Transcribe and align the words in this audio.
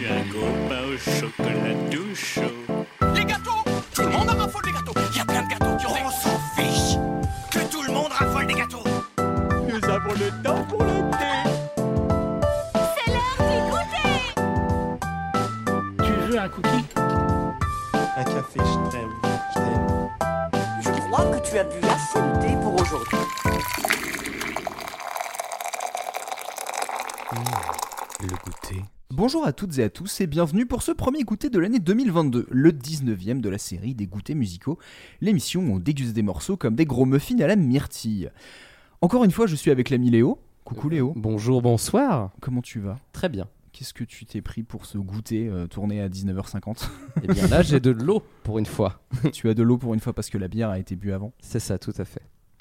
suis 0.00 0.08
un 0.08 0.22
copain 0.32 0.82
au 0.84 0.96
chocolat 0.96 1.74
tout 1.90 2.14
chaud. 2.14 2.79
Bonjour 29.40 29.48
à 29.48 29.52
toutes 29.54 29.78
et 29.78 29.84
à 29.84 29.88
tous 29.88 30.20
et 30.20 30.26
bienvenue 30.26 30.66
pour 30.66 30.82
ce 30.82 30.92
premier 30.92 31.22
goûter 31.22 31.48
de 31.48 31.58
l'année 31.58 31.78
2022, 31.78 32.46
le 32.50 32.72
19e 32.72 33.40
de 33.40 33.48
la 33.48 33.56
série 33.56 33.94
des 33.94 34.06
goûters 34.06 34.36
musicaux, 34.36 34.78
l'émission 35.22 35.62
où 35.62 35.76
on 35.76 35.78
déguste 35.78 36.12
des 36.12 36.20
morceaux 36.20 36.58
comme 36.58 36.74
des 36.74 36.84
gros 36.84 37.06
muffins 37.06 37.38
à 37.40 37.46
la 37.46 37.56
myrtille. 37.56 38.30
Encore 39.00 39.24
une 39.24 39.30
fois, 39.30 39.46
je 39.46 39.56
suis 39.56 39.70
avec 39.70 39.88
l'ami 39.88 40.10
Léo. 40.10 40.38
Coucou 40.64 40.90
Léo, 40.90 41.14
Bonjour, 41.16 41.62
bonsoir. 41.62 42.32
comment 42.42 42.60
tu 42.60 42.80
vas? 42.80 42.98
Très 43.14 43.30
bien. 43.30 43.48
Qu'est-ce 43.72 43.94
que 43.94 44.04
tu 44.04 44.26
t'es 44.26 44.42
pris 44.42 44.62
pour 44.62 44.84
ce 44.84 44.98
goûter 44.98 45.48
euh, 45.48 45.66
tourné 45.66 46.02
à 46.02 46.10
19h50 46.10 46.90
Et 47.22 47.28
bien 47.28 47.46
là, 47.46 47.62
j'ai 47.62 47.80
de 47.80 47.92
l'eau 47.92 48.22
pour 48.42 48.58
une 48.58 48.66
fois. 48.66 49.00
Tu 49.32 49.48
as 49.48 49.54
de 49.54 49.62
l'eau 49.62 49.78
pour 49.78 49.94
une 49.94 50.00
fois 50.00 50.12
parce 50.12 50.28
que 50.28 50.36
la 50.36 50.48
bière 50.48 50.68
a 50.68 50.78
été 50.78 50.96
bu 50.96 51.12
avant. 51.12 51.32
C'est 51.40 51.60
ça, 51.60 51.78
tout 51.78 51.94
à 51.96 52.04
fait. 52.04 52.20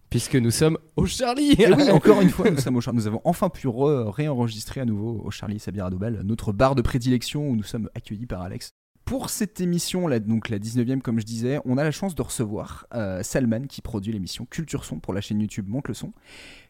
Puisque 0.10 0.36
nous 0.36 0.52
sommes 0.52 0.78
au 0.96 1.06
Charlie. 1.06 1.52
Et 1.60 1.72
oui, 1.72 1.90
encore 1.92 2.22
une 2.22 2.30
fois, 2.30 2.50
nous 2.50 2.58
sommes 2.58 2.78
au 2.78 2.82
Char- 2.82 2.94
Nous 2.96 3.06
avons 3.08 3.22
enfin 3.26 3.50
pu 3.50 3.68
re- 3.68 4.10
réenregistrer 4.10 4.82
à 4.82 4.86
nouveau 4.86 5.22
au 5.24 5.30
Charlie 5.32 5.58
et 5.58 5.60
sa 5.60 5.72
bière 5.72 5.86
à 5.86 5.90
Dobal, 5.92 6.22
notre 6.24 6.52
bar 6.52 6.74
de 6.76 6.82
prédilection 6.82 7.48
où 7.48 7.56
nous 7.56 7.64
sommes 7.64 7.90
accueillis 7.94 8.26
par 8.26 8.42
Alex. 8.42 8.72
Pour 9.06 9.32
cette 9.32 9.60
émission, 9.60 10.08
là, 10.08 10.20
donc 10.20 10.50
la 10.50 10.60
19e, 10.60 11.02
comme 11.02 11.20
je 11.20 11.26
disais, 11.26 11.60
on 11.66 11.78
a 11.80 11.84
la 11.84 11.90
chance 11.90 12.14
de 12.14 12.22
recevoir 12.22 12.86
euh, 12.94 13.24
Salman 13.24 13.62
qui 13.68 13.82
produit 13.82 14.14
l'émission 14.14 14.46
Culture 14.46 14.86
Son 14.86 15.00
pour 15.00 15.14
la 15.16 15.22
chaîne 15.22 15.42
YouTube 15.42 15.68
Monte 15.68 15.88
le 15.88 15.96
Son, 15.96 16.12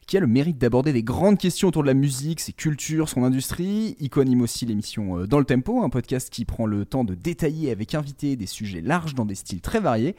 qui 0.06 0.16
a 0.16 0.20
le 0.20 0.26
mérite 0.26 0.56
d'aborder 0.56 0.94
des 0.94 1.02
grandes 1.02 1.36
questions 1.36 1.68
autour 1.68 1.82
de 1.82 1.86
la 1.88 1.92
musique, 1.94 2.40
ses 2.40 2.54
cultures, 2.54 3.10
son 3.10 3.24
industrie. 3.24 3.94
Il 4.00 4.08
co-anime 4.08 4.40
aussi 4.40 4.64
l'émission 4.64 5.18
euh, 5.18 5.26
Dans 5.26 5.38
le 5.38 5.44
Tempo, 5.44 5.82
un 5.82 5.90
podcast 5.90 6.30
qui 6.30 6.46
prend 6.46 6.64
le 6.64 6.86
temps 6.86 7.04
de 7.04 7.14
détailler 7.14 7.70
avec 7.70 7.94
invité 7.94 8.36
des 8.36 8.46
sujets 8.46 8.80
larges 8.80 9.14
dans 9.14 9.26
des 9.26 9.34
styles 9.34 9.60
très 9.60 9.80
variés. 9.80 10.16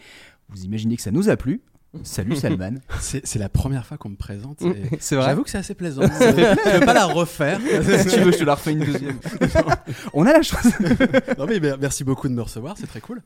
Vous 0.50 0.64
imaginez 0.64 0.98
que 0.98 1.02
ça 1.02 1.12
nous 1.12 1.30
a 1.30 1.38
plu 1.38 1.62
Salut 2.04 2.36
Salman. 2.36 2.76
C'est 3.00 3.38
la 3.40 3.50
première 3.50 3.86
fois 3.86 3.98
qu'on 3.98 4.10
me 4.10 4.16
présente. 4.16 4.64
C'est 5.00 5.16
vrai 5.16 5.26
J'avoue 5.26 5.44
que 5.44 5.50
c'est 5.50 5.58
assez 5.58 5.76
plaisant. 5.76 6.04
Je 6.04 6.80
veux 6.80 6.86
pas 6.86 6.94
la 6.94 7.06
refaire. 7.06 7.60
si 8.04 8.08
tu 8.16 8.20
veux, 8.22 8.32
je 8.32 8.38
te 8.38 8.44
la 8.44 8.56
refais 8.56 8.72
une 8.72 8.80
deuxième. 8.86 9.20
on 10.14 10.26
a 10.26 10.32
la 10.34 10.42
chance. 10.42 10.68
non 11.38 11.46
mais 11.48 11.60
mer- 11.60 11.78
merci 11.80 12.04
beaucoup 12.04 12.30
de 12.30 12.34
me 12.34 12.42
recevoir, 12.42 12.78
c'est 12.78 12.88
très 12.88 13.02
cool. 13.02 13.22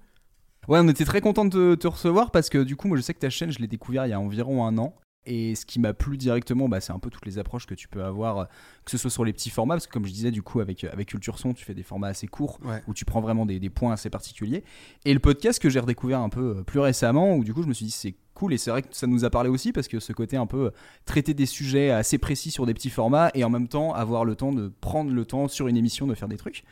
Ouais, 0.68 0.80
on 0.82 0.88
était 0.88 1.06
très 1.06 1.22
content 1.22 1.46
de 1.46 1.76
te, 1.76 1.88
recevoir 1.88 2.32
parce 2.32 2.50
que 2.50 2.58
du 2.64 2.76
coup, 2.76 2.88
moi 2.88 2.98
je 2.98 3.04
sais 3.04 3.14
que 3.14 3.20
ta 3.20 3.30
chaîne, 3.30 3.52
je 3.52 3.60
l'ai 3.60 3.68
découvert 3.68 4.08
il 4.08 4.10
y 4.10 4.14
a 4.14 4.20
environ 4.20 4.66
un 4.66 4.78
an. 4.80 4.96
Et 5.28 5.56
ce 5.56 5.66
qui 5.66 5.80
m'a 5.80 5.94
plu 5.94 6.18
directement, 6.18 6.70
bah, 6.70 6.80
c'est 6.82 6.94
un 6.94 7.00
peu 7.00 7.10
toutes 7.10 7.26
les 7.26 7.40
approches 7.40 7.66
que 7.66 7.74
tu 7.74 7.88
peux 7.88 8.04
avoir, 8.04 8.48
que 8.84 8.92
ce 8.92 8.98
soit 9.00 9.10
sur 9.10 9.26
les 9.26 9.34
petits 9.34 9.50
formats, 9.50 9.74
parce 9.74 9.88
que 9.88 9.92
comme 9.92 10.06
je 10.06 10.12
disais, 10.12 10.30
du 10.30 10.44
coup, 10.44 10.60
avec, 10.60 10.84
avec 10.84 11.08
Culture 11.08 11.40
Son, 11.40 11.54
tu 11.56 11.66
fais 11.66 11.74
des 11.74 11.82
formats 11.82 12.10
assez 12.10 12.28
courts, 12.28 12.60
Ouais. 12.64 12.84
où 12.88 12.94
tu 12.94 13.06
prends 13.06 13.22
vraiment 13.22 13.48
des, 13.48 13.60
des 13.60 13.72
points 13.72 13.92
assez 13.94 14.12
particuliers. 14.12 14.64
Et 15.04 15.16
le 15.16 15.20
podcast 15.20 15.60
que 15.60 15.68
j'ai 15.68 15.80
redécouvert 15.80 16.20
un 16.20 16.30
peu 16.30 16.58
euh, 16.60 16.64
plus 16.64 16.80
récemment, 16.80 17.36
où 17.38 17.44
du 17.44 17.56
coup, 17.56 17.64
je 17.64 17.68
me 17.68 17.74
suis 17.74 17.86
dit, 17.88 17.92
c'est 17.92 18.14
cool, 18.36 18.54
et 18.54 18.58
c'est 18.58 18.70
vrai 18.70 18.84
que 18.84 18.90
ça 18.92 19.08
nous 19.08 19.26
a 19.26 19.30
parlé 19.32 19.50
aussi, 19.50 19.72
parce 19.72 19.88
que 19.88 20.00
ce 20.00 20.14
côté 20.14 20.38
un 20.38 20.46
peu 20.46 20.66
euh, 20.68 20.72
traiter 21.06 21.34
des 21.34 21.48
sujets 21.48 21.90
assez 21.90 22.20
précis 22.20 22.52
sur 22.52 22.68
des 22.68 22.74
petits 22.76 22.92
formats, 22.92 23.32
et 23.34 23.44
en 23.44 23.50
même 23.50 23.68
temps 23.68 23.94
avoir 23.94 24.24
le 24.26 24.36
temps 24.36 24.52
de 24.54 24.72
prendre 24.82 25.12
le 25.12 25.26
temps 25.26 25.48
sur 25.48 25.68
une 25.68 25.78
émission 25.78 26.06
de 26.06 26.14
faire 26.14 26.28
des 26.28 26.38
trucs. 26.38 26.64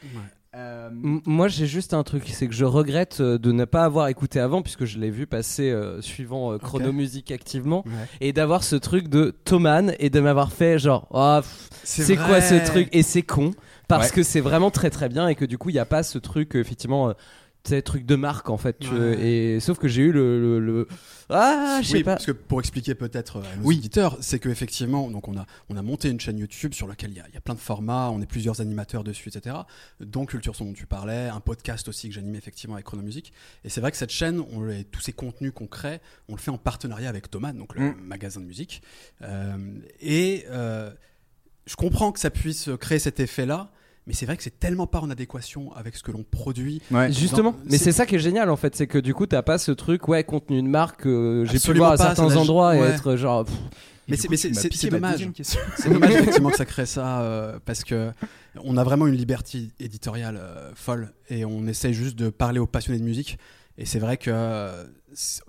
Euh, 0.55 0.89
Moi, 0.91 1.47
j'ai 1.47 1.65
juste 1.65 1.95
un 1.95 2.03
truc, 2.03 2.25
c'est 2.27 2.47
que 2.47 2.53
je 2.53 2.63
regrette 2.65 3.21
euh, 3.21 3.39
de 3.39 3.51
ne 3.51 3.65
pas 3.65 3.85
avoir 3.85 4.07
écouté 4.09 4.39
avant, 4.39 4.61
puisque 4.61 4.85
je 4.85 4.99
l'ai 4.99 5.09
vu 5.09 5.25
passer 5.25 5.71
euh, 5.71 5.99
suivant 5.99 6.51
euh, 6.51 6.59
Chronomusique 6.59 7.31
activement, 7.31 7.83
Ouais. 7.87 7.91
et 8.21 8.33
d'avoir 8.33 8.63
ce 8.63 8.75
truc 8.75 9.07
de 9.07 9.33
Thoman 9.45 9.95
et 9.97 10.11
de 10.11 10.19
m'avoir 10.19 10.51
fait 10.51 10.77
genre, 10.77 11.07
pff, 11.41 11.69
c'est 11.83 12.15
quoi 12.17 12.39
ce 12.39 12.63
truc? 12.65 12.87
Et 12.91 13.01
c'est 13.01 13.23
con, 13.23 13.51
parce 13.87 14.09
Ouais. 14.09 14.15
que 14.17 14.23
c'est 14.23 14.41
vraiment 14.41 14.69
très 14.69 14.91
très 14.91 15.09
bien, 15.09 15.27
et 15.27 15.33
que 15.33 15.45
du 15.45 15.57
coup, 15.57 15.69
il 15.69 15.73
n'y 15.73 15.79
a 15.79 15.85
pas 15.85 16.03
ce 16.03 16.19
truc, 16.19 16.55
euh, 16.55 16.59
effectivement. 16.59 17.13
Euh, 17.65 17.69
sais, 17.69 17.81
truc 17.81 18.05
de 18.05 18.15
marque 18.15 18.49
en 18.49 18.57
fait, 18.57 18.77
tu 18.79 18.89
Ouais. 18.89 18.93
veux, 18.99 19.19
et 19.19 19.59
sauf 19.59 19.77
que 19.77 19.87
j'ai 19.87 20.01
eu 20.01 20.11
le, 20.11 20.39
le, 20.41 20.59
le- 20.59 20.87
ah 21.29 21.79
je 21.81 21.87
sais 21.87 21.93
Oui, 21.97 22.03
pas 22.03 22.13
parce 22.15 22.25
que 22.25 22.31
pour 22.33 22.59
expliquer 22.59 22.93
peut-être 22.93 23.37
à 23.41 23.55
nos 23.55 23.63
Oui. 23.67 23.77
auditeurs, 23.77 24.17
c'est 24.21 24.37
que 24.39 24.49
effectivement, 24.49 25.09
donc 25.09 25.27
on 25.29 25.37
a 25.37 25.45
on 25.69 25.77
a 25.77 25.81
monté 25.81 26.09
une 26.09 26.19
chaîne 26.19 26.37
YouTube 26.37 26.73
sur 26.73 26.87
laquelle 26.87 27.11
il 27.11 27.17
y 27.17 27.19
a, 27.21 27.25
il 27.29 27.33
y 27.33 27.37
a 27.37 27.41
plein 27.41 27.55
de 27.55 27.59
formats, 27.59 28.09
on 28.11 28.21
est 28.21 28.25
plusieurs 28.25 28.59
animateurs 28.59 29.03
dessus, 29.05 29.29
etc. 29.29 29.55
Donc 30.01 30.29
Culture 30.31 30.55
Son 30.55 30.65
dont 30.65 30.73
tu 30.73 30.85
parlais, 30.85 31.29
un 31.29 31.39
podcast 31.39 31.87
aussi 31.87 32.09
que 32.09 32.15
j'anime 32.15 32.35
effectivement 32.35 32.75
avec 32.75 32.85
Chronomusique. 32.85 33.31
Et 33.63 33.69
c'est 33.69 33.79
vrai 33.81 33.91
que 33.91 33.97
cette 33.97 34.11
chaîne, 34.11 34.41
on, 34.51 34.63
les- 34.63 34.83
tous 34.83 34.99
ces 35.01 35.13
contenus 35.13 35.53
qu'on 35.55 35.67
crée, 35.67 35.99
on 36.27 36.33
le 36.35 36.39
fait 36.41 36.51
en 36.51 36.57
partenariat 36.57 37.07
avec 37.09 37.31
Thomas, 37.31 37.53
donc 37.53 37.75
le 37.75 37.91
Mm. 37.91 37.95
magasin 38.01 38.41
de 38.41 38.45
musique. 38.45 38.81
Euh, 39.21 39.55
et 40.01 40.45
euh, 40.49 40.91
je 41.65 41.75
comprends 41.77 42.11
que 42.11 42.19
ça 42.19 42.29
puisse 42.29 42.69
créer 42.79 42.99
cet 42.99 43.21
effet-là. 43.21 43.71
Mais 44.05 44.13
c'est 44.13 44.25
vrai 44.25 44.35
que 44.35 44.43
c'est 44.43 44.59
tellement 44.59 44.85
pas 44.87 44.99
en 44.99 45.09
adéquation 45.09 45.71
avec 45.73 45.95
ce 45.95 46.03
que 46.03 46.11
l'on 46.11 46.23
produit. 46.23 46.81
ouais. 46.91 47.11
Justement, 47.11 47.55
mais 47.65 47.77
c'est- 47.77 47.91
ça 47.93 48.05
qui 48.05 48.15
est 48.15 48.19
génial 48.19 48.49
en 48.49 48.57
fait, 48.57 48.75
c'est 48.75 48.87
que 48.87 48.97
du 48.97 49.13
coup 49.13 49.25
t'as 49.27 49.41
pas 49.43 49.57
ce 49.57 49.71
truc, 49.71 50.07
ouais, 50.09 50.23
contenu 50.23 50.61
de 50.61 50.67
marque, 50.67 51.05
euh, 51.07 51.45
j'ai 51.45 51.51
pu 51.51 51.57
Absolument 51.57 51.85
voir 51.85 51.91
à 51.93 51.97
pas, 51.97 52.15
certains 52.15 52.35
endroits 52.35 52.75
et 52.75 52.79
être 52.79 53.15
genre. 53.15 53.45
pff, 53.45 53.55
Mais 54.09 54.17
c'est- 54.17 54.89
dommage. 54.89 55.29
C'est 55.77 55.89
dommage 55.89 56.11
effectivement 56.11 56.49
que 56.49 56.57
ça 56.57 56.65
crée 56.65 56.85
ça 56.85 57.21
euh, 57.21 57.57
parce 57.63 57.85
que 57.85 58.11
on 58.63 58.75
a 58.75 58.83
vraiment 58.83 59.07
une 59.07 59.15
liberté 59.15 59.69
éditoriale 59.79 60.37
euh, 60.37 60.71
folle 60.75 61.13
et 61.29 61.45
on 61.45 61.65
essaye 61.67 61.93
juste 61.93 62.17
de 62.17 62.29
parler 62.29 62.59
aux 62.59 62.67
passionnés 62.67 62.99
de 62.99 63.05
musique. 63.05 63.37
Et 63.77 63.85
c'est 63.85 63.97
vrai 63.99 64.17
que, 64.17 64.29
euh, 64.31 64.83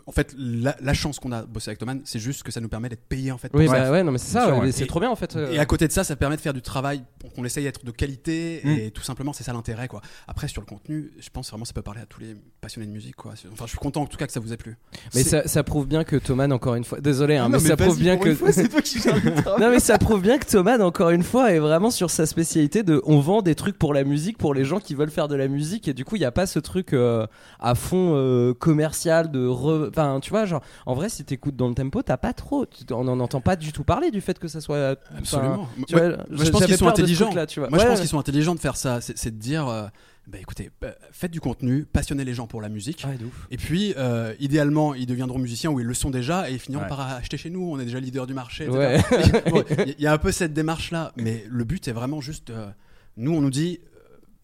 en 0.07 0.13
fait, 0.13 0.35
la, 0.39 0.77
la 0.81 0.95
chance 0.95 1.19
qu'on 1.19 1.33
a 1.33 1.43
de 1.43 1.47
bosser 1.47 1.71
avec 1.71 1.79
Thoman, 1.79 2.01
c'est 2.05 2.19
juste 2.19 2.43
que 2.43 2.53
ça 2.53 2.61
nous 2.61 2.69
permet 2.69 2.89
d'être 2.89 3.07
payé 3.09 3.33
en 3.33 3.39
fait. 3.39 3.51
Oui, 3.55 3.67
bah 3.67 3.91
ouais, 3.91 4.03
non, 4.03 4.13
mais 4.13 4.19
c'est 4.19 4.33
ça, 4.33 4.57
ouais, 4.57 4.73
c'est 4.73 4.87
trop 4.87 5.01
bien 5.01 5.11
en 5.11 5.17
fait. 5.17 5.37
euh. 5.37 5.53
Et 5.53 5.59
à 5.59 5.67
côté 5.67 5.87
de 5.89 5.93
ça, 5.93 6.05
ça 6.05 6.17
permet 6.17 6.37
de 6.37 6.41
faire 6.41 6.55
du 6.55 6.63
travail 6.63 7.03
qu'on 7.35 7.45
essaye 7.45 7.65
d'être 7.65 7.85
de 7.85 7.91
qualité 7.91 8.61
Mm. 8.65 8.69
et 8.79 8.91
tout 8.91 9.03
simplement, 9.03 9.33
c'est 9.33 9.45
ça 9.45 9.53
l'intérêt 9.53 9.89
quoi. 9.89 10.01
Après, 10.29 10.49
sur 10.49 10.61
le 10.63 10.67
contenu, 10.67 11.13
je 11.19 11.29
pense 11.31 11.51
vraiment 11.51 11.65
ça 11.65 11.73
peut 11.73 11.83
parler 11.83 12.01
à 12.01 12.07
tous 12.07 12.21
les 12.21 12.37
passionnés 12.61 12.87
de 12.87 12.93
musique 12.93 13.17
quoi. 13.17 13.33
Enfin, 13.53 13.65
je 13.65 13.71
suis 13.71 13.79
content 13.79 14.03
en 14.03 14.07
tout 14.07 14.17
cas 14.17 14.27
que 14.27 14.33
ça 14.33 14.41
vous 14.41 14.53
ait 14.53 14.57
plu. 14.57 14.77
Mais 15.15 15.23
ça, 15.23 15.47
ça 15.47 15.63
prouve 15.63 15.87
bien 15.87 16.05
que 16.05 16.17
Thoman, 16.17 16.53
encore 16.53 16.75
une 16.75 16.85
fois, 16.85 17.01
désolé, 17.01 17.37
hein, 17.37 17.49
Non, 17.49 17.59
mais, 17.61 17.69
ça 17.69 17.77
prouve 17.77 17.99
bien 17.99 18.17
que. 18.17 18.35
fois, 18.35 18.53
toi 18.53 18.81
qui 18.83 18.99
non 19.61 19.71
mais 19.71 19.81
ça 19.81 19.99
prouve 19.99 20.23
bien 20.23 20.39
que 20.39 20.47
Thoman 20.47 20.81
encore 20.83 21.11
une 21.11 21.23
fois 21.23 21.53
est 21.53 21.59
vraiment 21.59 21.91
sur 21.91 22.11
sa 22.11 22.27
spécialité 22.27 22.83
de 22.83 23.03
on 23.05 23.21
vend 23.21 23.43
des 23.43 23.55
trucs 23.55 23.79
pour 23.79 23.93
la 23.95 24.05
musique 24.05 24.39
pour 24.39 24.55
les 24.55 24.65
gens 24.65 24.79
qui 24.81 24.95
veulent 24.95 25.11
faire 25.11 25.29
de 25.29 25.37
la 25.37 25.49
musique 25.49 25.89
et 25.89 25.95
du 25.95 26.05
coup 26.05 26.17
il 26.17 26.23
y 26.23 26.25
a 26.25 26.33
pas 26.33 26.47
ce 26.47 26.59
truc 26.59 26.93
euh, 26.93 27.27
à 27.61 27.75
fond 27.75 28.13
euh, 28.15 28.55
commercial 28.55 29.31
de 29.31 29.47
re- 29.55 29.89
enfin 29.89 30.21
tu 30.21 30.31
vois 30.31 30.45
genre 30.47 30.63
en 30.87 30.95
vrai 30.95 31.09
si 31.09 31.25
t'écoutes 31.25 31.57
dans 31.57 31.69
le 31.69 31.75
tempo 31.75 32.03
t'as 32.03 32.17
pas 32.17 32.33
trop 32.33 32.67
on 32.91 33.09
en 33.09 33.21
entend 33.21 33.41
pas 33.41 33.57
du 33.57 33.73
tout 33.73 33.85
parler 33.85 34.11
du 34.11 34.21
fait 34.21 34.39
que 34.39 34.49
ça 34.49 34.61
soit 34.61 34.99
Absolument. 35.17 35.69
tu 35.87 35.95
Moi- 35.95 36.09
vois, 36.09 36.17
moi, 36.31 36.45
je 36.45 36.51
pense 36.51 36.67
qu'ils 36.67 36.77
sont 36.77 36.87
intelligents. 36.89 37.25
truc-là, 37.27 37.47
tu 37.47 37.61
vois. 37.61 37.71
Moi, 37.71 37.79
je 37.79 37.85
pense 37.85 37.95
ouais. 37.95 38.01
qu'ils 38.01 38.09
sont 38.11 38.19
intelligents 38.19 38.55
de 38.55 38.61
faire 38.61 38.77
ça. 38.77 39.01
C'est 39.01 39.31
de 39.31 39.39
dire, 39.41 39.69
euh, 39.69 39.87
bah 40.27 40.39
écoutez, 40.41 40.71
bah, 40.81 40.95
faites 41.13 41.31
du 41.31 41.41
contenu, 41.41 41.85
passionnez 41.85 42.25
les 42.25 42.35
gens 42.35 42.47
pour 42.47 42.61
la 42.63 42.69
musique. 42.69 43.05
Ouais. 43.07 43.17
Et 43.51 43.57
puis, 43.57 43.95
euh, 43.97 44.35
idéalement, 44.41 44.95
ils 44.95 45.07
deviendront 45.07 45.39
musiciens 45.39 45.71
ou 45.71 45.81
ils 45.81 45.87
le 45.87 45.95
sont 45.95 46.11
déjà 46.11 46.49
et 46.51 46.55
ils 46.55 46.59
finiront 46.59 46.83
Ouais. 46.83 46.89
par 46.89 47.01
acheter 47.01 47.37
chez 47.37 47.51
nous. 47.51 47.69
On 47.71 47.79
est 47.79 47.85
déjà 47.85 48.01
leader 48.01 48.27
du 48.27 48.35
marché. 48.35 48.65
etc. 48.65 48.77
Ouais. 48.79 49.43
Bon, 49.51 49.65
Il 49.87 50.03
y 50.03 50.07
a 50.07 50.13
un 50.13 50.19
peu 50.19 50.33
cette 50.33 50.53
démarche-là, 50.55 51.13
mais 51.17 51.45
le 51.49 51.65
but 51.65 51.87
est 51.89 51.93
vraiment 51.93 52.21
juste. 52.21 52.51
euh, 52.51 52.69
nous, 53.17 53.33
on 53.35 53.41
nous 53.41 53.51
dit. 53.51 53.81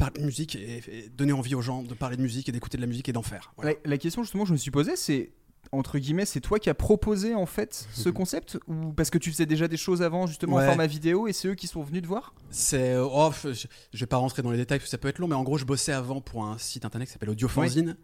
Parler 0.00 0.20
de 0.20 0.26
musique 0.26 0.56
et, 0.56 0.82
et 0.90 1.08
donner 1.10 1.32
envie 1.32 1.54
aux 1.54 1.62
gens 1.62 1.82
de 1.82 1.94
parler 1.94 2.16
de 2.16 2.22
musique 2.22 2.48
et 2.48 2.52
d'écouter 2.52 2.76
de 2.76 2.82
la 2.82 2.88
musique 2.88 3.08
et 3.08 3.12
d'en 3.12 3.22
faire. 3.22 3.52
Voilà. 3.56 3.72
La, 3.84 3.90
la 3.92 3.98
question 3.98 4.22
justement 4.22 4.42
que 4.44 4.48
je 4.48 4.52
me 4.54 4.58
suis 4.58 4.70
posée, 4.70 4.96
c'est 4.96 5.30
entre 5.72 5.98
guillemets, 5.98 6.24
c'est 6.24 6.40
toi 6.40 6.58
qui 6.58 6.68
as 6.70 6.74
proposé 6.74 7.34
en 7.34 7.46
fait 7.46 7.86
ce 7.92 8.08
concept 8.08 8.58
ou 8.66 8.92
parce 8.92 9.10
que 9.10 9.18
tu 9.18 9.30
faisais 9.30 9.46
déjà 9.46 9.68
des 9.68 9.76
choses 9.76 10.02
avant 10.02 10.26
justement 10.26 10.56
Ouais. 10.56 10.64
en 10.64 10.68
format 10.68 10.86
vidéo 10.86 11.28
et 11.28 11.32
c'est 11.32 11.48
eux 11.48 11.54
qui 11.54 11.66
sont 11.68 11.82
venus 11.82 12.02
te 12.02 12.06
voir? 12.08 12.34
C'est 12.50 12.96
oh, 12.96 13.30
je, 13.44 13.66
je 13.92 14.00
vais 14.00 14.06
pas 14.06 14.16
rentrer 14.16 14.42
dans 14.42 14.50
les 14.50 14.56
détails 14.56 14.78
parce 14.78 14.86
que 14.86 14.90
ça 14.90 14.98
peut 14.98 15.08
être 15.08 15.18
long, 15.20 15.28
mais 15.28 15.34
en 15.36 15.44
gros, 15.44 15.58
je 15.58 15.64
bossais 15.66 15.92
avant 15.92 16.20
pour 16.20 16.44
un 16.44 16.56
site 16.58 16.84
internet 16.84 17.06
qui 17.08 17.12
s'appelle 17.12 17.30
Audiofanzine, 17.30 17.96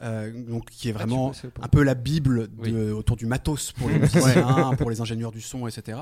euh, 0.00 0.32
donc 0.44 0.70
qui 0.70 0.88
est 0.88 0.92
vraiment 0.92 1.32
Ah, 1.34 1.46
pour- 1.54 1.64
un 1.64 1.68
peu 1.68 1.82
la 1.82 1.94
bible 1.94 2.48
de- 2.48 2.52
Oui. 2.58 2.90
autour 2.92 3.16
du 3.16 3.26
matos 3.26 3.72
pour 3.72 3.88
les 3.90 3.98
musiciens, 3.98 4.74
pour 4.78 4.88
les 4.90 5.00
ingénieurs 5.00 5.30
du 5.32 5.40
son, 5.42 5.66
etc. 5.66 5.98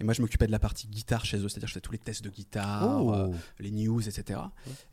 Et 0.00 0.04
moi, 0.04 0.14
je 0.14 0.22
m'occupais 0.22 0.46
de 0.46 0.52
la 0.52 0.58
partie 0.58 0.86
guitare 0.86 1.24
chez 1.24 1.36
eux, 1.38 1.48
c'est-à-dire 1.48 1.68
je 1.68 1.72
faisais 1.74 1.80
tous 1.82 1.92
les 1.92 1.98
tests 1.98 2.24
de 2.24 2.30
guitare, 2.30 3.04
Oh. 3.04 3.14
euh, 3.14 3.28
les 3.60 3.70
news, 3.70 4.00
etc. 4.08 4.40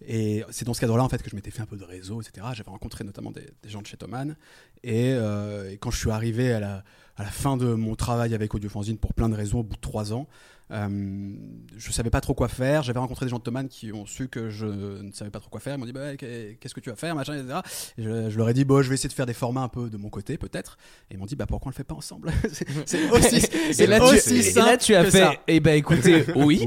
Et 0.06 0.44
c'est 0.50 0.66
dans 0.66 0.74
ce 0.74 0.82
cadre-là 0.82 1.04
en 1.04 1.10
fait 1.10 1.24
que 1.24 1.30
je 1.30 1.36
m'étais 1.36 1.52
fait 1.52 1.62
un 1.62 1.66
peu 1.66 1.78
de 1.78 1.86
réseau, 1.86 2.22
etc. 2.22 2.48
J'avais 2.54 2.70
rencontré 2.72 3.04
notamment 3.04 3.32
des, 3.32 3.48
des 3.64 3.70
gens 3.70 3.82
de 3.82 3.88
chez 3.88 3.98
Thoman. 3.98 4.36
Et, 4.84 5.14
euh, 5.14 5.72
et 5.72 5.78
quand 5.78 5.92
je 5.92 5.98
suis 5.98 6.12
arrivé 6.12 6.52
à 6.52 6.60
la, 6.60 6.84
à 7.18 7.24
la 7.24 7.30
fin 7.30 7.56
de 7.56 7.74
mon 7.74 7.96
travail 7.96 8.34
avec 8.34 8.54
Audiofanzine 8.56 8.98
pour 8.98 9.14
plein 9.14 9.30
de 9.30 9.36
raisons, 9.36 9.60
au 9.60 9.64
bout 9.64 9.76
de 9.76 9.82
trois 9.82 10.12
ans, 10.14 10.28
Euh, 10.72 11.34
je 11.78 11.92
savais 11.92 12.10
pas 12.10 12.22
trop 12.22 12.34
quoi 12.34 12.48
faire. 12.48 12.82
J'avais 12.84 13.00
rencontré 13.00 13.26
des 13.26 13.30
gens 13.30 13.40
de 13.40 13.44
Thomann 13.44 13.68
qui 13.68 13.92
ont 13.92 14.06
su 14.06 14.30
que 14.30 14.50
je 14.50 14.66
ne 14.66 15.12
savais 15.12 15.30
pas 15.32 15.40
trop 15.40 15.50
quoi 15.50 15.60
faire. 15.60 15.76
Ils 15.76 15.78
m'ont 15.80 15.86
dit 15.86 15.92
bah, 15.92 16.16
qu'est- 16.16 16.58
qu'est-ce 16.60 16.74
que 16.74 16.80
tu 16.80 16.90
vas 16.90 16.96
faire, 16.96 17.14
machin, 17.14 17.34
etc. 17.38 17.60
Et 17.98 18.04
je, 18.04 18.30
je 18.30 18.38
leur 18.38 18.48
ai 18.50 18.54
dit 18.54 18.64
bon, 18.64 18.82
je 18.82 18.88
vais 18.90 18.96
essayer 18.96 19.10
de 19.10 19.14
faire 19.14 19.26
des 19.26 19.34
formats 19.34 19.64
un 19.64 19.68
peu 19.68 19.90
de 19.90 19.98
mon 19.98 20.10
côté, 20.10 20.38
peut-être. 20.38 20.78
Et 21.10 21.16
ils 21.16 21.18
m'ont 21.20 21.26
dit 21.26 21.36
bah 21.36 21.46
pourquoi 21.46 21.68
on 21.68 21.72
le 21.72 21.76
fait 21.76 21.84
pas 21.84 21.96
ensemble? 21.96 22.32
C'est- 22.86 23.10
aussi, 23.12 23.82
Et 23.84 23.88
là, 23.88 24.00
tu, 24.00 24.06
aussi 24.16 24.36
et 24.38 24.54
là, 24.54 24.66
simple 24.66 24.78
tu 24.84 24.96
as 24.96 25.04
que 25.04 25.10
fait. 25.12 25.20
ça. 25.20 25.34
Eh 25.48 25.60
ben, 25.60 25.76
écoutez, 25.76 26.26
oui. 26.36 26.64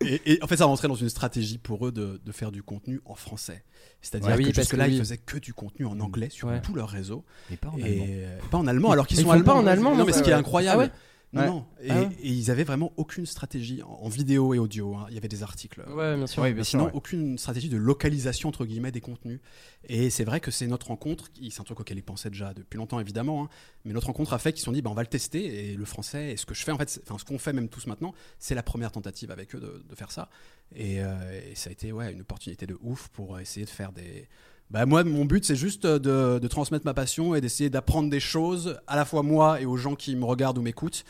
Et, 0.00 0.32
et 0.34 0.42
en 0.42 0.46
fait, 0.46 0.56
ça 0.56 0.64
rentrait 0.66 0.88
dans 0.88 0.94
une 0.94 1.08
stratégie 1.08 1.58
pour 1.58 1.86
eux 1.86 1.92
de, 1.92 2.20
de 2.24 2.32
faire 2.32 2.50
du 2.52 2.62
contenu 2.62 3.00
en 3.04 3.14
français. 3.14 3.62
C'est-à-dire 4.00 4.30
Ouais, 4.30 4.36
oui, 4.38 4.50
que 4.52 4.56
parce 4.56 4.68
que 4.68 4.76
oui. 4.76 4.84
ils 4.94 4.98
faisaient 4.98 5.18
que 5.18 5.38
du 5.38 5.54
contenu 5.54 5.86
en 5.86 5.98
anglais 6.00 6.28
sur 6.30 6.48
Ouais. 6.48 6.60
tout 6.60 6.74
leur 6.74 6.88
réseau. 6.88 7.24
Et 7.50 7.56
pas 7.56 7.68
en 7.68 7.80
allemand. 7.82 8.04
pas 8.50 8.58
en 8.58 8.66
allemand, 8.66 8.90
alors 8.92 9.06
qu'ils 9.06 9.18
Ils 9.18 9.22
sont 9.22 9.28
font 9.32 9.42
pas 9.42 9.52
allemands. 9.52 9.62
en 9.62 9.66
allemand, 9.66 9.90
Non, 9.92 9.98
non, 9.98 10.04
mais 10.06 10.12
ce 10.12 10.22
qui 10.22 10.30
est 10.30 10.34
incroyable. 10.34 10.82
Ah 10.82 10.84
ouais 10.86 10.90
non, 11.34 11.40
Ouais. 11.42 11.46
non. 11.48 11.66
Et, 11.82 11.90
Ah 11.90 12.00
ouais. 12.02 12.08
et 12.22 12.28
ils 12.30 12.50
avaient 12.50 12.64
vraiment 12.64 12.92
aucune 12.96 13.26
stratégie 13.26 13.82
en, 13.82 13.88
en 14.02 14.08
vidéo 14.08 14.54
et 14.54 14.58
audio. 14.58 14.94
hein. 14.94 15.06
Il 15.08 15.14
y 15.14 15.18
avait 15.18 15.28
des 15.28 15.42
articles. 15.42 15.82
Ouais, 15.88 16.16
bien 16.16 16.26
sûr. 16.26 16.42
Ouais, 16.42 16.52
Mais 16.54 16.62
sûr, 16.64 16.70
sinon, 16.70 16.84
ouais. 16.86 16.90
aucune 16.94 17.36
stratégie 17.38 17.68
de 17.68 17.76
localisation 17.76 18.48
entre 18.48 18.64
guillemets 18.64 18.92
des 18.92 19.00
contenus. 19.00 19.40
Et 19.88 20.10
c'est 20.10 20.24
vrai 20.24 20.40
que 20.40 20.50
c'est 20.50 20.66
notre 20.66 20.86
rencontre. 20.88 21.30
C'est 21.50 21.60
un 21.60 21.64
truc 21.64 21.80
auquel 21.80 21.98
ils 21.98 22.02
pensaient 22.02 22.30
déjà 22.30 22.54
depuis 22.54 22.76
longtemps, 22.78 23.00
évidemment. 23.00 23.44
hein. 23.44 23.48
Mais 23.84 23.92
notre 23.92 24.06
rencontre 24.06 24.32
a 24.32 24.38
fait 24.38 24.52
qu'ils 24.52 24.60
se 24.60 24.64
sont 24.66 24.72
dit, 24.72 24.80
bah, 24.82 24.90
on 24.90 24.94
va 24.94 25.02
le 25.02 25.08
tester. 25.08 25.70
Et 25.70 25.74
le 25.76 25.84
français, 25.84 26.32
et 26.32 26.36
ce 26.36 26.46
que 26.46 26.54
je 26.54 26.62
fais 26.64 26.72
en 26.72 26.78
fait, 26.78 27.00
enfin 27.06 27.18
ce 27.18 27.24
qu'on 27.24 27.38
fait 27.38 27.52
même 27.52 27.68
tous 27.68 27.86
maintenant, 27.86 28.14
c'est 28.38 28.54
la 28.54 28.62
première 28.62 28.92
tentative 28.92 29.30
avec 29.30 29.54
eux 29.54 29.60
de, 29.60 29.84
de 29.88 29.94
faire 29.94 30.10
ça. 30.10 30.28
Et, 30.74 31.02
euh, 31.02 31.40
et 31.50 31.54
ça 31.54 31.68
a 31.68 31.72
été 31.72 31.92
ouais 31.92 32.12
une 32.12 32.22
opportunité 32.22 32.66
de 32.66 32.78
ouf 32.82 33.08
pour 33.08 33.38
essayer 33.40 33.66
de 33.66 33.70
faire 33.70 33.92
des. 33.92 34.28
Bah 34.70 34.86
moi, 34.86 35.04
mon 35.04 35.26
but, 35.26 35.44
c'est 35.44 35.56
juste 35.56 35.86
de, 35.86 36.38
de 36.38 36.48
transmettre 36.48 36.86
ma 36.86 36.94
passion 36.94 37.34
et 37.34 37.42
d'essayer 37.42 37.68
d'apprendre 37.68 38.08
des 38.08 38.18
choses 38.18 38.80
à 38.86 38.96
la 38.96 39.04
fois 39.04 39.22
moi 39.22 39.60
et 39.60 39.66
aux 39.66 39.76
gens 39.76 39.94
qui 39.94 40.16
me 40.16 40.24
regardent 40.24 40.56
ou 40.56 40.62
m'écoutent. 40.62 41.04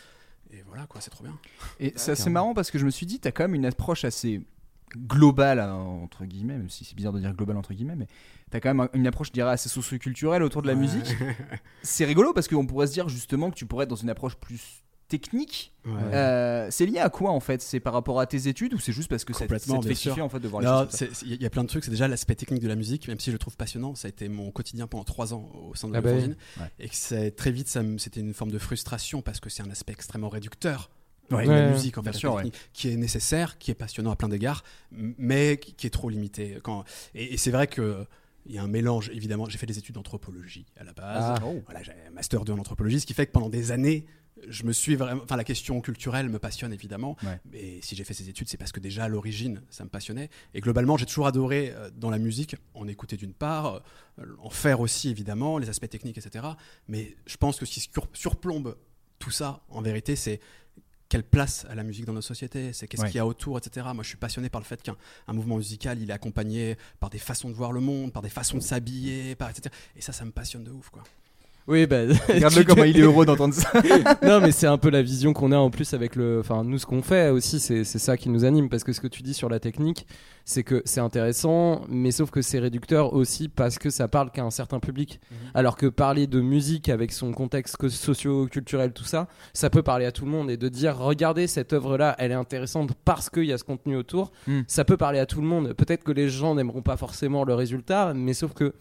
Et 0.56 0.62
voilà, 0.68 0.86
quoi, 0.86 1.00
c'est 1.00 1.10
trop 1.10 1.24
bien. 1.24 1.36
Et 1.80 1.92
c'est 1.96 2.12
assez 2.12 2.30
marrant 2.30 2.54
parce 2.54 2.70
que 2.70 2.78
je 2.78 2.84
me 2.86 2.90
suis 2.90 3.06
dit, 3.06 3.18
t'as 3.18 3.32
quand 3.32 3.42
même 3.44 3.54
une 3.56 3.66
approche 3.66 4.04
assez 4.04 4.40
globale, 4.96 5.58
entre 5.60 6.24
guillemets, 6.24 6.56
même 6.56 6.70
si 6.70 6.84
c'est 6.84 6.94
bizarre 6.94 7.12
de 7.12 7.18
dire 7.18 7.34
global 7.34 7.56
entre 7.56 7.74
guillemets, 7.74 7.96
mais 7.96 8.06
t'as 8.50 8.60
quand 8.60 8.68
même 8.68 8.80
un- 8.80 8.88
une 8.92 9.06
approche, 9.08 9.28
je 9.28 9.32
dirais, 9.32 9.50
assez 9.50 9.68
socioculturelle 9.68 10.44
autour 10.44 10.62
de 10.62 10.68
la 10.68 10.74
Ouais. 10.74 10.80
musique. 10.80 11.06
C'est 11.82 12.04
rigolo 12.04 12.32
parce 12.32 12.46
qu'on 12.46 12.64
pourrait 12.66 12.86
se 12.86 12.92
dire 12.92 13.08
justement 13.08 13.50
que 13.50 13.56
tu 13.56 13.66
pourrais 13.66 13.84
être 13.84 13.90
dans 13.90 13.96
une 13.96 14.10
approche 14.10 14.36
plus 14.36 14.83
technique. 15.08 15.72
Ouais. 15.84 15.92
Euh, 16.12 16.68
c'est 16.70 16.86
lié 16.86 16.98
à 16.98 17.10
quoi 17.10 17.30
en 17.30 17.40
fait? 17.40 17.60
C'est 17.62 17.80
par 17.80 17.92
rapport 17.92 18.18
à 18.20 18.26
tes 18.26 18.48
études 18.48 18.74
ou 18.74 18.78
c'est 18.78 18.92
juste 18.92 19.08
parce 19.08 19.24
que 19.24 19.32
ça, 19.32 19.40
ça 19.40 19.44
Complètement, 19.46 19.80
te 19.80 19.88
fait 19.88 19.94
kiffer 19.94 20.20
en 20.22 20.28
fait 20.28 20.40
de 20.40 20.48
voir 20.48 20.62
les 20.62 20.68
Non, 20.68 20.88
choses 20.90 21.22
Il 21.26 21.42
y 21.42 21.46
a 21.46 21.50
plein 21.50 21.62
de 21.62 21.68
trucs. 21.68 21.84
C'est 21.84 21.90
déjà 21.90 22.08
l'aspect 22.08 22.34
technique 22.34 22.62
de 22.62 22.68
la 22.68 22.76
musique, 22.76 23.06
même 23.08 23.20
si 23.20 23.30
je 23.30 23.32
le 23.34 23.38
trouve 23.38 23.56
passionnant. 23.56 23.94
Ça 23.94 24.06
a 24.06 24.08
été 24.08 24.28
mon 24.28 24.50
quotidien 24.50 24.86
pendant 24.86 25.04
trois 25.04 25.34
ans 25.34 25.50
au 25.70 25.74
sein 25.74 25.88
de 25.88 25.92
Ah 25.94 26.00
la 26.00 26.00
bah 26.00 26.12
oui. 26.16 26.34
Ouais. 26.60 26.70
Et 26.78 26.88
que 26.88 26.94
c'est- 26.96 27.30
très 27.32 27.50
vite, 27.52 27.68
c'était 27.98 28.20
une 28.20 28.34
forme 28.34 28.50
de 28.50 28.58
frustration 28.58 29.20
parce 29.22 29.40
que 29.40 29.50
c'est 29.50 29.62
un 29.62 29.70
aspect 29.70 29.92
extrêmement 29.92 30.28
réducteur. 30.28 30.90
Ouais. 31.30 31.46
de 31.46 31.50
la 31.50 31.56
Ouais, 31.68 31.72
musique 31.72 31.96
en 31.96 32.02
fait, 32.02 32.12
sûr, 32.12 32.42
qui 32.74 32.90
est 32.90 32.96
nécessaire, 32.96 33.56
qui 33.56 33.70
est 33.70 33.74
passionnant 33.74 34.10
à 34.10 34.16
plein 34.16 34.28
d'égards, 34.28 34.62
mais 34.92 35.56
qui 35.56 35.72
qui 35.72 35.86
est 35.86 35.90
trop 35.90 36.10
limité. 36.10 36.58
Quand... 36.62 36.84
Et, 37.14 37.32
et 37.32 37.36
c'est 37.38 37.50
vrai 37.50 37.66
que 37.66 38.04
il 38.46 38.54
y 38.54 38.58
a 38.58 38.62
un 38.62 38.68
mélange, 38.68 39.08
évidemment. 39.08 39.48
J'ai 39.48 39.56
fait 39.56 39.64
des 39.64 39.78
études 39.78 39.94
d'anthropologie 39.94 40.66
à 40.76 40.84
la 40.84 40.92
base. 40.92 41.24
Ah. 41.38 41.42
Voilà, 41.64 41.82
j'ai 41.82 41.92
un 41.92 42.10
master 42.10 42.44
2 42.44 42.52
en 42.52 42.58
anthropologie, 42.58 43.00
ce 43.00 43.06
qui 43.06 43.14
fait 43.14 43.24
que 43.24 43.32
pendant 43.32 43.48
des 43.48 43.70
années, 43.70 44.04
je 44.48 44.64
me 44.64 44.72
suis 44.72 44.94
vraiment. 44.96 45.22
Enfin, 45.24 45.36
la 45.36 45.44
question 45.44 45.80
culturelle 45.80 46.28
me 46.28 46.38
passionne 46.38 46.72
évidemment. 46.72 47.16
Ouais. 47.22 47.40
Et 47.52 47.80
si 47.82 47.96
j'ai 47.96 48.04
fait 48.04 48.14
ces 48.14 48.28
études, 48.28 48.48
c'est 48.48 48.56
parce 48.56 48.72
que 48.72 48.80
déjà 48.80 49.04
à 49.04 49.08
l'origine, 49.08 49.62
ça 49.70 49.84
me 49.84 49.88
passionnait. 49.88 50.30
Et 50.54 50.60
globalement, 50.60 50.96
j'ai 50.96 51.06
toujours 51.06 51.26
adoré 51.26 51.72
euh, 51.74 51.90
dans 51.94 52.10
la 52.10 52.18
musique 52.18 52.56
en 52.74 52.86
écouter 52.88 53.16
d'une 53.16 53.34
part, 53.34 53.82
euh, 54.18 54.24
en 54.42 54.50
faire 54.50 54.80
aussi 54.80 55.08
évidemment, 55.10 55.58
les 55.58 55.68
aspects 55.68 55.88
techniques, 55.88 56.18
etc. 56.18 56.44
Mais 56.88 57.16
je 57.26 57.36
pense 57.36 57.58
que 57.58 57.66
ce 57.66 57.72
qui 57.72 57.80
sur- 57.80 58.08
surplombe 58.12 58.76
tout 59.18 59.30
ça, 59.30 59.62
en 59.70 59.80
vérité, 59.82 60.16
c'est 60.16 60.40
quelle 61.08 61.22
place 61.22 61.64
a 61.68 61.74
la 61.74 61.84
musique 61.84 62.06
dans 62.06 62.12
notre 62.12 62.26
société 62.26 62.72
C'est 62.72 62.88
qu'est-ce 62.88 63.02
Ouais. 63.02 63.08
qu'il 63.08 63.16
y 63.18 63.20
a 63.20 63.26
autour, 63.26 63.56
etc. 63.58 63.86
Moi, 63.94 64.02
je 64.02 64.08
suis 64.08 64.16
passionné 64.16 64.48
par 64.48 64.60
le 64.60 64.64
fait 64.66 64.82
qu'un 64.82 64.96
un 65.28 65.32
mouvement 65.32 65.56
musical, 65.58 66.00
il 66.00 66.10
est 66.10 66.12
accompagné 66.12 66.76
par 66.98 67.08
des 67.10 67.18
façons 67.18 67.48
de 67.50 67.54
voir 67.54 67.70
le 67.72 67.80
monde, 67.80 68.12
par 68.12 68.22
des 68.22 68.28
façons 68.30 68.56
de 68.56 68.62
s'habiller, 68.62 69.34
par 69.36 69.48
etc. 69.50 69.72
Et 69.96 70.00
ça, 70.00 70.12
ça 70.12 70.24
me 70.24 70.32
passionne 70.32 70.64
de 70.64 70.70
ouf, 70.72 70.90
quoi. 70.90 71.04
Oui, 71.66 71.86
bah. 71.86 72.02
Regarde-le 72.28 72.64
comment 72.66 72.84
il 72.84 72.98
est 72.98 73.02
heureux 73.02 73.24
d'entendre 73.24 73.54
ça. 73.54 73.70
non, 74.22 74.40
mais 74.40 74.52
c'est 74.52 74.66
un 74.66 74.76
peu 74.76 74.90
la 74.90 75.00
vision 75.00 75.32
qu'on 75.32 75.50
a 75.50 75.56
en 75.56 75.70
plus 75.70 75.94
avec 75.94 76.14
le. 76.14 76.40
Enfin, 76.40 76.62
nous, 76.62 76.76
ce 76.78 76.84
qu'on 76.84 77.00
fait 77.00 77.30
aussi, 77.30 77.58
c'est 77.58 77.84
ça 77.84 78.16
qui 78.18 78.28
nous 78.28 78.44
anime. 78.44 78.68
Parce 78.68 78.84
que 78.84 78.92
ce 78.92 79.00
que 79.00 79.06
tu 79.06 79.22
dis 79.22 79.32
sur 79.32 79.48
la 79.48 79.58
technique, 79.60 80.06
c'est 80.44 80.62
que 80.62 80.82
c'est 80.84 81.00
intéressant, 81.00 81.80
mais 81.88 82.10
sauf 82.10 82.30
que 82.30 82.42
c'est 82.42 82.58
réducteur 82.58 83.14
aussi 83.14 83.48
parce 83.48 83.78
que 83.78 83.88
ça 83.88 84.08
parle 84.08 84.30
qu'à 84.30 84.42
un 84.44 84.50
certain 84.50 84.78
public. 84.78 85.20
Alors 85.54 85.76
que 85.78 85.86
parler 85.86 86.26
de 86.26 86.40
musique 86.42 86.90
avec 86.90 87.12
son 87.12 87.32
contexte 87.32 87.76
co- 87.78 87.88
socio-culturel, 87.88 88.92
tout 88.92 89.04
ça, 89.04 89.26
ça 89.54 89.70
peut 89.70 89.82
parler 89.82 90.04
à 90.04 90.12
tout 90.12 90.26
le 90.26 90.30
monde. 90.30 90.50
Et 90.50 90.58
de 90.58 90.68
dire, 90.68 90.98
regardez, 90.98 91.46
cette 91.46 91.72
œuvre-là, 91.72 92.14
elle 92.18 92.30
est 92.30 92.34
intéressante 92.34 92.90
parce 93.06 93.30
qu'il 93.30 93.44
y 93.46 93.52
a 93.52 93.58
ce 93.58 93.64
contenu 93.64 93.96
autour, 93.96 94.32
Hmm. 94.46 94.60
ça 94.66 94.84
peut 94.84 94.98
parler 94.98 95.18
à 95.18 95.24
tout 95.26 95.40
le 95.40 95.46
monde. 95.46 95.72
Peut-être 95.72 96.04
que 96.04 96.12
les 96.12 96.28
gens 96.28 96.54
n'aimeront 96.54 96.82
pas 96.82 96.98
forcément 96.98 97.44
le 97.44 97.54
résultat, 97.54 98.12
mais 98.14 98.34
sauf 98.34 98.52
que. 98.52 98.74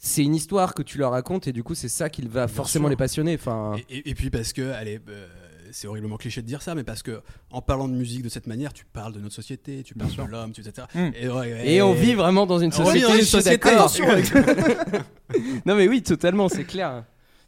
C'est 0.00 0.22
une 0.22 0.34
histoire 0.34 0.74
que 0.74 0.82
tu 0.82 0.98
leur 0.98 1.10
racontes 1.12 1.46
et 1.48 1.52
du 1.52 1.62
coup 1.62 1.74
c'est 1.74 1.88
ça 1.88 2.08
qui 2.10 2.22
va 2.22 2.46
Bien 2.46 2.54
forcément 2.54 2.84
sûr. 2.84 2.90
les 2.90 2.96
passionner. 2.96 3.34
Enfin, 3.34 3.74
Et, 3.88 3.98
et- 3.98 4.10
et 4.10 4.14
puis 4.14 4.30
parce 4.30 4.52
que, 4.52 4.70
allez, 4.72 5.00
euh, 5.08 5.26
c'est 5.72 5.88
horriblement 5.88 6.16
cliché 6.16 6.42
de 6.42 6.46
dire 6.46 6.62
ça, 6.62 6.74
mais 6.74 6.84
parce 6.84 7.02
que 7.02 7.22
en 7.50 7.60
parlant 7.60 7.88
de 7.88 7.94
musique 7.94 8.22
de 8.22 8.28
cette 8.28 8.46
manière, 8.46 8.72
tu 8.72 8.84
parles 8.84 9.12
de 9.12 9.20
notre 9.20 9.34
société, 9.34 9.82
tu 9.82 9.94
parles 9.94 10.14
de 10.14 10.22
l'homme, 10.30 10.52
tu- 10.52 10.60
etc. 10.60 10.86
Mm. 10.94 11.08
Et, 11.20 11.28
ouais, 11.28 11.68
Et 11.68 11.82
on 11.82 11.92
vit 11.92 12.14
vraiment 12.14 12.46
dans 12.46 12.58
une 12.58 12.70
On 12.78 12.84
vit 12.90 13.00
société. 13.00 13.00
dans 13.02 13.12
une 13.14 13.20
je 13.20 13.24
suis 13.24 13.42
société, 13.42 13.68
non 15.66 15.74
mais 15.74 15.88
oui, 15.88 16.02
totalement, 16.02 16.48
c'est 16.48 16.64
clair. 16.64 17.04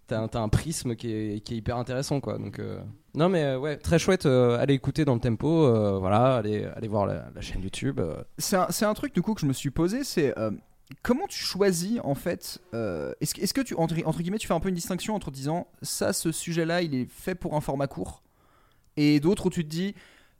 T'as 0.06 0.26
un, 0.40 0.48
prisme 0.48 0.96
qui 0.96 1.12
est, 1.12 1.40
qui 1.44 1.52
est 1.52 1.56
hyper 1.58 1.76
intéressant, 1.76 2.18
quoi. 2.20 2.38
Donc, 2.38 2.58
euh, 2.60 2.80
non 3.14 3.28
mais 3.28 3.44
euh, 3.44 3.58
ouais, 3.58 3.76
très 3.76 3.98
chouette. 3.98 4.24
euh, 4.24 4.58
allez 4.58 4.72
écouter 4.72 5.04
dans 5.04 5.12
le 5.12 5.20
tempo. 5.20 5.66
euh, 5.66 5.98
voilà, 5.98 6.36
allez, 6.36 6.64
allez 6.76 6.88
voir 6.88 7.04
la, 7.04 7.26
la 7.34 7.40
chaîne 7.42 7.60
YouTube. 7.62 8.00
euh. 8.00 8.22
C'est 8.38 8.56
un, 8.56 8.68
un 8.88 8.94
truc 8.94 9.14
du 9.14 9.20
coup 9.20 9.34
que 9.34 9.42
je 9.42 9.46
me 9.46 9.52
suis 9.52 9.70
posé, 9.70 10.04
c'est 10.04 10.36
euh, 10.38 10.50
comment 11.02 11.26
tu 11.26 11.38
choisis 11.42 11.98
en 12.02 12.14
fait 12.14 12.60
euh, 12.74 13.12
Est-ce 13.20 13.52
que, 13.54 13.60
tu 13.60 13.74
entre, 13.74 13.94
entre 14.04 14.20
guillemets 14.20 14.38
tu 14.38 14.46
fais 14.46 14.54
un 14.54 14.60
peu 14.60 14.68
une 14.68 14.74
distinction 14.74 15.14
entre 15.14 15.30
disant 15.30 15.68
ça 15.82 16.12
ce 16.12 16.32
sujet-là 16.32 16.82
il 16.82 16.94
est 16.94 17.08
fait 17.10 17.34
pour 17.34 17.54
un 17.54 17.60
format 17.60 17.86
court 17.86 18.22
et 18.96 19.20
d'autres 19.20 19.46
où 19.46 19.50
tu 19.50 19.64
te 19.64 19.68
dis 19.70 19.94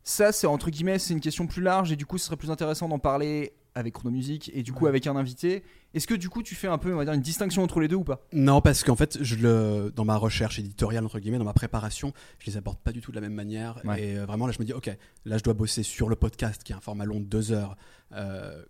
ça 0.05 0.33
c'est 0.33 0.47
entre 0.47 0.71
guillemets 0.71 0.99
c'est 0.99 1.13
une 1.13 1.21
question 1.21 1.47
plus 1.47 1.63
large 1.63 1.93
et 1.93 1.97
du 1.97 2.07
coup 2.07 2.19
ce 2.19 2.27
serait 2.27 2.37
plus 2.37 2.51
intéressant 2.51 2.89
d'en 2.89 2.99
parler 2.99 3.53
avec 3.75 3.95
Chronomusique 3.95 4.51
et 4.55 4.65
du 4.65 4.73
coup 4.73 4.85
Ouais. 4.85 4.89
avec 4.91 5.07
un 5.07 5.15
invité. 5.15 5.63
Est-ce 5.95 6.09
que 6.09 6.15
du 6.15 6.29
coup 6.29 6.43
tu 6.43 6.57
fais 6.57 6.67
un 6.67 6.79
peu 6.79 6.93
on 6.93 6.97
va 6.97 7.05
dire 7.05 7.13
une 7.15 7.21
distinction 7.21 7.63
entre 7.63 7.79
les 7.79 7.87
deux 7.87 7.95
ou 7.95 8.03
pas? 8.03 8.27
Non, 8.33 8.61
parce 8.61 8.83
qu'en 8.83 8.97
fait, 8.97 9.23
je 9.23 9.37
le, 9.37 9.93
dans 9.95 10.05
ma 10.05 10.17
recherche 10.17 10.59
éditoriale, 10.59 11.05
entre 11.05 11.21
guillemets, 11.21 11.39
dans 11.39 11.45
ma 11.45 11.53
préparation, 11.53 12.13
je 12.41 12.47
les 12.51 12.57
aborde 12.57 12.79
pas 12.79 12.91
du 12.91 13.01
tout 13.01 13.13
de 13.13 13.15
la 13.17 13.21
même 13.21 13.35
manière. 13.35 13.81
Ouais. 13.85 14.03
Et 14.03 14.19
euh, 14.19 14.27
vraiment, 14.27 14.49
là, 14.49 14.53
je 14.53 14.59
me 14.59 14.65
dis, 14.65 14.73
ok, 14.73 14.91
là, 15.27 15.39
je 15.39 15.45
dois 15.45 15.55
bosser 15.55 15.85
sur 15.85 16.09
le 16.09 16.17
podcast, 16.17 16.65
qui 16.65 16.73
est 16.73 16.75
un 16.75 16.81
format 16.81 17.05
long 17.05 17.21
de 17.21 17.27
deux 17.27 17.53
heures. 17.53 17.77
Euh, 18.13 18.65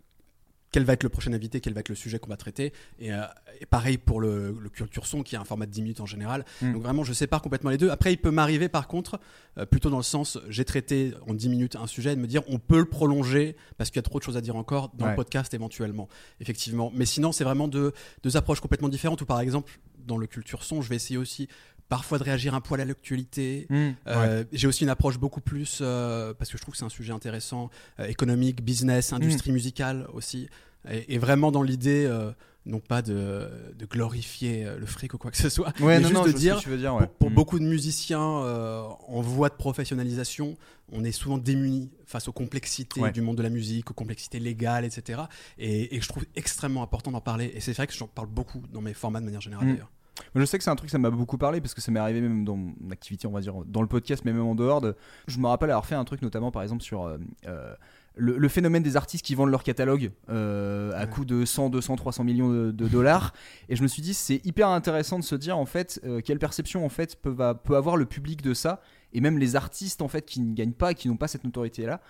quel 0.70 0.85
va 0.85 0.93
être 0.93 1.03
le 1.03 1.09
prochain 1.09 1.32
invité, 1.32 1.61
quel 1.61 1.73
va 1.73 1.81
être 1.81 1.88
le 1.88 1.94
sujet 1.94 2.19
qu'on 2.19 2.29
va 2.29 2.37
traiter. 2.37 2.73
Et, 2.99 3.12
euh, 3.12 3.23
et 3.61 3.67
pareil 3.67 3.97
pour 3.99 4.20
le, 4.20 4.56
le 4.61 4.69
culture 4.69 5.07
son, 5.07 5.23
qui 5.23 5.35
est 5.35 5.38
un 5.38 5.45
format 5.45 5.66
de 5.66 5.71
10 5.71 5.83
minutes 5.83 6.00
en 6.00 6.07
général. 6.07 6.45
Mm. 6.61 6.73
Donc 6.75 6.83
vraiment, 6.83 7.04
je 7.04 7.12
sépare 7.12 7.40
complètement 7.42 7.71
les 7.71 7.78
deux. 7.78 7.90
Après, 7.90 8.12
il 8.12 8.19
peut 8.19 8.31
m'arriver, 8.31 8.69
par 8.69 8.87
contre, 8.88 9.19
euh, 9.57 9.64
plutôt 9.66 9.88
dans 9.90 9.97
le 9.97 10.02
sens, 10.02 10.38
j'ai 10.49 10.64
traité 10.64 11.12
en 11.26 11.35
10 11.35 11.49
minutes 11.49 11.76
un 11.76 11.87
sujet, 11.87 12.12
et 12.12 12.16
de 12.16 12.21
me 12.21 12.26
dire, 12.26 12.42
on 12.49 12.59
peut 12.59 12.78
le 12.78 12.85
prolonger, 12.85 13.57
parce 13.76 13.90
qu'il 13.90 13.97
y 13.97 14.00
a 14.00 14.02
trop 14.02 14.19
de 14.19 14.25
choses 14.25 14.37
à 14.37 14.40
dire 14.40 14.57
encore 14.57 14.90
dans 14.95 15.04
Ouais. 15.07 15.11
le 15.12 15.16
podcast 15.16 15.54
éventuellement. 15.54 16.09
Effectivement. 16.40 16.92
Mais 16.95 17.07
sinon, 17.07 17.33
c'est 17.33 17.45
vraiment 17.45 17.69
deux, 17.69 17.92
deux 18.23 18.37
approches 18.37 18.61
complètement 18.61 18.88
différentes, 18.90 19.23
où 19.23 19.26
par 19.26 19.40
exemple, 19.40 19.78
dans 20.07 20.19
le 20.19 20.26
culture 20.26 20.62
son, 20.64 20.81
je 20.83 20.88
vais 20.88 20.97
essayer 20.97 21.19
aussi 21.19 21.49
parfois 21.88 22.18
de 22.18 22.25
réagir 22.25 22.54
un 22.54 22.61
poil 22.61 22.80
à 22.80 22.85
l'actualité, 22.85 23.66
euh, 24.07 24.45
J'ai 24.52 24.66
aussi 24.66 24.85
une 24.85 24.90
approche 24.90 25.18
beaucoup 25.18 25.40
plus, 25.40 25.78
euh, 25.80 26.35
parce 26.35 26.50
que 26.50 26.59
je 26.59 26.62
trouve 26.62 26.73
que 26.73 26.78
c'est 26.78 26.85
un 26.85 26.88
sujet 26.90 27.12
intéressant, 27.12 27.71
euh, 28.00 28.07
économique, 28.07 28.62
business, 28.62 29.12
industrie 29.12 29.52
musicale 29.52 30.07
aussi, 30.12 30.49
et, 30.90 31.14
et 31.14 31.18
vraiment 31.18 31.50
dans 31.50 31.62
l'idée, 31.62 32.04
euh, 32.07 32.30
non 32.66 32.80
pas 32.80 33.00
de, 33.00 33.49
de 33.78 33.87
glorifier 33.87 34.66
euh, 34.66 34.78
le 34.78 34.85
fric 34.85 35.14
ou 35.14 35.18
quoi 35.18 35.30
que 35.30 35.38
ce 35.38 35.49
soit, 35.49 35.68
Ouais, 35.80 35.97
mais 35.97 36.00
non, 36.00 36.09
juste 36.09 36.14
non, 36.14 36.26
de 36.26 36.33
dire, 36.33 36.59
tu 36.59 36.68
veux 36.68 36.76
dire, 36.76 36.90
pour, 36.92 37.00
ouais. 37.00 37.07
pour 37.18 37.30
Mm. 37.30 37.35
beaucoup 37.35 37.59
de 37.59 37.64
musiciens 37.64 38.21
euh, 38.45 38.83
en 39.09 39.23
voie 39.23 39.49
de 39.49 39.54
professionnalisation, 39.54 40.57
on 40.92 41.04
est 41.04 41.12
souvent 41.12 41.38
démunis 41.38 41.90
face 42.07 42.28
aux 42.28 42.33
complexités 42.33 43.00
Ouais. 43.00 43.12
du 43.12 43.23
monde 43.23 43.37
de 43.37 43.42
la 43.42 43.49
musique, 43.49 43.90
aux 43.90 43.95
complexités 43.95 44.38
légales, 44.40 44.85
etc. 44.85 45.23
Et, 45.59 45.97
et 45.97 46.00
je 46.02 46.09
trouve 46.09 46.26
extrêmement 46.37 46.83
important 46.83 47.11
d'en 47.11 47.21
parler, 47.23 47.50
et 47.54 47.61
c'est 47.61 47.73
vrai 47.73 47.87
que 47.87 47.95
j'en 47.95 48.07
parle 48.07 48.28
beaucoup 48.28 48.62
dans 48.73 48.83
mes 48.83 48.92
formats 48.95 49.21
de 49.21 49.25
manière 49.25 49.40
générale 49.40 49.66
d'ailleurs. 49.68 49.90
Je 50.34 50.44
sais 50.44 50.58
que 50.58 50.64
c'est 50.64 50.70
un 50.70 50.76
truc, 50.76 50.90
ça 50.90 50.98
m'a 50.98 51.10
beaucoup 51.10 51.38
parlé 51.38 51.60
parce 51.60 51.75
que 51.75 51.80
ça 51.80 51.90
m'est 51.90 52.00
arrivé 52.00 52.20
même 52.20 52.44
dans 52.44 52.56
mon 52.56 52.75
activité, 52.90 53.26
on 53.26 53.30
va 53.32 53.40
dire, 53.40 53.54
dans 53.66 53.82
le 53.82 53.88
podcast, 53.88 54.22
mais 54.25 54.32
même 54.32 54.46
en 54.46 54.54
dehors. 54.54 54.80
De... 54.80 54.94
Je 55.26 55.38
me 55.38 55.46
rappelle 55.46 55.70
avoir 55.70 55.87
fait 55.87 55.94
un 55.94 56.04
truc, 56.04 56.22
notamment 56.22 56.50
par 56.50 56.62
exemple 56.62 56.82
sur 56.82 57.06
euh, 57.06 57.18
euh, 57.46 57.75
le, 58.16 58.37
le 58.37 58.48
phénomène 58.48 58.82
des 58.82 58.96
artistes 58.96 59.25
qui 59.25 59.34
vendent 59.34 59.50
leur 59.50 59.62
catalogue 59.62 60.10
euh, 60.28 60.90
à 60.94 61.04
Ouais. 61.04 61.10
coût 61.10 61.25
de 61.25 61.44
100, 61.44 61.70
200, 61.70 61.96
300 61.96 62.25
millions 62.25 62.50
de, 62.50 62.70
de 62.72 62.88
dollars. 62.88 63.32
Et 63.68 63.76
je 63.76 63.82
me 63.82 63.88
suis 63.88 64.02
dit, 64.02 64.12
c'est 64.14 64.44
hyper 64.44 64.68
intéressant 64.68 65.18
de 65.18 65.25
se 65.25 65.34
dire 65.37 65.56
en 65.56 65.66
fait 65.66 66.00
euh, 66.04 66.20
quelle 66.20 66.38
perception 66.38 66.84
en 66.84 66.88
fait 66.88 67.16
peut, 67.16 67.30
va- 67.30 67.54
peut 67.54 67.76
avoir 67.76 67.96
le 67.96 68.06
public 68.06 68.42
de 68.42 68.54
ça 68.54 68.80
et 69.12 69.20
même 69.20 69.38
les 69.38 69.56
artistes 69.56 70.02
en 70.02 70.08
fait 70.08 70.26
qui 70.26 70.40
ne 70.40 70.52
gagnent 70.54 70.72
pas, 70.72 70.94
qui 70.94 71.08
n'ont 71.08 71.16
pas 71.16 71.28
cette 71.28 71.44
notoriété 71.44 71.87
là, 71.87 72.00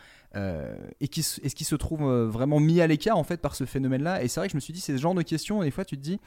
et 1.01 1.07
qui 1.09 1.21
est-ce 1.21 1.55
qu'ils 1.55 1.67
se 1.67 1.77
trouvent 1.77 2.25
vraiment 2.25 2.59
mis 2.61 2.81
à 2.81 2.87
l'écart 2.89 3.17
en 3.17 3.23
fait 3.25 3.37
par 3.41 3.55
ce 3.55 3.65
phénomène 3.65 4.03
là. 4.03 4.23
Et 4.23 4.29
c'est 4.29 4.41
vrai 4.41 4.49
que 4.49 4.53
je 4.53 4.57
me 4.57 4.61
suis 4.61 4.73
dit, 4.73 4.81
c'est 4.81 4.97
ce 4.97 5.01
genre 5.01 5.15
de 5.15 5.23
questions. 5.23 5.63
Et 5.63 5.67
des 5.67 5.71
fois, 5.71 5.85
tu 5.85 5.97
te 5.97 6.03
dis, 6.03 6.19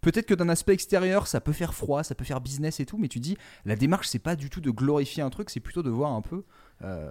peut-être 0.00 0.26
que 0.26 0.34
d'un 0.34 0.48
aspect 0.48 0.72
extérieur, 0.74 1.26
ça 1.26 1.40
peut 1.40 1.52
faire 1.52 1.74
froid, 1.74 2.02
ça 2.02 2.14
peut 2.14 2.24
faire 2.24 2.40
business 2.40 2.80
et 2.80 2.86
tout, 2.86 2.98
mais 2.98 3.08
tu 3.08 3.20
dis, 3.20 3.36
la 3.64 3.76
démarche, 3.76 4.08
c'est 4.08 4.18
pas 4.18 4.36
du 4.36 4.50
tout 4.50 4.60
de 4.60 4.70
glorifier 4.70 5.22
un 5.22 5.30
truc, 5.30 5.50
c'est 5.50 5.60
plutôt 5.60 5.82
de 5.82 5.90
voir 5.90 6.12
un 6.12 6.22
peu. 6.22 6.44
euh, 6.82 7.10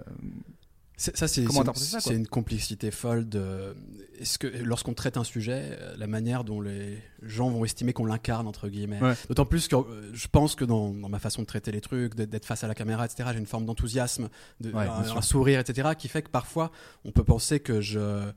Ça, 0.96 1.28
c'est 1.28 2.14
une 2.14 2.26
complexité 2.26 2.90
folle 2.90 3.26
de. 3.26 3.74
Est-ce 4.18 4.38
que 4.38 4.46
lorsqu'on 4.46 4.92
traite 4.92 5.16
un 5.16 5.24
sujet, 5.24 5.78
euh, 5.80 5.94
la 5.96 6.06
manière 6.06 6.44
dont 6.44 6.60
les 6.60 6.98
gens 7.22 7.48
vont 7.48 7.64
estimer 7.64 7.94
qu'on 7.94 8.04
l'incarne 8.04 8.46
entre 8.46 8.68
guillemets. 8.68 9.00
Ouais. 9.00 9.14
D'autant 9.28 9.46
plus 9.46 9.66
que 9.66 9.76
euh, 9.76 10.10
je 10.12 10.28
pense 10.28 10.54
que 10.56 10.66
dans, 10.66 10.92
dans 10.92 11.08
ma 11.08 11.18
façon 11.18 11.40
de 11.40 11.46
traiter 11.46 11.72
les 11.72 11.80
trucs, 11.80 12.16
d'être 12.16 12.44
face 12.44 12.64
à 12.64 12.68
la 12.68 12.74
caméra, 12.74 13.06
etc. 13.06 13.30
J'ai 13.32 13.38
une 13.38 13.46
forme 13.46 13.64
d'enthousiasme, 13.64 14.28
de, 14.60 14.70
Ouais, 14.72 14.86
un 14.86 15.22
sourire, 15.22 15.60
etc. 15.60 15.90
Qui 15.96 16.08
fait 16.08 16.20
que 16.20 16.28
parfois 16.28 16.70
on 17.06 17.12
peut 17.12 17.24
penser 17.24 17.60
que 17.60 17.80
je 17.80 18.30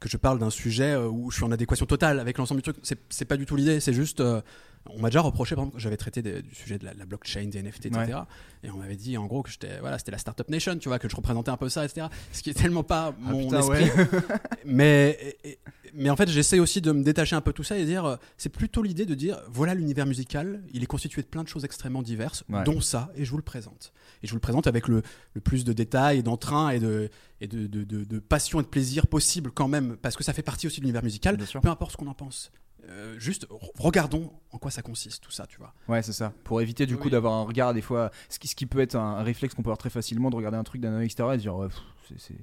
que 0.00 0.08
je 0.08 0.16
parle 0.16 0.38
d'un 0.38 0.50
sujet 0.50 0.92
euh, 0.92 1.08
où 1.08 1.30
je 1.30 1.36
suis 1.36 1.44
en 1.44 1.52
adéquation 1.52 1.86
totale 1.86 2.18
avec 2.18 2.38
l'ensemble 2.38 2.60
du 2.60 2.62
truc. 2.62 2.76
C'est 2.82 2.98
c'est 3.10 3.26
pas 3.26 3.36
du 3.36 3.46
tout 3.46 3.56
l'idée. 3.56 3.80
C'est 3.80 3.92
juste. 3.92 4.22
On 4.88 4.98
m'a 5.00 5.08
déjà 5.10 5.20
reproché, 5.20 5.54
par 5.54 5.64
exemple, 5.64 5.76
que 5.76 5.82
j'avais 5.82 5.96
traité 5.96 6.22
des- 6.22 6.42
du 6.42 6.54
sujet 6.54 6.78
de 6.78 6.84
la, 6.84 6.94
la 6.94 7.04
blockchain, 7.06 7.46
des 7.46 7.58
NFT, 7.62 7.86
etc. 7.86 8.20
Et 8.62 8.70
on 8.70 8.76
m'avait 8.78 8.96
dit, 8.96 9.16
en 9.18 9.26
gros, 9.26 9.42
que 9.42 9.50
j'étais, 9.50 9.78
voilà, 9.80 9.98
c'était 9.98 10.10
la 10.12 10.18
startup 10.18 10.48
nation, 10.48 10.76
tu 10.78 10.88
vois, 10.88 10.98
que 10.98 11.08
je 11.08 11.14
représentais 11.16 11.50
un 11.50 11.56
peu 11.56 11.68
ça, 11.68 11.84
etc. 11.84 12.06
Ce 12.32 12.42
qui 12.42 12.50
est 12.50 12.54
tellement 12.54 12.82
pas 12.82 13.14
Ah, 13.14 13.32
mon 13.32 13.44
putain, 13.44 13.58
esprit. 13.60 13.84
ouais. 13.84 14.06
mais, 14.64 15.36
et- 15.44 15.58
mais 15.94 16.08
en 16.10 16.16
fait, 16.16 16.28
j'essaie 16.28 16.58
aussi 16.60 16.80
de 16.80 16.92
me 16.92 17.02
détacher 17.02 17.36
un 17.36 17.40
peu 17.40 17.50
de 17.50 17.56
tout 17.56 17.64
ça 17.64 17.76
et 17.78 17.84
dire, 17.84 18.04
euh, 18.04 18.16
c'est 18.36 18.48
plutôt 18.48 18.82
l'idée 18.82 19.06
de 19.06 19.14
dire, 19.14 19.40
voilà 19.52 19.74
l'univers 19.74 20.06
musical, 20.06 20.62
il 20.72 20.82
est 20.82 20.86
constitué 20.86 21.22
de 21.22 21.26
plein 21.26 21.42
de 21.42 21.48
choses 21.48 21.64
extrêmement 21.64 22.02
diverses, 22.02 22.44
Ouais. 22.48 22.64
dont 22.64 22.80
ça, 22.80 23.10
et 23.16 23.24
je 23.24 23.30
vous 23.30 23.36
le 23.36 23.42
présente. 23.42 23.92
Et 24.22 24.26
je 24.26 24.32
vous 24.32 24.36
le 24.36 24.40
présente 24.40 24.66
avec 24.66 24.86
le, 24.88 25.02
le 25.34 25.40
plus 25.40 25.64
de 25.64 25.72
détails 25.72 26.22
d'entrain 26.22 26.70
et, 26.70 26.78
de, 26.78 27.10
et 27.40 27.48
de, 27.48 27.66
de, 27.66 27.84
de- 27.84 28.04
de 28.04 28.18
passion 28.18 28.60
et 28.60 28.62
de 28.62 28.68
plaisir 28.68 29.06
possible 29.06 29.50
quand 29.50 29.68
même, 29.68 29.96
parce 29.96 30.16
que 30.16 30.24
ça 30.24 30.32
fait 30.32 30.42
partie 30.42 30.66
aussi 30.66 30.80
de 30.80 30.84
l'univers 30.84 31.02
musical, 31.02 31.36
peu 31.38 31.68
importe 31.68 31.92
ce 31.92 31.96
qu'on 31.96 32.06
en 32.06 32.14
pense. 32.14 32.50
Euh, 32.88 33.18
juste 33.18 33.46
re- 33.48 33.70
regardons 33.78 34.32
en 34.52 34.58
quoi 34.58 34.70
ça 34.70 34.82
consiste 34.82 35.22
tout 35.22 35.30
ça, 35.30 35.46
tu 35.46 35.58
vois. 35.58 35.74
Ouais, 35.88 36.02
c'est 36.02 36.12
ça. 36.12 36.32
Pour 36.44 36.60
éviter 36.60 36.86
du 36.86 36.94
Oui. 36.94 37.00
coup 37.00 37.10
d'avoir 37.10 37.34
un 37.34 37.42
regard, 37.42 37.74
des 37.74 37.82
fois, 37.82 38.10
ce 38.28 38.38
qui, 38.38 38.48
ce 38.48 38.54
qui 38.56 38.66
peut 38.66 38.80
être 38.80 38.96
un, 38.96 39.22
réflexe 39.22 39.54
qu'on 39.54 39.62
peut 39.62 39.68
avoir 39.68 39.78
très 39.78 39.90
facilement 39.90 40.30
de 40.30 40.36
regarder 40.36 40.56
un 40.56 40.64
truc 40.64 40.80
d'un 40.80 40.92
œil 40.94 41.04
extérieur 41.04 41.32
et 41.34 41.36
de 41.36 41.42
dire, 41.42 41.54
ouais, 41.56 41.68
c'est. 42.16 42.34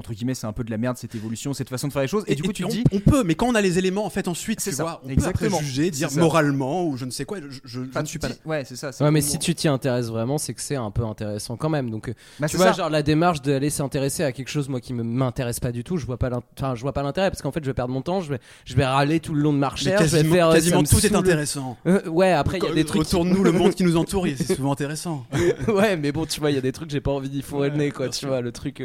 Entre 0.00 0.14
guillemets, 0.14 0.32
c'est 0.34 0.46
un 0.46 0.52
peu 0.54 0.64
de 0.64 0.70
la 0.70 0.78
merde 0.78 0.96
cette 0.96 1.14
évolution, 1.14 1.52
cette 1.52 1.68
façon 1.68 1.86
de 1.88 1.92
faire 1.92 2.00
les 2.00 2.08
choses. 2.08 2.24
Et, 2.26 2.34
du 2.34 2.42
coup, 2.42 2.54
tu 2.54 2.64
on, 2.64 2.68
dis. 2.68 2.84
on 2.90 3.00
peut, 3.00 3.22
mais 3.22 3.34
quand 3.34 3.46
on 3.48 3.54
a 3.54 3.60
les 3.60 3.76
éléments 3.78 4.06
en 4.06 4.10
fait 4.10 4.28
ensuite, 4.28 4.58
C'est 4.60 4.70
tu 4.70 4.76
ça, 4.76 4.82
vois, 4.82 5.02
on 5.04 5.10
exactement. 5.10 5.50
peut 5.50 5.54
après 5.56 5.64
juger, 5.66 5.90
dire 5.90 6.08
moralement 6.16 6.86
ou 6.86 6.96
je 6.96 7.04
ne 7.04 7.10
sais 7.10 7.26
quoi. 7.26 7.38
Je, 7.48 7.60
je- 7.64 7.80
ne 8.00 8.04
suis 8.06 8.18
pas. 8.18 8.28
Ouais, 8.46 8.64
c'est 8.64 8.76
ça. 8.76 8.92
c'est 8.92 9.04
Ouais, 9.04 9.10
mais 9.10 9.20
si 9.20 9.38
tu 9.38 9.54
t'y 9.54 9.68
intéresses 9.68 10.06
vraiment, 10.08 10.38
c'est 10.38 10.54
que 10.54 10.62
c'est 10.62 10.76
un 10.76 10.90
peu 10.90 11.04
intéressant 11.04 11.56
quand 11.58 11.68
même. 11.68 11.90
Donc, 11.90 12.08
euh, 12.08 12.14
Bah, 12.38 12.48
tu 12.48 12.56
vois, 12.56 12.66
ça. 12.66 12.72
genre 12.72 12.88
la 12.90 13.02
démarche 13.02 13.42
d'aller 13.42 13.68
s'intéresser 13.68 14.24
à 14.24 14.32
quelque 14.32 14.48
chose, 14.48 14.70
moi, 14.70 14.80
qui 14.80 14.94
me 14.94 15.02
m'intéresse 15.02 15.60
pas 15.60 15.70
du 15.70 15.84
tout, 15.84 15.98
je 15.98 16.06
vois 16.06 16.16
pas 16.16 16.30
je 16.74 16.80
vois 16.80 16.92
pas 16.94 17.02
l'intérêt 17.02 17.30
parce 17.30 17.42
qu'en 17.42 17.52
fait, 17.52 17.60
je 17.62 17.68
vais 17.68 17.74
perdre 17.74 17.92
mon 17.92 18.00
temps, 18.00 18.22
je 18.22 18.30
vais, 18.30 18.40
je 18.64 18.74
vais 18.74 18.86
râler 18.86 19.20
tout 19.20 19.34
le 19.34 19.42
long 19.42 19.52
de 19.52 19.58
ma 19.58 19.66
Mais 19.66 19.72
recherche, 19.72 20.04
je 20.06 20.10
vais 20.10 20.16
quasiment, 20.18 20.34
faire 20.34 20.48
euh, 20.48 20.54
quasiment 20.54 20.80
me 20.82 20.86
tout 20.86 21.04
est 21.04 21.14
intéressant. 21.14 21.76
Euh, 21.86 22.08
ouais, 22.08 22.32
après, 22.32 22.56
il 22.58 22.64
y 22.64 22.68
a 22.68 22.74
des 22.74 22.84
trucs. 22.84 23.02
Autour 23.02 23.24
de 23.26 23.30
nous, 23.30 23.44
le 23.44 23.52
monde 23.52 23.74
qui 23.74 23.84
nous 23.84 23.96
entoure, 23.98 24.26
c'est 24.38 24.54
souvent 24.56 24.72
intéressant. 24.72 25.26
ouais, 25.68 25.96
mais 25.98 26.10
bon, 26.12 26.24
tu 26.24 26.40
vois, 26.40 26.50
il 26.50 26.54
y 26.54 26.58
a 26.58 26.62
des 26.62 26.72
trucs, 26.72 26.88
j'ai 26.90 27.00
pas 27.00 27.10
envie 27.10 27.28
d'y 27.28 27.42
fourrer 27.42 27.68
le 27.70 27.76
nez, 27.76 27.90
quoi. 27.90 28.08
Tu 28.08 28.26
vois, 28.26 28.40
le 28.40 28.52
truc. 28.52 28.82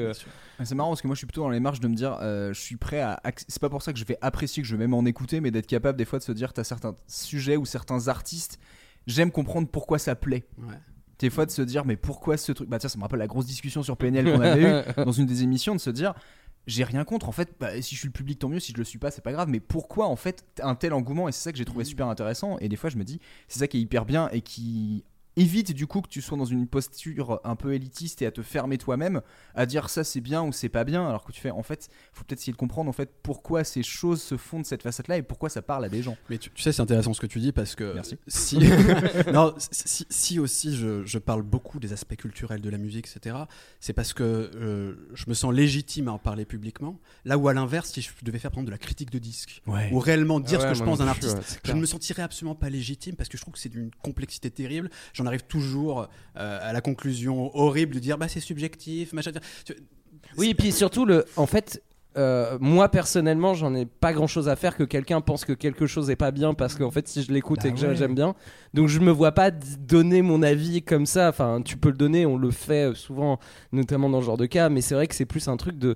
C'est 0.63 0.75
marrant 0.75 0.89
parce 0.89 1.01
que 1.01 1.07
moi 1.07 1.15
je 1.15 1.19
suis 1.19 1.27
plutôt 1.27 1.41
dans 1.41 1.49
les 1.49 1.59
marges 1.59 1.79
de 1.79 1.87
me 1.87 1.95
dire 1.95 2.17
euh, 2.21 2.53
je 2.53 2.59
suis 2.59 2.77
prêt 2.77 3.01
à. 3.01 3.21
C'est 3.47 3.59
pas 3.59 3.69
pour 3.69 3.81
ça 3.81 3.93
que 3.93 3.99
je 3.99 4.05
vais 4.05 4.17
apprécier, 4.21 4.63
que 4.63 4.67
je 4.67 4.75
vais 4.75 4.79
même 4.79 4.93
en 4.93 5.05
écouter, 5.05 5.41
mais 5.41 5.51
d'être 5.51 5.67
capable 5.67 5.97
des 5.97 6.05
fois 6.05 6.19
de 6.19 6.23
se 6.23 6.31
dire 6.31 6.53
t'as 6.53 6.63
certains 6.63 6.95
sujets 7.07 7.57
ou 7.57 7.65
certains 7.65 8.07
artistes, 8.07 8.59
j'aime 9.07 9.31
comprendre 9.31 9.67
pourquoi 9.67 9.99
ça 9.99 10.15
plaît. 10.15 10.45
Ouais. 10.57 10.75
Des 11.19 11.29
fois 11.29 11.45
de 11.45 11.51
se 11.51 11.61
dire 11.61 11.85
mais 11.85 11.95
pourquoi 11.95 12.37
ce 12.37 12.51
truc? 12.51 12.69
Bah 12.69 12.79
tiens, 12.79 12.89
ça 12.89 12.97
me 12.97 13.03
rappelle 13.03 13.19
la 13.19 13.27
grosse 13.27 13.45
discussion 13.45 13.83
sur 13.83 13.97
PNL 13.97 14.25
qu'on 14.25 14.41
avait 14.41 14.63
eu 14.63 15.03
dans 15.03 15.11
une 15.11 15.25
des 15.25 15.43
émissions 15.43 15.75
de 15.75 15.79
se 15.79 15.89
dire 15.89 16.13
j'ai 16.67 16.83
rien 16.83 17.03
contre 17.03 17.29
en 17.29 17.31
fait 17.31 17.53
bah, 17.59 17.79
si 17.81 17.95
je 17.95 17.99
suis 17.99 18.07
le 18.07 18.13
public 18.13 18.39
tant 18.39 18.49
mieux 18.49 18.59
si 18.59 18.71
je 18.71 18.77
le 18.77 18.83
suis 18.83 18.97
pas 18.97 19.11
c'est 19.11 19.21
pas 19.21 19.31
grave 19.31 19.49
mais 19.49 19.59
pourquoi 19.59 20.07
en 20.07 20.15
fait 20.15 20.43
un 20.61 20.75
tel 20.75 20.93
engouement? 20.93 21.29
Et 21.29 21.31
c'est 21.31 21.41
ça 21.41 21.51
que 21.51 21.57
j'ai 21.57 21.65
trouvé 21.65 21.85
super 21.85 22.07
intéressant 22.07 22.57
et 22.59 22.69
des 22.69 22.75
fois 22.75 22.89
je 22.89 22.97
me 22.97 23.03
dis 23.03 23.19
c'est 23.47 23.59
ça 23.59 23.67
qui 23.67 23.77
est 23.77 23.81
hyper 23.81 24.05
bien 24.05 24.29
et 24.31 24.41
qui 24.41 25.03
évite 25.37 25.73
du 25.73 25.87
coup 25.87 26.01
que 26.01 26.09
tu 26.09 26.21
sois 26.21 26.37
dans 26.37 26.45
une 26.45 26.67
posture 26.67 27.39
un 27.43 27.55
peu 27.55 27.73
élitiste 27.73 28.21
et 28.21 28.25
à 28.25 28.31
te 28.31 28.41
fermer 28.41 28.77
toi-même 28.77 29.21
à 29.53 29.65
dire 29.65 29.89
ça 29.89 30.03
c'est 30.03 30.21
bien 30.21 30.43
ou 30.43 30.51
c'est 30.51 30.69
pas 30.69 30.83
bien 30.83 31.07
alors 31.07 31.23
que 31.23 31.31
tu 31.31 31.41
fais 31.41 31.51
en 31.51 31.63
fait 31.63 31.89
faut 32.13 32.23
peut-être 32.23 32.39
essayer 32.39 32.53
de 32.53 32.57
comprendre 32.57 32.89
en 32.89 32.93
fait 32.93 33.11
pourquoi 33.21 33.63
ces 33.63 33.83
choses 33.83 34.21
se 34.21 34.37
font 34.37 34.59
de 34.59 34.65
cette 34.65 34.83
facette 34.83 35.07
là 35.07 35.17
et 35.17 35.21
pourquoi 35.21 35.49
ça 35.49 35.61
parle 35.61 35.85
à 35.85 35.89
des 35.89 36.01
gens 36.01 36.17
Mais 36.29 36.37
tu, 36.37 36.49
tu 36.51 36.61
sais, 36.61 36.71
c'est 36.71 36.81
intéressant 36.81 37.13
ce 37.13 37.21
que 37.21 37.27
tu 37.27 37.39
dis 37.39 37.51
parce 37.51 37.75
que 37.75 37.93
Merci. 37.93 38.17
si, 38.27 38.59
non, 39.33 39.53
si, 39.57 40.05
si 40.09 40.39
aussi 40.39 40.75
je, 40.75 41.05
je 41.05 41.17
parle 41.17 41.41
beaucoup 41.41 41.79
des 41.79 41.93
aspects 41.93 42.15
culturels 42.15 42.61
de 42.61 42.69
la 42.69 42.77
musique, 42.77 43.07
etc., 43.07 43.35
c'est 43.79 43.93
parce 43.93 44.13
que 44.13 44.23
euh, 44.23 44.95
je 45.13 45.25
me 45.27 45.33
sens 45.33 45.53
légitime 45.53 46.07
à 46.07 46.11
en 46.11 46.19
parler 46.19 46.45
publiquement. 46.45 46.99
Là 47.25 47.37
où 47.37 47.47
à 47.47 47.53
l'inverse, 47.53 47.91
si 47.91 48.01
je 48.01 48.09
devais 48.23 48.39
faire 48.39 48.51
par 48.51 48.59
exemple 48.59 48.67
de 48.67 48.71
la 48.71 48.77
critique 48.77 49.11
de 49.11 49.19
disque 49.19 49.61
ou 49.91 49.99
réellement 49.99 50.39
dire 50.39 50.61
ce 50.61 50.67
que 50.67 50.73
je 50.73 50.83
pense 50.83 50.99
d'un 50.99 51.07
artiste, 51.07 51.59
je 51.63 51.71
ne 51.71 51.79
me 51.79 51.85
sentirais 51.85 52.23
absolument 52.23 52.55
pas 52.55 52.69
légitime 52.69 53.15
parce 53.15 53.29
que 53.29 53.37
je 53.37 53.41
trouve 53.41 53.53
que 53.53 53.59
c'est 53.59 53.69
d'une 53.69 53.91
complexité 54.01 54.49
terrible. 54.51 54.89
J'en 55.13 55.24
arrive 55.25 55.43
toujours 55.43 56.07
euh, 56.37 56.59
à 56.61 56.73
la 56.73 56.81
conclusion 56.81 57.55
horrible 57.55 57.95
de 57.95 57.99
dire 57.99 58.17
bah 58.17 58.27
c'est 58.27 58.39
subjectif, 58.39 59.13
machin. 59.13 59.31
Oui, 60.37 60.49
et 60.49 60.55
puis 60.55 60.71
surtout, 60.71 61.05
le, 61.05 61.25
en 61.37 61.45
fait, 61.45 61.81
euh, 62.17 62.57
moi 62.61 62.89
personnellement, 62.89 63.53
j'en 63.53 63.75
ai 63.75 63.85
pas 63.85 64.13
grand 64.13 64.27
chose 64.27 64.47
à 64.47 64.55
faire 64.55 64.77
que 64.77 64.83
quelqu'un 64.83 65.21
pense 65.21 65.43
que 65.43 65.53
quelque 65.53 65.85
chose 65.85 66.09
est 66.09 66.15
pas 66.15 66.31
bien 66.31 66.53
parce 66.53 66.75
qu'en 66.75 66.91
fait, 66.91 67.07
si 67.07 67.23
je 67.23 67.31
l'écoute 67.31 67.59
Bah 67.63 67.69
et 67.69 67.73
que 67.73 67.85
ouais. 67.85 67.95
j'aime 67.95 68.15
bien, 68.15 68.35
donc 68.73 68.87
je 68.87 68.99
me 68.99 69.11
vois 69.11 69.33
pas 69.33 69.51
donner 69.51 70.21
mon 70.21 70.41
avis 70.41 70.81
comme 70.81 71.05
ça. 71.05 71.29
Enfin, 71.29 71.61
tu 71.63 71.77
peux 71.77 71.89
le 71.89 71.97
donner, 71.97 72.25
on 72.25 72.37
le 72.37 72.51
fait 72.51 72.91
euh, 72.91 72.95
souvent, 72.95 73.39
notamment 73.71 74.09
dans 74.09 74.21
ce 74.21 74.25
genre 74.25 74.37
de 74.37 74.45
cas, 74.45 74.69
mais 74.69 74.81
c'est 74.81 74.95
vrai 74.95 75.07
que 75.07 75.15
c'est 75.15 75.25
plus 75.25 75.47
un 75.47 75.57
truc 75.57 75.77
de 75.77 75.95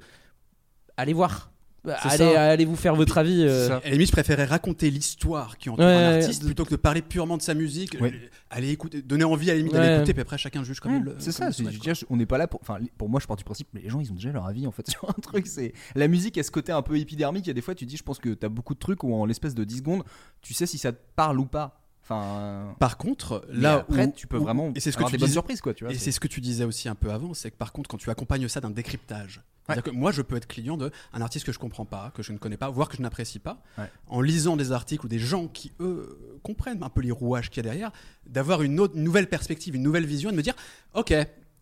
allez 0.98 1.14
voir. 1.14 1.49
C'est 1.86 2.22
Allez, 2.24 2.36
allez 2.36 2.66
vous 2.66 2.76
faire 2.76 2.96
votre 2.96 3.18
avis. 3.18 3.44
euh. 3.44 3.68
Ça. 3.68 3.78
À 3.78 3.86
la 3.86 3.92
limite, 3.92 4.08
je 4.08 4.12
préférais 4.12 4.46
raconter 4.46 4.90
l'histoire 4.92 5.58
qui 5.58 5.70
entoure 5.70 5.86
Ouais, 5.86 5.92
un 5.94 6.16
artiste 6.20 6.42
ouais. 6.42 6.48
plutôt 6.48 6.66
que 6.66 6.72
de 6.72 6.76
parler 6.76 7.02
purement 7.02 7.38
de 7.38 7.42
sa 7.42 7.54
musique. 7.54 7.98
Ouais. 8.02 8.14
Allez 8.50 8.70
écouter, 8.72 9.02
donner 9.02 9.24
envie 9.24 9.50
à 9.50 9.54
la 9.54 9.60
limite 9.60 9.74
Ouais. 9.74 9.80
d'aller 9.80 9.96
écouter, 9.98 10.14
puis 10.14 10.22
après 10.22 10.38
chacun 10.38 10.64
juge 10.64 10.80
comme 10.80 10.92
Ouais, 10.94 10.98
il 11.00 11.04
le. 11.06 11.16
c'est 11.20 11.32
ça, 11.32 11.50
le 11.50 11.78
dire, 11.78 11.94
on 12.10 12.18
n'est 12.18 12.26
pas 12.26 12.38
là 12.38 12.48
pour. 12.48 12.60
Enfin, 12.62 12.80
pour 12.98 13.10
moi, 13.10 13.20
je 13.22 13.28
pars 13.28 13.38
du 13.38 13.44
principe, 13.44 13.68
mais 13.74 13.82
les 13.82 13.90
gens, 13.90 14.00
ils 14.02 14.12
ont 14.12 14.16
déjà 14.16 14.32
leur 14.32 14.46
avis 14.46 14.68
en 14.68 14.72
fait 14.72 14.88
sur 14.90 15.10
un 15.10 15.22
truc. 15.22 15.48
C'est 15.48 15.74
la 15.96 16.08
musique 16.08 16.38
a 16.38 16.44
ce 16.44 16.52
côté 16.52 16.72
un 16.72 16.82
peu 16.82 16.98
épidermique. 16.98 17.46
Il 17.46 17.50
y 17.50 17.52
a 17.52 17.54
des 17.54 17.62
fois, 17.62 17.76
tu 17.76 17.86
dis, 17.86 17.98
je 17.98 18.04
pense 18.04 18.20
que 18.20 18.30
t'as 18.34 18.50
beaucoup 18.50 18.74
de 18.74 18.80
trucs 18.80 19.04
où 19.04 19.14
en 19.14 19.26
l'espace 19.26 19.56
de 19.56 19.64
10 19.64 19.78
secondes, 19.78 20.04
tu 20.42 20.54
sais 20.54 20.66
si 20.66 20.78
ça 20.78 20.92
te 20.92 21.00
parle 21.16 21.40
ou 21.40 21.46
pas. 21.46 21.79
Enfin, 22.12 22.74
Par 22.80 22.98
contre, 22.98 23.46
là 23.50 23.76
après, 23.76 24.08
où- 24.08 24.12
tu 24.16 24.26
peux 24.26 24.38
où- 24.38 24.44
vraiment 24.44 24.72
et 24.74 24.80
c'est 24.80 24.92
ce 24.92 24.98
que 24.98 25.04
tu 25.04 25.12
des 25.12 25.18
bonnes 25.20 25.30
surprises, 25.30 25.62
quoi. 25.62 25.76
Tu 25.76 25.84
vois. 25.84 25.94
Et 25.94 25.98
c'est- 25.98 26.12
ce 26.12 26.20
que 26.20 26.28
tu 26.28 26.42
disais 26.42 26.64
aussi 26.64 26.90
un 26.90 26.96
peu 26.96 27.12
avant, 27.12 27.36
c'est 27.36 27.52
que 27.52 27.56
par 27.56 27.72
contre, 27.72 27.88
quand 27.88 27.98
tu 27.98 28.10
accompagnes 28.10 28.48
ça 28.48 28.60
d'un 28.62 28.72
décryptage, 28.72 29.42
que 29.84 29.92
moi, 29.92 30.12
je 30.12 30.24
peux 30.24 30.36
être 30.36 30.48
client 30.48 30.78
de 30.78 30.90
un 31.14 31.22
artiste 31.22 31.46
que 31.46 31.52
je 31.52 31.60
comprends 31.60 31.86
pas, 31.86 32.12
que 32.16 32.24
je 32.24 32.32
ne 32.34 32.40
connais 32.40 32.58
pas, 32.58 32.70
voire 32.72 32.90
que 32.90 32.98
je 32.98 33.04
n'apprécie 33.04 33.38
pas, 33.38 33.62
Ouais. 33.78 33.92
en 34.08 34.22
lisant 34.22 34.58
des 34.58 34.72
articles 34.72 35.06
ou 35.06 35.10
des 35.10 35.20
gens 35.20 35.48
qui 35.48 35.72
eux 35.80 36.40
comprennent 36.42 36.82
un 36.82 36.90
peu 36.90 37.02
les 37.02 37.12
rouages 37.12 37.52
qu'il 37.52 37.58
y 37.58 37.68
a 37.68 37.70
derrière, 37.70 37.92
d'avoir 38.26 38.64
une 38.64 38.80
autre 38.80 38.96
une 38.96 39.04
nouvelle 39.04 39.30
perspective, 39.30 39.76
une 39.76 39.84
nouvelle 39.84 40.08
vision, 40.08 40.30
et 40.30 40.32
de 40.32 40.38
me 40.38 40.42
dire, 40.42 40.56
ok, 40.96 41.14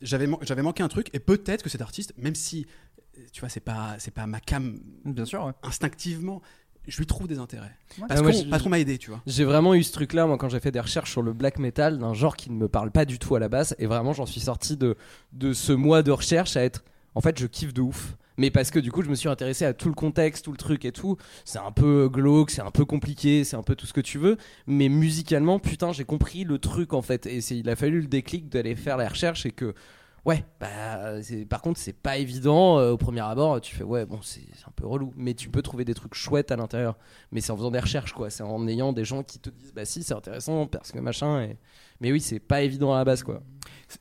j'avais 0.02 0.28
man- 0.28 0.40
j'avais 0.44 0.62
manqué 0.62 0.82
un 0.84 0.88
truc, 0.88 1.10
et 1.12 1.20
peut-être 1.20 1.62
que 1.64 1.70
cet 1.70 1.82
artiste, 1.82 2.14
même 2.18 2.36
si 2.36 2.66
tu 3.34 3.42
vois, 3.42 3.50
c'est 3.50 3.60
pas 3.60 3.96
c'est 4.00 4.12
pas 4.14 4.26
ma 4.28 4.40
cam 4.40 4.80
Bien 5.04 5.26
sûr, 5.26 5.44
ouais. 5.44 5.52
instinctivement, 5.64 6.42
je 6.88 6.98
lui 6.98 7.06
trouve 7.06 7.28
des 7.28 7.40
intérêts. 7.40 7.76
Ouais. 8.00 8.06
Parce 8.08 8.20
Ah, 8.20 8.24
moi, 8.24 8.60
qu'on 8.60 8.70
m'a 8.70 8.80
aidé, 8.80 8.98
tu 8.98 9.10
vois. 9.10 9.22
J'ai 9.28 9.44
vraiment 9.44 9.74
eu 9.76 9.84
ce 9.84 9.92
truc-là, 9.92 10.26
moi, 10.26 10.38
quand 10.38 10.50
j'ai 10.50 10.60
fait 10.60 10.72
des 10.72 10.80
recherches 10.80 11.12
sur 11.12 11.22
le 11.22 11.34
black 11.34 11.60
metal, 11.60 11.98
d'un 12.00 12.14
genre 12.14 12.36
qui 12.36 12.50
ne 12.52 12.56
me 12.58 12.68
parle 12.68 12.92
pas 12.92 13.06
du 13.06 13.20
tout 13.20 13.36
à 13.36 13.40
la 13.40 13.50
base, 13.50 13.76
et 13.80 13.86
vraiment, 13.86 14.14
j'en 14.14 14.26
suis 14.26 14.42
sorti 14.42 14.78
de, 14.78 14.96
de 15.34 15.54
ce 15.54 15.74
mois 15.74 16.04
de 16.04 16.12
recherche 16.12 16.58
à 16.58 16.64
être. 16.64 16.84
En 17.16 17.22
fait, 17.22 17.40
je 17.40 17.48
kiffe 17.48 17.74
de 17.74 17.82
ouf. 17.82 18.16
Mais 18.40 18.52
parce 18.52 18.70
que 18.70 18.78
du 18.78 18.92
coup, 18.92 19.02
je 19.02 19.10
me 19.10 19.16
suis 19.16 19.28
intéressé 19.30 19.66
à 19.66 19.74
tout 19.74 19.88
le 19.90 19.96
contexte, 19.96 20.46
tout 20.46 20.52
le 20.52 20.58
truc 20.58 20.86
et 20.86 20.92
tout. 20.92 21.18
C'est 21.44 21.58
un 21.58 21.72
peu 21.72 22.08
glauque, 22.08 22.52
c'est 22.52 22.62
un 22.62 22.70
peu 22.70 22.86
compliqué, 22.86 23.44
c'est 23.44 23.56
un 23.56 23.64
peu 23.64 23.74
tout 23.74 23.88
ce 23.88 23.94
que 23.94 24.02
tu 24.02 24.20
veux. 24.20 24.38
Mais 24.68 24.90
musicalement, 24.90 25.58
putain, 25.58 25.92
j'ai 25.92 26.04
compris 26.06 26.44
le 26.44 26.60
truc 26.60 26.94
en 26.94 27.02
fait. 27.02 27.26
Et 27.26 27.40
il 27.52 27.68
a 27.68 27.76
fallu 27.76 28.02
le 28.02 28.08
déclic 28.08 28.48
d'aller 28.50 28.76
faire 28.76 28.98
la 28.98 29.10
recherche 29.10 29.48
et 29.48 29.52
que. 29.52 29.74
Ouais, 30.28 30.44
bah, 30.60 31.14
par 31.50 31.62
contre, 31.62 31.80
c'est 31.80 31.94
pas 31.94 32.18
évident. 32.18 32.80
euh, 32.80 32.92
au 32.92 32.98
premier 32.98 33.22
abord, 33.22 33.62
tu 33.62 33.74
fais, 33.74 33.84
ouais, 33.86 34.06
bon, 34.06 34.22
c'est 34.22 34.42
un 34.68 34.72
peu 34.76 34.86
relou. 34.86 35.14
Mais 35.16 35.34
tu 35.34 35.50
peux 35.50 35.62
trouver 35.62 35.86
des 35.86 35.94
trucs 35.94 36.14
chouettes 36.16 36.52
à 36.52 36.58
l'intérieur 36.58 36.98
mais 37.32 37.40
c'est 37.42 37.52
en 37.52 37.58
faisant 37.58 37.72
des 37.72 37.80
recherches 37.80 38.14
quoi 38.14 38.30
c'est 38.30 38.44
en 38.44 38.68
ayant 38.68 38.94
des 38.94 39.06
gens 39.06 39.24
qui 39.24 39.40
te 39.40 39.50
disent 39.50 39.74
bah 39.74 39.86
si 39.86 40.04
c'est 40.04 40.14
intéressant 40.14 40.68
parce 40.68 40.92
que 40.92 41.00
machin 41.00 41.42
et... 41.42 41.58
mais 42.02 42.12
oui 42.12 42.20
c'est 42.22 42.40
pas 42.40 42.62
évident 42.62 42.94
à 42.94 42.98
la 42.98 43.06
base 43.06 43.24
quoi 43.24 43.42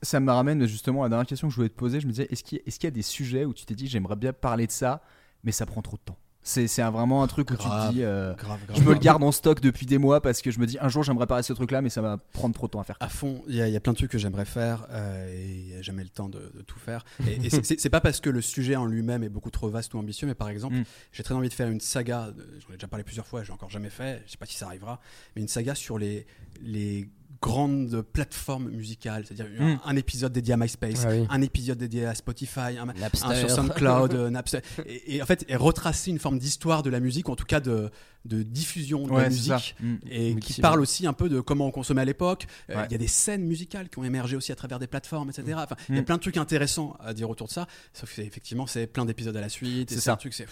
Ça 0.03 0.21
me 0.21 0.31
ramène 0.33 0.67
justement 0.67 1.03
à 1.03 1.07
la 1.07 1.11
dernière 1.11 1.27
question 1.27 1.49
que 1.49 1.53
je 1.53 1.57
voulais 1.57 1.69
te 1.69 1.75
poser. 1.77 2.01
Je 2.01 2.07
me 2.07 2.13
disais, 2.13 2.29
est-ce 2.31 2.43
qu'il 2.45 2.61
y 2.85 2.87
a 2.87 2.91
des 2.91 3.03
sujets 3.03 3.45
où 3.45 3.55
tu 3.55 3.65
t'es 3.67 3.75
dit, 3.75 3.87
j'aimerais 3.87 4.17
bien 4.17 4.33
parler 4.33 4.67
de 4.67 4.73
ça, 4.73 5.03
mais 5.45 5.53
ça 5.53 5.67
prend 5.67 5.83
trop 5.83 5.97
de 5.97 6.03
temps? 6.03 6.19
C'est 6.49 6.69
c'est 6.69 6.81
un- 6.81 6.93
vraiment 6.93 7.25
un 7.25 7.27
truc 7.27 7.51
où 7.51 7.57
tu 7.57 7.67
Grave. 7.67 7.89
te 7.89 7.95
dis. 7.95 8.05
euh, 8.05 8.33
Grave, 8.35 8.61
grave. 8.69 8.79
je 8.79 8.85
me 8.85 8.93
le 8.93 8.99
garde 9.01 9.21
en 9.25 9.33
stock 9.33 9.61
depuis 9.61 9.85
des 9.85 9.99
mois 9.99 10.21
parce 10.21 10.43
que 10.43 10.53
je 10.53 10.61
me 10.61 10.67
dis 10.67 10.79
un 10.81 10.89
jour 10.89 11.03
j'aimerais 11.03 11.25
réparer 11.25 11.43
ce 11.43 11.53
truc 11.53 11.73
là, 11.73 11.83
mais 11.83 11.91
ça 11.91 12.01
va 12.03 12.19
prendre 12.33 12.55
trop 12.55 12.69
de 12.69 12.71
temps 12.71 12.81
à 12.81 12.85
faire. 12.85 12.97
À 13.01 13.09
fond, 13.09 13.43
il 13.49 13.57
y, 13.57 13.61
a- 13.61 13.67
il 13.67 13.75
y 13.75 13.77
a 13.77 13.81
plein 13.81 13.93
de 13.93 13.99
trucs 13.99 14.13
que 14.13 14.19
j'aimerais 14.19 14.45
faire 14.45 14.87
euh, 14.91 15.29
et 15.29 15.73
j'ai 15.79 15.83
jamais 15.83 16.05
le 16.05 16.09
temps 16.09 16.29
de, 16.29 16.39
de 16.55 16.63
tout 16.63 16.79
faire. 16.79 17.05
Et, 17.27 17.47
et 17.47 17.51
c'est- 17.51 17.91
pas 17.91 18.01
parce 18.01 18.21
que 18.21 18.31
le 18.31 18.41
sujet 18.41 18.77
en 18.77 18.87
lui-même 18.87 19.25
est 19.25 19.29
beaucoup 19.29 19.51
trop 19.51 19.69
vaste 19.69 19.93
ou 19.95 19.99
ambitieux, 19.99 20.29
mais 20.29 20.35
par 20.37 20.49
exemple, 20.49 20.77
Mm. 20.77 20.85
j'ai 21.13 21.23
très 21.25 21.35
envie 21.35 21.49
de 21.49 21.55
faire 21.55 21.69
une 21.69 21.81
saga. 21.81 22.29
J'en 22.61 22.71
ai 22.73 22.77
déjà 22.77 22.87
parlé 22.87 23.03
plusieurs 23.03 23.27
fois, 23.27 23.43
j'ai 23.43 23.53
encore 23.53 23.71
jamais 23.71 23.91
fait. 23.91 24.23
Je 24.27 24.31
sais 24.33 24.39
pas 24.39 24.47
si 24.47 24.57
ça 24.57 24.67
arrivera, 24.67 25.01
mais 25.35 25.43
une 25.43 25.49
saga 25.49 25.75
sur 25.75 25.99
les 25.99 26.27
les 26.63 27.09
grandes 27.43 28.03
plateformes 28.03 28.71
musicales, 28.71 29.25
c'est-à-dire 29.27 29.47
un- 29.61 29.75
Mm. 29.75 29.81
un, 29.85 29.97
épisode 29.97 30.33
dédié 30.33 30.55
à 30.55 30.57
MySpace, 30.57 31.05
Ah 31.07 31.11
oui. 31.11 31.27
un 31.29 31.43
épisode 31.43 31.79
dédié 31.79 32.07
à 32.07 32.15
Spotify, 32.15 32.79
un, 32.79 32.89
un 32.89 33.35
sur 33.35 33.51
SoundCloud, 33.51 34.13
euh, 34.15 34.31
Napster, 34.31 34.61
et, 34.87 35.17
et 35.17 35.23
en 35.23 35.27
fait, 35.27 35.45
et 35.49 35.57
retracer 35.57 36.11
une 36.11 36.19
forme 36.19 36.39
d'histoire 36.39 36.83
de 36.83 36.91
la 36.91 37.01
musique, 37.01 37.29
ou 37.29 37.33
en 37.33 37.37
tout 37.37 37.45
cas 37.45 37.61
de, 37.61 37.91
de 38.25 38.43
diffusion 38.43 39.07
de 39.07 39.13
la 39.13 39.29
musique 39.29 39.77
Mm. 39.81 39.95
et 40.11 40.35
qui 40.37 40.61
parle 40.61 40.81
aussi 40.81 41.07
un 41.07 41.13
peu 41.13 41.29
de 41.29 41.41
comment 41.41 41.67
on 41.67 41.71
consommait 41.71 42.03
à 42.03 42.07
l'époque. 42.07 42.47
Euh, 42.71 42.75
Il 42.75 42.77
Ouais. 42.79 42.87
y 42.91 42.95
a 42.95 42.99
des 42.99 43.07
scènes 43.09 43.45
musicales 43.45 43.89
qui 43.89 43.99
ont 43.99 44.05
émergé 44.05 44.37
aussi 44.37 44.53
à 44.53 44.57
travers 44.57 44.79
des 44.79 44.87
plateformes, 44.87 45.31
etc. 45.31 45.45
Enfin, 45.57 45.77
il 45.89 45.97
y 45.97 45.99
a 45.99 46.03
plein 46.03 46.17
de 46.17 46.23
trucs 46.23 46.37
intéressants 46.39 46.97
à 47.01 47.13
dire 47.15 47.29
autour 47.31 47.47
de 47.49 47.53
ça. 47.53 47.67
Sauf 47.93 48.09
que 48.09 48.17
c'est- 48.17 48.25
effectivement, 48.27 48.67
c'est 48.67 48.87
plein 48.87 49.05
d'épisodes 49.05 49.37
à 49.37 49.41
la 49.41 49.49
suite. 49.49 49.91
C'est 49.91 50.11
un 50.11 50.17
truc, 50.17 50.35
c'est. 50.35 50.47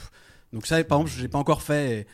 Donc 0.52 0.66
ça, 0.66 0.82
par 0.84 0.98
exemple, 1.00 1.18
j'ai 1.20 1.28
pas 1.28 1.38
encore 1.38 1.62
fait. 1.62 2.00
et, 2.00 2.06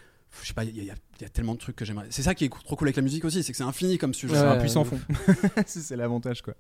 je 0.43 0.49
sais 0.49 0.55
pas, 0.55 0.65
il 0.65 0.83
y, 0.85 0.91
a- 0.91 0.95
y 1.21 1.31
tellement 1.31 1.55
de 1.55 1.59
trucs 1.59 1.77
que 1.77 1.85
j'aimerais. 1.85 2.07
C'est 2.11 2.23
ça 2.23 2.35
qui 2.35 2.45
est 2.45 2.49
trop 2.49 2.77
cool 2.77 2.89
avec 2.89 2.97
la 2.97 3.03
musique 3.03 3.25
aussi, 3.25 3.43
c'est 3.43 3.53
que 3.53 3.59
c'est 3.59 3.65
infini 3.65 3.99
comme 3.99 4.15
sujet. 4.15 4.35
C'est 4.35 4.41
un 4.41 4.59
puissant 4.59 4.85
fond. 4.85 4.99
c'est 5.67 5.97
l'avantage 5.97 6.43
quoi. 6.43 6.55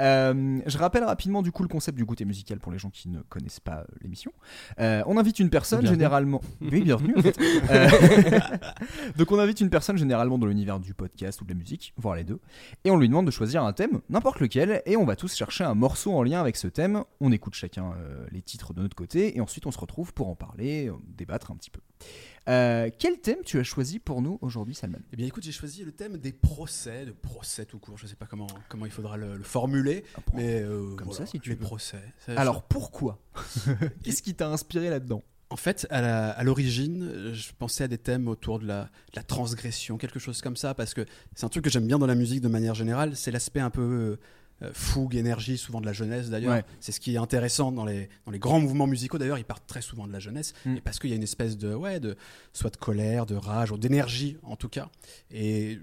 Euh, 0.00 0.60
je 0.66 0.78
rappelle 0.78 1.04
rapidement 1.04 1.42
du 1.42 1.52
coup 1.52 1.62
le 1.62 1.68
concept 1.68 1.96
du 1.96 2.04
goûter 2.04 2.24
musical 2.24 2.58
pour 2.58 2.72
les 2.72 2.78
gens 2.78 2.90
qui 2.90 3.08
ne 3.08 3.20
connaissent 3.22 3.60
pas 3.60 3.80
euh, 3.80 3.84
l'émission. 4.02 4.32
Euh, 4.80 5.02
on 5.06 5.16
invite 5.16 5.38
une 5.38 5.50
personne 5.50 5.80
Bienvenue. 5.80 5.98
généralement. 5.98 6.40
Oui, 6.60 6.82
bienvenue. 6.82 7.14
en 7.16 7.22
fait. 7.22 7.38
Donc 9.16 9.30
on 9.30 9.38
invite 9.38 9.60
une 9.60 9.70
personne 9.70 9.96
généralement 9.96 10.38
dans 10.38 10.46
l'univers 10.46 10.80
du 10.80 10.94
podcast 10.94 11.40
ou 11.40 11.44
de 11.44 11.50
la 11.50 11.54
musique, 11.54 11.92
voire 11.96 12.16
les 12.16 12.24
deux, 12.24 12.40
et 12.84 12.90
on 12.90 12.96
lui 12.96 13.08
demande 13.08 13.26
de 13.26 13.30
choisir 13.30 13.62
un 13.64 13.72
thème, 13.72 14.00
n'importe 14.08 14.40
lequel, 14.40 14.82
et 14.86 14.96
on 14.96 15.04
va 15.04 15.14
tous 15.14 15.34
chercher 15.34 15.64
un 15.64 15.74
morceau 15.74 16.12
en 16.12 16.22
lien 16.22 16.40
avec 16.40 16.56
ce 16.56 16.66
thème. 16.66 17.04
On 17.20 17.30
écoute 17.32 17.54
chacun 17.54 17.92
euh, 17.92 18.26
les 18.32 18.42
titres 18.42 18.72
de 18.72 18.82
notre 18.82 18.96
côté, 18.96 19.36
et 19.36 19.40
ensuite 19.40 19.66
on 19.66 19.70
se 19.70 19.78
retrouve 19.78 20.12
pour 20.14 20.28
en 20.28 20.34
parler, 20.34 20.90
débattre 21.16 21.50
un 21.50 21.56
petit 21.56 21.70
peu. 21.70 21.80
Euh, 22.48 22.90
quel 22.98 23.20
thème 23.20 23.38
tu 23.44 23.58
as 23.58 23.62
choisi 23.62 23.98
pour 23.98 24.20
nous 24.20 24.38
aujourd'hui, 24.42 24.74
Salman? 24.74 24.98
Eh 25.12 25.16
bien, 25.16 25.26
écoute, 25.26 25.42
j'ai 25.42 25.52
choisi 25.52 25.82
le 25.82 25.92
thème 25.92 26.18
des 26.18 26.32
procès, 26.32 27.06
de 27.06 27.12
procès 27.12 27.64
tout 27.64 27.78
court. 27.78 27.96
Je 27.96 28.06
sais 28.06 28.16
pas 28.16 28.26
comment, 28.26 28.46
comment 28.68 28.84
il 28.84 28.92
faudra 28.92 29.16
le, 29.16 29.33
le 29.36 29.42
formuler, 29.44 30.04
mais 30.34 30.62
euh, 30.62 30.94
Comme 30.96 31.08
voilà, 31.08 31.18
ça, 31.18 31.26
si 31.26 31.40
tu 31.40 31.50
les 31.50 31.54
veux. 31.56 31.60
procès. 31.62 31.98
Alors 32.28 32.62
pourquoi 32.62 33.18
Qu'est-ce 34.02 34.22
qui 34.22 34.34
t'a 34.34 34.48
inspiré 34.48 34.90
là-dedans 34.90 35.22
En 35.50 35.56
fait, 35.56 35.86
à 35.90 36.42
l'origine, 36.44 37.32
je 37.32 37.50
pensais 37.58 37.84
à 37.84 37.88
des 37.88 37.98
thèmes 37.98 38.28
autour 38.28 38.58
de 38.58 38.66
la, 38.66 38.84
de 38.84 39.16
la 39.16 39.22
transgression, 39.22 39.96
quelque 39.98 40.18
chose 40.18 40.40
comme 40.40 40.56
ça, 40.56 40.74
parce 40.74 40.94
que 40.94 41.04
c'est 41.34 41.44
un 41.44 41.48
truc 41.48 41.64
que 41.64 41.70
j'aime 41.70 41.86
bien 41.86 41.98
dans 41.98 42.06
la 42.06 42.14
musique 42.14 42.40
de 42.40 42.48
manière 42.48 42.74
générale, 42.74 43.16
c'est 43.16 43.30
l'aspect 43.30 43.60
un 43.60 43.70
peu 43.70 44.18
euh, 44.62 44.70
fougue, 44.72 45.16
énergie, 45.16 45.58
souvent 45.58 45.80
de 45.80 45.86
la 45.86 45.92
jeunesse 45.92 46.30
d'ailleurs. 46.30 46.54
Ouais. 46.54 46.64
C'est 46.80 46.92
ce 46.92 47.00
qui 47.00 47.14
est 47.14 47.18
intéressant 47.18 47.72
dans 47.72 47.84
les, 47.84 48.08
dans 48.24 48.30
les 48.32 48.38
grands 48.38 48.60
mouvements 48.60 48.86
musicaux 48.86 49.18
d'ailleurs, 49.18 49.38
ils 49.38 49.44
partent 49.44 49.66
très 49.66 49.82
souvent 49.82 50.06
de 50.06 50.12
la 50.12 50.20
jeunesse, 50.20 50.54
Mm. 50.64 50.76
et 50.76 50.80
parce 50.80 50.98
qu'il 51.00 51.10
y 51.10 51.12
a 51.12 51.16
une 51.16 51.22
espèce 51.24 51.58
de, 51.58 51.74
ouais, 51.74 51.98
de, 52.00 52.16
soit 52.52 52.70
de 52.70 52.76
colère, 52.76 53.26
de 53.26 53.34
rage, 53.34 53.72
ou 53.72 53.76
d'énergie 53.78 54.36
en 54.44 54.56
tout 54.56 54.68
cas. 54.68 54.88
Et 55.30 55.78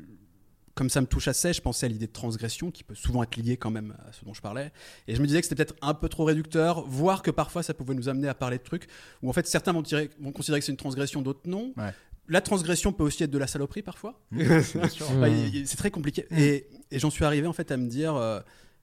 comme 0.82 0.90
ça 0.90 1.00
me 1.00 1.06
touche 1.06 1.28
assez, 1.28 1.54
je 1.54 1.62
pensais 1.62 1.86
à 1.86 1.90
l'idée 1.90 2.08
de 2.08 2.12
transgression 2.12 2.72
qui 2.72 2.84
peut 2.84 2.96
souvent 2.96 3.22
être 3.22 3.36
liée 3.38 3.56
quand 3.56 3.70
même 3.70 3.94
à 4.10 4.12
ce 4.14 4.26
dont 4.26 4.34
je 4.34 4.42
parlais. 4.42 4.72
Et 5.08 5.14
je 5.14 5.22
me 5.22 5.28
disais 5.28 5.40
que 5.40 5.46
c'était 5.48 5.64
peut-être 5.64 5.76
un 5.84 5.94
peu 5.94 6.10
trop 6.10 6.24
réducteur, 6.24 6.82
voire 6.88 7.22
que 7.22 7.30
parfois 7.30 7.62
ça 7.62 7.76
pouvait 7.76 7.94
nous 7.94 8.10
amener 8.10 8.28
à 8.28 8.34
parler 8.34 8.58
de 8.58 8.64
trucs 8.64 8.88
où 9.22 9.30
en 9.30 9.34
fait 9.34 9.46
certains 9.46 9.74
vont, 9.74 9.84
tirer- 9.84 10.10
vont 10.20 10.32
considérer 10.32 10.60
que 10.60 10.66
c'est 10.66 10.72
une 10.72 10.78
transgression, 10.80 11.22
d'autres 11.22 11.48
non. 11.48 11.72
Ouais. 11.78 11.94
La 12.30 12.42
transgression 12.42 12.94
peut 12.94 13.04
aussi 13.04 13.22
être 13.24 13.30
de 13.30 13.38
la 13.38 13.46
saloperie 13.46 13.84
parfois. 13.84 14.20
Mm. 14.32 15.28
il- 15.28 15.56
il- 15.56 15.68
c'est 15.68 15.78
très 15.78 15.92
compliqué. 15.92 16.26
Et, 16.36 16.66
et 16.90 16.98
j'en 16.98 17.12
suis 17.12 17.26
arrivé 17.26 17.46
en 17.46 17.54
fait 17.54 17.70
à 17.72 17.78
me 17.78 17.88
dire. 17.88 18.16
euh, 18.16 18.40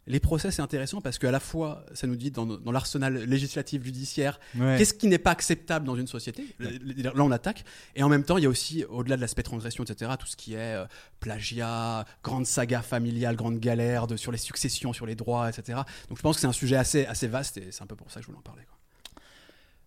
les 0.09 0.21
procès, 0.21 0.51
c'est 0.51 0.63
intéressant 0.63 1.01
parce 1.01 1.19
qu'à 1.19 1.31
la 1.31 1.41
fois, 1.41 1.85
ça 1.93 2.07
nous 2.07 2.17
dit 2.17 2.31
dans, 2.31 2.47
dans 2.47 2.73
l'arsenal 2.73 3.25
législatif 3.25 3.85
judiciaire, 3.85 4.41
qu'est-ce 4.57 4.95
qui 4.95 5.07
n'est 5.07 5.19
pas 5.19 5.31
acceptable 5.31 5.87
dans 5.87 5.97
une 5.97 6.07
société? 6.07 6.47
Là, 6.59 7.13
on 7.17 7.31
attaque. 7.31 7.65
Et 7.95 8.03
en 8.03 8.09
même 8.09 8.25
temps, 8.25 8.39
il 8.39 8.45
y 8.45 8.47
a 8.47 8.51
aussi, 8.51 8.85
au-delà 8.85 9.17
de 9.17 9.21
l'aspect 9.21 9.43
transgression, 9.43 9.85
etc., 9.85 10.13
tout 10.19 10.27
ce 10.27 10.37
qui 10.37 10.55
est 10.55 10.75
euh, 10.75 10.87
plagiat, 11.21 12.05
grande 12.23 12.47
saga 12.47 12.83
familiale, 12.83 13.37
grande 13.37 13.61
galère 13.61 14.07
de, 14.07 14.17
sur 14.17 14.33
les 14.33 14.39
successions, 14.39 14.93
sur 14.93 15.07
les 15.07 15.15
droits, 15.15 15.49
etc. 15.49 15.81
Donc 16.09 16.19
je 16.19 16.23
pense 16.23 16.37
que 16.37 16.41
c'est 16.41 16.47
un 16.47 16.53
sujet 16.53 16.77
assez, 16.77 17.07
assez 17.07 17.29
vaste 17.29 17.59
et 17.59 17.69
c'est 17.71 17.83
un 17.83 17.87
peu 17.87 17.97
pour 17.97 18.11
ça 18.11 18.21
que 18.21 18.23
je 18.23 18.27
voulais 18.27 18.39
en 18.39 18.43
parler. 18.43 18.63
quoi. 18.65 18.77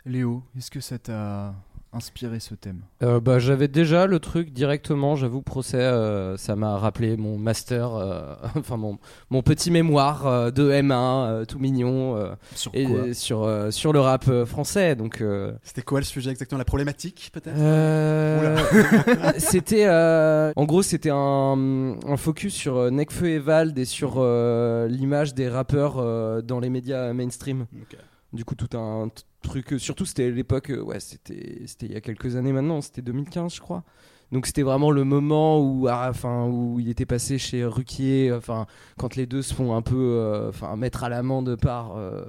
Léo, 0.04 0.42
est-ce 0.56 0.70
que 0.70 0.80
ça 0.80 0.98
t'a 0.98 1.54
inspiré 1.92 2.40
ce 2.40 2.54
thème 2.54 2.80
Euh, 3.02 3.20
bah, 3.20 3.38
j'avais 3.38 3.68
déjà 3.68 4.06
le 4.06 4.18
truc 4.18 4.52
directement, 4.52 5.16
j'avoue, 5.16 5.42
procès, 5.42 5.76
euh, 5.78 6.36
ça 6.36 6.56
m'a 6.56 6.78
rappelé 6.78 7.16
mon 7.16 7.38
master, 7.38 7.94
euh, 7.94 8.34
enfin 8.56 8.76
mon, 8.76 8.98
mon 9.30 9.42
petit 9.42 9.70
mémoire 9.70 10.26
euh, 10.26 10.50
de 10.50 10.70
M1, 10.70 10.92
euh, 10.92 11.44
tout 11.44 11.58
mignon, 11.58 12.16
euh, 12.16 12.32
Sur 12.54 12.70
et 12.74 13.14
sur, 13.14 13.42
euh, 13.44 13.70
sur 13.70 13.92
le 13.92 14.00
rap 14.00 14.24
français. 14.44 14.96
Donc, 14.96 15.20
euh, 15.20 15.52
C'était 15.62 15.82
quoi 15.82 16.00
le 16.00 16.04
sujet 16.06 16.30
exactement 16.30 16.58
La 16.58 16.64
problématique, 16.64 17.30
peut-être? 17.32 17.56
Euh, 17.58 18.56
c'était, 19.38 19.86
euh, 19.86 20.52
en 20.56 20.64
gros, 20.64 20.82
c'était 20.82 21.10
un, 21.12 21.96
un 22.06 22.16
focus 22.16 22.54
sur 22.54 22.76
euh, 22.76 22.90
Nekfeu 22.90 23.28
et 23.28 23.38
Vald 23.38 23.78
et 23.78 23.84
sur 23.84 24.14
euh, 24.16 24.88
l'image 24.88 25.34
des 25.34 25.48
rappeurs 25.48 25.96
euh, 25.98 26.40
dans 26.42 26.60
les 26.60 26.70
médias 26.70 27.12
mainstream. 27.12 27.66
Ok. 27.80 27.96
Du 28.32 28.44
coup, 28.44 28.54
tout 28.54 28.76
un 28.76 29.08
truc. 29.42 29.72
euh, 29.74 29.78
Surtout, 29.78 30.04
c'était 30.06 30.30
l'époque. 30.30 30.70
euh, 30.70 30.80
Ouais, 30.82 31.00
c'était 31.00 31.62
c'était 31.66 31.86
il 31.86 31.92
y 31.92 31.96
a 31.96 32.00
quelques 32.00 32.36
années 32.36 32.52
maintenant. 32.52 32.80
C'était 32.80 33.02
2015, 33.02 33.54
je 33.54 33.60
crois. 33.60 33.84
Donc, 34.30 34.46
c'était 34.46 34.62
vraiment 34.62 34.90
le 34.90 35.04
moment 35.04 35.60
où, 35.60 35.88
ah, 35.90 36.06
enfin, 36.08 36.46
où 36.46 36.80
il 36.80 36.88
était 36.88 37.04
passé 37.04 37.36
chez 37.36 37.66
Ruquier. 37.66 38.32
Enfin, 38.32 38.64
quand 38.96 39.14
les 39.16 39.26
deux 39.26 39.42
se 39.42 39.52
font 39.52 39.74
un 39.76 39.82
peu, 39.82 39.94
euh, 39.98 40.48
enfin, 40.48 40.74
mettre 40.76 41.04
à 41.04 41.10
l'amende 41.10 41.56
par. 41.56 41.94
euh, 41.98 42.22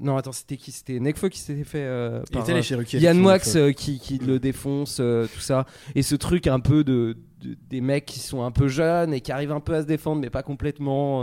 Non, 0.00 0.16
attends, 0.16 0.32
c'était 0.32 0.56
qui? 0.56 0.72
C'était 0.72 0.98
Nekfeu 0.98 1.28
qui 1.28 1.38
s'était 1.38 1.62
fait. 1.62 1.84
euh, 1.84 2.22
Il 2.28 2.32
par, 2.32 2.42
était 2.42 2.50
allé 2.54 2.62
chez 2.62 2.74
Ruquier, 2.74 2.98
Yann 2.98 3.24
euh, 3.54 3.70
qui, 3.72 4.00
qui 4.00 4.18
le 4.18 4.40
défonce, 4.40 4.96
tout 4.96 5.40
ça. 5.40 5.64
Et 5.94 6.02
ce 6.02 6.16
truc 6.16 6.48
un 6.48 6.58
peu 6.58 6.82
de, 6.82 7.16
de- 7.40 7.56
des 7.70 7.80
mecs 7.80 8.06
qui 8.06 8.18
sont 8.18 8.42
un 8.42 8.50
peu 8.50 8.66
jeunes 8.66 9.14
et 9.14 9.20
qui 9.20 9.30
arrivent 9.30 9.52
un 9.52 9.60
peu 9.60 9.74
à 9.74 9.82
se 9.82 9.86
défendre, 9.86 10.20
mais 10.22 10.30
pas 10.30 10.42
complètement. 10.42 11.22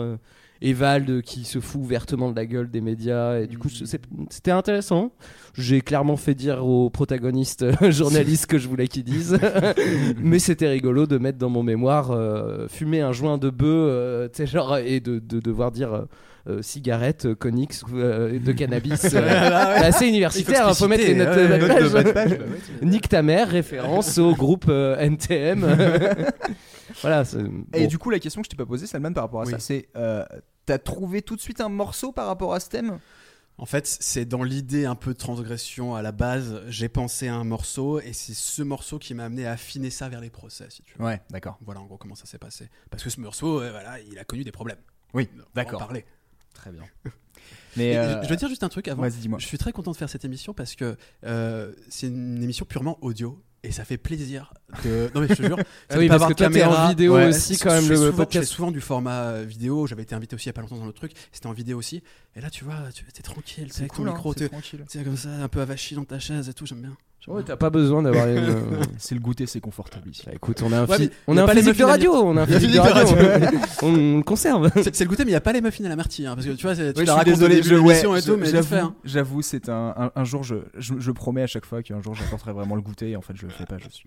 Euh, 0.62 0.68
et 0.68 0.74
Vald 0.74 1.22
qui 1.22 1.44
se 1.44 1.60
fout 1.60 1.82
ouvertement 1.82 2.32
de 2.32 2.36
la 2.36 2.46
gueule 2.46 2.70
des 2.70 2.82
médias. 2.82 3.40
Et 3.40 3.48
du 3.48 3.58
coup, 3.58 3.70
c'est- 3.70 4.00
c'était 4.30 4.52
intéressant. 4.52 5.12
J'ai 5.56 5.82
clairement 5.82 6.18
fait 6.18 6.36
dire 6.36 6.66
aux 6.66 6.90
protagonistes 6.90 7.64
euh, 7.64 7.74
journalistes 7.92 8.46
que 8.48 8.58
je 8.58 8.68
voulais 8.68 8.88
qu'ils 8.88 9.04
disent. 9.04 9.38
mais 10.22 10.40
c'était 10.40 10.68
rigolo 10.70 11.06
de 11.08 11.18
mettre 11.18 11.38
dans 11.38 11.50
mon 11.50 11.64
mémoire 11.64 12.12
euh, 12.12 12.68
fumer 12.68 13.02
un 13.02 13.12
joint 13.12 13.38
de 13.38 13.50
bœuf, 13.50 13.68
euh, 13.70 14.28
tu 14.28 14.38
sais, 14.38 14.48
genre, 14.48 14.78
et 14.78 15.00
de, 15.00 15.20
de 15.20 15.40
devoir 15.40 15.72
dire. 15.72 15.94
euh, 15.94 16.06
euh, 16.50 16.64
cigarette, 16.64 17.28
euh, 17.28 17.36
Conix, 17.36 17.84
euh, 17.94 18.40
de 18.40 18.52
cannabis. 18.52 19.06
euh, 19.06 19.10
c'est 19.78 19.86
assez 19.86 20.08
universitaire, 20.08 20.66
il 20.70 20.74
faut 20.76 20.88
mettre 20.88 21.06
les 21.06 21.14
notes 21.14 21.38
de 21.38 21.46
bas 21.48 22.04
de 22.04 22.12
page. 22.12 22.30
bah 22.40 22.46
Nique 22.82 23.08
ta 23.10 23.22
mère, 23.22 23.48
référence 23.50 24.18
au 24.18 24.34
groupe 24.34 24.66
euh, 24.68 24.98
NTM. 24.98 25.64
voilà. 27.02 27.24
c'est- 27.26 27.38
Et 27.76 27.82
bon. 27.82 27.88
du 27.88 28.00
coup, 28.00 28.10
la 28.10 28.18
question 28.18 28.42
que 28.42 28.48
je 28.48 28.50
t'ai 28.50 28.58
pas 28.58 28.66
posée, 28.66 28.88
Salman, 28.88 29.14
par 29.14 29.26
rapport 29.26 29.42
à 29.42 29.46
Oui. 29.46 29.52
ça, 29.52 29.60
c'est 29.60 29.88
euh, 29.96 30.24
t'as 30.72 30.78
trouvé 30.78 31.22
tout 31.22 31.36
de 31.36 31.42
suite 31.42 31.60
un 31.60 31.68
morceau 31.68 32.14
par 32.14 32.28
rapport 32.28 32.54
à 32.54 32.62
ce 32.62 32.70
thème? 32.70 33.00
En 33.58 33.66
fait, 33.66 33.86
c'est 33.86 34.24
dans 34.24 34.42
l'idée 34.42 34.86
un 34.86 34.96
peu 34.96 35.12
de 35.12 35.18
transgression 35.18 35.96
à 35.96 36.02
la 36.02 36.14
base. 36.14 36.62
J'ai 36.70 36.88
pensé 36.88 37.28
à 37.28 37.36
un 37.36 37.44
morceau 37.44 38.00
et 38.00 38.14
c'est 38.14 38.34
ce 38.34 38.62
morceau 38.64 38.98
qui 38.98 39.14
m'a 39.14 39.26
amené 39.26 39.46
à 39.46 39.52
affiner 39.52 39.90
ça 39.90 40.08
vers 40.08 40.22
les 40.22 40.30
procès, 40.30 40.68
si 40.70 40.82
tu 40.84 40.98
veux. 40.98 41.04
Ouais, 41.04 41.22
d'accord. 41.30 41.60
Voilà 41.66 41.82
en 41.82 41.86
gros 41.86 41.98
comment 41.98 42.16
ça 42.16 42.26
s'est 42.26 42.38
passé. 42.38 42.70
Parce 42.90 43.04
que 43.04 43.10
ce 43.10 43.20
morceau, 43.20 43.62
euh, 43.62 43.70
voilà, 43.70 44.00
il 44.00 44.18
a 44.18 44.24
connu 44.24 44.46
des 44.46 44.54
problèmes. 44.54 44.80
Oui, 45.14 45.28
d'accord. 45.54 45.80
parler. 45.80 46.06
Très 46.54 46.72
bien. 46.72 46.84
Mais 47.76 47.98
euh, 47.98 48.24
Je 48.24 48.30
veux 48.30 48.38
dire 48.38 48.48
juste 48.48 48.64
un 48.64 48.70
truc 48.70 48.88
avant. 48.88 49.02
vas-y, 49.02 49.20
dis-moi. 49.20 49.40
Je 49.40 49.46
suis 49.46 49.58
très 49.58 49.74
content 49.74 49.92
de 49.92 49.98
faire 49.98 50.10
cette 50.10 50.24
émission 50.24 50.54
parce 50.54 50.76
que 50.76 50.96
euh, 51.26 51.74
c'est 51.90 52.08
une 52.08 52.42
émission 52.42 52.66
purement 52.66 52.98
audio. 53.02 53.44
Et 53.64 53.72
ça 53.72 53.86
fait 53.86 53.98
plaisir 53.98 54.54
de. 54.84 55.12
Non 55.14 55.22
mais 55.22 55.28
je 55.28 55.34
te 55.36 55.44
jure. 55.44 55.58
Ah 55.90 55.98
oui, 56.00 56.08
pas 56.08 56.18
parce 56.18 56.32
que 56.32 56.36
t'es 56.38 56.46
en 56.46 56.48
caméra. 56.48 56.90
vidéo 56.90 57.16
Ouais. 57.16 57.28
aussi, 57.28 57.58
quand 57.60 57.70
même, 57.72 57.84
fais 57.84 57.90
le 57.90 57.96
souvent, 57.96 58.06
je 58.08 58.12
fais 58.12 58.18
podcast. 58.18 58.52
souvent 58.52 58.72
du 58.72 58.82
format 58.82 59.22
euh, 59.24 59.46
vidéo. 59.48 59.86
J'avais 59.86 60.02
été 60.02 60.16
invité 60.16 60.36
aussi 60.36 60.46
il 60.46 60.48
y 60.48 60.50
a 60.50 60.54
pas 60.54 60.62
longtemps 60.62 60.78
dans 60.78 60.86
le 60.86 60.94
truc. 60.94 61.12
C'était 61.32 61.46
en 61.48 61.52
vidéo 61.52 61.78
aussi. 61.78 62.02
Et 62.36 62.42
là, 62.42 62.50
tu 62.50 62.64
vois, 62.64 62.76
tu 62.94 63.04
es 63.06 63.22
tranquille, 63.22 63.72
sais, 63.74 63.82
avec 63.82 63.94
ton 63.94 64.04
hein, 64.06 64.12
micro, 64.12 64.34
c'est 64.34 64.46
tu 64.46 64.50
tranquille. 64.50 64.86
tu 64.90 64.98
sais, 64.98 65.04
comme 65.04 65.18
ça, 65.18 65.30
un 65.30 65.48
peu 65.50 65.60
avachi 65.62 65.96
dans 65.96 66.06
ta 66.06 66.18
chaise 66.20 66.48
et 66.48 66.54
tout. 66.54 66.66
J'aime 66.66 66.82
bien. 66.82 66.96
Ouais, 67.28 67.44
t'as 67.44 67.56
pas 67.58 67.70
besoin 67.70 68.02
d'avoir 68.02 68.26
les. 68.26 68.38
euh, 68.38 68.82
C'est 68.98 69.14
le 69.16 69.22
goûter, 69.22 69.46
c'est 69.46 69.60
confortable 69.60 70.10
ici. 70.10 70.24
bah, 70.26 70.32
écoute, 70.34 70.64
on 70.64 70.72
est 70.72 70.76
un, 70.76 70.86
Ouais, 70.88 71.10
on 71.28 71.36
y 71.36 71.38
est 71.38 71.40
a 71.40 71.44
un 71.44 71.46
pas 71.46 71.54
les 71.54 71.62
physique 71.62 71.78
de 71.78 71.84
radio. 71.84 72.14
On 72.16 72.36
est 72.38 72.40
un 72.40 72.46
y 72.48 72.56
a 72.56 72.60
physique 72.60 72.72
de 72.72 72.82
physique 72.82 72.96
de 72.96 73.24
radio. 73.44 73.58
on, 73.84 73.88
on 73.88 74.18
le 74.18 74.24
conserve. 74.24 74.72
C'est 74.82 74.96
c'est 74.96 75.04
le 75.04 75.10
goûter, 75.10 75.24
mais 75.26 75.32
il 75.32 75.34
n'y 75.34 75.38
a 75.38 75.42
pas 75.42 75.54
les 75.54 75.62
muffins 75.62 75.84
à 75.86 75.90
la 75.90 75.96
myrtille. 75.98 76.26
hein, 76.26 76.34
parce 76.36 76.48
que 76.48 76.54
tu 76.54 76.64
vois, 76.64 76.74
c'est- 76.76 76.94
tu 76.94 77.04
la 77.04 77.14
je 77.14 77.18
suis 77.18 77.26
désolé, 77.26 77.62
je, 77.62 77.76
de 77.76 77.80
ouais, 77.80 78.00
et 78.00 78.02
je- 78.22 78.26
tout, 78.26 78.38
mais 78.38 78.46
vite 78.52 78.56
fait, 78.64 78.76
j'avoue, 78.76 78.86
hein. 78.88 78.96
j'avoue, 79.04 79.42
c'est 79.44 79.70
un, 79.70 79.94
un, 79.98 80.12
un 80.16 80.24
jour, 80.24 80.44
je, 80.44 80.56
je, 80.78 80.96
je 80.98 81.12
promets 81.12 81.44
à 81.44 81.48
chaque 81.48 81.66
fois 81.66 81.84
qu'un 81.84 82.02
jour 82.02 82.16
j'apporterai 82.16 82.54
vraiment 82.54 82.76
le 82.76 82.82
goûter 82.82 83.12
et 83.12 83.16
en 83.18 83.22
fait 83.22 83.34
je 83.36 83.44
le 83.46 83.52
fais 83.52 83.66
pas, 83.66 83.78
je 83.78 83.88
suis, 83.90 84.06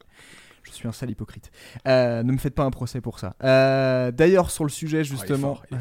je 0.64 0.72
suis 0.72 0.88
un 0.88 0.92
sale 0.92 1.10
hypocrite. 1.10 1.52
Euh, 1.86 2.22
ne 2.24 2.32
me 2.32 2.38
faites 2.38 2.54
pas 2.54 2.64
un 2.64 2.70
procès 2.70 3.00
pour 3.00 3.18
ça. 3.20 3.36
Euh, 3.44 4.10
D'ailleurs, 4.10 4.50
sur 4.50 4.64
le 4.64 4.70
sujet 4.70 5.04
justement, 5.04 5.60
est 5.70 5.76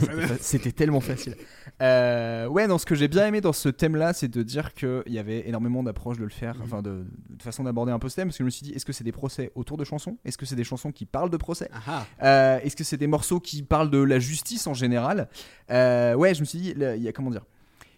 C'était 0.00 0.26
fa- 0.26 0.34
c'était 0.40 0.72
tellement 0.72 1.00
facile. 1.00 1.36
Euh, 1.82 2.46
ouais, 2.46 2.66
non, 2.68 2.78
ce 2.78 2.86
que 2.86 2.94
j'ai 2.94 3.08
bien 3.08 3.26
aimé 3.26 3.40
dans 3.40 3.52
ce 3.52 3.68
thème-là, 3.68 4.12
c'est 4.12 4.28
de 4.28 4.42
dire 4.42 4.74
qu'il 4.74 5.02
y 5.08 5.18
avait 5.18 5.48
énormément 5.48 5.82
d'approches 5.82 6.18
de 6.18 6.24
le 6.24 6.30
faire, 6.30 6.56
enfin 6.62 6.82
de, 6.82 7.04
de 7.30 7.42
façon 7.42 7.64
d'aborder 7.64 7.90
un 7.92 7.98
peu 7.98 8.08
ce 8.08 8.16
thème, 8.16 8.28
parce 8.28 8.38
que 8.38 8.42
je 8.42 8.46
me 8.46 8.50
suis 8.50 8.64
dit, 8.64 8.72
est-ce 8.72 8.84
que 8.86 8.92
c'est 8.92 9.04
des 9.04 9.12
procès 9.12 9.50
autour 9.56 9.76
de 9.76 9.84
chansons? 9.84 10.16
Est-ce 10.24 10.38
que 10.38 10.46
c'est 10.46 10.54
des 10.56 10.64
chansons 10.64 10.92
qui 10.92 11.04
parlent 11.04 11.30
de 11.30 11.36
procès? 11.36 11.68
Ah, 11.86 12.06
Euh, 12.22 12.60
Est-ce 12.62 12.76
que 12.76 12.84
c'est 12.84 12.96
des 12.96 13.08
morceaux 13.08 13.40
qui 13.40 13.62
parlent 13.62 13.90
de 13.90 13.98
la 13.98 14.18
justice 14.20 14.66
en 14.66 14.74
général? 14.74 15.28
Euh, 15.70 16.14
Ouais, 16.14 16.34
je 16.34 16.40
me 16.40 16.44
suis 16.44 16.58
dit, 16.60 16.74
il 16.76 17.02
y 17.02 17.08
a 17.08 17.12
comment 17.12 17.30
dire? 17.30 17.42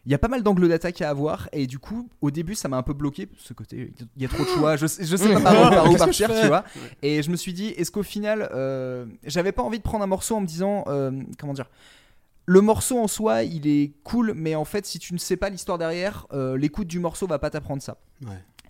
Il 0.06 0.12
y 0.12 0.14
a 0.14 0.18
pas 0.18 0.28
mal 0.28 0.44
d'angles 0.44 0.68
d'attaque 0.68 1.02
à 1.02 1.10
avoir 1.10 1.48
et 1.52 1.66
du 1.66 1.80
coup 1.80 2.08
au 2.20 2.30
début 2.30 2.54
ça 2.54 2.68
m'a 2.68 2.76
un 2.76 2.84
peu 2.84 2.92
bloqué 2.92 3.28
ce 3.38 3.52
côté 3.54 3.92
il 4.16 4.22
y 4.22 4.24
a 4.24 4.28
trop 4.28 4.44
de 4.44 4.48
choix 4.48 4.76
je 4.76 4.86
sais, 4.86 5.04
je 5.04 5.16
sais 5.16 5.32
pas 5.34 5.40
par 5.40 5.52
où, 5.66 5.70
par 5.88 5.96
partir 5.98 6.30
tu 6.40 6.46
vois. 6.46 6.62
Et 7.02 7.24
je 7.24 7.30
me 7.32 7.34
suis 7.34 7.52
dit 7.52 7.70
est-ce 7.70 7.90
qu'au 7.90 8.04
final 8.04 8.48
euh, 8.54 9.06
j'avais 9.24 9.50
pas 9.50 9.64
envie 9.64 9.78
de 9.78 9.82
prendre 9.82 10.04
un 10.04 10.06
morceau 10.06 10.36
en 10.36 10.40
me 10.42 10.46
disant 10.46 10.84
euh, 10.86 11.10
comment 11.40 11.54
dire 11.54 11.68
le 12.46 12.60
morceau 12.60 12.98
en 12.98 13.08
soi 13.08 13.42
il 13.42 13.66
est 13.66 13.92
cool 14.04 14.32
mais 14.34 14.54
en 14.54 14.64
fait 14.64 14.86
si 14.86 14.98
tu 14.98 15.12
ne 15.12 15.18
sais 15.18 15.36
pas 15.36 15.50
l'histoire 15.50 15.78
derrière 15.78 16.26
euh, 16.32 16.56
l'écoute 16.56 16.86
du 16.86 17.00
morceau 17.00 17.26
va 17.26 17.38
pas 17.38 17.50
t'apprendre 17.50 17.82
ça. 17.82 17.98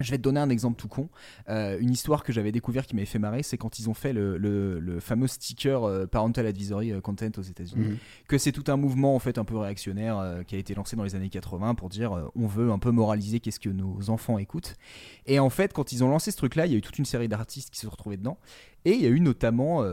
Je 0.01 0.11
vais 0.11 0.19
te 0.19 0.23
donner 0.23 0.41
un 0.41 0.51
exemple 0.51 0.77
tout 0.77 0.89
con. 0.89 1.09
Euh, 1.49 1.79
une 1.81 1.91
histoire 1.91 2.23
que 2.23 2.33
j'avais 2.33 2.53
découvert 2.53 2.87
qui 2.87 2.95
m'avait 2.95 3.07
fait 3.07 3.19
marrer, 3.19 3.43
c'est 3.43 3.57
quand 3.59 3.79
ils 3.79 3.89
ont 3.89 3.95
fait 3.95 4.13
le, 4.13 4.37
le- 4.39 4.79
le 4.81 5.01
fameux 5.01 5.27
sticker 5.27 5.85
euh, 5.85 6.07
Parental 6.07 6.47
Advisory 6.47 6.93
euh, 6.93 7.01
Content 7.01 7.31
aux 7.39 7.43
États-Unis. 7.43 7.87
Mhm. 7.91 7.97
Que 8.29 8.39
c'est 8.39 8.53
tout 8.53 8.65
un 8.69 8.77
mouvement 8.77 9.15
en 9.15 9.19
fait 9.19 9.39
un 9.39 9.45
peu 9.45 9.57
réactionnaire 9.57 10.19
euh, 10.19 10.43
qui 10.43 10.55
a 10.55 10.59
été 10.59 10.75
lancé 10.75 10.97
dans 10.97 11.05
les 11.05 11.15
années 11.15 11.29
80 11.31 11.75
pour 11.75 11.89
dire 11.89 12.31
on 12.35 12.47
veut 12.47 12.71
un 12.71 12.79
peu 12.79 12.91
moraliser 12.91 13.41
qu'est-ce 13.41 13.61
que 13.61 13.71
nos 13.71 14.11
enfants 14.11 14.39
écoutent. 14.39 14.75
Et 15.27 15.39
en 15.39 15.51
fait, 15.51 15.73
quand 15.73 15.93
ils 15.93 16.05
ont 16.05 16.09
lancé 16.09 16.31
ce 16.31 16.37
truc-là, 16.37 16.67
il 16.67 16.73
y 16.73 16.75
a 16.75 16.79
eu 16.79 16.83
toute 16.83 16.99
une 16.99 17.05
série 17.05 17.29
d'artistes 17.29 17.71
qui 17.71 17.79
se 17.79 17.87
sont 17.87 17.91
retrouvés 17.91 18.17
dedans. 18.17 18.39
Et 18.85 18.93
il 18.93 19.03
y 19.03 19.07
a 19.07 19.09
eu 19.09 19.21
notamment, 19.21 19.85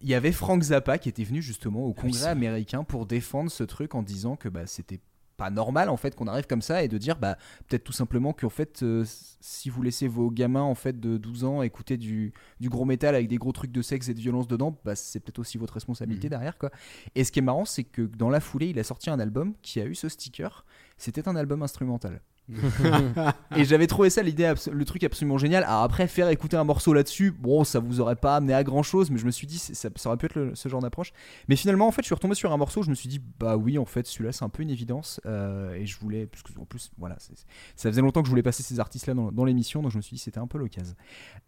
il 0.00 0.08
y 0.08 0.14
avait 0.14 0.32
Frank 0.32 0.62
Zappa 0.62 0.98
qui 0.98 1.08
était 1.08 1.24
venu 1.24 1.40
justement 1.42 1.84
au 1.84 1.92
Congrès 1.94 2.26
américain 2.26 2.84
pour 2.84 3.06
défendre 3.06 3.50
ce 3.50 3.62
truc 3.64 3.94
en 3.94 4.02
disant 4.02 4.36
que 4.36 4.48
bah, 4.48 4.66
c'était 4.66 5.00
pas 5.36 5.50
normal 5.50 5.88
en 5.88 5.96
fait 5.96 6.14
qu'on 6.14 6.26
arrive 6.26 6.46
comme 6.46 6.62
ça 6.62 6.82
et 6.82 6.88
de 6.88 6.98
dire 6.98 7.18
bah 7.18 7.36
peut-être 7.68 7.84
tout 7.84 7.92
simplement 7.92 8.32
qu'en 8.32 8.48
fait 8.48 8.82
euh, 8.82 9.04
si 9.40 9.68
vous 9.68 9.82
laissez 9.82 10.08
vos 10.08 10.30
gamins 10.30 10.62
en 10.62 10.74
fait 10.74 10.98
de 10.98 11.16
12 11.16 11.44
ans 11.44 11.62
écouter 11.62 11.96
du, 11.96 12.32
du 12.60 12.68
gros 12.68 12.84
métal 12.84 13.14
avec 13.14 13.28
des 13.28 13.36
gros 13.36 13.52
trucs 13.52 13.72
de 13.72 13.82
sexe 13.82 14.08
et 14.08 14.14
de 14.14 14.20
violence 14.20 14.46
dedans 14.46 14.78
bah 14.84 14.94
c'est 14.96 15.20
peut-être 15.20 15.38
aussi 15.38 15.58
votre 15.58 15.74
responsabilité 15.74 16.28
derrière 16.28 16.58
quoi. 16.58 16.70
Et 17.14 17.24
ce 17.24 17.32
qui 17.32 17.40
est 17.40 17.42
marrant 17.42 17.64
c'est 17.64 17.84
que 17.84 18.02
dans 18.02 18.30
la 18.30 18.40
foulée 18.40 18.68
il 18.68 18.78
a 18.78 18.84
sorti 18.84 19.10
un 19.10 19.20
album 19.20 19.54
qui 19.62 19.80
a 19.80 19.86
eu 19.86 19.94
ce 19.94 20.08
sticker. 20.08 20.64
C'était 20.96 21.28
un 21.28 21.36
album 21.36 21.62
instrumental 21.62 22.20
et 23.56 23.64
j'avais 23.64 23.86
trouvé 23.86 24.10
ça 24.10 24.22
l'idée 24.22 24.52
le 24.70 24.84
truc 24.84 25.02
absolument 25.04 25.38
génial 25.38 25.64
alors 25.64 25.82
après 25.82 26.06
faire 26.06 26.28
écouter 26.28 26.56
un 26.58 26.64
morceau 26.64 26.92
là-dessus 26.92 27.30
bon 27.30 27.64
ça 27.64 27.78
vous 27.80 28.00
aurait 28.00 28.16
pas 28.16 28.36
amené 28.36 28.52
à 28.52 28.62
grand 28.62 28.82
chose 28.82 29.10
mais 29.10 29.16
je 29.18 29.24
me 29.24 29.30
suis 29.30 29.46
dit 29.46 29.58
ça, 29.58 29.88
ça 29.96 30.08
aurait 30.10 30.18
pu 30.18 30.26
être 30.26 30.34
le- 30.34 30.54
ce 30.54 30.68
genre 30.68 30.80
d'approche 30.82 31.12
mais 31.48 31.56
finalement 31.56 31.86
en 31.86 31.90
fait 31.90 32.02
je 32.02 32.06
suis 32.06 32.14
retombé 32.14 32.34
sur 32.34 32.52
un 32.52 32.56
morceau 32.58 32.82
je 32.82 32.90
me 32.90 32.94
suis 32.94 33.08
dit 33.08 33.20
bah 33.40 33.56
oui 33.56 33.78
en 33.78 33.86
fait 33.86 34.06
celui-là 34.06 34.32
c'est 34.32 34.44
un 34.44 34.50
peu 34.50 34.62
une 34.62 34.68
évidence 34.70 35.20
euh, 35.24 35.72
et 35.74 35.86
je 35.86 35.98
voulais 35.98 36.26
parce 36.26 36.42
que 36.42 36.52
en 36.60 36.66
plus 36.66 36.90
voilà 36.98 37.16
ça 37.76 37.90
faisait 37.90 38.02
longtemps 38.02 38.20
que 38.20 38.26
je 38.26 38.30
voulais 38.30 38.42
passer 38.42 38.62
ces 38.62 38.78
artistes 38.78 39.06
là 39.06 39.14
dans, 39.14 39.32
dans 39.32 39.44
l'émission 39.46 39.80
donc 39.80 39.92
je 39.92 39.96
me 39.96 40.02
suis 40.02 40.16
dit 40.16 40.22
c'était 40.22 40.38
un 40.40 40.46
peu 40.46 40.58
l'occasion 40.58 40.94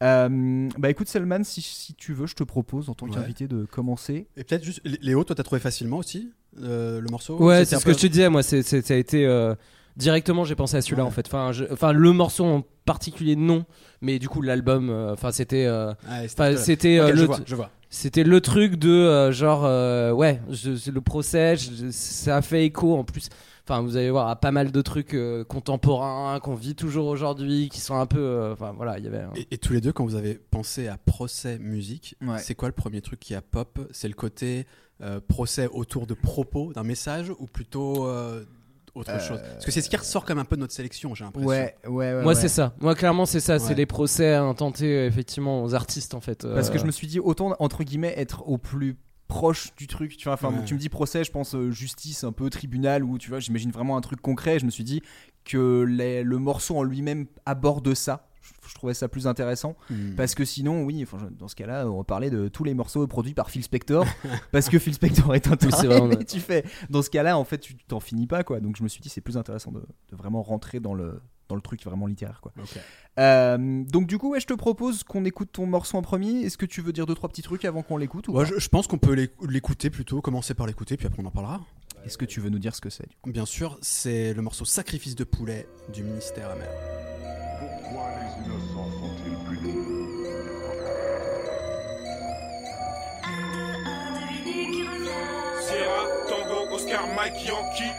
Euh, 0.02 0.68
bah 0.78 0.90
écoute 0.90 1.09
Selman 1.09 1.44
si, 1.44 1.61
si 1.62 1.94
tu 1.94 2.12
veux 2.14 2.26
je 2.26 2.35
te 2.35 2.44
propose 2.44 2.88
en 2.88 2.94
tant 2.94 3.06
Ouais. 3.06 3.14
qu'invité 3.14 3.46
de 3.48 3.64
commencer 3.66 4.26
Et 4.37 4.44
peut-être 4.44 4.64
juste, 4.64 4.80
Lé- 4.85 4.98
Léo, 5.00 5.22
toi, 5.24 5.37
t'as 5.37 5.42
trouvé 5.42 5.61
facilement 5.61 5.98
aussi 5.98 6.32
euh, 6.61 7.00
le 7.00 7.09
morceau? 7.09 7.38
Ouais, 7.42 7.64
c'est 7.64 7.76
ce 7.76 7.85
que 7.85 7.92
je 7.92 7.98
te 7.98 8.06
disais, 8.06 8.28
moi, 8.28 8.42
c'est- 8.42 8.62
ça 8.62 8.94
a 8.94 8.96
été. 8.96 9.24
Directement, 9.96 10.44
j'ai 10.44 10.54
pensé 10.54 10.76
à 10.76 10.82
celui-là 10.82 11.02
Ouais. 11.02 11.09
en 11.09 11.12
fait. 11.12 11.26
Enfin, 11.26 11.52
je- 11.52 11.64
enfin, 11.72 11.92
le 11.92 12.12
morceau 12.12 12.44
en 12.44 12.62
particulier, 12.85 13.37
non. 13.37 13.64
Mais 14.00 14.18
du 14.18 14.28
coup, 14.28 14.42
l'album, 14.42 14.90
euh, 14.90 15.12
enfin, 15.12 15.32
c'était. 15.32 15.66
euh, 15.66 15.92
Ouais, 16.11 16.28
c'était- 16.59 17.12
le, 17.12 17.24
vois, 17.24 17.38
je 17.46 17.54
vois. 17.54 17.70
c'était 17.90 18.24
le 18.24 18.40
truc 18.40 18.76
de 18.76 18.90
euh, 18.90 19.32
genre, 19.32 19.64
euh, 19.64 20.12
ouais, 20.12 20.40
je- 20.50 20.90
le 20.90 21.00
procès, 21.00 21.56
je- 21.56 21.90
ça 21.90 22.37
a 22.37 22.42
fait 22.42 22.64
écho 22.66 22.96
en 22.96 23.04
plus. 23.04 23.28
Enfin, 23.68 23.82
vous 23.82 23.96
allez 23.96 24.11
voir 24.12 24.28
à 24.28 24.37
pas 24.37 24.52
mal 24.52 24.70
de 24.70 24.80
trucs 24.80 25.12
euh, 25.14 25.42
contemporains 25.42 26.38
qu'on 26.38 26.54
vit 26.54 26.76
toujours 26.76 27.06
aujourd'hui, 27.09 27.68
qui 27.68 27.80
sont 27.80 27.96
un 27.96 28.06
peu. 28.06 28.20
euh, 28.20 28.52
Enfin, 28.52 28.72
voilà, 28.76 28.98
il 28.98 29.04
y 29.04 29.09
avait. 29.09 29.24
Et, 29.35 29.48
et 29.52 29.59
tous 29.59 29.72
les 29.72 29.80
deux, 29.80 29.92
quand 29.92 30.04
vous 30.04 30.14
avez 30.14 30.35
pensé 30.35 30.87
à 30.87 30.96
procès 30.98 31.59
musique, 31.59 32.14
Ouais. 32.24 32.38
c'est 32.38 32.54
quoi 32.54 32.68
le 32.68 32.74
premier 32.74 33.00
truc 33.00 33.18
qui 33.18 33.35
a 33.35 33.40
pop? 33.42 33.80
C'est 33.90 34.09
le 34.09 34.14
côté 34.14 34.66
euh, 35.02 35.20
procès 35.26 35.68
autour 35.72 36.06
de 36.06 36.14
propos 36.14 36.72
d'un 36.72 36.82
message 36.85 37.30
ou 37.38 37.46
plutôt 37.46 38.06
euh, 38.06 38.44
autre 38.96 39.11
Euh, 39.12 39.18
chose 39.20 39.40
Parce 39.52 39.64
que 39.64 39.70
c'est 39.70 39.80
ce 39.82 39.88
qui 39.90 39.96
ressort 39.96 40.24
comme 40.24 40.38
un 40.38 40.44
peu 40.44 40.56
de 40.56 40.61
notre 40.62 40.72
sélection, 40.74 41.14
j'ai 41.14 41.24
l'impression. 41.24 41.48
ouais 41.48 41.74
ouais, 41.87 41.90
ouais 41.90 42.22
Moi, 42.22 42.32
ouais. 42.32 42.40
c'est 42.40 42.48
ça. 42.48 42.74
Moi, 42.80 42.94
clairement, 42.94 43.26
c'est 43.26 43.40
ça. 43.40 43.59
C'est 43.59 43.74
les 43.74 43.87
procès 43.87 44.35
intentés, 44.35 44.87
euh, 44.96 45.06
effectivement, 45.06 45.62
aux 45.64 45.74
artistes, 45.74 46.14
en 46.14 46.20
fait. 46.20 46.46
Parce 46.46 46.70
que 46.70 46.76
Euh, 46.76 46.80
je 46.80 46.87
me 46.87 46.90
suis 46.90 47.06
dit 47.06 47.20
autant 47.20 47.54
entre 47.59 47.85
guillemets 47.85 48.14
être 48.16 48.48
au 48.48 48.59
plus 48.59 48.96
proche 49.28 49.74
du 49.76 49.88
truc 49.88 50.16
tu 50.16 50.24
vois 50.24 50.35
enfin 50.35 50.50
Ouais. 50.52 50.64
tu 50.64 50.74
me 50.74 50.78
dis 50.78 50.88
procès 50.88 51.24
je 51.24 51.32
pense 51.32 51.56
euh, 51.56 51.72
justice 51.72 52.22
un 52.22 52.30
peu 52.30 52.48
tribunal 52.48 53.02
ou 53.02 53.18
tu 53.18 53.28
vois 53.28 53.40
j'imagine 53.40 53.72
vraiment 53.72 53.96
un 53.96 54.00
truc 54.00 54.20
concret 54.20 54.61
je 54.61 54.64
me 54.66 54.70
suis 54.70 54.85
dit 54.85 55.02
que 55.44 55.82
les- 55.82 56.22
le 56.22 56.38
morceau 56.38 56.76
en 56.76 56.85
lui-même 56.85 57.26
aborde 57.44 57.92
ça 57.94 58.28
je, 58.68 58.74
trouvais 58.74 58.94
ça 58.94 59.09
plus 59.09 59.26
intéressant 59.26 59.74
Hmm. 59.90 60.14
parce 60.16 60.35
que 60.35 60.44
sinon 60.44 60.85
oui 60.85 61.02
enfin, 61.02 61.28
dans 61.38 61.48
ce 61.48 61.54
cas-là 61.56 61.87
on 61.88 62.04
parler 62.04 62.30
de 62.30 62.48
tous 62.48 62.64
les 62.64 62.74
morceaux 62.74 63.06
produits 63.06 63.35
par 63.35 63.50
Phil 63.50 63.62
Spector 63.62 64.04
parce 64.52 64.68
que 64.68 64.78
Phil 64.78 64.94
Spector 64.94 65.35
est 65.35 65.46
un 65.48 65.56
taré, 65.56 66.00
mais 66.09 66.24
tu 66.24 66.40
fais 66.40 66.64
dans 66.90 67.02
ce 67.02 67.11
cas-là 67.11 67.38
en 67.38 67.44
fait 67.44 67.59
tu 67.59 67.74
t'en 67.88 68.00
finis 68.00 68.26
pas 68.26 68.44
quoi 68.44 68.61
donc 68.61 68.76
je 68.76 68.82
me 68.82 68.88
suis 68.88 69.00
dit 69.00 69.09
c'est 69.09 69.20
plus 69.20 69.37
intéressant 69.37 69.72
de, 69.72 69.80
de 69.80 70.16
vraiment 70.16 70.42
rentrer 70.42 70.80
dans 70.80 70.94
le 70.94 71.20
dans 71.48 71.54
le 71.54 71.61
truc 71.62 71.82
vraiment 71.85 72.06
littéraire 72.09 72.40
quoi. 72.40 72.52
Euh, 73.18 73.85
donc 73.85 74.06
du 74.06 74.18
coup 74.18 74.30
ouais 74.32 74.40
je 74.40 74.46
te 74.46 74.52
propose 74.54 75.04
qu'on 75.04 75.24
écoute 75.24 75.50
ton 75.52 75.64
morceau 75.66 75.96
en 75.96 76.02
premier 76.02 76.40
est-ce 76.42 76.59
que 76.59 76.66
tu 76.66 76.80
veux 76.82 76.92
dire 76.92 77.06
deux 77.06 77.14
trois 77.14 77.28
petits 77.30 77.42
trucs 77.42 77.64
avant 77.64 77.82
qu'on 77.82 77.96
l'écoute 77.96 78.28
ou 78.28 78.32
Ouais, 78.32 78.44
je, 78.44 78.59
je 78.59 78.68
pense 78.68 78.87
qu'on 78.87 78.98
peut 78.98 79.14
l'éc- 79.14 79.32
l'écouter 79.48 79.88
plutôt, 79.88 80.20
commencer 80.20 80.52
par 80.54 80.66
l'écouter, 80.66 80.96
puis 80.96 81.06
après 81.06 81.22
on 81.22 81.26
en 81.26 81.30
parlera. 81.30 81.61
Est-ce 82.07 82.19
que 82.19 82.25
tu 82.25 82.38
veux 82.40 82.51
nous 82.51 82.61
dire 82.61 82.73
ce 82.73 82.81
que 82.81 82.88
c'est 82.88 83.09
Bien 83.27 83.47
sûr, 83.47 83.79
c'est 83.83 84.33
le 84.33 84.40
morceau 84.40 84.64
Sacrifice 84.64 85.16
de 85.16 85.25
poulet 85.25 85.66
du 85.92 86.05
ministère 86.05 86.51
amer. 86.51 86.69
Pourquoi 87.59 88.11
les 88.21 88.45
innocents 88.47 88.90
sont-ils 88.92 89.59
punis 89.59 89.75
Sierra, 95.66 96.07
Tango, 96.29 96.75
Oscar, 96.77 97.09
Mike, 97.16 97.45
Yankee. 97.45 97.92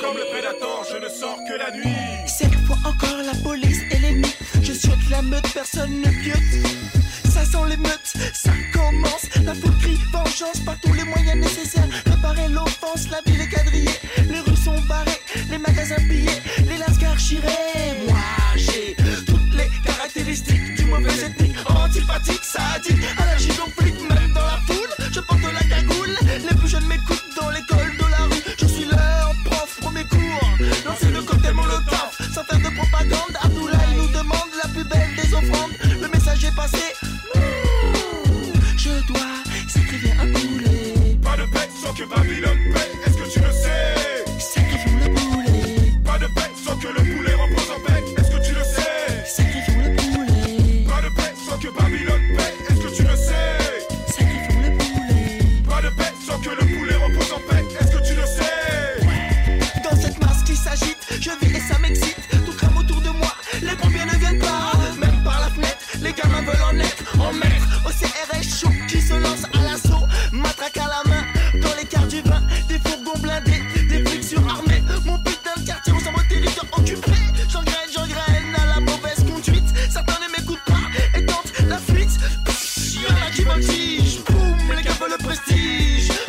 Comme 0.00 0.16
le 0.16 0.30
prédateur, 0.32 0.82
je 0.90 0.96
ne 0.96 1.08
sors 1.10 1.36
que 1.46 1.58
la 1.58 1.70
nuit. 1.76 2.26
Cette 2.26 2.54
fois 2.66 2.78
encore 2.86 3.18
la 3.18 3.34
police 3.42 3.82
et 3.90 3.98
l'ennemi 3.98 4.34
Je 4.62 4.72
saute 4.72 5.10
la 5.10 5.20
meute, 5.20 5.52
personne 5.52 6.00
ne 6.00 6.22
piote 6.22 7.09
Ça 7.30 7.44
sent 7.44 7.68
l'émeute, 7.68 8.12
ça 8.34 8.50
commence. 8.72 9.28
La 9.44 9.54
foule 9.54 9.76
crie 9.78 9.98
vengeance 10.12 10.60
par 10.64 10.78
tous 10.80 10.92
les 10.92 11.04
moyens 11.04 11.36
nécessaires. 11.36 11.88
Réparer 12.06 12.48
l'offense, 12.48 13.08
la 13.10 13.20
ville 13.24 13.40
est 13.40 13.48
quadrillée. 13.48 14.00
Les 14.28 14.40
rues 14.40 14.56
sont 14.56 14.80
barrées, 14.88 15.20
les 15.48 15.58
magasins 15.58 16.02
pillés 16.08 16.42
Les 16.68 16.76
lascars 16.76 17.18
chirés. 17.18 18.04
Moi 18.08 18.18
j'ai 18.56 18.96
toutes 19.26 19.54
les 19.54 19.70
caractéristiques 19.84 20.74
du 20.76 20.84
mauvais 20.86 21.24
ethnique. 21.24 21.56
Antipathique, 21.68 22.44
sadique, 22.44 23.04
allergique 23.16 23.60
au 23.64 23.80
flic. 23.80 23.94
Même 24.08 24.32
dans 24.32 24.46
la 24.46 24.58
foule, 24.66 25.06
je 25.12 25.20
porte 25.20 25.42
la 25.42 25.76
cagoule. 25.76 26.16
Les 26.22 26.59
de 41.92 42.04
bête 42.04 42.89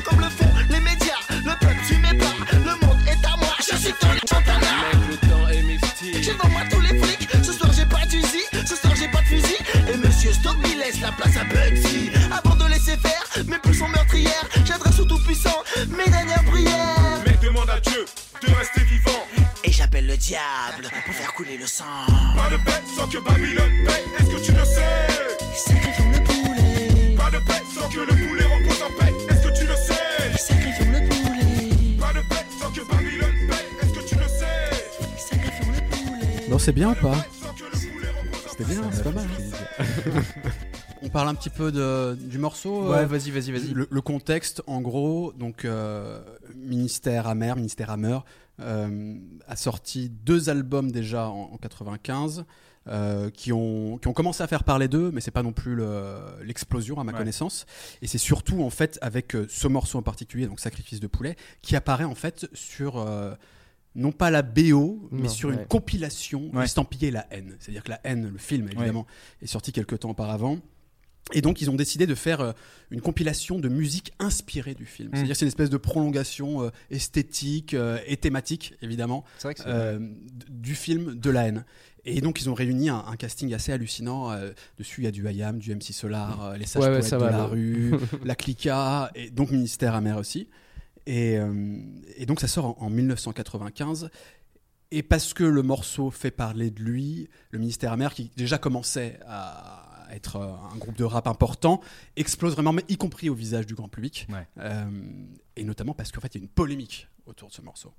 comme 0.04 0.20
le 0.20 0.30
font 0.30 0.50
les 0.70 0.80
médias, 0.80 1.18
le 1.30 1.52
peuple 1.60 1.80
tu 1.88 1.98
m'es 1.98 2.14
pas, 2.14 2.34
le 2.54 2.86
monde 2.86 3.00
est 3.08 3.26
à 3.26 3.36
moi, 3.38 3.56
je 3.60 3.76
suis 3.76 3.94
dans 4.00 4.12
les 4.12 4.20
le 5.10 5.18
temps 5.18 5.50
est 5.50 5.64
mystique. 5.64 6.24
J'ai 6.24 6.34
dans 6.36 6.50
moi 6.50 6.62
tous 6.70 6.80
les 6.82 7.00
flics, 7.00 7.28
ce 7.44 7.52
soir 7.52 7.72
j'ai 7.74 7.86
pas 7.86 8.06
d'usine, 8.06 8.66
ce 8.66 8.76
soir 8.76 8.94
j'ai 8.96 9.08
pas 9.08 9.22
de 9.22 9.26
fusil. 9.26 9.58
Et 9.92 9.98
monsieur 9.98 10.32
Stop, 10.34 10.56
laisse 10.78 11.02
la 11.02 11.12
place 11.12 11.36
à 11.38 11.44
Bugsy. 11.46 12.12
Avant 12.32 12.56
de 12.56 12.70
laisser 12.70 12.98
faire, 12.98 13.24
mes 13.48 13.58
plus 13.58 13.74
sont 13.74 13.88
meurtrières, 13.88 14.46
j'adresse 14.66 15.00
au 15.00 15.06
tout-puissant 15.06 15.64
mes 15.98 16.10
dernières 16.12 16.44
prières. 16.46 17.22
Mais 17.26 17.38
demande 17.42 17.70
à 17.70 17.80
Dieu 17.80 18.06
de 18.42 18.54
rester 18.54 18.82
vivant. 18.82 19.26
Et 19.64 19.72
j'appelle 19.72 20.06
le 20.06 20.18
diable 20.18 20.90
pour 21.06 21.16
faire 21.16 21.34
couler 21.34 21.58
le 21.58 21.66
sang. 21.66 21.86
Pas 22.36 22.50
de 22.50 22.58
peine 22.64 22.84
sans 22.96 23.08
que 23.08 23.18
Babylone 23.18 23.84
paye. 23.86 24.31
C'est 36.62 36.72
bien 36.74 36.92
ou 36.92 36.96
pas 36.96 37.16
C'était 38.50 38.66
bien, 38.66 38.82
c'est 38.92 39.04
pas 39.04 39.12
mal. 39.12 39.28
On 41.04 41.10
parle 41.10 41.30
un 41.30 41.34
petit 41.36 41.50
peu 41.50 41.72
de, 41.72 42.16
du 42.16 42.38
morceau 42.38 42.90
Ouais, 42.92 43.00
euh, 43.00 43.06
vas-y, 43.08 43.32
vas-y, 43.32 43.52
vas-y. 43.52 43.74
Le, 43.74 43.88
le 43.90 44.02
contexte, 44.02 44.62
en 44.68 44.82
gros, 44.82 45.34
donc 45.34 45.66
euh, 45.66 46.22
ministère 46.56 47.28
amer, 47.28 47.56
ministère 47.56 47.90
Hammer, 47.90 48.20
euh, 48.60 49.16
a 49.48 49.56
sorti 49.56 50.10
deux 50.10 50.50
albums 50.52 50.92
déjà 50.92 51.28
en, 51.30 51.50
en 51.54 51.58
95. 51.58 52.46
euh, 52.88 53.30
qui, 53.32 53.52
ont, 53.54 53.98
qui 54.00 54.08
ont 54.08 54.14
commencé 54.14 54.42
à 54.44 54.48
faire 54.48 54.64
parler 54.64 54.88
d'eux, 54.88 55.12
mais 55.14 55.22
c'est 55.22 55.30
pas 55.32 55.44
non 55.44 55.54
plus 55.54 55.76
le- 55.76 56.18
l'explosion 56.44 57.00
à 57.00 57.04
ma 57.04 57.12
Ouais. 57.12 57.18
connaissance. 57.20 57.66
Et 58.02 58.08
c'est 58.08 58.18
surtout 58.18 58.64
en 58.64 58.70
fait 58.72 58.98
avec 59.04 59.36
ce 59.50 59.68
morceau 59.68 60.00
en 60.00 60.02
particulier, 60.04 60.48
donc 60.48 60.60
Sacrifice 60.60 61.00
de 61.00 61.06
poulet, 61.08 61.36
qui 61.62 61.76
apparaît 61.76 62.06
en 62.06 62.16
fait 62.16 62.48
sur 62.54 62.98
euh, 62.98 63.34
non 63.96 64.12
pas 64.12 64.30
la 64.32 64.42
BO, 64.42 65.08
mais 65.12 65.24
Non, 65.24 65.30
sur 65.30 65.50
ouais. 65.50 65.56
une 65.56 65.66
compilation 65.66 66.50
Ouais. 66.54 66.64
estampillée 66.66 67.12
La 67.12 67.28
haine. 67.32 67.56
C'est-à-dire 67.60 67.84
que 67.84 67.90
La 67.90 68.00
haine, 68.04 68.30
le 68.32 68.38
film 68.38 68.68
évidemment, 68.68 69.06
est 69.42 69.48
sorti 69.48 69.72
quelques 69.72 70.00
temps 70.00 70.12
auparavant. 70.12 70.60
Et 71.34 71.42
donc 71.42 71.62
ils 71.62 71.70
ont 71.70 71.76
décidé 71.76 72.08
de 72.08 72.16
faire 72.16 72.42
euh, 72.42 72.52
une 72.90 73.00
compilation 73.00 73.60
de 73.60 73.70
musique 73.70 74.12
inspirée 74.20 74.74
du 74.74 74.86
film. 74.86 75.10
Mm. 75.10 75.16
C'est-à-dire 75.16 75.34
que 75.34 75.38
c'est 75.40 75.46
une 75.46 75.50
espèce 75.50 75.70
de 75.70 75.78
prolongation 75.78 76.64
euh, 76.64 76.70
esthétique 76.90 77.74
euh, 77.74 78.00
et 78.08 78.18
thématique 78.18 78.74
évidemment 78.82 79.24
C'est 79.38 79.48
vrai 79.48 79.54
que 79.54 79.62
c'est. 79.62 79.68
euh, 79.70 80.00
d- 80.00 80.46
du 80.50 80.74
film 80.76 81.16
de 81.16 81.30
la 81.30 81.48
haine. 81.48 81.66
Et 82.06 82.20
donc 82.22 82.42
ils 82.42 82.50
ont 82.50 82.54
réuni 82.56 82.90
un, 82.90 83.04
un 83.08 83.16
casting 83.16 83.54
assez 83.54 83.72
hallucinant. 83.72 84.32
euh, 84.32 84.52
dessus 84.80 85.02
il 85.02 85.04
y 85.04 85.08
a 85.08 85.12
du 85.12 85.30
IAM, 85.30 85.60
du 85.60 85.74
MC 85.76 85.94
Solar, 85.94 86.44
euh, 86.44 86.58
les 86.58 86.66
sages 86.66 86.84
Ouais, 86.84 87.00
de 87.02 87.16
va, 87.18 87.30
la 87.32 87.46
rue, 87.46 87.92
la 88.26 88.36
Clica, 88.36 89.12
et 89.14 89.30
donc 89.30 89.52
Ministère 89.52 89.94
amer 89.94 90.18
aussi. 90.18 90.48
Et, 91.06 91.38
euh, 91.38 91.78
et 92.18 92.26
donc 92.26 92.40
ça 92.40 92.48
sort 92.48 92.82
en, 92.82 92.86
en 92.86 92.90
1995. 92.90 94.10
Et 94.92 95.04
parce 95.04 95.34
que 95.34 95.44
le 95.44 95.64
morceau 95.64 96.12
fait 96.12 96.32
parler 96.32 96.70
de 96.70 96.82
lui, 96.82 97.30
le 97.52 97.60
ministère 97.60 97.94
amer, 97.94 98.14
qui 98.14 98.32
déjà 98.36 98.58
commençait 98.58 99.20
à 99.26 99.92
être 100.12 100.36
euh, 100.36 100.54
un 100.74 100.78
groupe 100.78 100.98
de 100.98 101.04
rap 101.04 101.28
important, 101.28 101.82
explose 102.16 102.54
vraiment, 102.54 102.74
mais 102.74 102.84
y 102.90 102.98
compris 102.98 103.30
au 103.30 103.34
visage 103.34 103.66
du 103.66 103.74
grand 103.74 103.88
public. 103.88 104.28
Ouais. 104.30 104.48
Euh, 104.58 104.90
et 105.56 105.64
notamment 105.64 105.94
parce 105.94 106.12
qu'en 106.12 106.22
fait, 106.22 106.36
il 106.36 106.40
y 106.40 106.42
a 106.42 106.44
une 106.44 106.50
polémique 106.50 107.08
autour 107.26 107.50
de 107.50 107.54
ce 107.54 107.62
morceau. 107.62 107.94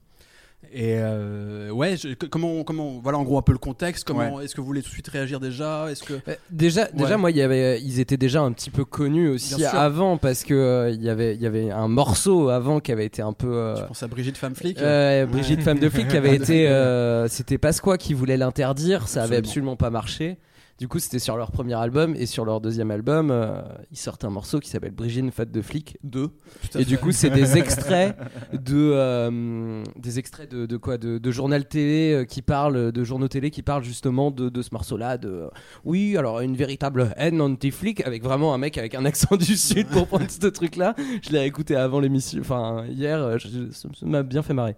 Et 0.75 0.97
euh, 0.99 1.71
ouais, 1.71 1.97
je- 1.97 2.15
comment, 2.15 2.63
comment, 2.65 3.01
voilà 3.03 3.19
en 3.19 3.25
gros 3.25 3.37
un 3.39 3.43
peu 3.43 3.53
le 3.53 3.59
contexte. 3.59 4.05
Comment 4.05 4.41
est-ce 4.41 4.55
que 4.55 4.61
vous 4.61 4.67
voulez 4.67 4.81
tout 4.83 4.89
de 4.89 4.95
suite 4.95 5.09
réagir 5.09 5.39
déjà? 5.41 5.91
Est-ce 5.91 6.03
que 6.03 6.15
Euh, 6.29 6.35
Déjà, 6.51 6.87
déjà 6.87 7.17
moi, 7.19 7.31
il 7.31 7.37
y 7.37 7.43
avait, 7.43 7.81
ils 7.83 8.01
étaient 8.01 8.17
déjà 8.17 8.41
un 8.43 8.53
petit 8.53 8.71
peu 8.71 8.85
connus 8.85 9.29
aussi 9.29 9.65
avant 9.67 10.17
parce 10.17 10.45
que 10.45 10.55
euh, 10.55 10.91
il 10.91 11.03
y 11.03 11.11
avait, 11.11 11.35
il 11.35 11.43
y 11.43 11.47
avait 11.47 11.71
un 11.71 11.89
morceau 11.89 12.49
avant 12.49 12.81
qui 12.81 12.91
avait 12.93 13.05
été 13.07 13.21
un 13.23 13.33
peu. 13.35 13.53
euh, 13.53 13.77
je 13.77 13.83
pense 13.85 14.03
à 14.03 14.07
Brigitte 14.09 14.39
Femme 14.39 14.55
Flic 14.55 14.79
euh, 14.81 15.27
Brigitte 15.27 15.63
Femme 15.63 15.79
de 15.79 15.89
flic 15.89 16.09
qui 16.09 16.17
avait 16.17 16.37
été, 16.37 16.69
euh, 16.69 17.29
c'était 17.29 17.59
Pasqua 17.59 17.99
qui 17.99 18.15
voulait 18.15 18.37
l'interdire, 18.39 19.09
ça 19.09 19.25
avait 19.25 19.37
Absolument. 19.37 19.73
absolument 19.73 19.77
pas 19.77 19.91
marché. 19.91 20.39
Du 20.83 20.89
coup, 20.89 20.99
c'était 20.99 21.21
sur 21.21 21.37
leur 21.37 21.53
premier 21.53 21.75
album 21.75 22.17
et 22.17 22.27
sur 22.27 22.45
leur 22.45 22.61
deuxième 22.61 22.91
album, 22.91 23.31
euh, 23.31 23.63
ils 23.93 23.97
sortent 23.97 24.25
un 24.25 24.31
morceau 24.31 24.59
qui 24.59 24.69
s'appelle 24.69 24.91
Brigitte 24.91 25.31
Femme 25.33 25.49
de 25.53 25.63
flic 25.63 25.97
2. 26.03 26.27
Tout 26.27 26.35
à 26.77 26.81
Et 26.81 26.85
du 26.85 26.99
coup, 26.99 27.13
c'est 27.13 27.31
des 27.31 27.57
extraits 27.57 28.17
de 28.53 28.91
euh, 28.93 29.85
des 29.97 30.19
extraits 30.19 30.51
de, 30.51 30.67
de 30.67 30.77
quoi 30.77 30.99
de, 30.99 31.19
de 31.19 31.31
journal 31.31 31.69
télé 31.69 32.13
euh, 32.15 32.25
qui 32.25 32.43
parlent 32.43 32.91
de 32.91 33.05
journaux 33.05 33.29
télé 33.29 33.53
qui 33.53 33.63
parlent 33.63 33.85
justement 33.85 34.33
de, 34.33 34.49
de 34.49 34.61
ce 34.61 34.71
morceau-là 34.73 35.19
de 35.19 35.49
oui 35.85 36.17
alors 36.17 36.41
une 36.41 36.57
véritable 36.57 37.15
haine 37.17 37.41
anti-flic 37.41 38.05
avec 38.05 38.25
vraiment 38.25 38.53
un 38.53 38.59
mec 38.59 38.77
avec 38.77 38.97
un 38.97 39.05
accent 39.05 39.37
du 39.37 39.57
sud 39.57 39.87
pour 39.87 40.09
prendre 40.09 40.29
ce 40.29 40.49
truc-là. 40.49 40.97
Je 41.23 41.31
l'ai 41.31 41.45
écouté 41.47 41.77
avant 41.77 42.01
l'émission, 42.01 42.41
enfin 42.41 42.87
hier, 42.89 43.39
je- 43.39 43.71
ça 43.71 43.89
ça 43.97 44.05
m'a 44.07 44.25
bien 44.25 44.43
fait 44.43 44.53
marrer. 44.55 44.75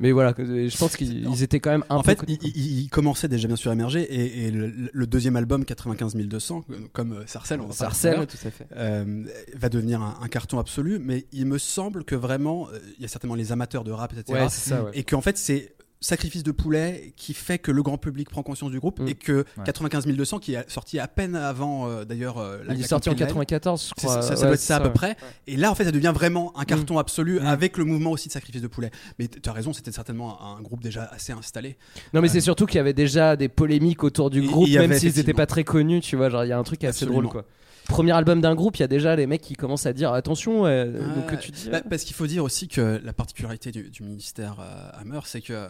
Mais 0.00 0.12
voilà, 0.12 0.34
je 0.38 0.76
pense 0.78 0.96
qu'ils 0.96 1.28
ils 1.28 1.42
étaient 1.42 1.60
quand 1.60 1.70
même 1.70 1.84
un 1.90 1.96
En 1.96 2.02
peu 2.02 2.10
fait, 2.10 2.16
connus, 2.16 2.38
il, 2.42 2.56
il- 2.56 2.80
il 2.80 2.88
commençait 2.88 3.28
déjà 3.28 3.46
bien 3.46 3.56
sûr 3.56 3.70
à 3.70 3.74
émerger 3.74 4.00
et, 4.02 4.46
et 4.46 4.50
le, 4.50 4.72
le 4.92 5.06
deuxième 5.06 5.36
album 5.36 5.64
95 5.64 6.16
200, 6.16 6.64
comme 6.92 7.12
euh, 7.12 7.22
Sarcelles, 7.26 7.60
on 7.60 7.66
va 7.66 7.72
parler 8.14 8.26
tout 8.26 8.36
à 8.46 8.50
fait. 8.50 8.66
euh, 8.76 9.24
va 9.56 9.68
devenir 9.68 10.00
un, 10.02 10.18
un 10.22 10.28
carton 10.28 10.58
absolu. 10.58 10.98
Mais 10.98 11.26
il 11.32 11.46
me 11.46 11.58
semble 11.58 12.04
que 12.04 12.14
vraiment, 12.14 12.68
euh, 12.72 12.78
il 12.96 13.02
y 13.02 13.04
a 13.04 13.08
certainement 13.08 13.34
les 13.34 13.52
amateurs 13.52 13.84
de 13.84 13.92
rap, 13.92 14.12
etc. 14.12 14.32
Ouais, 14.40 14.48
ça. 14.48 14.84
Ouais. 14.84 14.90
et 14.94 15.04
qu'en 15.04 15.20
fait 15.20 15.36
c'est 15.38 15.72
Sacrifice 16.02 16.42
de 16.42 16.50
poulet 16.52 17.12
qui 17.16 17.34
fait 17.34 17.58
que 17.58 17.70
le 17.70 17.82
grand 17.82 17.98
public 17.98 18.30
prend 18.30 18.42
conscience 18.42 18.70
du 18.70 18.80
groupe 18.80 19.00
Mm. 19.00 19.08
et 19.08 19.14
que 19.14 19.32
Ouais. 19.58 19.64
95 19.66 20.06
200 20.06 20.38
qui 20.38 20.54
est 20.54 20.70
sorti 20.70 20.98
à 20.98 21.06
peine 21.06 21.36
avant 21.36 21.88
euh, 21.90 22.04
d'ailleurs 22.06 22.38
euh, 22.38 22.58
la 22.66 22.72
il 22.72 22.80
est 22.80 22.84
sorti 22.84 23.10
en 23.10 23.12
compilation. 23.12 23.34
94, 23.36 23.82
je 23.82 23.86
C'est- 23.88 24.06
crois. 24.06 24.22
ça, 24.22 24.22
ça 24.22 24.34
Ouais, 24.34 24.40
doit 24.46 24.54
être 24.54 24.60
ça 24.60 24.76
à 24.76 24.80
peu 24.80 24.86
ouais. 24.86 24.92
près. 24.94 25.16
Et 25.46 25.58
là, 25.58 25.70
en 25.70 25.74
fait, 25.74 25.84
ça 25.84 25.92
devient 25.92 26.12
vraiment 26.14 26.58
un 26.58 26.64
carton 26.64 26.96
absolu 26.98 27.38
Mm. 27.40 27.46
avec 27.46 27.76
le 27.76 27.84
mouvement 27.84 28.12
aussi 28.12 28.28
de 28.28 28.32
sacrifice 28.32 28.62
de 28.62 28.66
poulet. 28.66 28.90
Mais 29.18 29.28
tu 29.28 29.46
as 29.48 29.52
raison, 29.52 29.74
c'était 29.74 29.92
certainement 29.92 30.40
un, 30.42 30.56
un 30.56 30.62
groupe 30.62 30.82
déjà 30.82 31.04
assez 31.04 31.32
installé. 31.32 31.76
Non, 32.14 32.22
mais 32.22 32.28
c'est 32.28 32.40
surtout 32.40 32.64
qu'il 32.64 32.76
y 32.76 32.80
avait 32.80 32.94
déjà 32.94 33.36
des 33.36 33.48
polémiques 33.48 34.02
autour 34.02 34.30
du 34.30 34.40
groupe, 34.40 34.70
même 34.70 34.94
s'ils 34.94 35.14
n'étaient 35.16 35.34
pas 35.34 35.46
très 35.46 35.64
connus, 35.64 36.00
tu 36.00 36.16
vois. 36.16 36.30
Genre, 36.30 36.44
il 36.44 36.48
y 36.48 36.52
a 36.52 36.58
un 36.58 36.62
truc 36.62 36.82
assez 36.82 37.04
Absolument. 37.04 37.20
drôle, 37.20 37.30
quoi. 37.30 37.44
Premier 37.90 38.12
album 38.12 38.40
d'un 38.40 38.54
groupe, 38.54 38.76
il 38.78 38.80
y 38.80 38.84
a 38.84 38.88
déjà 38.88 39.14
les 39.16 39.26
mecs 39.26 39.42
qui 39.42 39.54
commencent 39.54 39.86
à 39.86 39.92
dire 39.92 40.12
attention, 40.12 40.64
euh, 40.66 40.86
donc 41.16 41.28
Ouais. 41.30 41.36
que 41.36 41.42
tu 41.42 41.50
dis. 41.50 41.68
Bah, 41.70 41.80
parce 41.88 42.04
qu'il 42.04 42.14
faut 42.16 42.26
dire 42.26 42.42
aussi 42.44 42.68
que 42.68 43.00
la 43.04 43.12
particularité 43.12 43.70
du, 43.72 43.90
du 43.90 44.02
ministère 44.02 44.58
euh, 44.60 44.90
Hammer, 45.00 45.20
c'est 45.24 45.40
que 45.42 45.68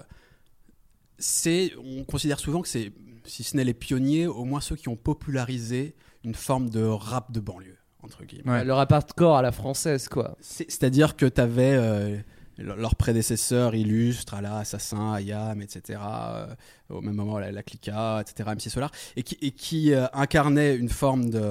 c'est, 1.19 1.73
on 1.85 2.05
considère 2.05 2.39
souvent 2.39 2.63
que 2.63 2.69
c'est, 2.69 2.93
si 3.25 3.43
ce 3.43 3.57
n'est 3.57 3.65
les 3.65 3.75
pionniers, 3.75 4.27
au 4.27 4.45
moins 4.45 4.61
ceux 4.61 4.77
qui 4.77 4.89
ont 4.89 4.97
popularisé 4.97 5.95
une 6.25 6.35
forme 6.35 6.71
de 6.71 6.85
rap 6.85 7.33
de 7.33 7.41
banlieue 7.41 7.77
entre 8.03 8.25
guillemets. 8.25 8.51
Ouais. 8.51 8.65
Le 8.65 8.73
rap 8.73 8.91
hardcore 8.93 9.37
à 9.37 9.43
la 9.43 9.53
française, 9.53 10.09
quoi. 10.09 10.37
C'est- 10.41 10.71
C'est-à-dire 10.71 11.17
que 11.17 11.27
tu 11.27 11.39
avais 11.41 12.23
leurs 12.57 12.95
prédécesseurs 12.97 13.75
illustres, 13.75 14.33
à 14.35 14.41
la 14.41 14.57
Assassin, 14.59 15.13
Ayam, 15.15 15.61
etc., 15.61 15.99
euh, 16.03 16.47
au 16.89 17.03
même 17.03 17.15
moment 17.15 17.39
la, 17.39 17.53
la 17.53 17.63
Clica, 17.63 18.23
etc., 18.23 18.49
MC 18.55 18.71
Solar, 18.71 18.91
et 19.17 19.23
qui, 19.23 19.37
et 19.43 19.51
qui 19.51 19.93
euh, 19.93 20.07
incarnaient 20.15 20.77
une 20.77 20.89
forme 20.89 21.29
de. 21.29 21.43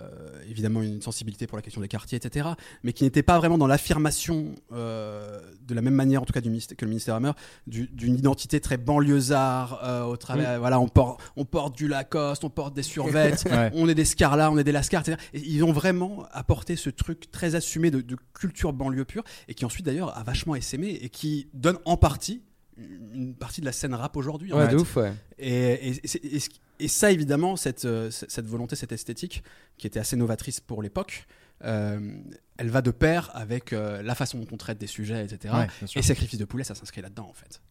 Euh, 0.00 0.42
évidemment, 0.48 0.82
une 0.82 1.00
sensibilité 1.00 1.46
pour 1.46 1.56
la 1.56 1.62
question 1.62 1.80
des 1.80 1.88
quartiers, 1.88 2.16
etc., 2.16 2.48
mais 2.82 2.92
qui 2.92 3.04
n'était 3.04 3.22
pas 3.22 3.38
vraiment 3.38 3.56
dans 3.58 3.66
l'affirmation, 3.68 4.54
euh, 4.72 5.40
de 5.66 5.74
la 5.74 5.80
même 5.82 5.94
manière 5.94 6.22
en 6.22 6.24
tout 6.24 6.32
cas 6.32 6.40
du 6.40 6.50
que 6.50 6.84
le 6.84 6.88
ministère 6.88 7.14
Hammer, 7.14 7.32
du- 7.66 7.86
d'une 7.88 8.16
identité 8.16 8.60
très 8.60 8.78
banlieusard, 8.78 9.80
euh, 9.84 10.02
au 10.04 10.16
travers, 10.16 10.58
voilà, 10.58 10.80
on 10.80 10.88
porte, 10.88 11.20
on 11.36 11.44
porte 11.44 11.76
du 11.76 11.86
Lacoste, 11.88 12.44
on 12.44 12.50
porte 12.50 12.74
des 12.74 12.82
survêtements, 12.82 13.50
Ouais. 13.56 13.70
on 13.74 13.88
est 13.88 13.94
des 13.94 14.04
Scarlats, 14.04 14.50
on 14.50 14.58
est 14.58 14.64
des 14.64 14.72
Lascars, 14.72 15.02
etc. 15.02 15.18
Et 15.34 15.40
ils 15.40 15.62
ont 15.64 15.72
vraiment 15.72 16.24
apporté 16.32 16.76
ce 16.76 16.90
truc 16.90 17.30
très 17.30 17.54
assumé 17.54 17.90
de, 17.90 18.00
de 18.00 18.16
culture 18.34 18.72
banlieue 18.72 19.04
pure 19.04 19.22
et 19.48 19.54
qui 19.54 19.64
ensuite 19.64 19.86
d'ailleurs 19.86 20.16
a 20.16 20.22
vachement 20.22 20.54
essaimé 20.56 20.98
et 21.00 21.08
qui 21.10 21.48
donne 21.54 21.78
en 21.84 21.96
partie 21.96 22.42
une 22.78 23.34
partie 23.34 23.60
de 23.60 23.66
la 23.66 23.72
scène 23.72 23.94
rap 23.94 24.16
aujourd'hui. 24.16 24.52
Ouais, 24.52 24.68
de 24.68 24.76
ouf, 24.76 24.96
ouais. 24.96 25.12
Et, 25.38 26.88
ça, 26.88 27.10
évidemment, 27.10 27.56
cette, 27.56 27.84
euh, 27.84 28.10
cette 28.10 28.46
volonté, 28.46 28.76
cette 28.76 28.92
esthétique, 28.92 29.42
qui 29.78 29.86
était 29.86 29.98
assez 29.98 30.16
novatrice 30.16 30.60
pour 30.60 30.82
l'époque, 30.82 31.26
euh, 31.64 32.18
elle 32.58 32.68
va 32.68 32.82
de 32.82 32.90
pair 32.90 33.30
avec 33.34 33.72
euh, 33.72 34.02
la 34.02 34.14
façon 34.14 34.38
dont 34.38 34.46
on 34.52 34.56
traite 34.56 34.78
des 34.78 34.86
sujets, 34.86 35.24
etc. 35.24 35.54
Ouais, 35.54 35.88
et 35.94 36.02
Sacrifice 36.02 36.38
de 36.38 36.44
poulet, 36.44 36.64
ça 36.64 36.74
s'inscrit 36.74 37.00
là-dedans, 37.00 37.28
en 37.28 37.34
fait. 37.34 37.62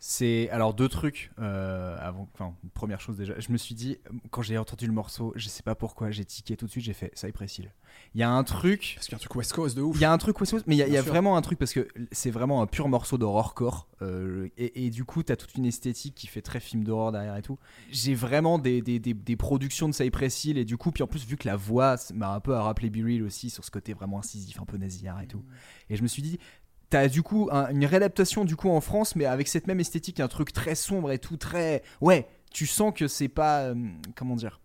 C'est 0.00 0.48
alors 0.50 0.74
deux 0.74 0.88
trucs 0.88 1.32
euh, 1.40 1.96
avant. 2.00 2.28
Enfin, 2.34 2.54
première 2.72 3.00
chose 3.00 3.16
déjà, 3.16 3.38
je 3.38 3.50
me 3.50 3.56
suis 3.56 3.74
dit 3.74 3.98
quand 4.30 4.42
j'ai 4.42 4.56
entendu 4.56 4.86
le 4.86 4.92
morceau, 4.92 5.32
je 5.34 5.48
sais 5.48 5.64
pas 5.64 5.74
pourquoi, 5.74 6.12
j'ai 6.12 6.24
tiqué 6.24 6.56
tout 6.56 6.66
de 6.66 6.70
suite, 6.70 6.84
j'ai 6.84 6.92
fait 6.92 7.10
Cypress 7.16 7.58
Hill. 7.58 7.72
Il 8.14 8.20
y 8.20 8.22
a 8.22 8.30
un 8.30 8.44
truc, 8.44 8.92
Parce 8.94 9.06
qu'il 9.06 9.12
y 9.12 9.16
a 9.16 9.16
un 9.16 9.18
truc 9.18 9.34
West 9.34 9.52
Coast 9.52 9.76
de 9.76 9.82
ouf. 9.82 9.96
il 9.96 10.00
y 10.00 10.04
a 10.04 10.12
un 10.12 10.18
truc 10.18 10.38
West 10.40 10.52
Coast, 10.52 10.66
mais 10.68 10.76
il 10.76 10.78
y 10.78 10.82
a, 10.82 10.86
y 10.86 10.96
vraiment 10.98 11.36
un 11.36 11.42
truc 11.42 11.58
parce 11.58 11.72
que 11.72 11.88
c'est 12.12 12.30
vraiment 12.30 12.62
un 12.62 12.66
pur 12.66 12.88
morceau 12.88 13.18
d'horrorcore 13.18 13.88
euh, 14.02 14.48
et, 14.56 14.86
et 14.86 14.90
du 14.90 15.04
coup 15.04 15.24
t'as 15.24 15.34
toute 15.34 15.54
une 15.56 15.66
esthétique 15.66 16.14
qui 16.14 16.28
fait 16.28 16.42
très 16.42 16.60
film 16.60 16.84
d'horreur 16.84 17.10
derrière 17.10 17.36
et 17.36 17.42
tout. 17.42 17.58
J'ai 17.90 18.14
vraiment 18.14 18.58
des, 18.60 18.82
des, 18.82 19.00
des, 19.00 19.14
des 19.14 19.36
productions 19.36 19.88
de 19.88 19.94
Cypress 19.94 20.44
Hill 20.44 20.58
et 20.58 20.64
du 20.64 20.76
coup 20.76 20.92
puis 20.92 21.02
en 21.02 21.08
plus 21.08 21.26
vu 21.26 21.36
que 21.36 21.48
la 21.48 21.56
voix 21.56 21.96
m'a 22.14 22.32
un 22.32 22.40
peu 22.40 22.54
à 22.54 22.62
rappeler 22.62 22.88
Be 22.88 23.04
Real 23.04 23.24
aussi 23.24 23.50
sur 23.50 23.64
ce 23.64 23.70
côté 23.72 23.94
vraiment 23.94 24.20
incisif, 24.20 24.60
un 24.60 24.64
peu 24.64 24.76
nasillard 24.76 25.20
et 25.22 25.26
tout. 25.26 25.44
Et 25.90 25.96
je 25.96 26.02
me 26.02 26.08
suis 26.08 26.22
dit 26.22 26.38
T'as 26.90 27.08
du 27.08 27.22
coup 27.22 27.48
un- 27.52 27.68
une 27.70 27.84
réadaptation 27.84 28.44
du 28.44 28.56
coup 28.56 28.70
en 28.70 28.80
France, 28.80 29.14
mais 29.14 29.26
avec 29.26 29.48
cette 29.48 29.66
même 29.66 29.80
esthétique, 29.80 30.20
un 30.20 30.28
truc 30.28 30.52
très 30.52 30.74
sombre 30.74 31.12
et 31.12 31.18
tout, 31.18 31.36
très. 31.36 31.82
Ouais, 32.00 32.26
tu 32.50 32.66
sens 32.66 32.92
que 32.94 33.08
c'est 33.08 33.28
pas. 33.28 33.60
euh, 33.64 33.74
comment 34.16 34.36
dire? 34.36 34.60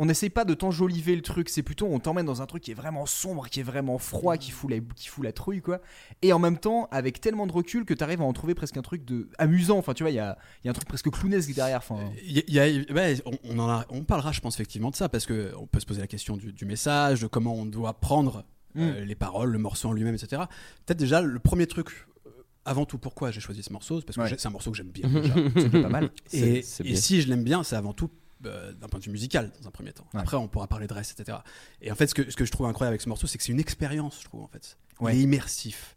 On 0.00 0.06
n'essaye 0.06 0.30
pas 0.30 0.44
de 0.44 0.54
t'enjoliver 0.54 1.16
le 1.16 1.22
truc, 1.22 1.48
c'est 1.48 1.64
plutôt 1.64 1.86
on 1.90 1.98
t'emmène 1.98 2.24
dans 2.24 2.40
un 2.40 2.46
truc 2.46 2.62
qui 2.62 2.70
est 2.70 2.74
vraiment 2.74 3.04
sombre, 3.04 3.48
qui 3.48 3.58
est 3.58 3.64
vraiment 3.64 3.98
froid, 3.98 4.36
qui 4.36 4.52
fout 4.52 4.70
la, 4.70 4.76
qui 4.94 5.32
trouille, 5.32 5.60
quoi. 5.60 5.80
Et 6.22 6.32
en 6.32 6.38
même 6.38 6.56
temps, 6.56 6.86
avec 6.92 7.20
tellement 7.20 7.48
de 7.48 7.52
recul 7.52 7.84
que 7.84 7.94
t'arrives 7.94 8.22
à 8.22 8.24
en 8.24 8.32
trouver 8.32 8.54
presque 8.54 8.76
un 8.76 8.82
truc 8.82 9.04
de 9.04 9.28
amusant. 9.38 9.76
Enfin, 9.76 9.94
tu 9.94 10.04
vois, 10.04 10.10
il 10.12 10.14
y 10.14 10.20
a, 10.20 10.38
y 10.64 10.68
a 10.68 10.70
un 10.70 10.74
truc 10.74 10.86
presque 10.86 11.10
clownesque 11.10 11.52
derrière. 11.52 11.82
Y 12.22 12.60
a- 12.60 12.62
a- 12.66 13.30
on, 13.42 13.58
en 13.58 14.04
parlera, 14.04 14.30
je 14.30 14.38
pense, 14.40 14.54
effectivement 14.54 14.90
de 14.90 14.94
ça, 14.96 15.08
parce 15.08 15.26
que 15.26 15.52
on 15.58 15.66
peut 15.66 15.80
se 15.80 15.86
poser 15.86 16.00
la 16.00 16.06
question 16.06 16.36
du 16.36 16.64
message, 16.64 17.22
de 17.22 17.26
comment 17.26 17.54
on 17.54 17.66
doit 17.66 17.94
prendre 17.98 18.44
euh, 18.78 19.04
les 19.04 19.14
paroles, 19.14 19.50
le 19.50 19.58
morceau 19.58 19.88
en 19.88 19.92
lui-même, 19.92 20.14
etc. 20.14 20.42
Peut-être 20.86 20.98
déjà, 20.98 21.20
le 21.22 21.38
premier 21.38 21.66
truc 21.66 21.88
euh, 22.26 22.30
avant 22.64 22.84
tout 22.86 22.98
pourquoi 22.98 23.30
j'ai 23.30 23.40
choisi 23.40 23.62
ce 23.62 23.72
morceau, 23.72 24.00
c'est 24.00 24.06
parce 24.06 24.16
que 24.16 24.22
Ouais. 24.22 24.34
c'est 24.38 24.46
un 24.46 24.50
morceau 24.50 24.70
que 24.70 24.76
j'aime 24.76 24.90
bien. 24.90 25.08
déjà. 25.22 25.34
C'est 25.56 25.70
pas 25.70 25.88
mal. 25.88 26.10
Et, 26.32 26.62
C'est- 26.62 26.94
si 26.96 27.20
je 27.22 27.28
l'aime 27.28 27.44
bien, 27.44 27.62
c'est 27.62 27.76
avant 27.76 27.92
tout 27.92 28.10
euh, 28.46 28.72
d'un 28.72 28.86
point 28.88 29.00
de 29.00 29.04
vue 29.04 29.10
musical 29.10 29.50
dans 29.60 29.66
un 29.68 29.72
premier 29.72 29.92
temps. 29.92 30.06
Ouais. 30.14 30.20
Après, 30.20 30.36
on 30.36 30.46
pourra 30.46 30.68
parler 30.68 30.86
de 30.86 30.94
reste, 30.94 31.18
etc. 31.18 31.38
Et 31.82 31.90
en 31.90 31.96
fait, 31.96 32.06
ce 32.06 32.14
que, 32.14 32.30
ce 32.30 32.36
que 32.36 32.44
je 32.44 32.52
trouve 32.52 32.66
incroyable 32.66 32.92
avec 32.92 33.00
ce 33.00 33.08
morceau, 33.08 33.26
c'est 33.26 33.36
que 33.36 33.42
c'est 33.44 33.50
une 33.52 33.58
expérience, 33.60 34.18
je 34.20 34.24
trouve, 34.26 34.42
en 34.42 34.48
fait. 34.48 34.78
Ouais. 35.00 35.14
Il 35.14 35.18
est 35.20 35.22
immersif. 35.24 35.96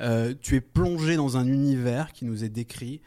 Euh, 0.00 0.32
tu 0.40 0.54
es 0.56 0.60
plongé 0.60 1.16
dans 1.16 1.36
un 1.36 1.46
univers 1.46 2.12
qui 2.12 2.24
nous 2.24 2.44
est 2.44 2.48
décrit 2.48 3.00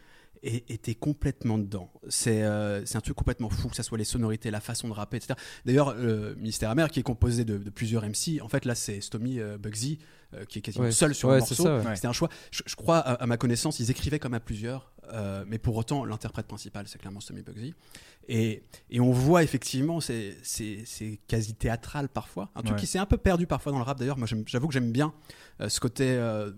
et 0.45 0.63
et 0.73 0.77
t'es 0.77 0.95
complètement 0.95 1.57
dedans. 1.57 1.91
C'est 2.07 2.43
euh, 2.43 2.85
c'est 2.85 2.97
un 2.97 3.01
truc 3.01 3.15
complètement 3.15 3.49
fou, 3.49 3.67
que 3.69 3.75
ce 3.75 3.83
soit 3.83 3.97
les 3.97 4.03
sonorités, 4.05 4.51
la 4.51 4.61
façon 4.61 4.87
de 4.87 4.93
rapper, 4.93 5.17
etc. 5.17 5.33
D'ailleurs, 5.65 5.95
le 5.95 6.35
Mystère 6.35 6.69
Amer, 6.69 6.89
qui 6.89 6.99
est 6.99 7.03
composé 7.03 7.43
de, 7.45 7.57
de 7.57 7.69
plusieurs 7.69 8.03
MC, 8.03 8.41
en 8.41 8.47
fait, 8.47 8.65
là, 8.65 8.75
c'est 8.75 9.01
Stomy 9.01 9.39
euh, 9.39 9.57
Bugsy, 9.57 9.99
euh, 10.33 10.45
qui 10.45 10.59
est 10.59 10.61
quasiment 10.61 10.85
Ouais, 10.85 10.91
seul 10.91 11.13
sur 11.15 11.29
ouais, 11.29 11.35
le 11.35 11.39
morceau. 11.41 11.55
ça, 11.63 11.77
ouais. 11.77 11.95
C'était 11.95 12.07
un 12.07 12.13
choix. 12.13 12.29
Je, 12.51 12.61
je 12.65 12.75
crois, 12.75 12.99
à, 12.99 13.13
à 13.13 13.25
ma 13.27 13.37
connaissance, 13.37 13.79
ils 13.79 13.91
écrivaient 13.91 14.19
comme 14.19 14.33
à 14.33 14.39
plusieurs, 14.39 14.93
euh, 15.13 15.43
mais 15.47 15.57
pour 15.57 15.75
autant, 15.77 16.05
l'interprète 16.05 16.47
principal, 16.47 16.87
c'est 16.87 16.97
clairement 16.99 17.19
Stomy 17.19 17.41
Bugsy. 17.41 17.73
Et, 18.27 18.63
et 18.89 18.99
on 18.99 19.11
voit 19.11 19.43
effectivement, 19.43 19.99
c'est 20.01 20.35
quasi 21.27 21.53
théâtral 21.53 22.09
parfois. 22.09 22.49
Un 22.55 22.61
truc 22.61 22.75
Ouais. 22.75 22.79
qui 22.79 22.87
s'est 22.87 22.97
un 22.99 23.05
peu 23.05 23.17
perdu 23.17 23.45
parfois 23.47 23.71
dans 23.71 23.77
le 23.77 23.83
rap 23.83 23.99
d'ailleurs. 23.99 24.17
Moi, 24.17 24.27
j'avoue 24.47 24.67
que 24.67 24.73
j'aime 24.73 24.91
bien 24.91 25.13
euh, 25.61 25.69
ce 25.69 25.79
côté 25.79 26.05
euh, 26.09 26.51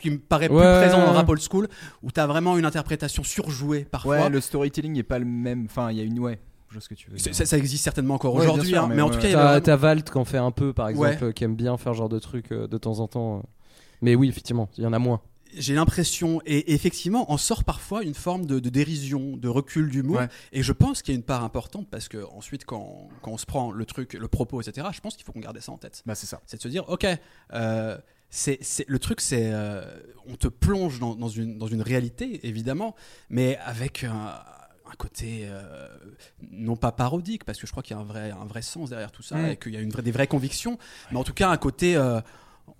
qui 0.00 0.10
me 0.10 0.18
paraît 0.18 0.48
plus 0.48 0.56
présent 0.56 0.98
dans 0.98 1.06
le 1.12 1.16
rap 1.16 1.28
old 1.28 1.40
school, 1.40 1.68
où 2.02 2.10
tu 2.12 2.20
as 2.20 2.26
vraiment 2.26 2.58
une 2.58 2.64
interprétation 2.66 3.22
surjouée 3.24 3.84
parfois. 3.84 4.18
Ouais, 4.20 4.28
le 4.28 4.40
storytelling 4.40 4.98
est 4.98 5.02
pas 5.02 5.18
le 5.18 5.24
même. 5.24 5.64
Enfin, 5.64 5.90
il 5.90 5.96
y 5.96 6.00
a 6.00 6.04
une. 6.04 6.18
Ouais, 6.18 6.38
je 6.70 6.78
ce 6.80 6.88
que 6.88 6.94
tu 6.94 7.10
veux 7.10 7.16
dire. 7.16 7.34
Ça, 7.34 7.46
ça 7.46 7.56
existe 7.56 7.82
certainement 7.84 8.14
encore 8.14 8.34
Ouais, 8.34 8.42
aujourd'hui, 8.42 8.76
hein, 8.76 8.86
mais 8.88 8.96
mais, 8.96 9.02
en 9.02 9.08
ouais. 9.08 9.14
tout 9.14 9.20
cas, 9.20 9.28
il 9.28 9.32
y 9.32 9.34
avait 9.34 9.60
T'as 9.62 9.76
vraiment- 9.76 9.94
Valt 9.94 10.10
qui 10.10 10.18
en 10.18 10.24
fait 10.26 10.38
un 10.38 10.50
peu, 10.50 10.72
par 10.74 10.88
exemple, 10.88 11.24
Ouais. 11.24 11.32
qui 11.32 11.44
aime 11.44 11.56
bien 11.56 11.76
faire 11.78 11.92
ce 11.94 11.98
genre 11.98 12.08
de 12.10 12.18
truc 12.18 12.52
euh, 12.52 12.66
de 12.68 12.76
temps 12.78 13.00
en 13.00 13.08
temps. 13.08 13.38
euh. 13.38 13.42
Mais 14.02 14.14
oui, 14.14 14.28
effectivement, 14.28 14.68
il 14.78 14.84
y 14.84 14.86
en 14.86 14.92
a 14.92 14.98
moins. 14.98 15.20
J'ai 15.56 15.74
l'impression, 15.74 16.40
et 16.46 16.72
effectivement, 16.74 17.30
en 17.32 17.36
sort 17.36 17.64
parfois 17.64 18.02
une 18.02 18.14
forme 18.14 18.46
de, 18.46 18.58
de 18.58 18.68
dérision, 18.70 19.36
de 19.36 19.48
recul 19.48 19.90
d'humour. 19.90 20.18
Ouais. 20.18 20.28
Et 20.52 20.62
je 20.62 20.72
pense 20.72 21.02
qu'il 21.02 21.14
y 21.14 21.16
a 21.16 21.18
une 21.18 21.24
part 21.24 21.44
importante 21.44 21.88
parce 21.90 22.08
que 22.08 22.24
ensuite, 22.32 22.64
quand, 22.64 23.08
quand 23.22 23.32
on 23.32 23.38
se 23.38 23.46
prend 23.46 23.72
le 23.72 23.84
truc, 23.84 24.14
le 24.14 24.28
propos, 24.28 24.60
etc., 24.60 24.86
je 24.92 25.00
pense 25.00 25.16
qu'il 25.16 25.24
faut 25.24 25.32
qu'on 25.32 25.40
garde 25.40 25.58
ça 25.60 25.72
en 25.72 25.78
tête. 25.78 26.02
Bah, 26.06 26.14
c'est 26.14 26.26
ça. 26.26 26.40
C'est 26.46 26.56
de 26.58 26.62
se 26.62 26.68
dire, 26.68 26.88
ok, 26.88 27.06
euh, 27.52 27.98
c'est, 28.30 28.60
le 28.86 28.98
truc, 28.98 29.20
c'est, 29.20 29.50
euh, 29.52 29.82
on 30.26 30.36
te 30.36 30.48
plonge 30.48 31.00
dans, 31.00 31.14
dans 31.16 31.28
une, 31.28 31.58
dans 31.58 31.66
une 31.66 31.82
réalité, 31.82 32.46
évidemment, 32.46 32.94
mais 33.28 33.56
avec 33.64 34.04
un, 34.04 34.34
un 34.90 34.94
côté 34.96 35.42
euh, 35.44 35.88
non 36.52 36.76
pas 36.76 36.92
parodique, 36.92 37.44
parce 37.44 37.58
que 37.58 37.66
je 37.66 37.72
crois 37.72 37.82
qu'il 37.82 37.96
y 37.96 37.98
a 37.98 38.02
un 38.02 38.06
vrai, 38.06 38.30
un 38.30 38.44
vrai 38.44 38.62
sens 38.62 38.90
derrière 38.90 39.10
tout 39.12 39.22
ça, 39.22 39.36
Mm. 39.36 39.46
et 39.46 39.56
qu'il 39.56 39.72
y 39.72 39.76
a 39.76 39.80
une 39.80 39.90
vraie, 39.90 40.02
des 40.02 40.12
vraies 40.12 40.26
convictions, 40.26 40.78
mais 41.10 41.18
en 41.18 41.24
tout 41.24 41.34
cas 41.34 41.48
un 41.48 41.56
côté... 41.56 41.96
euh, 41.96 42.20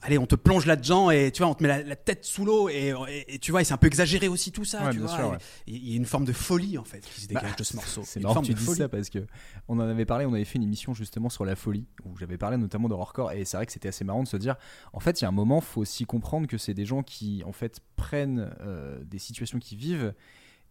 Allez, 0.03 0.19
on 0.19 0.27
te 0.27 0.35
plonge 0.35 0.67
là-dedans 0.67 1.11
et 1.11 1.31
tu 1.33 1.43
vois, 1.43 1.51
on 1.51 1.55
te 1.55 1.63
met 1.63 1.69
la, 1.69 1.83
la 1.83 1.97
tête 1.97 2.25
sous 2.25 2.45
l'eau 2.45 2.69
et, 2.69 2.93
et- 3.09 3.35
et 3.35 3.39
tu 3.39 3.51
vois, 3.51 3.61
et 3.61 3.65
c'est 3.65 3.75
un 3.75 3.79
peu 3.79 3.87
exagéré 3.87 4.29
aussi 4.29 4.53
tout 4.53 4.65
ça. 4.65 4.85
Ouais, 4.87 4.93
tu 4.93 4.99
vois, 4.99 5.09
sûr, 5.09 5.31
ouais. 5.31 5.39
Il 5.67 5.89
y 5.89 5.93
a 5.93 5.97
une 5.97 6.05
forme 6.07 6.25
de 6.25 6.33
folie 6.33 6.79
en 6.79 6.85
fait 6.85 7.01
qui 7.01 7.21
se 7.23 7.27
dégage 7.29 7.43
Bah, 7.43 7.57
de 7.59 7.65
ce 7.65 7.77
morceau. 7.77 8.03
C'est 8.05 8.21
Une 8.21 8.25
marrant 8.25 8.35
forme 8.35 8.45
que 8.47 8.49
tu 8.49 8.55
de 8.55 8.59
dises 8.59 8.67
folie. 8.67 8.79
ça 8.79 8.89
parce 8.89 9.11
que 9.11 9.27
on 9.69 9.79
en 9.79 9.89
avait 9.89 10.05
parlé, 10.07 10.27
on 10.27 10.33
avait 10.35 10.45
fait 10.45 10.57
une 10.57 10.63
émission 10.65 10.95
justement 10.95 11.29
sur 11.29 11.45
la 11.45 11.57
folie 11.57 11.87
où 12.05 12.17
j'avais 12.19 12.39
parlé 12.39 12.57
notamment 12.57 12.89
de 12.89 12.95
hardcore 12.95 13.33
et 13.33 13.45
c'est 13.45 13.57
vrai 13.57 13.67
que 13.67 13.73
c'était 13.73 13.89
assez 13.89 14.05
marrant 14.05 14.23
de 14.23 14.29
se 14.29 14.37
dire 14.37 14.57
en 14.93 15.01
fait 15.01 15.21
il 15.21 15.25
y 15.25 15.27
a 15.27 15.29
un 15.29 15.33
moment 15.33 15.61
faut 15.61 15.81
aussi 15.81 16.05
comprendre 16.05 16.47
que 16.47 16.59
c'est 16.59 16.75
des 16.75 16.85
gens 16.87 17.03
qui 17.03 17.43
en 17.45 17.53
fait 17.53 17.81
prennent 17.97 18.51
euh, 18.61 18.99
des 19.05 19.19
situations 19.19 19.59
qu'ils 19.59 19.79
vivent 19.79 20.15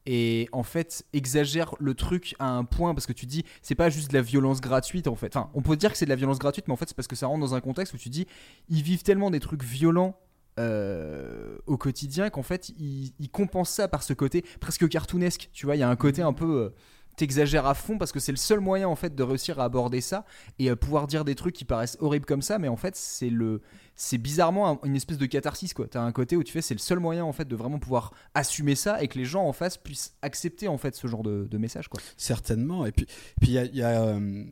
et 0.05 0.47
en 0.51 0.63
fait 0.63 1.05
exagèrent 1.13 1.75
le 1.79 1.93
truc 1.93 2.35
à 2.39 2.49
un 2.49 2.63
point 2.63 2.93
parce 2.93 3.05
que 3.05 3.13
tu 3.13 3.25
dis 3.25 3.43
c'est 3.61 3.75
pas 3.75 3.89
juste 3.89 4.09
de 4.09 4.15
la 4.15 4.21
violence 4.21 4.61
gratuite 4.61 5.07
en 5.07 5.15
fait. 5.15 5.35
Enfin 5.35 5.49
on 5.53 5.61
peut 5.61 5.75
dire 5.75 5.91
que 5.91 5.97
c'est 5.97 6.05
de 6.05 6.09
la 6.09 6.15
violence 6.15 6.39
gratuite 6.39 6.67
mais 6.67 6.73
en 6.73 6.77
fait 6.77 6.89
c'est 6.89 6.95
parce 6.95 7.07
que 7.07 7.15
ça 7.15 7.27
rentre 7.27 7.41
dans 7.41 7.55
un 7.55 7.61
contexte 7.61 7.93
où 7.93 7.97
tu 7.97 8.09
dis 8.09 8.27
ils 8.69 8.81
vivent 8.81 9.03
tellement 9.03 9.31
des 9.31 9.39
trucs 9.39 9.63
violents 9.63 10.19
euh, 10.59 11.57
au 11.67 11.77
quotidien 11.77 12.29
qu'en 12.29 12.43
fait 12.43 12.69
ils, 12.69 13.13
compensent 13.31 13.73
ça 13.73 13.87
par 13.87 14.03
ce 14.03 14.13
côté 14.13 14.43
presque 14.59 14.87
cartoonesque. 14.89 15.49
Tu 15.53 15.65
vois 15.65 15.75
il 15.75 15.79
y 15.79 15.83
a 15.83 15.89
un 15.89 15.95
côté 15.95 16.21
un 16.21 16.33
peu 16.33 16.63
euh, 16.63 16.69
t'exagères 17.15 17.65
à 17.65 17.73
fond 17.73 17.97
parce 17.97 18.11
que 18.11 18.19
c'est 18.19 18.31
le 18.31 18.37
seul 18.37 18.59
moyen 18.59 18.87
en 18.87 18.95
fait 18.95 19.13
de 19.13 19.23
réussir 19.23 19.59
à 19.59 19.65
aborder 19.65 20.01
ça 20.01 20.25
et 20.57 20.69
à 20.69 20.75
pouvoir 20.75 21.07
dire 21.07 21.25
des 21.25 21.35
trucs 21.35 21.53
qui 21.53 21.65
paraissent 21.65 21.97
horribles 21.99 22.25
comme 22.25 22.41
ça 22.41 22.59
mais 22.59 22.69
en 22.69 22.77
fait 22.77 22.95
c'est 22.95 23.29
le 23.29 23.61
c'est 24.01 24.17
bizarrement 24.17 24.69
un- 24.71 24.79
une 24.87 24.95
espèce 24.95 25.17
de 25.17 25.25
catharsis 25.25 25.73
quoi 25.73 25.85
t'as 25.87 25.99
un 26.01 26.13
côté 26.13 26.37
où 26.37 26.43
tu 26.43 26.53
fais 26.53 26.61
c'est 26.61 26.73
le 26.73 26.79
seul 26.79 26.99
moyen 26.99 27.25
en 27.25 27.33
fait 27.33 27.45
de 27.45 27.55
vraiment 27.57 27.79
pouvoir 27.79 28.13
assumer 28.33 28.75
ça 28.75 29.03
et 29.03 29.09
que 29.09 29.17
les 29.19 29.25
gens 29.25 29.43
en 29.45 29.51
face 29.51 29.75
puissent 29.75 30.13
accepter 30.21 30.69
en 30.69 30.77
fait 30.77 30.95
ce 30.95 31.05
genre 31.07 31.21
de, 31.21 31.47
de 31.51 31.57
message 31.57 31.89
quoi 31.89 31.99
Certainement. 32.15 32.85
Et 32.85 32.93
puis, 32.93 33.05
puis 33.41 33.49
il 33.49 33.53
y 33.55 33.57
a, 33.57 33.65
il 33.65 33.75
y 33.75 33.81
a, 33.83 34.01
euh, 34.05 34.45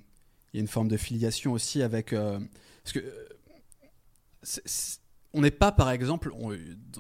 y 0.54 0.58
a 0.58 0.60
une 0.60 0.68
forme 0.68 0.90
de 0.90 0.98
filiation 0.98 1.54
aussi 1.54 1.82
avec. 1.82 2.12
euh, 2.12 2.40
parce 2.84 2.94
que. 2.94 3.00
euh, 3.00 4.62
on 5.34 5.42
n'est 5.42 5.52
pas, 5.52 5.72
par 5.72 5.92
exemple, 5.92 6.32
on- 6.34 6.56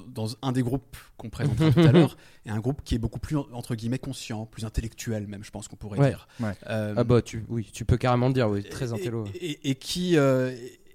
dans 0.07 0.27
un 0.41 0.51
des 0.51 0.62
groupes 0.62 0.97
qu'on 1.17 1.29
présentera 1.29 1.71
tout 1.71 1.79
à 1.79 1.91
l'heure, 1.91 2.17
et 2.45 2.49
un 2.49 2.60
groupe 2.60 2.81
qui 2.83 2.93
est 2.95 2.99
beaucoup 2.99 3.19
plus, 3.19 3.38
entre 3.38 3.73
guillemets, 3.75 3.99
conscient, 3.99 4.45
plus 4.45 4.63
intellectuel, 4.65 5.27
même, 5.27 5.43
je 5.43 5.49
pense 5.51 5.67
qu'on 5.67 5.75
pourrait 5.77 5.99
Ouais. 5.99 6.10
dire. 6.10 6.27
Ouais. 6.39 6.51
Euh, 6.69 6.93
Ah 6.97 7.03
bah, 7.03 7.21
tu, 7.21 7.45
oui, 7.47 7.67
tu 7.73 7.86
peux 7.86 7.97
carrément 7.97 8.27
le 8.27 8.33
dire, 8.33 8.49
oui, 8.49 8.63
très 8.63 8.93
intello. 8.93 9.25
Et, 9.33 9.51
et- 9.51 9.69
et 9.71 9.75
qui. 9.75 10.17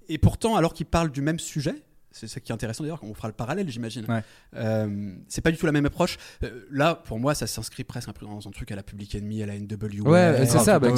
Et 0.08 0.18
pourtant, 0.18 0.56
alors 0.56 0.74
qu'ils 0.74 0.86
parlent 0.86 1.10
du 1.10 1.22
même 1.22 1.38
sujet, 1.38 1.82
c'est 2.12 2.28
ça 2.28 2.40
qui 2.40 2.52
est 2.52 2.54
intéressant 2.54 2.84
d'ailleurs, 2.84 3.02
on 3.02 3.14
fera 3.14 3.28
le 3.28 3.34
parallèle, 3.34 3.68
j'imagine. 3.68 4.04
Ouais. 4.08 4.22
Euh, 4.56 5.14
c'est 5.28 5.40
pas 5.40 5.50
du 5.50 5.56
tout 5.56 5.66
la 5.66 5.72
même 5.72 5.86
approche. 5.86 6.18
Euh, 6.42 6.66
là, 6.70 6.94
pour 6.94 7.18
moi, 7.18 7.34
ça 7.34 7.46
s'inscrit 7.46 7.84
presque 7.84 8.08
un 8.08 8.12
peu 8.12 8.26
dans 8.26 8.46
un 8.46 8.50
truc 8.50 8.70
à 8.70 8.76
la 8.76 8.82
Public 8.82 9.14
Enemy, 9.14 9.42
à 9.42 9.46
la 9.46 9.58
NWA. 9.58 10.10
Ouais, 10.10 10.46
c'est 10.46 10.58
ça, 10.58 10.78
bah, 10.78 10.88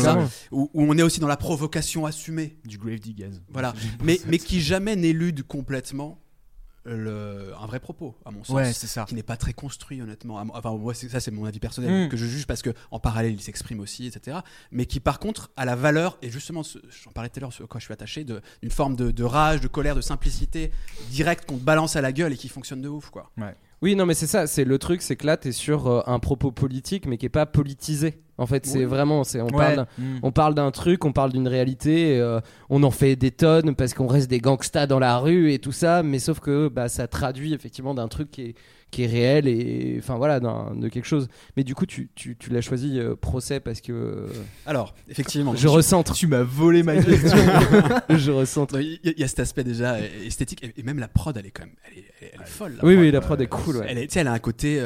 où, 0.50 0.70
où 0.74 0.82
on 0.82 0.98
est 0.98 1.02
aussi 1.02 1.20
dans 1.20 1.28
la 1.28 1.36
provocation 1.36 2.06
assumée. 2.06 2.56
du 2.64 2.78
grave 2.78 2.98
diggers 2.98 3.30
Voilà. 3.48 3.72
mais, 4.04 4.20
mais 4.26 4.38
qui 4.38 4.60
jamais 4.60 4.96
n'élude 4.96 5.44
complètement 5.44 6.18
le, 6.84 7.52
un 7.60 7.66
vrai 7.66 7.80
propos, 7.80 8.14
à 8.24 8.30
mon 8.30 8.44
sens. 8.44 8.54
ouais 8.56 8.72
c'est 8.72 8.86
ça 8.86 9.04
Qui 9.08 9.14
n'est 9.14 9.22
pas 9.22 9.36
très 9.36 9.52
construit, 9.52 10.02
honnêtement. 10.02 10.42
Enfin, 10.52 10.72
moi, 10.76 10.92
c'est- 10.94 11.08
ça, 11.08 11.20
c'est 11.20 11.30
mon 11.30 11.44
avis 11.44 11.58
personnel 11.60 12.06
Mm. 12.06 12.08
que 12.10 12.16
je 12.16 12.26
juge 12.26 12.46
parce 12.46 12.62
que 12.62 12.70
en 12.90 13.00
parallèle, 13.00 13.32
il 13.32 13.40
s'exprime 13.40 13.80
aussi, 13.80 14.06
etc. 14.06 14.38
Mais 14.70 14.86
qui, 14.86 15.00
par 15.00 15.18
contre, 15.18 15.50
a 15.56 15.64
la 15.64 15.76
valeur, 15.76 16.18
et 16.22 16.30
justement, 16.30 16.62
ce- 16.62 16.78
j'en 17.04 17.10
parlais 17.12 17.30
tout 17.30 17.38
à 17.38 17.40
l'heure, 17.40 17.52
quoi 17.68 17.80
je 17.80 17.84
suis 17.84 17.92
attaché, 17.92 18.24
de- 18.24 18.40
d'une 18.62 18.70
forme 18.70 18.96
de, 18.96 19.10
de 19.10 19.24
rage, 19.24 19.60
de 19.60 19.68
colère, 19.68 19.94
de 19.96 20.00
simplicité 20.00 20.70
directe 21.10 21.46
qu'on 21.48 21.56
te 21.56 21.62
balance 21.64 21.96
à 21.96 22.00
la 22.00 22.12
gueule 22.12 22.32
et 22.32 22.36
qui 22.36 22.48
fonctionne 22.48 22.82
de 22.82 22.88
ouf, 22.88 23.10
quoi. 23.10 23.30
Oui, 23.82 23.96
non, 23.96 24.06
mais 24.06 24.14
c'est 24.14 24.26
ça, 24.26 24.46
c'est 24.46 24.64
le 24.64 24.78
truc, 24.78 25.02
c'est 25.02 25.16
que 25.16 25.26
là, 25.26 25.36
t'es 25.36 25.52
sur 25.52 25.86
euh, 25.88 26.02
un 26.06 26.18
propos 26.18 26.50
politique, 26.52 27.06
mais 27.06 27.18
qui 27.18 27.26
est 27.26 27.30
pas 27.30 27.44
politisé. 27.46 28.22
En 28.36 28.46
fait, 28.46 28.66
c'est 28.66 28.78
Oui. 28.80 28.84
vraiment, 28.84 29.22
c'est 29.22 29.40
on 29.40 29.46
Ouais. 29.46 29.52
parle, 29.52 29.76
d'un- 29.76 29.86
Mm. 29.98 30.18
on 30.22 30.32
parle 30.32 30.54
d'un 30.54 30.70
truc, 30.72 31.04
on 31.04 31.12
parle 31.12 31.32
d'une 31.32 31.46
réalité, 31.48 32.18
euh, 32.18 32.40
on 32.68 32.82
en 32.82 32.90
fait 32.90 33.14
des 33.16 33.30
tonnes 33.30 33.74
parce 33.76 33.94
qu'on 33.94 34.08
reste 34.08 34.28
des 34.28 34.40
gangsters 34.40 34.88
dans 34.88 34.98
la 34.98 35.18
rue 35.18 35.52
et 35.52 35.58
tout 35.60 35.72
ça, 35.72 36.02
mais 36.02 36.18
sauf 36.18 36.40
que 36.40 36.68
bah, 36.68 36.88
ça 36.88 37.06
traduit 37.06 37.54
effectivement 37.54 37.94
d'un 37.94 38.08
truc 38.08 38.30
qui 38.32 38.42
est, 38.42 38.54
qui 38.90 39.02
est 39.04 39.06
réel 39.06 39.48
et 39.48 39.96
enfin 39.98 40.16
voilà, 40.16 40.38
de 40.40 40.88
quelque 40.88 41.04
chose. 41.06 41.28
Mais 41.56 41.64
du 41.64 41.74
coup, 41.74 41.84
tu, 41.86 42.08
tu, 42.14 42.36
tu 42.36 42.50
l'as 42.50 42.60
choisi 42.60 42.98
euh, 43.00 43.14
procès 43.16 43.58
parce 43.60 43.80
que 43.80 43.92
euh, 43.92 44.26
Alors, 44.66 44.94
effectivement, 45.08 45.54
je 45.56 45.66
recentre, 45.68 46.12
tu 46.14 46.26
m'as 46.28 46.42
volé 46.44 46.82
ma 46.84 46.94
question 46.96 47.36
je. 48.10 48.30
Non, 48.30 48.66
Il 48.80 49.00
y, 49.04 49.08
a- 49.08 49.12
il 49.16 49.20
y 49.20 49.24
a 49.24 49.28
cet 49.28 49.40
aspect 49.40 49.64
déjà 49.64 49.98
esthétique 50.00 50.62
et, 50.64 50.72
et 50.76 50.82
même 50.84 50.98
la 50.98 51.08
prod, 51.08 51.36
elle 51.36 51.46
est 51.46 51.50
quand 51.50 51.64
même, 51.64 51.74
elle 51.90 51.98
est, 51.98 52.04
elle 52.20 52.26
est- 52.28 52.30
elle 52.34 52.40
est 52.42 52.46
folle. 52.46 52.72
Oui, 52.82 52.94
prod. 52.94 53.04
oui, 53.04 53.10
la 53.12 53.20
prod 53.20 53.40
est 53.40 53.46
cool, 53.46 53.76
ouais. 53.78 53.86
Elle, 53.88 53.98
est, 53.98 54.06
tu 54.06 54.14
sais, 54.14 54.20
elle 54.20 54.28
a 54.28 54.32
un 54.32 54.38
côté, 54.38 54.80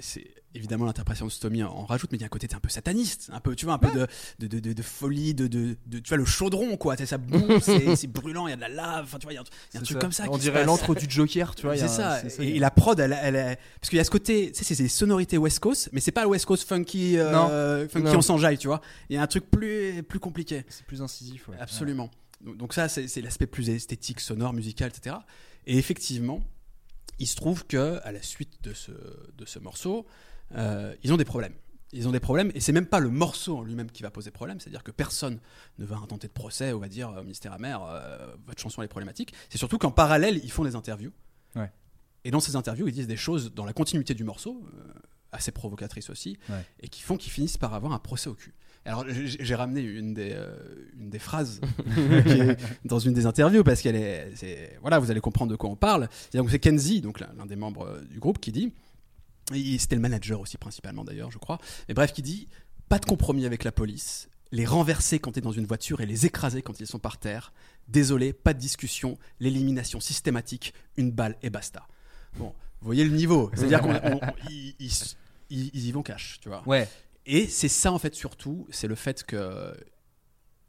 c'est 0.00 0.24
évidemment 0.56 0.84
l'interprétation 0.86 1.26
de 1.26 1.30
Stomy 1.30 1.62
en, 1.62 1.84
rajoute, 1.84 2.10
mais 2.12 2.18
il 2.18 2.20
y 2.20 2.24
a 2.24 2.26
un 2.26 2.30
côté 2.30 2.48
un 2.54 2.58
peu 2.60 2.68
sataniste, 2.68 3.28
un 3.32 3.40
peu, 3.40 3.54
tu 3.54 3.64
vois, 3.66 3.74
un 3.74 3.78
peu 3.78 3.90
de, 3.90 4.06
de, 4.38 4.46
de, 4.46 4.58
de- 4.60 4.72
de 4.72 4.82
folie, 4.82 5.34
de, 5.34 5.46
tu 5.46 6.02
vois, 6.08 6.16
le 6.16 6.24
chaudron, 6.24 6.76
quoi. 6.76 6.96
Tu 6.96 7.02
sais, 7.02 7.06
ça 7.06 7.18
boue, 7.18 7.60
c'est 7.60 8.06
brûlant, 8.06 8.46
il 8.46 8.50
y 8.50 8.52
a 8.52 8.56
de 8.56 8.60
la 8.62 8.68
lave, 8.68 9.04
enfin, 9.04 9.18
tu 9.18 9.24
vois, 9.26 9.32
il 9.32 9.36
y 9.36 9.38
a 9.38 9.42
un, 9.42 9.44
il 9.44 9.74
y 9.74 9.78
a 9.78 9.80
un 9.80 9.84
C'est 9.84 9.84
truc 9.84 9.96
ça. 9.96 10.00
comme 10.00 10.12
ça. 10.12 10.24
on 10.30 10.38
dirait 10.38 10.64
l'antre 10.64 10.94
du 10.94 11.06
Joker 11.08 11.54
tu 11.54 11.62
vois 11.66 11.76
C'est 11.76 11.88
ça. 11.88 12.20
Et, 12.40 12.58
la 12.58 12.70
prod, 12.70 12.98
elle, 12.98 13.16
elle, 13.22 13.58
parce 13.80 13.90
qu'il 13.90 13.96
y 13.98 14.00
a 14.00 14.04
ce 14.04 14.10
côté, 14.10 14.50
c'est 14.54 14.76
des 14.76 14.88
sonorités 14.88 15.38
West 15.38 15.60
Coast, 15.60 15.88
mais 15.92 16.00
c'est 16.00 16.12
pas 16.12 16.22
le 16.22 16.28
West 16.28 16.46
Coast 16.46 16.68
funky, 16.68 17.18
euh, 17.18 17.88
funky 17.88 18.04
Non. 18.06 18.16
en 18.16 18.22
s'enjaille, 18.22 18.58
tu 18.58 18.66
vois. 18.66 18.80
Il 19.10 19.16
y 19.16 19.18
a 19.18 19.22
un 19.22 19.26
truc 19.26 19.50
plus, 19.50 20.02
plus 20.02 20.20
compliqué. 20.20 20.64
c'est 20.68 20.86
plus 20.86 21.02
incisif 21.02 21.48
ouais. 21.48 21.56
Absolument. 21.60 22.10
Donc, 22.44 22.56
donc 22.56 22.74
ça, 22.74 22.88
c'est 22.88 23.08
c'est 23.08 23.20
l'aspect 23.22 23.46
plus 23.46 23.70
esthétique, 23.70 24.20
sonore, 24.20 24.52
musical, 24.52 24.90
etc. 24.94 25.16
Et 25.66 25.78
effectivement, 25.78 26.40
il 27.18 27.26
se 27.26 27.34
trouve 27.36 27.66
que 27.66 27.98
à 28.04 28.12
la 28.12 28.22
suite 28.22 28.62
de 28.62 28.74
ce, 28.74 28.92
de 28.92 29.44
ce 29.46 29.58
morceau, 29.58 30.06
euh, 30.54 30.94
ils 31.02 31.12
ont 31.12 31.16
des 31.16 31.24
problèmes. 31.24 31.54
Ils 31.92 32.08
ont 32.08 32.12
des 32.12 32.20
problèmes, 32.20 32.50
et 32.54 32.60
c'est 32.60 32.72
même 32.72 32.86
pas 32.86 32.98
le 32.98 33.08
morceau 33.10 33.58
en 33.58 33.62
lui-même 33.62 33.90
qui 33.90 34.02
va 34.02 34.10
poser 34.10 34.30
problème, 34.32 34.58
c'est-à-dire 34.60 34.82
que 34.82 34.90
personne 34.90 35.38
ne 35.78 35.86
va 35.86 35.96
intenter 35.96 36.26
de 36.26 36.32
procès 36.32 36.72
ou 36.72 36.80
va 36.80 36.88
dire 36.88 37.10
euh, 37.10 37.22
Mystère 37.22 37.52
amer, 37.52 37.80
euh, 37.88 38.34
votre 38.46 38.60
chanson 38.60 38.82
elle 38.82 38.86
est 38.86 38.88
problématique. 38.88 39.32
C'est 39.50 39.58
surtout 39.58 39.78
qu'en 39.78 39.92
parallèle, 39.92 40.40
ils 40.42 40.50
font 40.50 40.64
des 40.64 40.74
interviews. 40.74 41.12
Ouais. 41.54 41.70
Et 42.24 42.32
dans 42.32 42.40
ces 42.40 42.56
interviews, 42.56 42.88
ils 42.88 42.92
disent 42.92 43.06
des 43.06 43.16
choses 43.16 43.54
dans 43.54 43.64
la 43.64 43.72
continuité 43.72 44.14
du 44.14 44.24
morceau, 44.24 44.66
euh, 44.74 44.92
assez 45.30 45.52
provocatrices 45.52 46.10
aussi, 46.10 46.38
Ouais. 46.48 46.64
et 46.80 46.88
qui 46.88 47.02
font 47.02 47.16
qu'ils 47.16 47.30
finissent 47.32 47.56
par 47.56 47.72
avoir 47.72 47.92
un 47.92 47.98
procès 48.00 48.28
au 48.28 48.34
cul. 48.34 48.54
Alors 48.84 49.04
j'ai 49.08 49.54
ramené 49.56 49.80
une 49.80 50.14
des, 50.14 50.30
euh, 50.32 50.54
une 50.98 51.10
des 51.10 51.18
phrases 51.18 51.60
dans 52.84 52.98
une 53.00 53.14
des 53.14 53.26
interviews 53.26 53.64
parce 53.64 53.80
qu'elle 53.80 53.96
est, 53.96 54.78
voilà, 54.80 54.98
vous 55.00 55.10
allez 55.10 55.20
comprendre 55.20 55.50
de 55.50 55.56
quoi 55.56 55.70
on 55.70 55.74
parle. 55.76 56.08
C'est 56.30 56.38
donc 56.38 56.50
c'est 56.50 56.58
Kenzie, 56.60 57.00
donc 57.00 57.20
l'un 57.20 57.46
des 57.46 57.56
membres 57.56 57.98
du 58.10 58.20
groupe, 58.20 58.38
qui 58.38 58.52
dit, 58.52 58.72
c'était 59.78 59.94
le 59.96 60.00
manager 60.02 60.40
aussi 60.40 60.56
principalement 60.58 61.04
d'ailleurs, 61.04 61.30
je 61.30 61.38
crois. 61.38 61.58
Mais 61.88 61.94
bref, 61.94 62.12
qui 62.12 62.22
dit, 62.22 62.48
pas 62.88 62.98
de 62.98 63.04
compromis 63.04 63.46
avec 63.46 63.64
la 63.64 63.72
police, 63.72 64.28
les 64.52 64.64
renverser 64.66 65.18
quand 65.18 65.32
tu 65.32 65.38
es 65.38 65.42
dans 65.42 65.52
une 65.52 65.66
voiture 65.66 66.00
et 66.00 66.06
les 66.06 66.26
écraser 66.26 66.62
quand 66.62 66.78
ils 66.80 66.86
sont 66.86 66.98
par 66.98 67.18
terre. 67.18 67.52
Désolé, 67.88 68.32
pas 68.32 68.54
de 68.54 68.58
discussion, 68.58 69.18
l'élimination 69.40 70.00
systématique, 70.00 70.74
une 70.96 71.10
balle 71.10 71.36
et 71.42 71.50
basta. 71.50 71.86
Bon, 72.38 72.52
Vous 72.80 72.86
voyez 72.86 73.04
le 73.04 73.10
niveau. 73.10 73.50
C'est-à-dire 73.54 73.80
qu'on 73.80 73.94
on- 73.94 74.16
on- 74.22 74.32
ils, 74.50 74.74
ils- 74.78 74.92
ils- 75.50 75.70
ils 75.74 75.86
y 75.86 75.92
vont 75.92 76.02
cash, 76.02 76.38
tu 76.42 76.48
vois. 76.48 76.62
Ouais. 76.66 76.88
Et 77.24 77.48
c'est 77.48 77.68
ça 77.68 77.90
en 77.92 77.98
fait 77.98 78.14
surtout, 78.14 78.66
c'est 78.70 78.86
le 78.86 78.94
fait 78.94 79.24
que 79.24 79.74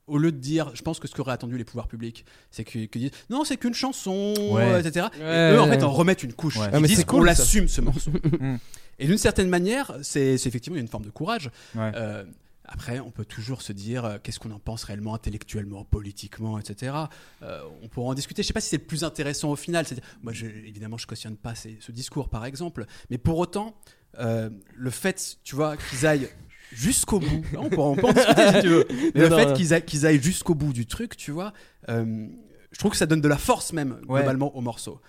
au 0.08 0.18
lieu 0.18 0.32
de 0.32 0.38
dire, 0.38 0.72
je 0.74 0.82
pense 0.82 1.00
que 1.00 1.08
ce 1.08 1.14
qu'auraient 1.14 1.34
attendu 1.34 1.58
les 1.58 1.64
pouvoirs 1.66 1.88
publics, 1.88 2.26
c'est 2.50 2.64
qu'ils 2.64 2.90
qu'ils 2.90 3.02
disent 3.02 3.12
non, 3.30 3.44
c'est 3.44 3.58
qu'une 3.58 3.74
chanson, 3.74 4.34
Ouais. 4.52 4.80
etc. 4.80 5.08
Ouais, 5.20 5.26
Et 5.26 5.54
eux 5.56 5.60
en 5.62 5.68
ouais. 5.70 5.78
fait 5.78 5.84
en 5.84 5.92
remettent 5.92 6.24
une 6.24 6.34
couche. 6.34 6.58
Ouais. 6.58 6.68
Ils 6.72 6.76
Ah, 6.76 6.82
disent 6.82 6.98
c'est 6.98 7.06
qu'on 7.06 7.18
cool, 7.18 7.26
l'assume 7.28 7.68
ce 7.68 7.82
morceau. 7.82 8.12
Et 9.00 9.06
d'une 9.06 9.18
certaine 9.18 9.50
manière, 9.50 9.96
c'est 10.02 10.34
effectivement 10.34 10.80
une 10.80 10.88
forme 10.88 11.06
de 11.06 11.10
courage. 11.12 11.52
Ouais. 11.76 11.92
Euh, 11.96 12.24
après, 12.70 13.00
on 13.00 13.12
peut 13.12 13.26
toujours 13.26 13.62
se 13.62 13.72
dire 13.72 14.04
euh, 14.06 14.18
qu'est-ce 14.22 14.40
qu'on 14.40 14.52
en 14.52 14.60
pense 14.60 14.84
réellement 14.86 15.14
intellectuellement, 15.14 15.86
politiquement, 15.86 16.58
etc. 16.60 16.96
Euh, 17.44 17.62
on 17.84 17.88
pourra 17.88 18.08
en 18.10 18.14
discuter. 18.14 18.42
Je 18.44 18.48
sais 18.48 18.54
pas 18.54 18.60
si 18.60 18.70
c'est 18.70 18.78
le 18.78 18.84
plus 18.86 19.04
intéressant 19.04 19.52
au 19.52 19.56
final. 19.56 19.86
Moi, 20.24 20.34
je, 20.34 20.46
évidemment, 20.48 20.98
je 20.98 21.06
cautionne 21.08 21.38
pas 21.38 21.54
ces- 21.56 21.78
ce 21.80 21.92
discours, 21.92 22.28
par 22.30 22.44
exemple. 22.46 22.86
Mais 23.10 23.18
pour 23.18 23.38
autant, 23.38 23.76
euh, 24.20 24.50
le 24.76 24.90
fait, 24.90 25.38
tu 25.44 25.56
vois, 25.56 25.78
qu'ils 25.78 26.06
aillent 26.08 26.28
jusqu'au 26.74 27.20
bout. 27.20 27.42
On 27.58 27.70
peut, 27.70 27.78
on 27.78 27.96
peut 27.96 28.08
en 28.08 28.14
discuter 28.14 28.48
si 28.54 28.62
tu 28.62 28.68
veux. 28.68 28.88
Mais 29.16 29.22
le 29.22 29.30
Non, 29.30 29.38
fait 29.38 29.54
qu'ils 29.54 29.74
aillent, 29.74 29.86
qu'ils 29.86 30.06
aillent 30.06 30.22
jusqu'au 30.22 30.56
bout 30.56 30.74
du 30.74 30.86
truc, 30.86 31.16
tu 31.18 31.32
vois, 31.32 31.54
euh, 31.90 32.28
je 32.72 32.80
trouve 32.80 32.92
que 32.92 32.98
ça 32.98 33.06
donne 33.06 33.22
de 33.22 33.28
la 33.28 33.38
force 33.38 33.74
même 33.74 34.00
Ouais. 34.08 34.22
globalement 34.22 34.56
au 34.56 34.62
morceau. 34.62 35.00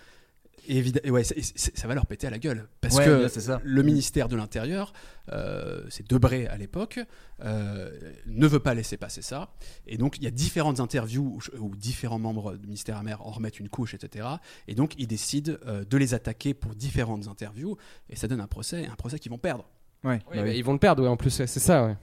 Et, 0.71 0.83
ouais, 1.11 1.25
c'est- 1.25 1.41
c'est- 1.57 1.79
ça 1.79 1.89
va 1.89 1.95
leur 1.95 2.05
péter 2.05 2.27
à 2.27 2.31
la 2.31 2.39
gueule. 2.39 2.69
Parce 2.83 2.95
Ouais, 2.97 3.07
que 3.07 3.19
bien, 3.21 3.29
c'est 3.29 3.41
ça. 3.41 3.59
le 3.65 3.83
ministère 3.83 4.29
de 4.29 4.37
l'Intérieur, 4.37 4.93
euh, 5.33 5.83
c'est 5.89 6.07
Debré 6.07 6.47
à 6.47 6.59
l'époque, 6.59 7.01
euh, 7.43 7.91
ne 8.27 8.47
veut 8.47 8.59
pas 8.61 8.75
laisser 8.75 8.99
passer 8.99 9.23
ça. 9.23 9.55
Et 9.87 9.97
donc, 9.97 10.19
il 10.19 10.25
y 10.25 10.27
a 10.27 10.31
différentes 10.31 10.79
interviews 10.81 11.41
où, 11.55 11.59
où 11.59 11.75
différents 11.75 12.19
membres 12.19 12.55
du 12.57 12.67
ministère 12.67 12.99
amer 12.99 13.27
en 13.27 13.31
remettent 13.31 13.61
une 13.61 13.71
couche, 13.71 13.95
etc. 13.95 14.29
Et 14.67 14.75
donc, 14.75 14.93
ils 14.99 15.07
décident 15.07 15.55
euh, 15.67 15.87
de 15.87 15.97
les 15.97 16.13
attaquer 16.13 16.53
pour 16.53 16.75
différentes 16.75 17.29
interviews. 17.29 17.79
Et 18.11 18.17
ça 18.17 18.29
donne 18.29 18.41
un 18.43 18.47
procès, 18.47 18.87
un 18.87 18.95
procès 18.95 19.19
qu'ils 19.19 19.31
vont 19.33 19.39
perdre. 19.39 19.65
Ouais. 20.05 20.11
Ouais, 20.11 20.21
bah 20.37 20.43
bah, 20.43 20.49
ils 20.49 20.65
vont 20.65 20.73
le 20.73 20.79
perdre, 20.79 21.03
ouais, 21.03 21.09
en 21.09 21.17
plus, 21.17 21.31
c'est 21.31 21.47
ça, 21.47 21.85
ouais. 21.85 21.97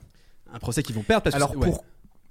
Un 0.52 0.58
procès 0.58 0.82
qu'ils 0.82 0.94
vont 0.94 1.02
perdre 1.02 1.24
parce 1.24 1.34
que 1.34 1.42
Alors 1.42 1.52
pour 1.52 1.64
ouais. 1.64 1.80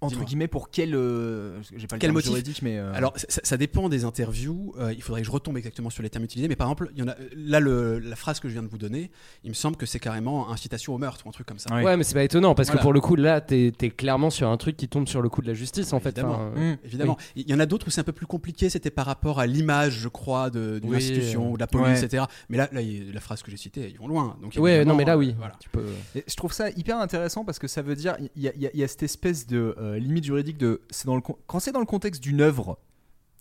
Entre 0.06 0.24
guillemets 0.24 0.48
pour 0.48 0.70
quel 0.70 0.96
euh, 0.96 1.62
j'ai 1.76 1.88
pas 1.88 1.96
le 1.96 2.00
Quel 2.00 2.00
terme 2.00 2.14
motif 2.14 2.30
juridique 2.32 2.62
mais 2.62 2.78
euh, 2.78 2.94
Alors, 2.94 3.14
ça, 3.16 3.42
ça 3.44 3.58
dépend 3.58 3.90
des 3.90 4.06
interviews. 4.06 4.74
Euh, 4.80 4.94
il 4.94 5.02
faudrait 5.02 5.22
que 5.22 5.28
je 5.28 5.32
retombe 5.32 5.58
exactement 5.58 5.90
sur 5.90 6.04
les 6.04 6.10
termes 6.10 6.24
utilisés. 6.26 6.48
Mais 6.48 6.56
par 6.56 6.68
exemple, 6.68 6.90
il 6.94 7.00
y 7.00 7.04
en 7.04 7.08
a, 7.08 7.16
là, 7.36 7.60
le- 7.60 8.00
la 8.00 8.16
phrase 8.16 8.40
que 8.40 8.48
je 8.48 8.54
viens 8.54 8.64
de 8.64 8.68
vous 8.68 8.78
donner, 8.78 9.12
il 9.44 9.50
me 9.50 9.54
semble 9.56 9.76
que 9.78 9.86
c'est 9.86 10.00
carrément 10.00 10.50
incitation 10.52 10.94
au 10.96 10.98
meurtre 10.98 11.26
ou 11.26 11.30
un 11.30 11.32
truc 11.32 11.48
comme 11.48 11.60
ça. 11.60 11.74
Ouais. 11.76 11.84
Ouais, 11.84 11.98
mais 11.98 12.04
c'est 12.04 12.14
pas 12.16 12.24
étonnant 12.24 12.56
parce 12.56 12.68
Voilà. 12.70 12.80
que 12.80 12.84
pour 12.84 12.94
le 12.94 13.02
coup, 13.02 13.16
là, 13.16 13.42
t'es 13.42 13.72
es 13.82 13.90
clairement 13.90 14.30
sur 14.30 14.50
un 14.50 14.58
truc 14.58 14.78
qui 14.78 14.88
tombe 14.88 15.08
sur 15.08 15.22
le 15.22 15.30
coup 15.30 15.42
de 15.42 15.48
la 15.48 15.54
justice 15.54 15.94
en 15.94 16.00
fait. 16.00 16.10
Évidemment. 16.18 16.34
Enfin, 16.36 16.52
euh, 16.62 16.74
Mm. 16.74 17.16
Il 17.36 17.50
y 17.50 17.54
en 17.54 17.60
a 17.60 17.66
d'autres 17.66 17.88
où 17.88 17.90
c'est 17.90 18.02
un 18.02 18.06
peu 18.06 18.12
plus 18.14 18.26
compliqué. 18.26 18.70
C'était 18.70 18.90
par 18.92 19.06
rapport 19.06 19.40
à 19.40 19.46
l'image, 19.48 20.00
je 20.00 20.08
crois, 20.08 20.50
de- 20.50 20.80
d'une 20.80 20.92
Oui. 20.92 20.98
institution 20.98 21.52
ou 21.52 21.56
de 21.56 21.60
la 21.60 21.68
police, 21.68 22.00
Ouais. 22.00 22.06
etc. 22.06 22.24
Mais 22.50 22.58
là, 22.58 22.70
là, 22.72 22.82
la 23.14 23.20
phrase 23.20 23.42
que 23.44 23.52
j'ai 23.52 23.58
citée, 23.58 23.90
ils 23.92 23.98
vont 23.98 24.08
loin. 24.08 24.38
Donc, 24.42 24.54
Ouais, 24.58 24.86
non, 24.86 24.96
mais 24.96 25.06
là, 25.06 25.14
euh, 25.14 25.18
oui. 25.18 25.36
voilà. 25.38 25.56
Tu 25.60 25.70
peux. 25.70 25.86
Et 26.16 26.24
je 26.28 26.36
trouve 26.36 26.54
ça 26.54 26.70
hyper 26.72 26.98
intéressant 27.00 27.44
parce 27.46 27.60
que 27.60 27.68
ça 27.68 27.82
veut 27.82 27.96
dire 27.96 28.16
il 28.36 28.44
y, 28.44 28.78
y 28.78 28.84
a 28.84 28.88
cette 28.88 29.04
espèce 29.04 29.46
de 29.48 29.76
euh, 29.96 30.00
limite 30.00 30.24
juridique 30.26 30.58
de 30.58 30.82
c'est 30.90 31.06
dans 31.06 31.16
le 31.16 31.22
quand 31.22 31.60
c'est 31.60 31.72
dans 31.72 31.80
le 31.80 31.86
contexte 31.86 32.22
d'une 32.22 32.42
œuvre 32.42 32.80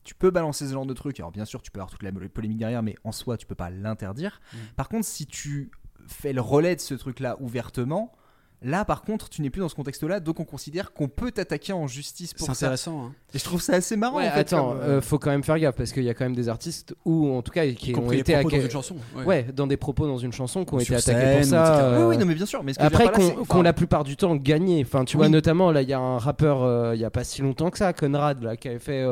tu 0.04 0.14
peux 0.14 0.30
balancer 0.30 0.66
ce 0.66 0.72
genre 0.72 0.86
de 0.86 0.94
truc 0.94 1.18
alors 1.20 1.32
bien 1.32 1.44
sûr 1.44 1.62
tu 1.62 1.70
peux 1.70 1.80
avoir 1.80 1.90
toute 1.90 2.02
la 2.02 2.12
polémique 2.12 2.58
derrière 2.58 2.82
mais 2.82 2.94
en 3.04 3.12
soi 3.12 3.36
tu 3.36 3.46
peux 3.46 3.54
pas 3.54 3.70
l'interdire 3.70 4.40
Mm. 4.52 4.56
par 4.76 4.88
contre 4.88 5.06
si 5.06 5.26
tu 5.26 5.70
fais 6.06 6.32
le 6.32 6.40
relais 6.40 6.76
de 6.76 6.80
ce 6.80 6.94
truc 6.94 7.20
là 7.20 7.36
ouvertement 7.40 8.12
là 8.62 8.84
par 8.84 9.02
contre 9.02 9.28
tu 9.28 9.42
n'es 9.42 9.50
plus 9.50 9.60
dans 9.60 9.68
ce 9.68 9.74
contexte 9.74 10.02
là 10.04 10.20
donc 10.20 10.40
on 10.40 10.44
considère 10.44 10.92
qu'on 10.92 11.08
peut 11.08 11.30
t'attaquer 11.30 11.72
en 11.72 11.86
justice 11.86 12.30
C'est 12.30 12.38
pour 12.38 12.46
ça 12.46 12.66
intéressant. 12.66 13.06
hein. 13.06 13.12
et 13.34 13.38
je 13.38 13.44
trouve 13.44 13.60
ça 13.60 13.74
assez 13.74 13.96
marrant 13.96 14.16
Ouais, 14.18 14.28
en 14.28 14.32
fait, 14.32 14.40
attends, 14.40 14.68
comme, 14.70 14.78
euh, 14.80 14.98
euh, 14.98 15.00
faut 15.00 15.18
quand 15.18 15.30
même 15.30 15.42
faire 15.42 15.58
gaffe 15.58 15.74
parce 15.76 15.92
qu'il 15.92 16.04
y 16.04 16.08
a 16.08 16.14
quand 16.14 16.24
même 16.24 16.34
des 16.36 16.48
artistes 16.48 16.94
ou 17.04 17.30
en 17.34 17.42
tout 17.42 17.52
cas 17.52 17.66
qui 17.72 17.90
Y 17.92 17.96
ont 17.98 18.10
été 18.12 18.32
propos 18.34 18.50
dans 18.56 18.62
une 18.62 18.70
chanson. 18.70 18.96
Ouais. 19.16 19.24
Ouais, 19.24 19.46
dans 19.54 19.66
des 19.66 19.76
propos 19.76 20.06
dans 20.06 20.18
une 20.18 20.32
chanson 20.32 20.64
qui 20.64 20.74
ont 20.74 20.78
été 20.78 20.94
attaqués 20.94 21.20
scène, 21.20 21.40
pour 21.40 21.44
ça. 21.50 21.74
etc. 21.74 21.88
oui 21.96 22.02
euh, 22.02 22.08
oui 22.08 22.18
non 22.18 22.26
mais 22.26 22.34
bien 22.34 22.46
sûr 22.46 22.62
mais 22.64 22.72
ce 22.72 22.78
que 22.78 22.84
Après, 22.84 23.10
qu'on 23.10 23.20
c'est- 23.20 23.36
enfin, 23.38 23.62
la 23.62 23.72
plupart 23.72 24.04
du 24.04 24.16
temps 24.16 24.34
gagné. 24.36 24.82
Enfin, 24.86 25.04
tu 25.04 25.16
vois, 25.16 25.28
notamment, 25.28 25.70
là, 25.72 25.82
il 25.82 25.88
y 25.88 25.92
a 25.92 25.98
un 25.98 26.18
rappeur, 26.18 26.62
euh, 26.62 26.94
il 26.94 27.00
y 27.00 27.04
a 27.04 27.10
pas 27.10 27.24
si 27.24 27.42
longtemps 27.42 27.70
que 27.70 27.78
ça, 27.78 27.92
Conrad, 27.92 28.42
là, 28.42 28.56
qui 28.56 28.68
avait 28.68 28.78
fait 28.78 29.04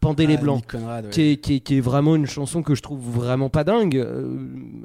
Pendez 0.00 0.26
les 0.26 0.36
Ah, 0.36 0.40
Blancs. 0.40 0.56
Nick 0.56 0.70
Conrad, 0.70 1.04
ouais. 1.04 1.10
Qui 1.10 1.20
est, 1.32 1.36
qui, 1.36 1.56
est, 1.56 1.60
qui 1.60 1.76
est 1.76 1.80
vraiment 1.80 2.16
une 2.16 2.26
chanson 2.26 2.62
que 2.62 2.74
je 2.74 2.80
trouve 2.80 3.00
vraiment 3.00 3.50
pas 3.50 3.64
dingue. 3.64 3.96
euh, 3.98 4.24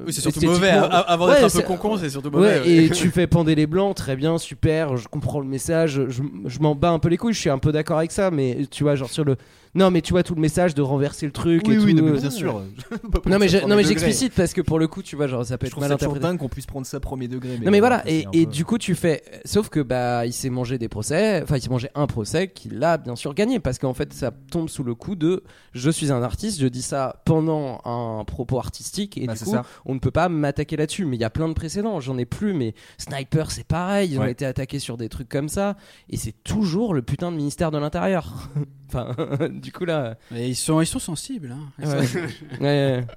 Oui, 0.06 0.12
c'est 0.12 0.20
surtout 0.20 0.42
mauvais. 0.46 0.72
hein. 0.72 0.90
Avant 1.08 1.28
d'être 1.28 1.36
Ouais, 1.38 1.40
un 1.40 1.44
peu 1.44 1.50
c'est- 1.50 1.64
concon, 1.64 1.98
c'est 1.98 2.10
surtout 2.10 2.32
mauvais. 2.32 2.60
Ouais, 2.60 2.60
ouais. 2.60 2.84
et 2.86 2.90
tu 2.92 3.10
fais 3.12 3.26
Pendez 3.26 3.56
les 3.56 3.66
Blancs, 3.66 3.96
très 3.96 4.18
bien, 4.18 4.38
super, 4.38 4.98
je 4.98 5.08
comprends 5.08 5.40
le 5.40 5.48
message, 5.48 6.02
je, 6.10 6.22
je 6.46 6.60
m'en 6.60 6.76
bats 6.76 6.90
un 6.92 7.00
peu 7.00 7.08
les 7.08 7.16
couilles, 7.18 7.34
je 7.34 7.40
suis 7.40 7.50
un 7.50 7.58
peu 7.60 7.72
d'accord 7.72 7.98
avec 8.00 8.12
ça, 8.12 8.30
mais 8.30 8.66
tu 8.70 8.84
vois, 8.84 8.96
genre 8.96 9.10
sur 9.10 9.24
le. 9.24 9.38
Non, 9.76 9.92
mais 9.92 10.02
tu 10.02 10.14
vois 10.14 10.24
tout 10.24 10.34
le 10.36 10.42
message 10.42 10.74
de 10.74 10.82
renverser 10.82 11.26
le 11.26 11.32
truc 11.34 11.64
oui 11.68 11.76
et 11.76 11.78
oui 11.78 11.94
tout. 11.94 12.02
non, 12.02 12.12
mais 12.12 12.18
euh, 12.18 12.22
bien 12.22 12.30
sûr 12.32 12.62
Non, 13.28 13.38
mais, 13.40 13.48
je- 13.50 13.58
non, 13.68 13.76
mais 13.76 13.84
j'explicite 13.84 14.34
parce 14.34 14.54
que 14.54 14.62
pour 14.62 14.80
le 14.80 14.88
coup, 14.88 15.04
tu 15.04 15.16
vois, 15.16 15.28
genre 15.28 15.46
ça 15.46 15.58
peut 15.58 15.68
je 15.68 15.72
être 15.72 15.80
mal 15.80 15.92
interprété. 15.92 16.24
dingue 16.24 16.38
qu'on 16.38 16.48
puisse 16.50 16.66
prendre 16.66 16.86
ça 16.88 17.00
premier 17.00 17.28
degré 17.28 17.60
Non 17.60 17.72
mais 17.72 17.80
voilà 17.82 18.02
et, 18.10 18.26
et 18.34 18.46
peu- 18.46 18.52
du 18.52 18.64
coup 18.66 18.78
tu 18.78 18.96
fais 18.96 19.22
sauf 19.44 19.70
que 19.70 19.82
bah 19.82 20.26
il 20.26 20.34
s'est 20.34 20.50
mangé 20.50 20.78
des 20.78 20.88
procès 20.88 21.42
enfin 21.44 21.58
il 21.58 21.62
s'est 21.62 21.70
mangé 21.70 21.90
un 21.94 22.08
procès 22.08 22.48
qu'il 22.50 22.82
a 22.84 22.98
bien 22.98 23.16
sûr 23.16 23.34
gagné 23.34 23.60
parce 23.60 23.78
qu'en 23.78 23.94
fait 23.94 24.14
ça 24.14 24.32
tombe 24.52 24.70
sous 24.70 24.84
le 24.84 24.96
coup 24.96 25.16
de 25.16 25.44
je 25.74 25.90
suis 25.90 26.12
un 26.12 26.24
artiste 26.24 26.60
je 26.62 26.68
dis 26.68 26.82
ça 26.82 27.22
pendant 27.26 27.82
un 27.86 28.24
propos 28.26 28.58
artistique 28.60 29.18
et 29.18 29.28
Bah, 29.28 29.34
du 29.34 29.40
coup 29.44 29.52
ça. 29.52 29.64
on 29.86 29.94
ne 29.94 30.00
peut 30.00 30.12
pas 30.12 30.30
m'attaquer 30.30 30.78
là-dessus 30.78 31.06
mais 31.06 31.18
il 31.18 31.22
y 31.22 31.26
a 31.26 31.30
plein 31.30 31.50
de 31.50 31.54
précédents 31.54 32.00
j'en 32.00 32.18
ai 32.18 32.26
plus 32.26 32.54
mais 32.54 32.74
Sniper 32.98 33.52
c'est 33.52 33.66
pareil 33.68 34.12
ils 34.14 34.20
ont 34.20 34.26
été 34.26 34.46
attaqués 34.46 34.80
sur 34.80 34.96
des 34.98 35.10
trucs 35.10 35.28
comme 35.30 35.50
ça 35.50 35.76
et 36.10 36.16
c'est 36.18 36.36
toujours 36.44 36.94
le 36.94 37.02
putain 37.02 37.32
de 37.32 37.38
ministère 37.38 37.72
de 37.72 37.78
l'intérieur 37.78 38.50
enfin 38.96 39.48
du 39.50 39.72
coup 39.72 39.86
là 39.86 40.18
Et 40.36 40.48
ils 40.48 40.56
sont, 40.56 40.80
ils 40.82 40.86
sont 40.88 41.00
sensibles. 41.00 41.52
hein. 41.52 41.72
Ils 41.80 41.88
Ouais. 41.88 42.06
sont- 42.08 42.18
ouais, 42.20 42.28
ouais. 42.62 43.08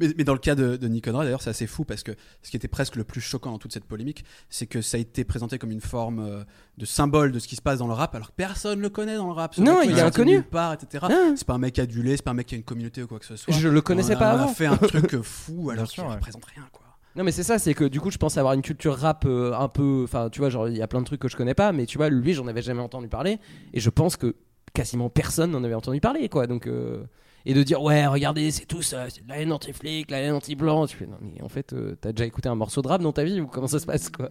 Mais, 0.00 0.08
mais 0.18 0.24
dans 0.24 0.32
le 0.32 0.38
cas 0.40 0.56
de, 0.56 0.76
de 0.76 0.88
Nick 0.88 1.04
Conrad, 1.04 1.24
d'ailleurs, 1.24 1.42
c'est 1.42 1.50
assez 1.50 1.66
fou 1.68 1.84
parce 1.84 2.02
que 2.02 2.10
ce 2.42 2.50
qui 2.50 2.56
était 2.56 2.66
presque 2.68 2.96
le 2.96 3.04
plus 3.04 3.20
choquant 3.20 3.52
dans 3.52 3.58
toute 3.58 3.72
cette 3.72 3.84
polémique, 3.84 4.24
c'est 4.48 4.66
que 4.66 4.82
ça 4.82 4.96
a 4.96 5.00
été 5.00 5.22
présenté 5.22 5.58
comme 5.58 5.70
une 5.70 5.80
forme 5.80 6.18
euh, 6.18 6.42
de 6.76 6.84
symbole 6.84 7.30
de 7.30 7.38
ce 7.38 7.46
qui 7.46 7.54
se 7.54 7.62
passe 7.62 7.78
dans 7.78 7.86
le 7.86 7.92
rap, 7.92 8.12
alors 8.16 8.28
que 8.30 8.34
personne 8.34 8.80
le 8.80 8.88
connaît 8.88 9.14
dans 9.16 9.26
le 9.28 9.32
rap. 9.32 9.54
Ce 9.54 9.60
Non, 9.60 9.78
mec, 9.80 9.90
il 9.90 9.96
est 9.98 10.02
inconnu. 10.02 10.42
part, 10.42 10.72
etc. 10.72 11.06
Ah. 11.08 11.32
C'est 11.36 11.46
pas 11.46 11.54
un 11.54 11.58
mec 11.58 11.78
adulé, 11.78 12.16
c'est 12.16 12.24
pas 12.24 12.32
un 12.32 12.34
mec 12.34 12.48
qui 12.48 12.56
a 12.56 12.58
une 12.58 12.64
communauté 12.64 13.02
ou 13.02 13.06
quoi 13.06 13.20
que 13.20 13.26
ce 13.26 13.36
soit. 13.36 13.54
je 13.54 13.68
le 13.68 13.80
connaissais 13.80 14.14
on 14.14 14.16
a, 14.16 14.18
pas 14.18 14.34
on 14.34 14.38
a 14.38 14.42
avant 14.42 14.52
fait 14.52 14.66
un 14.66 14.76
truc 14.76 15.20
fou 15.22 15.70
alors 15.70 15.86
qu'il 15.86 16.02
ouais. 16.02 16.10
représente 16.14 16.44
rien, 16.46 16.64
quoi. 16.72 16.86
Non 17.16 17.24
mais 17.24 17.32
c'est 17.32 17.42
ça, 17.42 17.58
c'est 17.58 17.74
que 17.74 17.84
du 17.84 18.00
coup 18.00 18.10
je 18.12 18.18
pense 18.18 18.38
avoir 18.38 18.54
une 18.54 18.62
culture 18.62 18.96
rap 18.96 19.24
euh, 19.26 19.52
un 19.52 19.66
peu, 19.68 20.02
enfin 20.04 20.30
tu 20.30 20.38
vois 20.38 20.48
genre 20.48 20.68
il 20.68 20.76
y 20.76 20.82
a 20.82 20.86
plein 20.86 21.00
de 21.00 21.04
trucs 21.06 21.20
que 21.20 21.26
je 21.26 21.36
connais 21.36 21.54
pas, 21.54 21.72
mais 21.72 21.84
tu 21.86 21.98
vois 21.98 22.08
lui 22.08 22.34
j'en 22.34 22.46
avais 22.46 22.62
jamais 22.62 22.80
entendu 22.82 23.08
parler 23.08 23.38
et 23.72 23.80
je 23.80 23.90
pense 23.90 24.16
que 24.16 24.36
quasiment 24.72 25.08
personne 25.10 25.50
n'en 25.50 25.64
avait 25.64 25.74
entendu 25.74 26.00
parler 26.00 26.28
quoi, 26.28 26.46
donc 26.46 26.66
euh, 26.66 27.04
et 27.46 27.54
de 27.54 27.62
dire 27.62 27.82
ouais 27.82 28.06
regardez 28.06 28.50
c'est 28.50 28.66
tout 28.66 28.82
ça, 28.82 29.08
c'est 29.10 29.24
de 29.24 29.28
la 29.28 29.38
haine 29.38 29.52
anti-flic, 29.52 30.10
la 30.10 30.18
haine 30.18 30.34
anti-blanc, 30.34 30.86
tu 30.86 30.96
fais 30.96 31.06
non 31.06 31.18
mais 31.20 31.42
en 31.42 31.48
fait 31.48 31.72
euh, 31.72 31.96
t'as 32.00 32.12
déjà 32.12 32.26
écouté 32.26 32.48
un 32.48 32.54
morceau 32.54 32.82
de 32.82 32.88
rap 32.88 33.02
dans 33.02 33.12
ta 33.12 33.24
vie 33.24 33.40
ou 33.40 33.46
comment 33.46 33.66
ça 33.66 33.78
se 33.78 33.86
passe 33.86 34.10
quoi? 34.10 34.30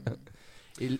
Et, 0.80 0.92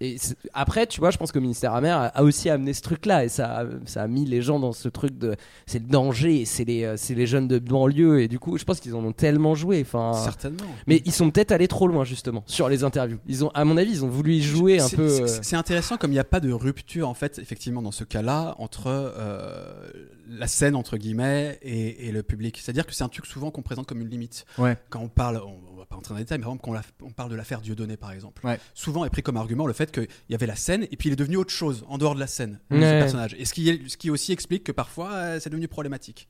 et 0.00 0.16
après 0.52 0.86
tu 0.86 1.00
vois 1.00 1.10
je 1.10 1.16
pense 1.16 1.32
que 1.32 1.38
le 1.38 1.42
ministère 1.42 1.74
amer 1.74 2.10
a, 2.14 2.22
aussi 2.22 2.50
amené 2.50 2.74
ce 2.74 2.82
truc 2.82 3.06
là 3.06 3.24
et 3.24 3.28
ça 3.28 3.60
a, 3.60 3.64
ça 3.86 4.02
a 4.02 4.06
mis 4.08 4.26
les 4.26 4.42
gens 4.42 4.58
dans 4.60 4.72
ce 4.72 4.88
truc 4.88 5.16
de 5.16 5.36
c'est 5.66 5.78
le 5.78 5.86
danger, 5.86 6.44
c'est 6.44 6.64
les 6.64 6.84
euh, 6.84 6.96
c'est 6.98 7.14
les 7.14 7.26
jeunes 7.26 7.48
de 7.48 7.58
banlieue 7.58 8.20
et 8.20 8.28
du 8.28 8.38
coup 8.38 8.58
je 8.58 8.64
pense 8.64 8.80
qu'ils 8.80 8.94
en 8.94 9.04
ont 9.04 9.12
tellement 9.12 9.54
joué, 9.54 9.80
enfin. 9.80 10.12
Certainement. 10.22 10.64
Mais 10.86 11.02
ils 11.06 11.12
sont 11.12 11.30
peut-être 11.30 11.52
allés 11.52 11.68
trop 11.68 11.88
loin 11.88 12.04
justement 12.04 12.42
sur 12.46 12.68
les 12.68 12.84
interviews. 12.84 13.18
Ils 13.26 13.44
ont, 13.44 13.50
à 13.54 13.64
mon 13.64 13.76
avis, 13.76 13.90
ils 13.92 14.04
ont 14.04 14.08
voulu 14.08 14.34
y 14.34 14.42
jouer 14.42 14.80
un 14.80 14.88
peu. 14.88 15.08
c'est- 15.08 15.22
euh, 15.22 15.38
C'est 15.42 15.56
intéressant 15.56 15.96
comme 15.96 16.10
il 16.10 16.14
n'y 16.14 16.20
a 16.20 16.24
pas 16.24 16.40
de 16.40 16.52
rupture 16.52 17.08
en 17.08 17.14
fait 17.14 17.38
effectivement 17.38 17.80
dans 17.82 17.90
ce 17.92 18.04
cas-là 18.04 18.54
entre 18.58 18.88
euh, 18.88 19.90
la 20.28 20.46
scène 20.46 20.74
entre 20.76 20.96
guillemets 20.96 21.58
et, 21.62 22.08
et 22.08 22.12
le 22.12 22.22
public. 22.22 22.58
C'est-à-dire 22.62 22.86
que 22.86 22.94
c'est 22.94 23.04
un 23.04 23.08
truc 23.08 23.26
souvent 23.26 23.50
qu'on 23.50 23.62
présente 23.62 23.86
comme 23.86 24.00
une 24.00 24.08
limite. 24.10 24.44
Ouais. 24.58 24.76
Quand 24.90 25.00
on 25.00 25.08
parle, 25.08 25.40
on, 25.44 25.56
on 25.72 25.75
va 25.75 25.75
pas 25.96 26.00
entrer 26.00 26.14
dans 26.14 26.18
les 26.18 26.24
détails, 26.24 26.38
mais 26.38 26.44
par 26.44 26.52
exemple 26.52 26.64
quand 26.64 26.70
on, 26.70 26.74
la- 26.74 27.08
on 27.08 27.10
parle 27.12 27.30
de 27.30 27.36
l'affaire 27.36 27.60
Dieudonné 27.60 27.96
par 27.96 28.12
exemple, 28.12 28.46
Ouais. 28.46 28.58
souvent 28.74 29.04
est 29.04 29.10
pris 29.10 29.22
comme 29.22 29.36
argument 29.36 29.66
le 29.66 29.72
fait 29.72 29.90
qu'il 29.92 30.08
y 30.28 30.34
avait 30.34 30.46
la 30.46 30.56
scène 30.56 30.84
et 30.90 30.96
puis 30.96 31.08
il 31.08 31.12
est 31.12 31.16
devenu 31.16 31.36
autre 31.36 31.50
chose 31.52 31.84
en 31.88 31.98
dehors 31.98 32.14
de 32.14 32.20
la 32.20 32.26
scène, 32.26 32.60
Ouais. 32.70 32.78
ce 32.80 32.98
personnage. 32.98 33.34
Et 33.38 33.44
ce 33.44 33.54
qui, 33.54 33.68
est- 33.68 33.88
ce 33.88 33.96
qui 33.96 34.10
aussi 34.10 34.32
explique 34.32 34.64
que 34.64 34.72
parfois 34.72 35.12
euh, 35.12 35.40
c'est 35.40 35.50
devenu 35.50 35.68
problématique. 35.68 36.28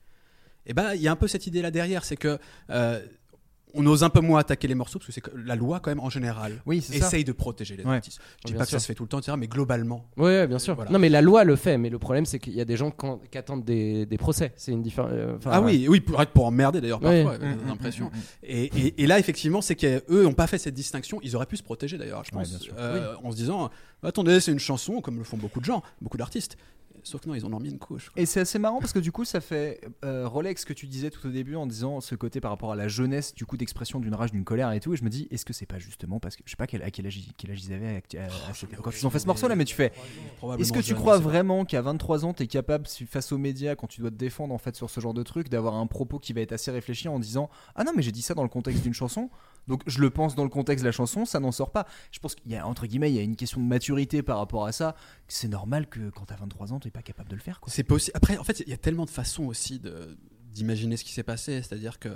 Et 0.66 0.72
ben 0.74 0.94
il 0.94 1.00
y 1.02 1.08
a 1.08 1.12
un 1.12 1.16
peu 1.16 1.28
cette 1.28 1.46
idée 1.46 1.62
là 1.62 1.70
derrière, 1.70 2.04
c'est 2.04 2.16
que 2.16 2.38
euh, 2.70 3.00
on 3.76 3.86
ose 3.86 4.02
un 4.02 4.08
peu 4.10 4.20
moins 4.20 4.40
attaquer 4.40 4.66
les 4.68 4.74
morceaux 4.74 4.98
parce 4.98 5.06
que 5.06 5.12
c'est 5.12 5.20
que 5.20 5.30
la 5.36 5.54
loi 5.56 5.80
quand 5.80 5.90
même 5.90 6.00
en 6.00 6.10
général 6.10 6.60
Oui, 6.66 6.80
c'est 6.82 6.98
ça. 6.98 7.06
essaye 7.06 7.24
de 7.24 7.32
protéger 7.32 7.76
les 7.76 7.84
Ouais. 7.84 7.96
artistes. 7.96 8.18
Je 8.40 8.46
dis 8.46 8.52
Bien 8.52 8.58
pas 8.60 8.64
que 8.64 8.70
ça 8.70 8.78
se 8.78 8.86
fait 8.86 8.94
tout 8.94 9.02
le 9.04 9.08
temps, 9.08 9.18
etc., 9.18 9.36
mais 9.38 9.46
globalement. 9.48 10.08
Ouais, 10.16 10.46
bien 10.46 10.58
sûr. 10.58 10.74
Voilà. 10.74 10.90
Non, 10.90 10.98
mais 10.98 11.08
la 11.08 11.20
loi 11.22 11.44
le 11.44 11.56
fait. 11.56 11.78
Mais 11.78 11.90
le 11.90 11.98
problème, 11.98 12.26
c'est 12.26 12.38
qu'il 12.38 12.54
y 12.54 12.60
a 12.60 12.64
des 12.64 12.76
gens 12.76 12.90
qui 13.30 13.38
attendent 13.38 13.64
des, 13.64 14.06
des 14.06 14.18
procès. 14.18 14.52
C'est 14.56 14.72
une 14.72 14.82
différence. 14.82 15.10
euh, 15.12 15.36
enfin, 15.36 15.50
ah 15.52 15.60
oui, 15.60 15.86
oui, 15.88 16.00
pour, 16.00 16.24
pour 16.26 16.46
emmerder 16.46 16.80
d'ailleurs 16.80 17.00
parfois, 17.00 17.36
Mm, 17.36 17.40
j'ai 17.40 17.64
mm, 17.64 17.68
l'impression. 17.68 18.06
mm. 18.06 18.10
Et, 18.44 18.64
et- 18.64 19.02
et 19.02 19.06
là, 19.06 19.18
effectivement, 19.18 19.60
c'est 19.60 19.76
qu'eux 19.76 20.22
n'ont 20.22 20.32
pas 20.32 20.46
fait 20.46 20.58
cette 20.58 20.74
distinction. 20.74 21.18
Ils 21.22 21.36
auraient 21.36 21.46
pu 21.46 21.56
se 21.56 21.62
protéger 21.62 21.98
d'ailleurs, 21.98 22.24
je 22.24 22.30
pense, 22.30 22.68
euh, 22.78 23.14
en 23.22 23.30
se 23.30 23.36
disant 23.36 23.70
attendez, 24.02 24.40
c'est 24.40 24.52
une 24.52 24.58
chanson, 24.58 25.00
comme 25.00 25.18
le 25.18 25.24
font 25.24 25.36
beaucoup 25.36 25.60
de 25.60 25.64
gens, 25.64 25.82
beaucoup 26.00 26.16
d'artistes. 26.16 26.56
Sauf 27.06 27.20
que 27.20 27.28
non, 27.28 27.34
ils 27.36 27.46
en 27.46 27.52
ont 27.52 27.60
mis 27.60 27.68
une 27.70 27.78
couche. 27.78 28.10
Et 28.16 28.26
c'est 28.26 28.40
assez 28.40 28.58
marrant 28.58 28.80
parce 28.80 28.92
que 28.92 28.98
du 28.98 29.12
coup, 29.12 29.24
ça 29.24 29.40
fait 29.40 29.80
euh, 30.04 30.26
relais 30.26 30.48
avec 30.48 30.58
ce 30.58 30.66
que 30.66 30.72
tu 30.72 30.86
disais 30.88 31.08
tout 31.10 31.24
au 31.26 31.30
début 31.30 31.54
en 31.54 31.66
disant 31.66 32.00
ce 32.00 32.16
côté 32.16 32.40
par 32.40 32.50
rapport 32.50 32.72
à 32.72 32.76
la 32.76 32.88
jeunesse, 32.88 33.32
du 33.32 33.46
coup, 33.46 33.56
d'expression 33.56 34.00
d'une 34.00 34.14
rage, 34.14 34.32
d'une 34.32 34.42
colère 34.44 34.72
et 34.72 34.80
tout. 34.80 34.92
Et 34.92 34.96
je 34.96 35.04
me 35.04 35.08
dis, 35.08 35.28
est-ce 35.30 35.44
que 35.44 35.52
c'est 35.52 35.66
pas 35.66 35.78
justement 35.78 36.18
parce 36.18 36.34
que 36.34 36.42
je 36.44 36.50
sais 36.50 36.56
pas 36.56 36.66
quel, 36.66 36.82
à 36.82 36.90
quel 36.90 37.06
âge, 37.06 37.16
ils- 37.16 37.32
quel 37.36 37.52
âge 37.52 37.62
ils 37.64 37.72
avaient 37.72 38.02
à- 38.18 38.22
à- 38.22 38.50
à 38.50 38.54
cette- 38.54 38.74
quand 38.76 38.90
ils 38.90 39.06
ont 39.06 39.10
fait 39.10 39.20
ce 39.20 39.26
morceau 39.26 39.46
là, 39.46 39.54
mais 39.54 39.64
tu 39.64 39.74
fais. 39.76 39.92
Est-ce 40.58 40.72
que 40.72 40.80
tu 40.80 40.86
jeune, 40.88 40.96
crois 40.98 41.18
vraiment 41.18 41.64
qu'à 41.64 41.80
23 41.80 42.24
ans, 42.24 42.34
tu 42.34 42.42
es 42.42 42.46
capable, 42.48 42.86
face 43.08 43.30
aux 43.32 43.38
médias, 43.38 43.76
quand 43.76 43.86
tu 43.86 44.00
dois 44.00 44.10
te 44.10 44.16
défendre 44.16 44.52
en 44.52 44.58
fait 44.58 44.74
sur 44.74 44.90
ce 44.90 45.00
genre 45.00 45.14
de 45.14 45.22
truc, 45.22 45.48
d'avoir 45.48 45.74
un 45.74 45.86
propos 45.86 46.18
qui 46.18 46.32
va 46.32 46.40
être 46.40 46.52
assez 46.52 46.70
réfléchi 46.70 47.08
en 47.08 47.18
disant 47.20 47.48
Ah 47.76 47.84
non, 47.84 47.92
mais 47.94 48.02
j'ai 48.02 48.12
dit 48.12 48.22
ça 48.22 48.34
dans 48.34 48.42
le 48.42 48.48
contexte 48.48 48.82
d'une 48.82 48.94
chanson, 48.94 49.30
donc 49.66 49.82
je 49.86 50.00
le 50.00 50.10
pense 50.10 50.34
dans 50.34 50.44
le 50.44 50.48
contexte 50.48 50.82
de 50.82 50.88
la 50.88 50.92
chanson, 50.92 51.24
ça 51.24 51.40
n'en 51.40 51.52
sort 51.52 51.70
pas. 51.70 51.86
Je 52.12 52.18
pense 52.18 52.34
qu'il 52.34 52.50
y 52.50 52.56
a, 52.56 52.66
entre 52.66 52.86
guillemets, 52.86 53.10
il 53.10 53.16
y 53.16 53.18
a 53.18 53.22
une 53.22 53.36
question 53.36 53.60
de 53.60 53.66
maturité 53.66 54.22
par 54.22 54.38
rapport 54.38 54.66
à 54.66 54.72
ça. 54.72 54.94
C'est 55.28 55.48
normal 55.48 55.88
que 55.88 56.10
quand 56.10 56.26
tu 56.26 56.32
as 56.32 56.36
23 56.36 56.72
ans, 56.72 56.80
tu 56.80 56.90
pas 56.90 57.02
capable 57.02 57.28
de 57.28 57.34
le 57.34 57.40
faire. 57.40 57.60
C'est 57.66 57.82
possible. 57.82 58.16
Après, 58.16 58.38
en 58.38 58.44
fait, 58.44 58.60
il 58.60 58.68
y 58.68 58.72
a 58.72 58.78
tellement 58.78 59.04
de 59.04 59.10
façons 59.10 59.44
aussi 59.44 59.78
de 59.78 60.16
d'imaginer 60.56 60.96
ce 60.96 61.04
qui 61.04 61.12
s'est 61.12 61.22
passé, 61.22 61.62
c'est-à-dire 61.62 61.98
que 61.98 62.08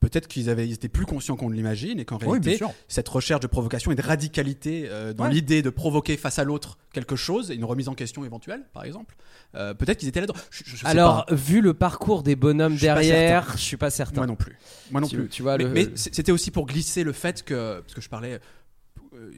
peut-être 0.00 0.28
qu'ils 0.28 0.48
avaient 0.48 0.66
ils 0.66 0.72
étaient 0.74 0.88
plus 0.88 1.04
conscients 1.06 1.36
qu'on 1.36 1.50
ne 1.50 1.54
l'imagine 1.54 1.98
et 1.98 2.04
qu'en 2.04 2.18
Oui, 2.18 2.38
réalité 2.38 2.58
cette 2.86 3.08
recherche 3.08 3.40
de 3.40 3.46
provocation 3.48 3.90
et 3.90 3.96
de 3.96 4.02
radicalité 4.02 4.84
euh, 4.88 5.12
dans 5.12 5.24
Ouais. 5.24 5.30
l'idée 5.32 5.60
de 5.60 5.70
provoquer 5.70 6.16
face 6.16 6.38
à 6.38 6.44
l'autre 6.44 6.78
quelque 6.92 7.16
chose, 7.16 7.50
une 7.50 7.64
remise 7.64 7.88
en 7.88 7.94
question 7.94 8.24
éventuelle, 8.24 8.62
par 8.72 8.84
exemple. 8.84 9.16
euh, 9.54 9.74
peut-être 9.74 9.98
qu'ils 9.98 10.08
étaient 10.08 10.20
là-dedans. 10.20 10.38
Alors, 10.84 11.26
pas. 11.26 11.34
vu 11.34 11.60
le 11.60 11.74
parcours 11.74 12.22
des 12.22 12.36
bonhommes 12.36 12.76
Je 12.76 12.80
derrière, 12.82 13.52
je 13.56 13.62
suis 13.62 13.76
pas 13.76 13.90
certain. 13.90 14.20
moi 14.20 14.26
non 14.26 14.36
plus. 14.36 14.56
Moi 14.90 15.00
non 15.00 15.08
Tu- 15.08 15.16
plus. 15.16 15.28
tu 15.28 15.42
vois, 15.42 15.56
mais 15.58 15.64
le- 15.64 15.70
mais 15.70 15.86
c'était 15.96 16.32
aussi 16.32 16.50
pour 16.50 16.66
glisser 16.66 17.02
le 17.02 17.12
fait 17.12 17.42
que 17.42 17.80
parce 17.80 17.94
que 17.94 18.00
je 18.00 18.08
parlais 18.08 18.38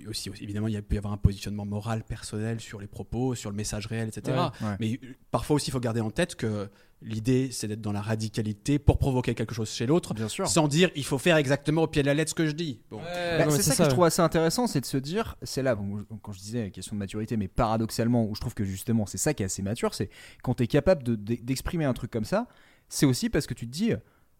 aussi, 0.09 0.31
aussi, 0.31 0.43
évidemment 0.45 0.69
il 0.69 0.75
y 0.75 0.77
a 0.77 0.83
peut 0.83 0.95
y 0.95 0.99
avoir 0.99 1.13
un 1.13 1.17
positionnement 1.19 1.65
moral 1.67 2.05
personnel 2.05 2.61
sur 2.61 2.81
les 2.81 2.87
propos, 2.87 3.35
sur 3.35 3.51
le 3.51 3.57
message 3.57 3.87
réel, 3.87 4.09
etc. 4.09 4.37
Ouais, 4.37 4.67
ouais. 4.69 4.77
Mais 4.81 5.01
euh, 5.03 5.15
parfois 5.31 5.57
aussi 5.57 5.71
il 5.71 5.73
faut 5.73 5.81
garder 5.81 6.01
en 6.01 6.11
tête 6.11 6.35
que 6.35 6.69
l'idée 7.03 7.51
c'est 7.53 7.67
d'être 7.69 7.81
dans 7.81 7.93
la 7.93 8.03
radicalité 8.03 8.79
pour 8.79 8.99
provoquer 8.99 9.35
quelque 9.35 9.55
chose 9.55 9.71
chez 9.71 9.87
l'autre, 9.87 10.13
Bien 10.15 10.29
sûr. 10.29 10.47
sans 10.49 10.69
dire 10.69 10.91
il 10.97 11.05
faut 11.05 11.19
faire 11.19 11.37
exactement 11.37 11.83
au 11.83 11.87
pied 11.87 12.03
de 12.03 12.07
la 12.07 12.15
lettre 12.15 12.31
ce 12.31 12.35
que 12.35 12.47
je 12.47 12.53
dis. 12.53 12.81
Bon. 12.91 12.99
Ouais, 12.99 13.39
Bah, 13.39 13.51
c'est 13.51 13.63
ça, 13.63 13.77
que 13.77 13.85
je 13.85 13.89
trouve 13.95 14.05
assez 14.05 14.21
intéressant, 14.23 14.67
c'est 14.67 14.81
de 14.81 14.87
se 14.87 14.97
dire, 14.99 15.37
c'est 15.43 15.63
là, 15.63 15.75
bon, 15.75 16.05
quand 16.23 16.33
je 16.33 16.41
disais 16.41 16.71
question 16.71 16.95
de 16.97 16.99
maturité, 16.99 17.37
mais 17.37 17.49
paradoxalement, 17.49 18.25
où 18.29 18.35
je 18.35 18.41
trouve 18.41 18.55
que 18.55 18.65
justement 18.65 19.07
c'est 19.07 19.19
ça 19.19 19.33
qui 19.35 19.43
est 19.43 19.47
assez 19.47 19.63
mature, 19.63 19.95
c'est 19.95 20.11
quand 20.43 20.55
tu 20.55 20.65
es 20.65 20.67
capable 20.67 21.03
de- 21.03 21.15
de- 21.17 21.37
d'exprimer 21.43 21.85
un 21.85 21.95
truc 21.95 22.11
comme 22.11 22.25
ça, 22.25 22.49
c'est 22.89 23.07
aussi 23.07 23.31
parce 23.31 23.47
que 23.47 23.55
tu 23.55 23.67
te 23.67 23.73
dis, 23.73 23.93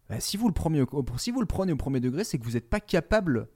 bah, 0.09 0.19
si, 0.19 0.37
vous 0.37 0.47
le 0.47 0.53
prenez 0.53 0.81
au- 0.81 1.05
si 1.17 1.31
vous 1.31 1.39
le 1.39 1.47
prenez 1.47 1.71
au 1.71 1.77
premier 1.77 1.99
degré, 1.99 2.23
c'est 2.23 2.37
que 2.37 2.43
vous 2.43 2.51
n'êtes 2.51 2.69
pas 2.69 2.79
capable 2.81 3.47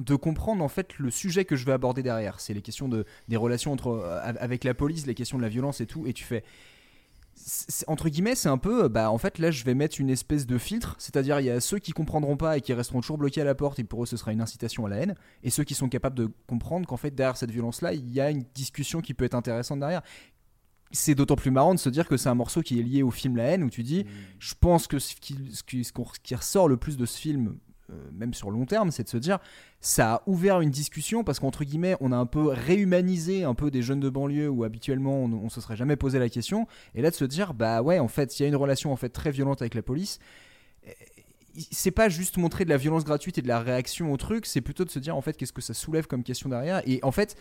de 0.00 0.14
comprendre 0.16 0.64
en 0.64 0.68
fait 0.68 0.98
le 0.98 1.10
sujet 1.10 1.44
que 1.44 1.56
je 1.56 1.64
vais 1.64 1.72
aborder 1.72 2.02
derrière. 2.02 2.40
C'est 2.40 2.54
les 2.54 2.62
questions 2.62 2.88
de, 2.88 3.04
des 3.28 3.36
relations 3.36 3.72
entre, 3.72 3.88
euh, 3.88 4.20
avec 4.22 4.64
la 4.64 4.74
police, 4.74 5.06
les 5.06 5.14
questions 5.14 5.38
de 5.38 5.42
la 5.42 5.48
violence 5.48 5.80
et 5.80 5.86
tout, 5.86 6.06
et 6.06 6.12
tu 6.12 6.24
fais 6.24 6.42
entre 7.86 8.08
guillemets, 8.08 8.34
c'est 8.34 8.48
un 8.48 8.58
peu, 8.58 8.88
bah 8.88 9.10
en 9.10 9.18
fait 9.18 9.38
là 9.38 9.50
je 9.50 9.64
vais 9.64 9.74
mettre 9.74 10.00
une 10.00 10.10
espèce 10.10 10.46
de 10.46 10.58
filtre, 10.58 10.94
c'est-à-dire 10.98 11.40
il 11.40 11.46
y 11.46 11.50
a 11.50 11.60
ceux 11.60 11.78
qui 11.78 11.92
comprendront 11.92 12.36
pas 12.36 12.58
et 12.58 12.60
qui 12.60 12.72
resteront 12.72 13.00
toujours 13.00 13.18
bloqués 13.18 13.40
à 13.40 13.44
la 13.44 13.54
porte 13.54 13.78
et 13.78 13.84
pour 13.84 14.02
eux 14.02 14.06
ce 14.06 14.16
sera 14.16 14.32
une 14.32 14.40
incitation 14.40 14.84
à 14.86 14.88
la 14.88 14.96
haine, 14.96 15.14
et 15.42 15.50
ceux 15.50 15.64
qui 15.64 15.74
sont 15.74 15.88
capables 15.88 16.16
de 16.16 16.28
comprendre 16.46 16.86
qu'en 16.86 16.96
fait 16.96 17.10
derrière 17.10 17.36
cette 17.36 17.50
violence-là 17.50 17.94
il 17.94 18.10
y 18.10 18.20
a 18.20 18.30
une 18.30 18.44
discussion 18.54 19.00
qui 19.00 19.14
peut 19.14 19.24
être 19.24 19.34
intéressante 19.34 19.80
derrière. 19.80 20.02
C'est 20.92 21.14
d'autant 21.14 21.36
plus 21.36 21.52
marrant 21.52 21.72
de 21.72 21.78
se 21.78 21.88
dire 21.88 22.08
que 22.08 22.16
c'est 22.16 22.28
un 22.28 22.34
morceau 22.34 22.62
qui 22.62 22.80
est 22.80 22.82
lié 22.82 23.04
au 23.04 23.12
film 23.12 23.36
La 23.36 23.44
haine 23.44 23.62
où 23.62 23.70
tu 23.70 23.84
dis, 23.84 24.04
je 24.40 24.54
pense 24.60 24.88
que 24.88 24.98
ce 24.98 25.14
qui, 25.14 25.36
ce 25.52 25.62
qui, 25.62 26.34
ressort 26.34 26.68
le 26.68 26.76
plus 26.76 26.96
de 26.96 27.06
ce 27.06 27.16
film, 27.16 27.46
euh, 27.46 27.69
même 28.12 28.34
sur 28.34 28.50
long 28.50 28.66
terme, 28.66 28.90
c'est 28.90 29.04
de 29.04 29.08
se 29.08 29.16
dire 29.16 29.38
ça 29.80 30.14
a 30.14 30.22
ouvert 30.26 30.60
une 30.60 30.70
discussion 30.70 31.24
parce 31.24 31.40
qu'entre 31.40 31.64
guillemets, 31.64 31.96
on 32.00 32.12
a 32.12 32.16
un 32.16 32.26
peu 32.26 32.48
réhumanisé 32.48 33.44
un 33.44 33.54
peu 33.54 33.70
des 33.70 33.82
jeunes 33.82 34.00
de 34.00 34.08
banlieue 34.10 34.48
où 34.48 34.64
habituellement 34.64 35.24
on, 35.24 35.32
on 35.32 35.48
se 35.48 35.60
serait 35.60 35.76
jamais 35.76 35.96
posé 35.96 36.18
la 36.18 36.28
question. 36.28 36.66
Et 36.94 37.02
là 37.02 37.10
de 37.10 37.14
se 37.14 37.24
dire 37.24 37.54
bah 37.54 37.82
ouais, 37.82 37.98
en 37.98 38.08
fait, 38.08 38.38
il 38.38 38.42
y 38.42 38.46
a 38.46 38.48
une 38.48 38.56
relation 38.56 38.92
en 38.92 38.96
fait 38.96 39.08
très 39.10 39.30
violente 39.30 39.62
avec 39.62 39.74
la 39.74 39.82
police. 39.82 40.18
euh, 40.86 40.90
C'est 41.70 41.90
pas 41.90 42.08
juste 42.08 42.36
montrer 42.36 42.64
de 42.64 42.70
la 42.70 42.76
violence 42.76 43.04
gratuite 43.04 43.38
et 43.38 43.42
de 43.42 43.48
la 43.48 43.60
réaction 43.60 44.12
au 44.12 44.16
truc, 44.16 44.46
c'est 44.46 44.60
plutôt 44.60 44.84
de 44.84 44.90
se 44.90 44.98
dire 44.98 45.16
en 45.16 45.20
fait 45.20 45.36
qu'est-ce 45.36 45.52
que 45.52 45.62
ça 45.62 45.74
soulève 45.74 46.06
comme 46.06 46.22
question 46.22 46.48
derrière? 46.48 46.82
Et 46.86 47.00
en 47.02 47.10
fait, 47.12 47.36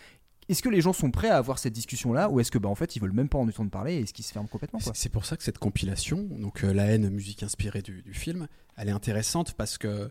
est-ce 0.48 0.64
que 0.64 0.70
les 0.70 0.82
gens 0.82 0.94
sont 0.94 1.12
prêts 1.12 1.30
à 1.30 1.38
avoir 1.38 1.60
cette 1.60 1.74
discussion 1.74 2.12
là 2.12 2.28
ou 2.28 2.40
est-ce 2.40 2.50
que 2.50 2.58
bah 2.58 2.70
en 2.70 2.74
fait 2.74 2.96
ils 2.96 3.00
veulent 3.00 3.12
même 3.12 3.30
pas 3.30 3.38
en 3.38 3.48
entendre 3.48 3.70
parler 3.70 3.94
et 3.96 4.00
est-ce 4.02 4.14
qu'ils 4.14 4.26
se 4.26 4.34
ferment 4.34 4.48
complètement 4.48 4.80
C'est 4.96 5.10
pour 5.10 5.26
ça 5.26 5.38
que 5.38 5.44
cette 5.44 5.60
compilation, 5.60 6.28
donc 6.40 6.64
euh, 6.64 6.74
la 6.74 6.86
haine, 6.86 7.08
musique 7.12 7.44
inspirée 7.44 7.84
du 7.84 8.04
film, 8.14 8.48
elle 8.76 8.90
est 8.90 8.94
intéressante 8.94 9.54
parce 9.54 9.78
que 9.78 10.10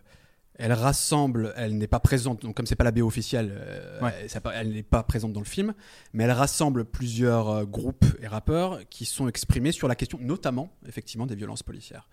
elle 0.58 0.72
rassemble, 0.72 1.52
elle 1.56 1.78
n'est 1.78 1.86
pas 1.86 2.00
présente, 2.00 2.42
donc 2.42 2.56
comme 2.56 2.66
c'est 2.66 2.76
pas 2.76 2.84
la 2.84 2.90
BO 2.90 3.06
officielle, 3.06 3.52
euh, 3.56 4.00
Ouais. 4.02 4.12
elle, 4.22 4.30
ça 4.30 4.40
pas- 4.40 4.52
elle 4.54 4.72
n'est 4.72 4.82
pas 4.82 5.02
présente 5.04 5.32
dans 5.32 5.40
le 5.40 5.46
film, 5.46 5.72
mais 6.12 6.24
elle 6.24 6.32
rassemble 6.32 6.84
plusieurs 6.84 7.48
euh, 7.48 7.64
groupes 7.64 8.04
et 8.20 8.26
rappeurs 8.26 8.80
qui 8.90 9.04
sont 9.04 9.28
exprimés 9.28 9.72
sur 9.72 9.86
la 9.88 9.94
question, 9.94 10.18
notamment 10.20 10.70
effectivement 10.86 11.26
des 11.26 11.36
violences 11.36 11.62
policières. 11.62 12.08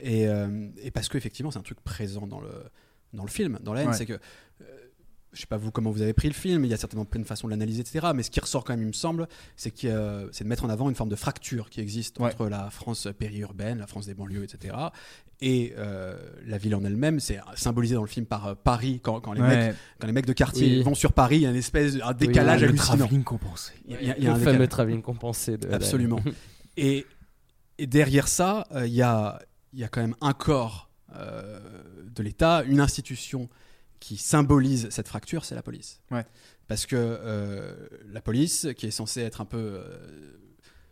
Et, 0.00 0.28
euh, 0.28 0.68
et 0.82 0.90
parce 0.90 1.08
que 1.08 1.16
effectivement 1.16 1.50
c'est 1.50 1.58
un 1.58 1.62
truc 1.62 1.80
présent 1.80 2.26
dans 2.26 2.40
le 2.40 2.50
dans 3.14 3.22
le 3.24 3.30
film, 3.30 3.58
dans 3.62 3.72
la 3.72 3.80
haine, 3.82 3.88
Ouais. 3.88 3.94
c'est 3.94 4.04
que 4.04 4.18
je 5.36 5.42
sais 5.42 5.46
pas 5.46 5.56
vous 5.58 5.70
comment 5.70 5.90
vous 5.90 6.02
avez 6.02 6.14
pris 6.14 6.26
le 6.28 6.34
film, 6.34 6.64
il 6.64 6.70
y 6.70 6.74
a 6.74 6.76
certainement 6.76 7.04
plein 7.04 7.20
de 7.20 7.26
façons 7.26 7.46
de 7.46 7.52
l'analyser, 7.52 7.82
etc. 7.82 8.08
Mais 8.14 8.22
ce 8.24 8.30
qui 8.30 8.40
ressort 8.40 8.64
quand 8.64 8.72
même, 8.72 8.82
il 8.82 8.88
me 8.88 8.92
semble, 8.92 9.28
c'est 9.54 9.84
a- 9.84 10.22
c'est 10.32 10.42
de 10.44 10.48
mettre 10.48 10.64
en 10.64 10.70
avant 10.70 10.88
une 10.88 10.94
forme 10.96 11.10
de 11.10 11.16
fracture 11.16 11.70
qui 11.70 11.80
existe 11.80 12.18
Ouais. 12.18 12.26
entre 12.32 12.48
la 12.48 12.70
France 12.70 13.06
périurbaine, 13.18 13.78
la 13.78 13.86
France 13.86 14.06
des 14.06 14.14
banlieues, 14.14 14.42
etc. 14.44 14.74
Et 15.42 15.74
euh, 15.76 16.16
la 16.46 16.56
ville 16.58 16.74
en 16.74 16.82
elle-même, 16.84 17.20
c'est 17.20 17.38
symbolisé 17.54 17.94
dans 17.94 18.00
le 18.00 18.06
film 18.08 18.24
par 18.24 18.46
euh, 18.46 18.54
Paris 18.54 19.00
quand, 19.02 19.20
quand 19.20 19.34
les 19.34 19.42
Ouais. 19.42 19.66
mecs, 19.68 19.76
quand 20.00 20.06
les 20.06 20.12
mecs 20.14 20.26
de 20.26 20.32
quartier 20.32 20.78
Oui. 20.78 20.82
vont 20.82 20.94
sur 20.94 21.12
Paris, 21.12 21.36
il 21.36 21.42
y 21.42 21.46
a 21.46 21.50
une 21.50 21.56
espèce 21.56 21.94
de- 21.94 22.00
un 22.02 22.14
décalage 22.14 22.62
le 22.62 22.68
hallucinant. 22.68 22.96
travelling 22.96 23.22
compensé. 23.22 23.72
Il 23.86 23.92
y 23.92 23.96
a- 23.96 24.00
il 24.00 24.24
y 24.24 24.26
a- 24.26 24.30
le 24.34 24.40
un 24.40 24.42
fameux 24.42 24.66
travelling 24.66 25.02
compensé 25.02 25.58
de 25.58 25.68
Absolument. 25.70 26.20
et, 26.78 27.04
et 27.78 27.86
derrière 27.86 28.28
ça, 28.28 28.66
euh, 28.72 28.86
il 28.86 28.94
y, 28.94 29.02
a, 29.02 29.38
il 29.74 29.80
y 29.80 29.84
a 29.84 29.88
quand 29.88 30.00
même 30.00 30.16
un 30.22 30.32
corps 30.32 30.88
euh, 31.14 31.60
de 32.14 32.22
l'État, 32.22 32.62
une 32.66 32.80
institution 32.80 33.48
qui 34.00 34.16
symbolise 34.16 34.88
cette 34.90 35.08
fracture, 35.08 35.44
c'est 35.44 35.54
la 35.54 35.62
police. 35.62 36.00
Ouais. 36.10 36.24
Parce 36.68 36.86
que 36.86 36.96
euh, 36.96 37.88
la 38.12 38.20
police, 38.20 38.68
qui 38.76 38.86
est 38.86 38.90
censée 38.90 39.20
être 39.22 39.40
un 39.40 39.44
peu... 39.44 39.58
euh, 39.58 40.36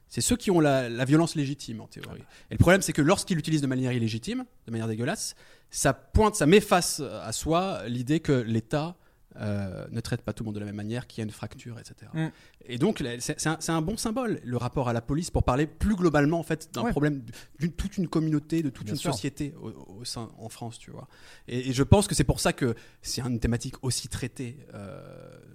c'est 0.09 0.21
ceux 0.21 0.37
qui 0.37 0.51
ont 0.51 0.61
la, 0.61 0.89
la 0.89 1.05
violence 1.05 1.35
légitime 1.35 1.81
en 1.81 1.87
théorie. 1.87 2.23
Et 2.51 2.55
le 2.55 2.59
problème, 2.59 2.83
c'est 2.83 2.93
que 2.93 3.03
lorsqu'ils 3.03 3.35
l'utilisent 3.37 3.63
de 3.63 3.67
manière 3.67 3.93
illégitime, 3.93 4.45
de 4.67 4.71
manière 4.71 4.87
dégueulasse, 4.87 5.35
ça 5.71 5.93
pointe, 5.93 6.37
ça 6.37 6.47
met 6.47 6.61
face 6.61 7.01
à 7.01 7.33
soi 7.33 7.83
l'idée 7.89 8.21
que 8.21 8.33
l'État 8.33 8.97
euh, 9.41 9.87
ne 9.91 10.01
traite 10.01 10.22
pas 10.22 10.32
tout 10.32 10.43
le 10.45 10.47
monde 10.47 10.55
de 10.55 10.61
la 10.61 10.66
même 10.66 10.76
manière, 10.76 11.07
qu'il 11.07 11.18
y 11.18 11.22
a 11.22 11.24
une 11.24 11.30
fracture, 11.32 11.78
etc. 11.78 12.11
Mm. 12.14 12.26
Et 12.66 12.78
donc, 12.78 13.03
c'est 13.18 13.70
un, 13.70 13.82
bon 13.82 13.97
symbole, 13.97 14.41
le 14.45 14.57
rapport 14.57 14.89
à 14.89 14.93
la 14.93 15.01
police, 15.01 15.30
pour 15.30 15.43
parler 15.43 15.66
plus 15.66 15.97
globalement 15.97 16.39
en 16.39 16.43
fait 16.45 16.68
d'un 16.72 16.82
Ouais. 16.85 16.91
problème 16.91 17.24
d'une 17.59 17.72
toute 17.72 17.97
une 17.99 18.09
communauté, 18.09 18.62
de 18.62 18.70
toute 18.70 18.85
Bien 18.87 18.95
une 18.95 19.01
sûr. 19.01 19.12
société 19.12 19.55
au, 19.61 19.99
au 20.01 20.05
sein 20.05 20.30
en 20.39 20.49
France, 20.49 20.78
tu 20.78 20.91
vois. 20.91 21.09
Et, 21.49 21.70
et 21.70 21.72
je 21.72 21.82
pense 21.82 22.07
que 22.07 22.14
c'est 22.14 22.24
pour 22.24 22.41
ça 22.41 22.53
que 22.53 22.74
c'est 23.03 23.20
une 23.22 23.41
thématique 23.41 23.74
aussi 23.82 24.09
traitée 24.09 24.59
euh, 24.74 25.01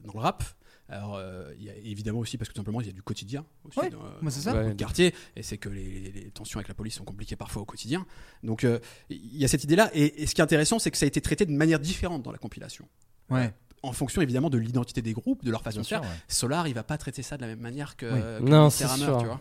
dans 0.03 0.13
le 0.13 0.19
rap. 0.19 0.43
Alors, 0.91 1.17
euh, 1.17 1.53
il 1.59 1.63
y 1.65 1.69
a 1.69 1.75
évidemment 1.75 2.17
aussi 2.17 2.35
parce 2.39 2.49
que 2.49 2.53
tout 2.55 2.59
simplement 2.59 2.81
il 2.81 2.87
y 2.87 2.89
a 2.89 2.93
du 2.93 3.03
quotidien 3.03 3.45
aussi 3.63 3.77
Ouais, 3.77 3.91
dans, 3.91 4.29
ça. 4.31 4.63
le 4.63 4.73
quartier, 4.73 5.13
et 5.35 5.43
c'est 5.43 5.59
que 5.59 5.69
les, 5.69 6.11
les 6.11 6.31
tensions 6.31 6.57
avec 6.57 6.67
la 6.67 6.73
police 6.73 6.95
sont 6.95 7.03
compliquées 7.03 7.35
parfois 7.35 7.61
au 7.61 7.65
quotidien. 7.65 8.07
Donc 8.41 8.63
euh, 8.63 8.79
il 9.11 9.37
y 9.37 9.45
a 9.45 9.47
cette 9.47 9.63
idée-là, 9.63 9.91
et, 9.93 10.23
et 10.23 10.25
ce 10.25 10.33
qui 10.33 10.41
est 10.41 10.43
intéressant, 10.43 10.79
c'est 10.79 10.89
que 10.89 10.97
ça 10.97 11.05
a 11.05 11.07
été 11.07 11.21
traité 11.21 11.45
de 11.45 11.51
manière 11.51 11.79
différente 11.79 12.23
dans 12.23 12.31
la 12.31 12.39
compilation 12.39 12.87
Ouais. 13.29 13.53
En 13.83 13.91
fonction 13.93 14.21
évidemment 14.21 14.49
de 14.49 14.57
l'identité 14.57 15.01
des 15.01 15.13
groupes, 15.13 15.43
de 15.43 15.51
leur 15.51 15.61
façon 15.61 15.81
Bien 15.81 15.83
de 15.83 15.87
faire. 15.87 16.01
ouais. 16.01 16.17
Solar, 16.27 16.67
il 16.67 16.73
va 16.73 16.83
pas 16.83 16.97
traiter 16.97 17.23
ça 17.23 17.37
de 17.37 17.41
la 17.41 17.47
même 17.47 17.59
manière 17.61 17.95
que, 17.95 18.05
Oui. 18.39 18.45
que 18.45 18.49
Non, 18.49 18.69
c'est 18.69 18.85
Hammer, 18.85 19.03
sûr. 19.05 19.17
tu 19.19 19.25
vois. 19.25 19.39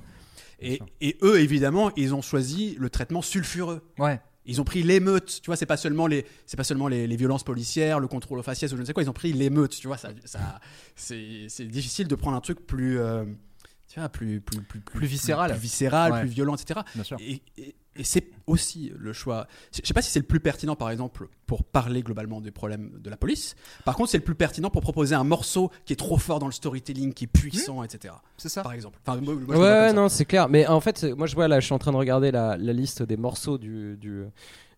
Bien 0.60 0.78
Et, 1.00 1.16
eux, 1.22 1.40
évidemment, 1.40 1.92
ils 1.96 2.14
ont 2.14 2.22
choisi 2.22 2.76
le 2.78 2.90
traitement 2.90 3.22
sulfureux. 3.22 3.82
Ouais. 3.98 4.20
Ils 4.44 4.60
ont 4.60 4.64
pris 4.64 4.82
l'émeute, 4.82 5.40
tu 5.42 5.46
vois, 5.46 5.56
c'est 5.56 5.66
pas 5.66 5.76
seulement 5.76 6.06
les, 6.06 6.24
c'est 6.46 6.56
pas 6.56 6.64
seulement 6.64 6.88
les, 6.88 7.06
les 7.06 7.16
violences 7.16 7.44
policières, 7.44 8.00
le 8.00 8.08
contrôle 8.08 8.38
aux 8.38 8.42
faciès 8.42 8.72
ou 8.72 8.76
je 8.76 8.80
ne 8.80 8.86
sais 8.86 8.94
quoi, 8.94 9.02
ils 9.02 9.10
ont 9.10 9.12
pris 9.12 9.32
l'émeute, 9.34 9.76
tu 9.78 9.86
vois, 9.88 9.98
ça, 9.98 10.08
ça, 10.24 10.58
c'est, 10.96 11.46
c'est 11.50 11.66
difficile 11.66 12.08
de 12.08 12.14
prendre 12.14 12.34
un 12.36 12.40
truc 12.40 12.66
plus, 12.66 12.98
euh, 12.98 13.24
tu 13.88 14.00
vois, 14.00 14.08
plus, 14.08 14.40
plus, 14.40 14.62
plus, 14.62 14.80
Plus 14.80 15.06
viscéral. 15.06 15.50
plus, 15.50 15.60
viscéral, 15.60 16.12
Ouais. 16.12 16.20
plus 16.20 16.28
violent, 16.30 16.54
etc. 16.56 16.80
Bien 16.94 17.04
sûr. 17.04 17.18
Et, 17.20 17.42
et- 17.58 17.74
et 17.98 18.04
c'est 18.04 18.30
aussi 18.46 18.92
le 18.96 19.12
choix. 19.12 19.46
Je 19.72 19.86
sais 19.86 19.92
pas 19.92 20.00
si 20.02 20.10
c'est 20.10 20.20
le 20.20 20.24
plus 20.26 20.40
pertinent, 20.40 20.76
par 20.76 20.90
exemple, 20.90 21.28
pour 21.46 21.64
parler 21.64 22.02
globalement 22.02 22.40
des 22.40 22.50
problèmes 22.50 22.92
de 22.98 23.10
la 23.10 23.16
police. 23.16 23.56
Par 23.84 23.96
contre, 23.96 24.10
c'est 24.10 24.18
le 24.18 24.24
plus 24.24 24.34
pertinent 24.34 24.70
pour 24.70 24.80
proposer 24.82 25.14
un 25.14 25.24
morceau 25.24 25.70
qui 25.84 25.92
est 25.92 25.96
trop 25.96 26.16
fort 26.16 26.38
dans 26.38 26.46
le 26.46 26.52
storytelling, 26.52 27.12
qui 27.12 27.24
est 27.24 27.26
puissant, 27.26 27.82
etc. 27.82 28.14
C'est 28.36 28.48
ça. 28.48 28.62
Par 28.62 28.72
exemple. 28.72 28.98
Enfin, 29.06 29.20
moi- 29.20 29.34
moi, 29.34 29.58
Ouais, 29.58 29.92
non, 29.92 30.08
c'est 30.08 30.24
clair. 30.24 30.48
Mais 30.48 30.66
en 30.66 30.80
fait, 30.80 31.04
moi 31.04 31.26
je 31.26 31.34
vois 31.34 31.48
là, 31.48 31.60
je 31.60 31.66
suis 31.66 31.74
en 31.74 31.78
train 31.78 31.92
de 31.92 31.96
regarder 31.96 32.30
la, 32.30 32.56
la 32.56 32.72
liste 32.72 33.02
des 33.02 33.16
morceaux 33.16 33.58
du, 33.58 33.96
du, 33.96 34.24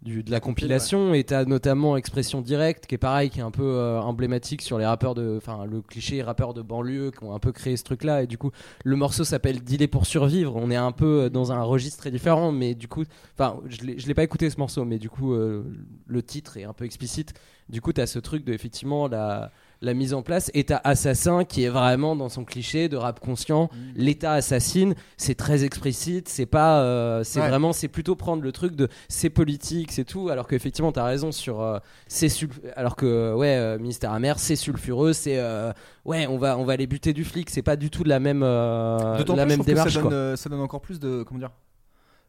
du- 0.03 0.23
de 0.23 0.31
la 0.31 0.41
compilation 0.41 1.13
et 1.15 1.25
t'as 1.25 1.45
notamment 1.45 1.97
Expression 1.97 2.41
Directe 2.41 2.87
qui 2.87 2.95
est 2.95 2.99
pareil, 2.99 3.29
qui 3.29 3.41
est 3.41 3.43
un 3.43 3.51
peu 3.51 3.63
euh, 3.65 4.01
emblématique 4.01 4.63
sur 4.63 4.79
les 4.79 4.87
rappeurs 4.87 5.15
de, 5.15 5.35
enfin 5.37 5.67
le 5.67 5.83
cliché 5.83 6.23
rappeurs 6.23 6.55
de 6.55 6.63
banlieue 6.63 7.11
qui 7.11 7.23
ont 7.25 7.35
un 7.35 7.39
peu 7.39 7.53
créé 7.53 7.77
ce 7.77 7.85
truc-là. 7.85 8.23
Et 8.23 8.27
du 8.27 8.39
coup, 8.39 8.51
le 8.85 8.97
morceau 8.97 9.25
s'appelle 9.25 9.61
Dealer 9.63 9.89
pour 9.89 10.07
survivre. 10.07 10.57
On 10.57 10.71
est 10.71 10.77
un 10.77 10.93
peu 10.93 11.25
euh, 11.25 11.29
dans 11.29 11.53
un 11.53 11.63
registre 11.63 11.99
très 11.99 12.11
différent, 12.11 12.51
mais 12.51 12.75
du 12.75 12.89
coup, 12.89 13.05
enfin, 13.35 13.61
je 13.67 13.83
l'ai 13.83 13.99
je 13.99 14.07
l'ai 14.07 14.15
pas 14.15 14.23
écouté 14.25 14.49
ce 14.49 14.57
morceau, 14.59 14.85
mais 14.87 14.99
du 14.99 15.11
coup, 15.11 15.35
euh, 15.35 15.65
le 16.07 16.23
titre 16.23 16.57
est 16.57 16.65
un 16.65 16.73
peu 16.73 16.85
explicite. 16.87 17.35
Du 17.69 17.81
coup, 17.81 17.93
t'as 17.93 18.07
ce 18.07 18.19
truc 18.19 18.45
de 18.45 18.53
effectivement 18.53 19.07
la 19.07 19.53
la 19.83 19.95
mise 19.95 20.13
en 20.15 20.23
place. 20.23 20.51
Et 20.55 20.65
t'as 20.65 20.81
Assassin 20.85 21.45
qui 21.45 21.65
est 21.65 21.69
vraiment 21.71 22.15
dans 22.17 22.29
son 22.29 22.45
cliché 22.45 22.89
de 22.89 22.97
rap 22.97 23.19
conscient. 23.21 23.71
L'État 23.95 24.33
assassine, 24.33 24.95
c'est 25.17 25.35
très 25.35 25.65
explicite. 25.65 26.29
C'est 26.29 26.47
pas, 26.47 26.83
euh, 26.83 27.25
c'est 27.25 27.41
Ouais. 27.41 27.49
vraiment, 27.49 27.73
c'est 27.73 27.89
plutôt 27.89 28.15
prendre 28.17 28.43
le 28.43 28.53
truc 28.53 28.77
de 28.77 28.89
c'est 29.09 29.31
politique, 29.31 29.91
c'est 29.93 30.05
tout. 30.05 30.29
Alors 30.29 30.47
qu'effectivement, 30.47 30.93
t'as 30.93 31.05
raison 31.05 31.33
sur 31.33 31.61
euh, 31.63 31.79
c'est 32.09 32.29
alors 32.77 32.97
que 32.97 33.35
ouais, 33.35 33.57
euh, 33.57 33.79
ministère 33.79 34.13
amer, 34.13 34.39
c'est 34.39 34.57
sulfureux, 34.57 35.13
c'est 35.15 35.39
euh, 35.39 35.73
ouais, 36.05 36.27
on 36.27 36.37
va 36.37 36.59
on 36.59 36.65
va 36.65 36.75
aller 36.75 36.87
buter 36.87 37.13
du 37.13 37.25
flic. 37.25 37.49
C'est 37.51 37.63
pas 37.63 37.77
du 37.77 37.89
tout 37.91 38.05
de 38.05 38.09
la 38.11 38.21
même 38.21 38.43
euh, 38.43 39.17
D'autant 39.19 39.35
la 39.37 39.45
plus, 39.47 39.51
même 39.57 39.61
que 39.61 39.67
démarche. 39.67 39.95
ça 39.95 40.01
quoi. 40.01 40.11
donne, 40.11 40.37
ça 40.37 40.49
donne 40.51 40.61
encore 40.61 40.81
plus 40.83 41.01
de 41.01 41.23
comment 41.23 41.41
dire 41.41 41.51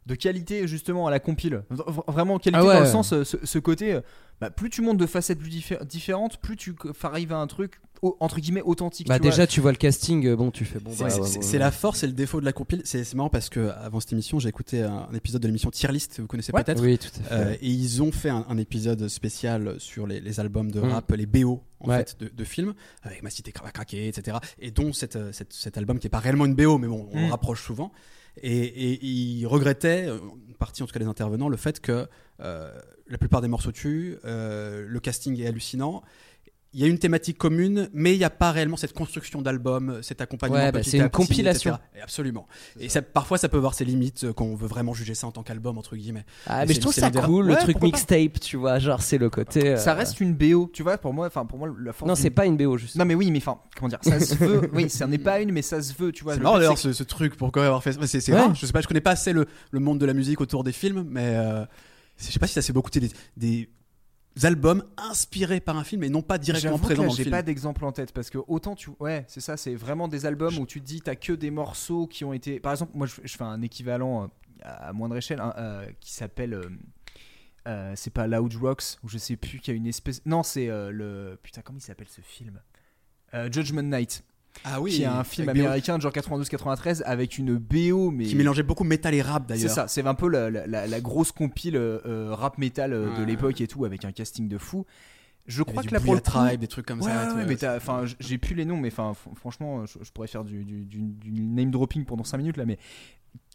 de 0.06 0.14
qualité 0.14 0.66
justement 0.66 1.06
à 1.06 1.10
la 1.10 1.20
compile. 1.20 1.62
Vraiment 2.08 2.38
qualité 2.38 2.58
Ah 2.60 2.66
ouais. 2.66 2.74
dans 2.74 2.80
le 2.80 2.86
sens 2.86 3.12
euh, 3.12 3.24
ce, 3.24 3.36
ce 3.44 3.58
côté 3.58 3.92
euh, 3.94 4.00
bah, 4.40 4.50
plus 4.50 4.68
tu 4.70 4.82
montes 4.82 4.98
de 4.98 5.06
facettes 5.06 5.38
plus 5.38 5.50
diffé- 5.50 5.84
différentes, 5.86 6.38
plus 6.38 6.56
tu 6.56 6.74
arrives 7.04 7.32
à 7.32 7.36
un 7.38 7.46
truc 7.46 7.80
au- 8.02 8.16
entre 8.18 8.40
guillemets 8.40 8.62
authentique. 8.62 9.06
Bah 9.06 9.18
tu 9.18 9.22
vois. 9.22 9.30
déjà, 9.30 9.46
tu 9.46 9.60
vois 9.60 9.70
le 9.70 9.76
casting, 9.76 10.26
euh, 10.26 10.34
bon, 10.34 10.50
tu 10.50 10.64
fais 10.64 10.80
bon. 10.80 10.90
C'est 10.92 11.04
bah, 11.04 11.14
ouais, 11.20 11.38
ouais, 11.52 11.58
la 11.58 11.70
force 11.70 12.02
et 12.02 12.08
le 12.08 12.14
défaut 12.14 12.40
de 12.40 12.44
la 12.44 12.52
compile. 12.52 12.82
C'est 12.84 13.14
marrant 13.14 13.28
parce 13.30 13.48
que 13.48 13.68
avant 13.80 14.00
cette 14.00 14.12
émission, 14.12 14.40
j'ai 14.40 14.48
écouté 14.48 14.82
un, 14.82 15.06
un 15.08 15.14
épisode 15.14 15.40
de 15.40 15.46
l'émission 15.46 15.70
Tier 15.70 15.92
List, 15.92 16.18
vous 16.18 16.26
connaissez 16.26 16.52
Ouais. 16.52 16.64
peut-être. 16.64 16.82
Oui, 16.82 16.98
tout 16.98 17.06
à 17.20 17.22
fait. 17.22 17.34
Euh, 17.34 17.52
et 17.60 17.68
ils 17.68 18.02
ont 18.02 18.10
fait 18.10 18.30
un, 18.30 18.44
un 18.48 18.58
épisode 18.58 19.06
spécial 19.06 19.76
sur 19.78 20.08
les, 20.08 20.18
les 20.20 20.40
albums 20.40 20.72
de 20.72 20.80
Mm. 20.80 20.84
rap, 20.90 21.12
les 21.12 21.26
BO 21.26 21.62
en 21.78 21.88
Ouais. 21.90 21.98
fait 21.98 22.16
de, 22.18 22.28
de 22.28 22.44
films, 22.44 22.74
avec 23.04 23.22
Ma 23.22 23.30
Cité 23.30 23.52
va 23.62 23.70
craquer, 23.70 24.08
etc. 24.08 24.38
Et 24.58 24.72
dont 24.72 24.92
cette, 24.92 25.32
cette- 25.32 25.52
cet 25.52 25.78
album 25.78 26.00
qui 26.00 26.08
est 26.08 26.10
pas 26.10 26.18
réellement 26.18 26.46
une 26.46 26.56
BO, 26.56 26.78
mais 26.78 26.88
bon, 26.88 27.08
on 27.12 27.20
Mm. 27.20 27.24
le 27.26 27.30
rapproche 27.30 27.62
souvent. 27.62 27.92
Et, 28.38 28.64
et 28.64 29.04
ils 29.04 29.46
regrettaient, 29.46 30.06
euh, 30.06 30.18
partie 30.58 30.82
en 30.82 30.86
tout 30.86 30.92
cas 30.92 31.00
des 31.00 31.06
intervenants, 31.06 31.48
le 31.48 31.56
fait 31.56 31.80
que 31.80 32.06
euh, 32.40 32.72
la 33.08 33.18
plupart 33.18 33.40
des 33.40 33.48
morceaux 33.48 33.72
tuent, 33.72 34.16
euh, 34.24 34.86
le 34.86 35.00
casting 35.00 35.38
est 35.40 35.46
hallucinant. 35.46 36.02
Il 36.74 36.80
y 36.80 36.84
a 36.84 36.86
une 36.86 36.98
thématique 36.98 37.36
commune, 37.36 37.90
mais 37.92 38.14
il 38.14 38.18
n'y 38.18 38.24
a 38.24 38.30
pas 38.30 38.50
réellement 38.50 38.78
cette 38.78 38.94
construction 38.94 39.42
d'album, 39.42 39.98
cet 40.02 40.22
accompagnement 40.22 40.58
Ouais, 40.58 40.72
bah, 40.72 40.82
c'est 40.82 40.96
une 40.96 41.04
petit, 41.10 41.10
compilation. 41.26 41.74
etc. 41.74 42.02
Absolument. 42.02 42.46
Et 42.80 42.88
ça, 42.88 43.02
parfois, 43.02 43.36
ça 43.36 43.50
peut 43.50 43.58
avoir 43.58 43.74
ses 43.74 43.84
limites 43.84 44.24
euh, 44.24 44.32
quand 44.32 44.46
on 44.46 44.54
veut 44.54 44.66
vraiment 44.68 44.94
juger 44.94 45.14
ça 45.14 45.26
en 45.26 45.32
tant 45.32 45.42
qu'album, 45.42 45.76
entre 45.76 45.96
guillemets. 45.96 46.24
Ah, 46.46 46.64
Mais 46.66 46.72
je 46.72 46.80
trouve 46.80 46.94
c'est 46.94 47.02
ça 47.02 47.10
cool, 47.10 47.46
le 47.48 47.52
Ouais, 47.52 47.58
truc 47.60 47.72
pourquoi 47.78 47.88
mixtape, 47.88 48.40
tu 48.40 48.56
vois, 48.56 48.78
genre 48.78 49.02
c'est 49.02 49.18
le 49.18 49.28
côté. 49.28 49.68
euh, 49.72 49.76
Ça 49.76 49.92
reste 49.92 50.20
une 50.20 50.34
BO, 50.34 50.70
tu 50.72 50.82
vois, 50.82 50.96
pour 50.96 51.12
moi, 51.12 51.26
enfin 51.26 51.44
pour 51.44 51.58
moi 51.58 51.68
la 51.78 51.92
force 51.92 52.08
Non, 52.08 52.14
c'est 52.14 52.30
pas 52.30 52.46
une 52.46 52.56
BO 52.56 52.78
juste. 52.78 52.96
Non 52.96 53.04
mais 53.04 53.14
oui, 53.14 53.30
mais 53.30 53.38
enfin, 53.38 53.58
comment 53.76 53.88
dire, 53.88 53.98
ça 54.02 54.18
se 54.18 54.34
veut. 54.34 54.70
Oui, 54.72 54.88
ça 54.88 55.06
n'est 55.06 55.18
pas 55.18 55.40
une, 55.40 55.52
mais 55.52 55.60
ça 55.62 55.82
se 55.82 55.92
veut, 55.92 56.10
tu 56.10 56.24
vois. 56.24 56.34
C'est 56.36 56.40
marrant 56.40 56.56
d'ailleurs 56.58 56.78
ce, 56.78 56.92
ce 56.94 57.02
truc 57.02 57.36
pour 57.36 57.50
avoir 57.54 57.82
fait. 57.82 57.92
C'est 58.06 58.20
c'est 58.20 58.32
Ouais. 58.32 58.38
rare. 58.40 58.54
Je 58.54 58.64
sais 58.64 58.72
pas, 58.72 58.80
je 58.80 58.88
connais 58.88 59.00
pas 59.02 59.10
assez 59.10 59.34
le, 59.34 59.46
le 59.72 59.78
monde 59.80 59.98
de 59.98 60.06
la 60.06 60.14
musique 60.14 60.40
autour 60.40 60.64
des 60.64 60.72
films, 60.72 61.04
mais 61.06 61.34
euh, 61.36 61.64
je 62.16 62.24
sais 62.32 62.38
pas 62.38 62.46
si 62.46 62.54
ça 62.54 62.62
s'est 62.62 62.72
beaucoup 62.72 62.88
des, 62.90 63.10
des 63.36 63.68
albums 64.42 64.84
inspirés 64.96 65.60
par 65.60 65.76
un 65.76 65.84
film 65.84 66.04
et 66.04 66.08
non 66.08 66.22
pas 66.22 66.38
directement 66.38 66.78
présents 66.78 67.02
là, 67.02 67.08
dans 67.08 67.14
le 67.14 67.22
J'ai 67.24 67.30
pas 67.30 67.42
d'exemple 67.42 67.84
en 67.84 67.92
tête 67.92 68.12
parce 68.12 68.30
que 68.30 68.38
autant 68.48 68.74
tu. 68.74 68.90
Ouais, 68.98 69.24
c'est 69.28 69.40
ça, 69.40 69.56
c'est 69.56 69.74
vraiment 69.74 70.08
des 70.08 70.24
albums 70.26 70.56
où 70.58 70.66
tu 70.66 70.80
te 70.80 70.86
dis, 70.86 71.00
t'as 71.00 71.16
que 71.16 71.32
des 71.32 71.50
morceaux 71.50 72.06
qui 72.06 72.24
ont 72.24 72.32
été. 72.32 72.58
Par 72.60 72.72
exemple, 72.72 72.92
moi 72.94 73.06
je, 73.06 73.16
je 73.22 73.36
fais 73.36 73.44
un 73.44 73.60
équivalent 73.62 74.24
euh, 74.24 74.26
à 74.62 74.92
moindre 74.92 75.16
échelle 75.16 75.40
hein, 75.40 75.52
euh, 75.58 75.86
qui 76.00 76.12
s'appelle. 76.12 76.54
euh, 76.54 76.68
euh, 77.68 77.92
c'est 77.94 78.10
pas 78.12 78.26
Loud 78.26 78.54
Rocks 78.56 78.98
ou 79.04 79.08
je 79.08 79.18
sais 79.18 79.36
plus 79.36 79.58
qu'il 79.60 79.72
y 79.72 79.76
a 79.76 79.78
une 79.78 79.86
espèce. 79.86 80.20
Non, 80.26 80.42
c'est 80.42 80.66
le. 80.66 81.38
Putain, 81.42 81.62
comment 81.62 81.78
il 81.78 81.82
s'appelle 81.82 82.08
ce 82.08 82.20
film? 82.20 82.60
Judgment 83.50 83.82
Night, 83.82 84.24
Ah 84.64 84.80
oui. 84.80 84.92
qui 84.92 85.02
est 85.02 85.06
un 85.06 85.24
film 85.24 85.48
américain 85.48 85.96
de 85.96 86.02
genre 86.02 86.12
92-93 86.12 87.02
avec 87.04 87.38
une 87.38 87.56
BO, 87.56 88.10
mais. 88.10 88.24
qui 88.24 88.36
mélangeait 88.36 88.62
beaucoup 88.62 88.84
métal 88.84 89.14
et 89.14 89.22
rap 89.22 89.44
C'est 89.48 89.54
d'ailleurs. 89.54 89.70
ça, 89.70 89.88
c'est 89.88 90.06
un 90.06 90.14
peu 90.14 90.28
la, 90.28 90.50
la- 90.50 90.66
la- 90.66 90.86
la 90.86 91.00
grosse 91.00 91.32
compile 91.32 91.76
euh, 91.76 91.98
euh, 92.06 92.34
rap 92.34 92.58
metal 92.58 92.92
euh, 92.92 93.16
de 93.18 93.24
l'époque 93.24 93.60
et 93.60 93.66
tout, 93.66 93.84
avec 93.84 94.04
un 94.04 94.12
casting 94.12 94.48
de 94.48 94.58
fou. 94.58 94.84
Je 95.46 95.64
crois 95.64 95.82
que 95.82 95.88
du 95.88 96.04
pour 96.04 96.14
le 96.14 96.20
Tribe, 96.20 96.60
des 96.60 96.68
trucs 96.68 96.86
comme 96.86 97.00
Ouais, 97.00 97.10
ça. 97.10 97.34
ouais, 97.34 97.44
mais 97.48 97.56
c'est- 97.56 97.68
enfin, 97.68 98.04
j'ai 98.20 98.38
plus 98.38 98.54
les 98.54 98.64
noms, 98.64 98.76
mais 98.76 98.88
enfin, 98.92 99.12
fr- 99.12 99.34
franchement, 99.34 99.84
je, 99.86 99.98
je 100.00 100.12
pourrais 100.12 100.28
faire 100.28 100.44
du, 100.44 100.64
du, 100.64 100.84
du- 100.84 101.00
du 101.02 101.32
name 101.32 101.72
dropping 101.72 102.04
pendant 102.04 102.22
5 102.22 102.36
minutes 102.38 102.56
là, 102.56 102.64
mais 102.64 102.78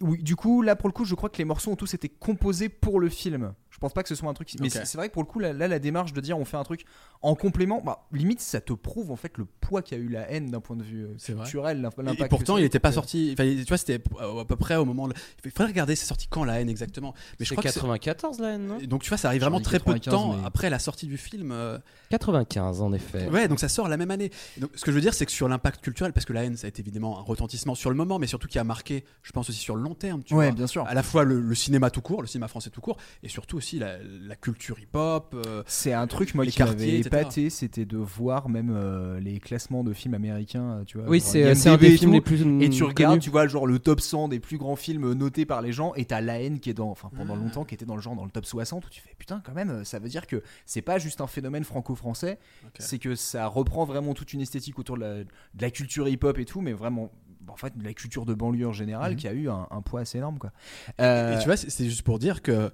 oui, 0.01 0.21
du 0.21 0.35
coup, 0.35 0.61
là 0.63 0.75
pour 0.75 0.89
le 0.89 0.93
coup, 0.93 1.05
je 1.05 1.15
crois 1.15 1.29
que 1.29 1.37
les 1.37 1.45
morceaux 1.45 1.71
ont 1.71 1.75
tous 1.77 1.93
été 1.93 2.09
composés 2.09 2.67
pour 2.67 2.99
le 2.99 3.07
film. 3.07 3.53
Je 3.77 3.81
pense 3.81 3.93
pas 3.93 4.01
que 4.01 4.09
ce 4.09 4.15
soit 4.15 4.27
un 4.27 4.33
truc, 4.33 4.49
mais 4.59 4.69
c'est 4.69 4.95
vrai 4.95 5.07
que 5.07 5.13
pour 5.13 5.21
le 5.21 5.27
coup, 5.27 5.37
là, 5.37 5.53
là, 5.53 5.67
la 5.67 5.77
démarche 5.77 6.11
de 6.11 6.19
dire 6.19 6.37
on 6.39 6.45
fait 6.45 6.57
un 6.57 6.63
truc 6.63 6.83
en 7.21 7.35
complément, 7.35 7.79
bah, 7.85 8.07
limite, 8.11 8.41
ça 8.41 8.59
te 8.59 8.73
prouve 8.73 9.11
en 9.11 9.15
fait 9.15 9.37
le 9.37 9.45
poids 9.45 9.83
qu'a 9.83 9.97
eu 9.97 10.07
la 10.07 10.29
haine 10.31 10.49
d'un 10.49 10.59
point 10.61 10.75
de 10.75 10.81
vue 10.83 11.05
euh, 11.05 11.15
culturel, 11.17 11.87
Et- 12.19 12.27
pourtant, 12.27 12.57
il 12.57 12.63
n'était 12.63 12.79
pas 12.79 12.89
euh, 12.89 12.93
sorti. 12.93 13.35
Tu 13.37 13.63
vois, 13.67 13.77
c'était 13.77 14.01
à 14.19 14.45
peu 14.45 14.55
près 14.55 14.75
au 14.77 14.85
moment. 14.85 15.07
Il 15.45 15.51
faudrait 15.51 15.67
regarder, 15.67 15.95
c'est 15.95 16.07
sorti 16.07 16.27
quand 16.27 16.43
la 16.43 16.59
haine 16.59 16.69
exactement? 16.69 17.13
Mais 17.39 17.45
je 17.45 17.53
crois 17.53 17.61
que 17.63 17.69
c'est- 17.69 17.75
94 17.79 18.39
la 18.39 18.49
haine, 18.53 18.65
non? 18.67 18.77
Donc 18.87 19.03
tu 19.03 19.09
vois, 19.09 19.17
ça 19.19 19.27
arrive 19.27 19.41
vraiment 19.41 19.59
très 19.61 19.77
peu 19.79 19.93
de 19.93 19.99
95, 19.99 20.11
temps 20.11 20.37
mais- 20.41 20.47
après 20.47 20.71
la 20.71 20.79
sortie 20.79 21.05
du 21.05 21.17
film. 21.17 21.51
euh, 21.51 21.77
95 22.09 22.81
en 22.81 22.93
effet. 22.93 23.27
Ouais, 23.29 23.47
donc 23.47 23.59
ça 23.59 23.69
sort 23.69 23.87
la 23.87 23.97
même 23.97 24.09
année. 24.11 24.31
Donc, 24.57 24.71
ce 24.75 24.83
que 24.83 24.91
je 24.91 24.95
veux 24.95 25.01
dire, 25.01 25.13
c'est 25.13 25.25
que 25.27 25.31
sur 25.31 25.47
l'impact 25.47 25.81
culturel, 25.83 26.13
parce 26.13 26.25
que 26.25 26.33
la 26.33 26.43
haine, 26.45 26.57
ça 26.57 26.65
a 26.65 26.69
été 26.69 26.81
évidemment 26.81 27.19
un 27.19 27.21
retentissement 27.21 27.75
sur 27.75 27.89
le 27.91 27.95
moment, 27.95 28.17
mais 28.17 28.27
surtout 28.27 28.47
qui 28.47 28.57
a 28.57 28.63
marqué, 28.63 29.03
je 29.21 29.31
pense 29.31 29.49
aussi 29.49 29.59
sur 29.59 29.75
le 29.75 29.83
long 29.83 29.93
terme. 29.93 30.23
Tu 30.23 30.33
Ouais, 30.33 30.47
vois. 30.47 30.55
bien 30.55 30.67
sûr. 30.67 30.85
À 30.87 30.93
la 30.95 31.03
fois 31.03 31.23
le, 31.23 31.39
le 31.41 31.55
cinéma 31.55 31.89
tout 31.91 32.01
court, 32.01 32.21
le 32.21 32.27
cinéma 32.27 32.47
français 32.47 32.69
tout 32.69 32.81
court, 32.81 32.97
et 33.23 33.27
surtout 33.29 33.57
aussi 33.57 33.66
la, 33.75 33.97
la 34.01 34.35
culture 34.35 34.79
hip-hop. 34.79 35.33
euh, 35.35 35.63
C'est 35.67 35.93
un 35.93 36.07
truc 36.07 36.33
moi 36.33 36.45
les 36.45 36.51
qui 36.51 36.63
m'avait 36.63 36.99
épaté, 36.99 37.49
c'était 37.49 37.85
de 37.85 37.97
voir 37.97 38.47
même 38.49 38.71
euh, 38.73 39.19
les 39.19 39.39
classements 39.39 39.83
de 39.83 39.93
films 39.93 40.13
américains, 40.13 40.83
tu 40.87 40.97
vois. 40.97 41.07
Oui, 41.09 41.19
c'est 41.19 41.43
un 41.67 41.77
des 41.77 41.97
films 41.97 42.13
les 42.13 42.21
plus. 42.21 42.41
Et 42.61 42.69
tu 42.69 42.79
connus. 42.79 42.83
regardes, 42.83 43.19
tu 43.19 43.29
vois, 43.29 43.47
genre 43.47 43.67
le 43.67 43.79
top 43.79 43.99
100 43.99 44.29
des 44.29 44.39
plus 44.39 44.57
grands 44.57 44.75
films 44.77 45.11
notés 45.13 45.45
par 45.45 45.61
les 45.61 45.71
gens, 45.73 45.93
et 45.95 46.05
t'as 46.05 46.21
La 46.21 46.39
haine 46.41 46.59
qui 46.59 46.69
est 46.69 46.73
dans, 46.73 46.89
enfin 46.89 47.09
pendant 47.15 47.33
Ah. 47.33 47.37
longtemps, 47.37 47.65
qui 47.65 47.75
était 47.75 47.85
dans 47.85 47.95
le 47.95 48.01
genre 48.01 48.15
dans 48.15 48.25
le 48.25 48.31
top 48.31 48.45
60, 48.45 48.85
où 48.85 48.89
tu 48.89 49.01
fais 49.01 49.13
putain, 49.17 49.41
quand 49.45 49.53
même, 49.53 49.83
ça 49.83 49.99
veut 49.99 50.09
dire 50.09 50.25
que 50.27 50.41
c'est 50.65 50.81
pas 50.81 50.97
juste 50.97 51.19
un 51.21 51.27
phénomène 51.27 51.63
franco-français, 51.65 52.39
c'est 52.79 52.99
que 52.99 53.15
ça 53.15 53.47
reprend 53.47 53.83
vraiment 53.85 54.13
toute 54.13 54.31
une 54.33 54.41
esthétique 54.41 54.79
autour 54.79 54.95
de 54.95 55.01
la, 55.01 55.23
de 55.23 55.27
la 55.61 55.71
culture 55.71 56.07
hip-hop 56.07 56.37
et 56.39 56.45
tout, 56.45 56.61
mais 56.61 56.73
vraiment, 56.73 57.11
en 57.49 57.55
fait, 57.55 57.77
de 57.77 57.83
la 57.83 57.93
culture 57.93 58.25
de 58.25 58.33
banlieue 58.33 58.67
en 58.67 58.73
général, 58.73 59.11
Mhm. 59.13 59.17
qui 59.17 59.27
a 59.27 59.33
eu 59.33 59.49
un, 59.49 59.67
un 59.71 59.81
poids 59.81 60.01
assez 60.01 60.17
énorme, 60.17 60.37
quoi. 60.37 60.51
Et 60.99 61.01
Euh, 61.01 61.39
tu 61.39 61.45
vois, 61.45 61.57
c'est 61.57 61.69
c'est 61.69 61.85
juste 61.85 62.01
pour 62.03 62.19
dire 62.19 62.41
que 62.41 62.51
euh, 62.51 62.69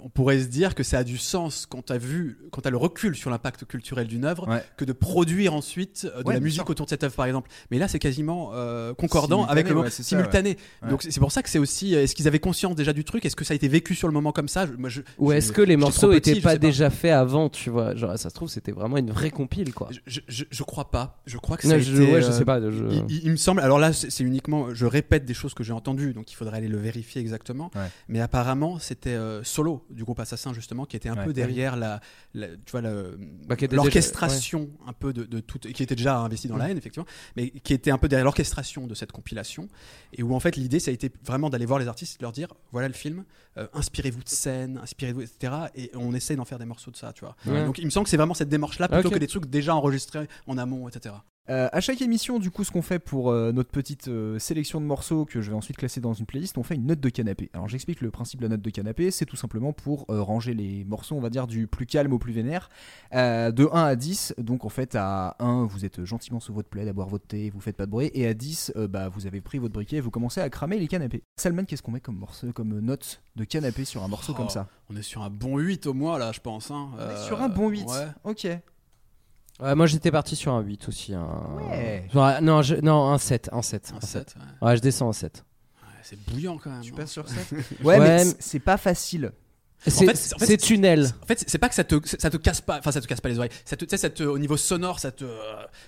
on 0.00 0.08
pourrait 0.08 0.40
se 0.40 0.46
dire 0.46 0.74
que 0.74 0.82
ça 0.82 0.98
a 0.98 1.04
du 1.04 1.18
sens 1.18 1.66
quand 1.66 1.82
t'as 1.82 1.98
vu, 1.98 2.38
quand 2.50 2.60
t'as 2.62 2.70
le 2.70 2.76
recul 2.76 3.14
sur 3.16 3.30
l'impact 3.30 3.64
culturel 3.64 4.06
d'une 4.06 4.24
œuvre, 4.24 4.48
Ouais. 4.48 4.62
que 4.76 4.84
de 4.84 4.92
produire 4.92 5.54
ensuite 5.54 6.06
euh, 6.16 6.22
de 6.22 6.28
Ouais, 6.28 6.34
la 6.34 6.40
musique 6.40 6.60
sûr. 6.62 6.70
autour 6.70 6.86
de 6.86 6.90
cette 6.90 7.04
œuvre, 7.04 7.14
par 7.14 7.26
exemple. 7.26 7.50
Mais 7.70 7.78
là, 7.78 7.88
c'est 7.88 7.98
quasiment 7.98 8.50
euh, 8.54 8.94
concordant 8.94 9.42
Simultané, 9.42 9.60
avec 9.60 9.68
le 9.72 9.80
ouais, 9.80 9.90
ça, 9.90 10.02
simultané. 10.02 10.56
ouais. 10.82 10.88
Donc 10.90 11.02
c'est 11.02 11.20
pour 11.20 11.32
ça 11.32 11.42
que 11.42 11.48
c'est 11.48 11.58
aussi. 11.58 11.94
euh, 11.94 12.02
Est-ce 12.02 12.14
qu'ils 12.14 12.28
avaient 12.28 12.38
conscience 12.38 12.74
déjà 12.74 12.92
du 12.92 13.04
truc? 13.04 13.24
Est-ce 13.24 13.36
que 13.36 13.44
ça 13.44 13.52
a 13.52 13.54
été 13.54 13.68
vécu 13.68 13.94
sur 13.94 14.08
le 14.08 14.14
moment 14.14 14.32
comme 14.32 14.48
ça? 14.48 14.66
Je- 14.66 14.72
moi, 14.72 14.88
je- 14.88 15.02
Ou 15.18 15.32
est-ce 15.32 15.52
que 15.52 15.62
les 15.62 15.76
morceaux 15.76 16.08
trop 16.08 16.18
petit, 16.18 16.30
étaient 16.30 16.40
je 16.40 16.44
pas 16.44 16.56
déjà 16.58 16.90
faits 16.90 17.12
avant, 17.12 17.48
tu 17.48 17.70
vois? 17.70 17.94
Genre, 17.94 18.18
ça 18.18 18.30
se 18.30 18.34
trouve, 18.34 18.48
c'était 18.48 18.72
vraiment 18.72 18.96
une 18.98 19.10
vraie 19.10 19.30
compile, 19.30 19.72
quoi. 19.74 19.88
Je, 20.06 20.20
je, 20.28 20.62
crois 20.62 20.90
pas. 20.90 21.20
Je 21.26 21.38
crois 21.38 21.56
que 21.56 21.66
Non, 21.66 21.70
ça 21.72 21.76
a 21.76 21.78
je, 21.80 22.02
été, 22.02 22.12
ouais, 22.12 22.22
je 22.22 22.26
euh, 22.28 22.32
sais 22.32 22.44
pas. 22.44 22.60
je- 22.60 22.84
Il, 22.90 23.04
il- 23.08 23.24
il 23.24 23.30
me 23.30 23.36
semble, 23.36 23.60
alors 23.60 23.78
là 23.78 23.92
c'est 23.92 24.10
c'est 24.10 24.24
uniquement, 24.24 24.74
je 24.74 24.84
répète 24.86 25.24
des 25.24 25.34
choses 25.34 25.54
que 25.54 25.62
j'ai 25.64 25.72
entendues, 25.72 26.12
donc 26.12 26.30
il 26.30 26.34
faudrait 26.34 26.56
aller 26.58 26.68
le 26.68 26.76
vérifier 26.78 27.20
exactement. 27.20 27.70
Ouais. 27.74 27.88
Mais 28.08 28.20
apparemment 28.20 28.78
c'était 28.78 29.10
euh, 29.10 29.42
Solo 29.44 29.71
du 29.90 30.04
groupe 30.04 30.20
Assassin 30.20 30.52
justement 30.52 30.84
qui 30.84 30.96
était 30.96 31.08
un 31.08 31.16
Ouais. 31.16 31.24
peu 31.24 31.32
derrière 31.32 31.76
la, 31.76 32.00
la- 32.34 32.48
tu 32.48 32.70
vois 32.72 32.82
Bah, 32.82 33.56
l'orchestration 33.70 34.70
un 34.86 34.92
peu 34.92 35.12
de, 35.12 35.24
de 35.24 35.40
tout, 35.40 35.58
qui 35.58 35.82
était 35.82 35.94
déjà 35.96 36.18
investi 36.18 36.48
dans 36.48 36.56
la 36.56 36.70
haine 36.70 36.78
effectivement, 36.78 37.06
mais 37.36 37.50
qui 37.50 37.72
était 37.74 37.90
un 37.90 37.98
peu 37.98 38.08
derrière 38.08 38.24
l'orchestration 38.24 38.86
de 38.86 38.94
cette 38.94 39.12
compilation 39.12 39.68
et 40.12 40.22
où 40.22 40.34
en 40.34 40.40
fait 40.40 40.56
l'idée 40.56 40.80
ça 40.80 40.90
a 40.90 40.94
été 40.94 41.10
vraiment 41.24 41.50
d'aller 41.50 41.66
voir 41.66 41.78
les 41.78 41.88
artistes 41.88 42.16
et 42.16 42.18
de 42.18 42.22
leur 42.22 42.32
dire 42.32 42.48
voilà 42.72 42.88
le 42.88 42.94
film, 42.94 43.24
euh, 43.58 43.66
inspirez-vous 43.74 44.22
de 44.22 44.28
scènes, 44.28 44.78
inspirez-vous 44.82 45.22
etc. 45.22 45.52
Et 45.74 45.90
on 45.94 46.14
essaye 46.14 46.36
d'en 46.36 46.44
faire 46.44 46.58
des 46.58 46.64
morceaux 46.64 46.90
de 46.90 46.96
ça, 46.96 47.12
tu 47.12 47.24
vois. 47.24 47.36
Ouais. 47.46 47.64
Donc 47.64 47.78
il 47.78 47.84
me 47.84 47.90
semble 47.90 48.04
que 48.04 48.10
c'est 48.10 48.16
vraiment 48.16 48.34
cette 48.34 48.48
démarche 48.48 48.78
là 48.78 48.88
plutôt 48.88 49.10
que 49.10 49.18
des 49.18 49.26
trucs 49.26 49.46
déjà 49.46 49.74
enregistrés 49.74 50.28
en 50.46 50.58
amont 50.58 50.88
etc. 50.88 51.14
Euh, 51.50 51.68
à 51.72 51.80
chaque 51.80 52.00
émission, 52.00 52.38
du 52.38 52.52
coup, 52.52 52.62
ce 52.62 52.70
qu'on 52.70 52.82
fait 52.82 53.00
pour 53.00 53.30
euh, 53.32 53.50
notre 53.50 53.70
petite 53.70 54.06
euh, 54.06 54.38
sélection 54.38 54.80
de 54.80 54.86
morceaux 54.86 55.24
que 55.24 55.40
je 55.40 55.50
vais 55.50 55.56
ensuite 55.56 55.76
classer 55.76 56.00
dans 56.00 56.12
une 56.14 56.24
playlist, 56.24 56.56
on 56.56 56.62
fait 56.62 56.76
une 56.76 56.86
note 56.86 57.00
de 57.00 57.08
canapé. 57.08 57.50
Alors 57.52 57.68
j'explique 57.68 58.00
le 58.00 58.12
principe 58.12 58.38
de 58.40 58.44
la 58.46 58.50
note 58.50 58.62
de 58.62 58.70
canapé, 58.70 59.10
c'est 59.10 59.26
tout 59.26 59.34
simplement 59.34 59.72
pour 59.72 60.06
euh, 60.08 60.22
ranger 60.22 60.54
les 60.54 60.84
morceaux, 60.84 61.16
on 61.16 61.20
va 61.20 61.30
dire, 61.30 61.48
du 61.48 61.66
plus 61.66 61.84
calme 61.86 62.12
au 62.12 62.18
plus 62.20 62.32
vénère, 62.32 62.68
de 63.12 63.68
1 63.72 63.84
à 63.84 63.96
10. 63.96 64.34
Donc 64.38 64.64
en 64.64 64.68
fait, 64.68 64.94
à 64.94 65.34
1, 65.40 65.64
vous 65.66 65.84
êtes 65.84 66.04
gentiment 66.04 66.38
sous 66.38 66.54
votre 66.54 66.68
plaid 66.68 66.86
à 66.86 66.92
boire 66.92 67.08
votre 67.08 67.26
thé, 67.26 67.50
vous 67.50 67.60
faites 67.60 67.76
pas 67.76 67.86
de 67.86 67.90
bruit, 67.90 68.10
et 68.14 68.26
à 68.28 68.34
10, 68.34 68.74
euh, 68.76 68.86
bah, 68.86 69.08
vous 69.08 69.26
avez 69.26 69.40
pris 69.40 69.58
votre 69.58 69.74
briquet 69.74 69.96
et 69.96 70.00
vous 70.00 70.12
commencez 70.12 70.40
à 70.40 70.48
cramer 70.48 70.78
les 70.78 70.86
canapés. 70.86 71.24
Salman, 71.36 71.64
qu'est-ce 71.64 71.82
qu'on 71.82 71.90
met 71.90 72.00
comme, 72.00 72.18
morceau, 72.18 72.52
comme 72.52 72.78
note 72.78 73.20
de 73.34 73.42
canapé 73.44 73.84
sur 73.84 74.04
un 74.04 74.08
morceau 74.08 74.32
Oh, 74.32 74.38
comme 74.38 74.48
ça? 74.48 74.68
On 74.90 74.96
est 74.96 75.02
sur 75.02 75.22
un 75.22 75.30
bon 75.30 75.58
8 75.58 75.86
au 75.88 75.94
moins 75.94 76.18
là, 76.18 76.30
je 76.30 76.40
pense. 76.40 76.70
hein. 76.70 76.90
On 76.96 77.10
est 77.10 77.26
Sur 77.26 77.42
un 77.42 77.48
bon 77.48 77.68
8. 77.68 77.84
ouais. 77.88 78.06
Ok. 78.24 78.46
Ouais, 79.60 79.74
moi 79.74 79.86
j'étais 79.86 80.10
parti 80.10 80.34
sur 80.36 80.52
un 80.54 80.60
8 80.60 80.88
aussi. 80.88 81.14
Un... 81.14 81.28
Ouais. 81.70 82.08
Genre, 82.12 82.24
un- 82.24 82.40
non, 82.40 82.62
je- 82.62 82.76
non, 82.76 83.08
un 83.10 83.18
7. 83.18 83.50
Un 83.52 83.62
7. 83.62 83.92
Un 83.92 83.96
un 83.96 84.00
7. 84.00 84.08
7, 84.30 84.36
ouais. 84.36 84.66
Ouais, 84.68 84.76
je 84.76 84.82
descends 84.82 85.08
en 85.08 85.12
7. 85.12 85.44
Ouais, 85.82 85.88
C'est 86.02 86.18
bouillant 86.24 86.58
quand 86.58 86.70
même. 86.70 86.80
Tu 86.80 86.92
hein. 86.92 86.96
passes 86.96 87.12
sur 87.12 87.28
7 87.28 87.52
Ouais, 87.84 87.98
Ouais, 87.98 87.98
mais 88.00 88.24
c'est 88.40 88.58
pas 88.60 88.76
facile. 88.76 89.32
C'est 89.86 90.08
En 90.08 90.38
fait, 90.38 90.54
en 90.54 90.56
tunnel. 90.56 91.10
En 91.22 91.26
fait, 91.26 91.44
c'est- 91.46 91.58
pas 91.58 91.68
que 91.68 91.74
ça 91.74 91.82
te, 91.84 91.96
ça 92.04 92.30
te 92.30 92.36
casse 92.36 92.60
pas, 92.60 92.78
enfin 92.78 92.92
ça 92.92 93.00
te 93.00 93.06
casse 93.06 93.20
pas 93.20 93.28
les 93.28 93.38
oreilles. 93.38 93.50
Ça 93.64 93.76
te, 93.76 93.84
tu 93.84 93.90
sais, 93.90 93.96
ça 93.96 94.10
te- 94.10 94.22
au 94.22 94.38
niveau 94.38 94.56
sonore, 94.56 95.00
ça 95.00 95.10
te, 95.10 95.24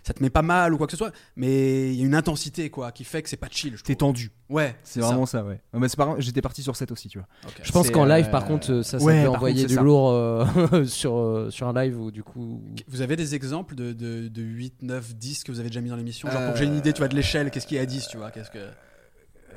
ça 0.03 0.12
te 0.12 0.22
met 0.22 0.30
pas 0.30 0.42
mal 0.42 0.74
ou 0.74 0.76
quoi 0.78 0.86
que 0.86 0.90
ce 0.90 0.97
soit. 0.97 1.12
Mais 1.36 1.92
il 1.92 2.01
y 2.01 2.03
a 2.03 2.07
une 2.07 2.14
intensité 2.14 2.70
quoi 2.70 2.90
qui 2.92 3.05
fait 3.05 3.22
que 3.22 3.28
c'est 3.28 3.36
pas 3.36 3.49
chill. 3.51 3.76
T'es 3.82 3.95
tendu. 3.95 4.30
Ouais, 4.51 4.76
C'est 4.82 5.01
vraiment 5.01 5.26
ça, 5.26 5.42
ouais. 5.45 5.61
Mais 5.72 5.88
c'est 5.88 5.97
pas- 5.97 6.16
J'étais 6.18 6.42
parti 6.42 6.62
sur 6.62 6.76
7 6.76 6.90
aussi, 6.92 7.09
tu 7.09 7.18
vois. 7.18 7.28
Ok. 7.47 7.61
Je 7.62 7.72
pense 7.72 7.90
qu'en 7.90 8.05
live, 8.05 8.26
euh, 8.26 8.30
par 8.30 8.45
contre, 8.47 8.82
ça, 8.82 8.99
ça 8.99 9.05
ouais, 9.05 9.20
peut 9.22 9.26
par 9.28 9.36
envoyer 9.36 9.57
contre, 9.62 9.68
du 9.68 9.74
ça. 9.74 9.82
lourd 9.82 10.11
euh, 10.11 10.45
sur, 10.86 11.16
euh, 11.16 11.51
sur 11.51 11.68
un 11.68 11.72
live 11.82 11.99
ou 12.01 12.11
du 12.11 12.22
coup. 12.22 12.62
Vous 12.88 13.01
avez 13.01 13.16
des 13.16 13.34
exemples 13.34 13.74
de, 13.74 13.92
de, 13.92 14.28
de 14.28 14.42
8, 14.42 14.82
9, 14.82 15.14
10 15.14 15.45
que 15.45 15.53
vous 15.53 15.61
avez 15.61 15.68
déjà 15.70 15.80
mis 15.80 15.88
dans 15.90 15.97
l'émission 15.97 16.30
Genre 16.30 16.42
pour 16.45 16.53
que 16.53 16.59
j'ai 16.59 16.64
une 16.66 16.76
idée, 16.76 16.92
tu 16.92 16.99
vois, 16.99 17.09
de 17.09 17.14
l'échelle, 17.16 17.51
qu'est-ce 17.51 17.66
qu'il 17.66 17.76
y 17.76 17.80
a 17.80 17.82
à 17.82 17.86
10, 17.86 18.09
tu 18.09 18.16
vois 18.16 18.30
qu'est-ce 18.30 18.51
que... 18.51 18.59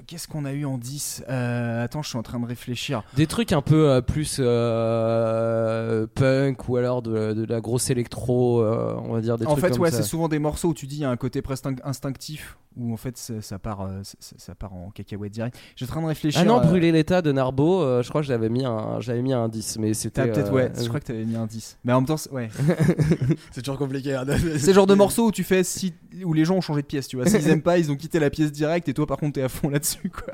Qu'est-ce 0.08 0.28
qu'on 0.30 0.46
a 0.46 0.54
eu 0.54 0.64
en 0.66 0.78
10 0.78 1.26
Euh, 1.28 1.84
Attends, 1.84 2.02
je 2.02 2.08
suis 2.08 2.18
en 2.18 2.24
train 2.24 2.40
de 2.40 2.46
réfléchir. 2.46 3.04
Des 3.18 3.28
trucs 3.28 3.52
un 3.52 3.62
peu 3.62 3.90
euh, 3.90 4.00
plus 4.02 4.38
euh, 4.40 6.08
punk 6.16 6.70
ou 6.70 6.78
alors 6.78 7.02
de, 7.02 7.34
de 7.34 7.46
la 7.46 7.60
grosse 7.62 7.90
électro, 7.90 8.62
euh, 8.62 8.96
on 9.04 9.14
va 9.14 9.22
dire 9.22 9.38
des 9.38 9.46
en 9.46 9.52
trucs 9.52 9.66
fait, 9.66 9.72
comme 9.72 9.82
ouais, 9.82 9.92
c'est 9.92 10.04
souvent 10.04 10.28
des 10.30 10.40
morceaux 10.40 10.70
où 10.70 10.74
tu 10.74 10.88
dis 10.88 10.96
il 10.98 11.02
y 11.02 11.06
a 11.06 11.10
un 11.10 11.18
côté 11.18 11.42
presque 11.42 11.66
inc- 11.66 11.80
instinctif 11.84 12.58
où 12.80 12.94
en 12.94 12.98
fait 12.98 13.18
ça, 13.18 13.42
ça 13.42 13.58
part, 13.58 13.82
euh, 13.82 14.02
ça, 14.04 14.36
ça 14.38 14.56
part 14.56 14.74
en 14.74 14.92
cacahuète 14.92 15.32
direct. 15.32 15.58
J'étais 15.76 15.92
en 15.92 15.96
train 15.96 16.02
de 16.04 16.08
réfléchir. 16.08 16.40
Ah 16.42 16.46
non, 16.46 16.60
euh, 16.60 16.64
brûler 16.64 16.92
l'état 16.92 17.22
de 17.24 17.32
Narbo, 17.32 17.82
euh, 17.82 18.04
je 18.04 18.10
crois 18.10 18.22
que 18.22 18.28
j'avais 18.28 18.50
mis 18.50 18.66
un, 18.66 19.00
j'avais 19.00 19.24
mis 19.24 19.34
un 19.34 19.50
10, 19.50 19.80
mais 19.80 19.94
c'était. 19.96 20.28
Peut-être, 20.28 20.52
euh, 20.52 20.56
ouais, 20.56 20.72
je 20.80 20.88
crois 20.88 21.00
que 21.00 21.06
t'avais 21.08 21.26
mis 21.26 21.36
un 21.36 21.48
10. 21.48 21.80
Mais 21.84 21.94
en 21.94 21.98
même 22.02 22.08
temps, 22.08 22.18
c'est- 22.18 22.30
ouais. 22.32 22.50
C'est 23.52 23.62
toujours 23.64 23.80
compliqué. 23.80 24.14
hein, 24.14 24.26
c'est 24.28 24.68
le 24.68 24.74
genre 24.74 24.86
de 24.86 24.94
morceau 24.94 25.28
où 25.28 25.32
tu 25.32 25.44
fais 25.44 25.64
si, 25.64 25.94
où 26.24 26.34
les 26.34 26.46
gens 26.46 26.56
ont 26.56 26.62
changé 26.62 26.82
de 26.84 26.88
pièce, 26.88 27.08
tu 27.08 27.16
vois. 27.18 27.26
S'ils 27.26 27.50
aiment 27.50 27.62
pas, 27.64 27.80
ils 27.80 27.92
ont 27.92 27.96
quitté 27.96 28.20
la 28.20 28.30
pièce 28.30 28.52
direct 28.52 28.88
et 28.88 28.94
toi 28.94 29.08
par 29.08 29.18
contre 29.18 29.34
t'es 29.34 29.42
à 29.42 29.50
fond 29.50 29.70
là-dessus, 29.70 29.97
quoi. 30.10 30.34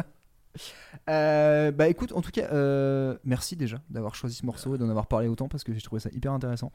Euh, 1.09 1.71
bah 1.71 1.87
écoute, 1.89 2.13
en 2.13 2.21
tout 2.21 2.29
cas, 2.31 2.47
euh, 2.53 3.17
merci 3.25 3.55
déjà 3.55 3.81
d'avoir 3.89 4.13
choisi 4.15 4.35
ce 4.35 4.45
morceau 4.45 4.75
et 4.75 4.77
d'en 4.77 4.87
avoir 4.89 5.07
parlé 5.07 5.27
autant 5.27 5.47
parce 5.47 5.63
que 5.63 5.73
j'ai 5.73 5.81
trouvé 5.81 5.99
ça 5.99 6.09
hyper 6.13 6.31
intéressant. 6.31 6.71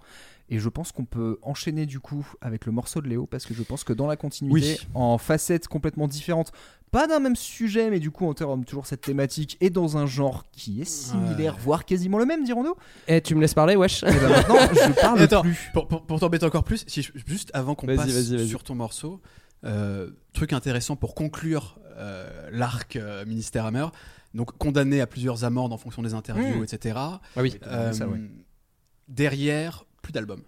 Et 0.51 0.59
je 0.59 0.69
pense 0.69 0.91
qu'on 0.93 1.05
peut 1.05 1.39
enchaîner 1.43 1.87
du 1.87 2.01
coup 2.01 2.27
avec 2.41 2.67
le 2.67 2.73
morceau 2.73 3.01
de 3.01 3.09
Léo 3.09 3.27
parce 3.27 3.47
que 3.47 3.55
je 3.55 3.63
pense 3.63 3.85
que 3.85 3.93
dans 3.93 4.07
la 4.07 4.17
continuité, 4.17 4.55
Oui. 4.81 4.89
en 4.95 5.17
facettes 5.17 5.69
complètement 5.69 6.09
différentes, 6.09 6.53
pas 6.91 7.07
d'un 7.07 7.21
même 7.21 7.37
sujet, 7.37 7.89
mais 7.89 8.01
du 8.01 8.11
coup 8.11 8.27
en 8.27 8.35
termes 8.35 8.65
toujours 8.65 8.85
cette 8.87 9.03
thématique 9.03 9.57
et 9.61 9.71
dans 9.71 9.97
un 9.97 10.07
genre 10.07 10.45
qui 10.53 10.83
est 10.83 10.85
similaire, 10.85 11.55
Ouais. 11.55 11.61
voire 11.63 11.85
quasiment 11.85 12.19
le 12.19 12.27
même, 12.27 12.45
dirons-nous. 12.45 12.75
Eh, 13.07 13.23
tu 13.23 13.35
me 13.35 13.41
laisses 13.41 13.55
parler, 13.55 13.77
wesh 13.77 14.03
Et 14.03 14.07
bah 14.07 14.29
maintenant, 14.29 14.57
je 14.73 14.93
parle 15.01 15.21
Et 15.21 15.23
attends, 15.23 15.43
plus. 15.43 15.71
pour, 15.73 15.87
pour, 15.89 16.03
pour 16.05 16.21
t'embêter 16.21 16.45
encore 16.45 16.65
plus, 16.65 16.85
si 16.87 17.03
je- 17.03 17.13
juste 17.27 17.51
avant 17.55 17.75
qu'on 17.75 17.87
passe 17.87 17.99
vas-y, 17.99 18.37
vas-y. 18.37 18.49
sur 18.49 18.63
ton 18.65 18.75
morceau, 18.75 19.21
euh, 19.65 20.11
truc 20.33 20.53
intéressant 20.53 20.97
pour 20.97 21.15
conclure 21.15 21.79
euh, 21.97 22.49
l'arc 22.53 22.97
euh, 22.97 23.25
Ministère 23.27 23.67
Hammer, 23.67 23.87
donc 24.35 24.57
condamné 24.59 25.01
à 25.01 25.07
plusieurs 25.07 25.45
amendes 25.45 25.73
en 25.73 25.79
fonction 25.79 26.03
des 26.03 26.15
interviews, 26.15 26.61
Mm. 26.61 26.65
etc. 26.65 26.95
Ah 26.99 27.21
oui. 27.39 27.59
Ça, 27.93 28.07
ouais. 28.09 28.21
Derrière, 29.09 29.85
plus 30.03 30.13
d'albums. 30.13 30.43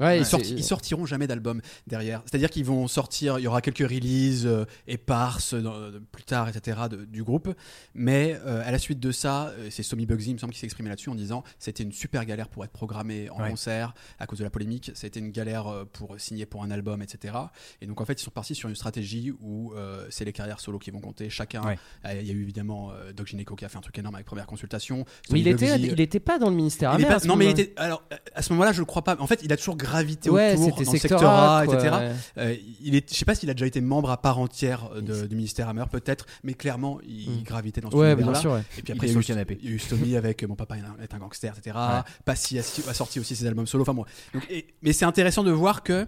Ouais, 0.00 0.18
Ils, 0.18 0.26
sorti- 0.26 0.54
ils 0.56 0.64
sortiront 0.64 1.06
jamais 1.06 1.26
d'album 1.26 1.60
derrière. 1.86 2.22
C'est-à-dire 2.24 2.50
qu'ils 2.50 2.64
vont 2.64 2.88
sortir, 2.88 3.38
il 3.38 3.42
y 3.42 3.46
aura 3.46 3.60
quelques 3.60 3.78
releases 3.88 4.46
euh, 4.46 4.64
éparses 4.86 5.54
euh, 5.54 6.00
plus 6.10 6.24
tard, 6.24 6.48
etc. 6.48 6.80
de- 6.90 7.04
du 7.04 7.22
groupe. 7.22 7.54
Mais 7.94 8.38
euh, 8.46 8.62
à 8.64 8.70
la 8.70 8.78
suite 8.78 9.00
de 9.00 9.12
ça, 9.12 9.52
c'est 9.70 9.82
Somi 9.82 10.06
Bugsy, 10.06 10.30
il 10.30 10.34
me 10.34 10.38
semble, 10.38 10.52
qui 10.52 10.58
s'est 10.58 10.66
exprimé 10.66 10.88
là-dessus 10.88 11.10
en 11.10 11.14
disant 11.14 11.44
c'était 11.58 11.82
une 11.82 11.92
super 11.92 12.24
galère 12.24 12.48
pour 12.48 12.64
être 12.64 12.72
programmé 12.72 13.30
en 13.30 13.42
Ouais. 13.42 13.50
concert 13.50 13.94
à 14.18 14.26
cause 14.26 14.38
de 14.38 14.44
la 14.44 14.50
polémique. 14.50 14.90
Ça 14.94 15.04
a 15.04 15.08
été 15.08 15.20
une 15.20 15.30
galère 15.30 15.66
pour 15.92 16.18
signer 16.18 16.46
pour 16.46 16.62
un 16.64 16.70
album, 16.70 17.02
etc. 17.02 17.34
Et 17.80 17.86
donc 17.86 18.00
en 18.00 18.04
fait, 18.04 18.20
ils 18.20 18.24
sont 18.24 18.30
partis 18.30 18.54
sur 18.54 18.68
une 18.68 18.74
stratégie 18.76 19.32
où 19.40 19.72
c'est 20.10 20.24
les 20.24 20.32
carrières 20.32 20.60
solo 20.60 20.78
qui 20.78 20.90
vont 20.90 21.00
compter. 21.00 21.30
Chacun. 21.30 21.62
Ouais. 21.64 21.78
Il 22.20 22.26
y 22.26 22.30
a 22.30 22.34
eu 22.34 22.42
évidemment 22.42 22.90
Doc 23.14 23.26
Gineco 23.28 23.54
qui 23.56 23.64
a 23.64 23.68
fait 23.68 23.78
un 23.78 23.82
truc 23.82 23.98
énorme 23.98 24.14
avec 24.14 24.26
première 24.26 24.46
consultation. 24.46 25.04
Mais 25.30 25.40
il 25.40 25.44
Somi 25.44 25.54
était, 25.54 25.76
Bugsy, 25.78 25.92
il 25.92 26.00
était 26.00 26.20
pas 26.20 26.38
dans 26.38 26.50
le 26.50 26.56
ministère. 26.56 26.90
pas- 26.92 27.18
non 27.26 27.36
mais 27.36 27.46
il 27.46 27.48
moment-là. 27.48 27.50
était 27.50 27.72
alors 27.76 28.02
à 28.34 28.42
ce 28.42 28.52
moment-là 28.52 28.72
je 28.72 28.78
le 28.80 28.84
crois 28.84 29.02
pas 29.04 29.16
en 29.20 29.26
fait 29.26 29.40
il 29.44 29.52
a 29.52 29.56
toujours 29.56 29.76
gravité 29.82 30.30
Ouais, 30.30 30.52
autour 30.54 30.64
c'était 30.66 30.84
dans 30.84 30.92
le 30.92 30.98
secteur 30.98 31.18
secteur 31.20 31.30
A, 31.32 31.64
quoi, 31.66 31.74
etc 31.74 31.94
ouais. 31.96 32.12
Euh, 32.38 32.56
il 32.82 32.94
est 32.94 33.12
je 33.12 33.18
sais 33.18 33.24
pas 33.24 33.34
s'il 33.34 33.50
a 33.50 33.54
déjà 33.54 33.66
été 33.66 33.80
membre 33.80 34.10
à 34.10 34.16
part 34.22 34.38
entière 34.38 34.90
euh, 34.94 35.00
de- 35.00 35.26
du 35.26 35.36
ministère 35.36 35.68
Hammer 35.68 35.84
peut-être 35.90 36.26
mais 36.44 36.54
clairement 36.54 36.98
il 37.06 37.30
Mm. 37.40 37.42
gravitait 37.42 37.80
dans 37.80 37.90
ce 37.90 37.96
Ouais, 37.96 38.14
bien 38.16 38.30
là 38.30 38.34
sûr. 38.38 38.56
et 38.56 38.82
puis 38.82 38.92
après 38.92 39.06
il 39.08 39.12
y, 39.12 39.16
a 39.16 39.20
eu, 39.20 39.24
canapé. 39.24 39.58
il 39.62 39.68
y 39.68 39.72
a 39.72 39.74
eu 39.74 39.78
Stomy 39.78 40.16
avec 40.22 40.42
euh, 40.42 40.46
mon 40.48 40.54
papa 40.54 40.76
est 41.02 41.14
un 41.14 41.18
gangster 41.18 41.52
etc 41.58 41.76
Passy 42.24 42.58
a, 42.58 42.62
a 42.62 42.94
sorti 42.94 43.20
aussi 43.20 43.36
ses 43.36 43.46
albums 43.46 43.66
solo 43.66 43.82
enfin 43.82 43.94
bon 43.94 44.04
Donc, 44.32 44.46
et- 44.50 44.66
mais 44.82 44.92
c'est 44.92 45.04
intéressant 45.04 45.42
de 45.44 45.50
voir 45.50 45.82
que 45.82 46.06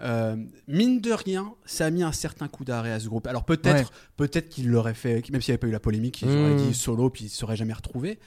euh, 0.00 0.34
mine 0.66 1.00
de 1.00 1.12
rien, 1.12 1.54
ça 1.64 1.86
a 1.86 1.90
mis 1.90 2.02
un 2.02 2.10
certain 2.10 2.48
coup 2.48 2.64
d'arrêt 2.64 2.90
à 2.90 2.98
ce 2.98 3.06
groupe. 3.06 3.28
Alors 3.28 3.44
peut-être, 3.44 3.92
peut-être 4.16 4.48
qu'il 4.48 4.68
l'aurait 4.68 4.94
fait, 4.94 5.22
même 5.30 5.40
s'il 5.40 5.52
n'y 5.52 5.54
avait 5.54 5.58
pas 5.58 5.66
eu 5.68 5.70
la 5.70 5.78
polémique, 5.78 6.22
ils 6.22 6.28
auraient 6.28 6.54
Mm. 6.54 6.66
dit 6.68 6.74
solo 6.74 7.08
puis 7.08 7.26
ils 7.26 7.28
se 7.28 7.36
seraient 7.36 7.54
jamais 7.56 7.72
retrouvés. 7.74 8.18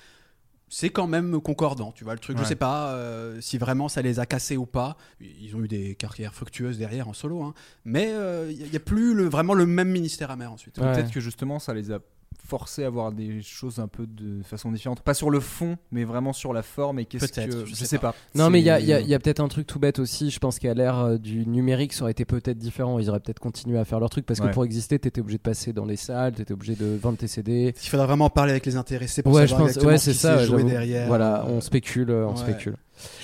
C'est 0.68 0.90
quand 0.90 1.08
même 1.08 1.40
concordant, 1.42 1.92
tu 1.92 2.04
vois 2.04 2.14
le 2.14 2.20
truc. 2.20 2.38
Je 2.38 2.44
sais 2.44 2.56
pas 2.56 2.90
euh, 2.90 3.40
si 3.40 3.58
vraiment 3.58 3.88
ça 3.88 4.02
les 4.02 4.20
a 4.20 4.26
cassés 4.26 4.58
ou 4.58 4.66
pas. 4.66 4.98
Ils 5.22 5.56
ont 5.56 5.64
eu 5.64 5.68
des 5.68 5.96
carrières 5.96 6.34
fructueuses 6.34 6.78
derrière 6.78 7.08
en 7.08 7.14
solo, 7.14 7.44
hein. 7.44 7.54
mais 7.84 8.14
il 8.50 8.70
n'y 8.70 8.76
a 8.76 8.80
plus 8.80 9.14
le, 9.14 9.26
vraiment 9.26 9.54
le 9.54 9.66
même 9.66 9.90
ministère 9.90 10.32
amer 10.32 10.52
ensuite. 10.52 10.78
Ouais. 10.80 10.92
Peut-être 10.94 11.12
que 11.12 11.20
justement 11.20 11.60
ça 11.60 11.74
les 11.74 11.92
a 11.92 12.00
forcés 12.48 12.84
à 12.84 12.90
voir 12.90 13.12
des 13.12 13.42
choses 13.42 13.80
un 13.80 13.88
peu 13.88 14.06
de 14.08 14.42
façon 14.44 14.72
différente. 14.72 15.02
Pas 15.02 15.14
sur 15.14 15.30
le 15.30 15.40
fond, 15.40 15.78
mais 15.92 16.04
vraiment 16.04 16.34
sur 16.34 16.54
la 16.54 16.62
forme. 16.64 17.00
Et 17.00 17.06
qu'est-ce 17.06 17.28
que. 17.32 17.42
je 17.52 17.66
Je, 17.66 17.74
sais 17.76 17.86
sais 17.86 17.98
pas. 17.98 18.14
Non, 18.36 18.50
mais 18.50 18.60
il 18.62 18.66
y 18.66 18.70
a, 18.70 18.78
C'est- 18.78 18.84
il 18.84 18.90
y 18.90 18.94
a- 18.94 19.00
il 19.02 19.08
y 19.08 19.14
a 19.14 19.20
peut-être 19.20 19.40
un 19.40 19.48
truc 19.48 19.68
tout 19.68 19.80
bête 19.80 20.00
aussi. 20.00 20.30
Je 20.30 20.40
pense 20.40 20.60
qu'à 20.60 20.74
l'ère 20.74 20.98
euh, 21.00 21.18
du 21.18 21.46
numérique, 21.48 21.94
ça 21.94 22.04
aurait 22.04 22.12
été 22.12 22.26
peut-être 22.26 22.58
différent. 22.58 23.00
Ils 23.00 23.10
auraient 23.10 23.20
peut-être 23.20 23.40
continué 23.40 23.78
à 23.78 23.86
faire 23.86 24.00
leur 24.00 24.10
truc 24.10 24.26
parce 24.26 24.40
que 24.40 24.46
Ouais. 24.46 24.52
pour 24.52 24.66
exister, 24.66 25.00
t'étais 25.00 25.22
obligé 25.22 25.38
de 25.38 25.44
passer 25.44 25.74
dans 25.74 25.86
les 25.86 25.96
salles, 25.98 26.34
t'étais 26.34 26.54
obligé 26.54 26.76
de 26.76 26.98
vendre 27.02 27.18
tes 27.18 27.28
CD. 27.28 27.74
Il 27.84 27.90
faudra 27.90 28.06
vraiment 28.06 28.30
parler 28.30 28.52
avec 28.52 28.66
les 28.66 28.76
intéressés 28.76 29.24
pour 29.24 29.34
Ouais, 29.34 29.44
je 29.44 29.48
savoir 29.48 29.62
pense. 29.62 29.70
exactement 29.70 29.92
Ouais, 29.92 29.98
ce 29.98 30.06
c'est 30.06 30.12
qui 30.12 30.18
ça. 30.18 30.44
joué 30.46 30.64
derrière. 30.64 31.08
Voilà, 31.08 31.46
on 31.48 31.62
spécule, 31.62 32.10
euh, 32.12 32.28
on 32.28 32.32
ouais. 32.32 32.38
spécule. 32.38 32.76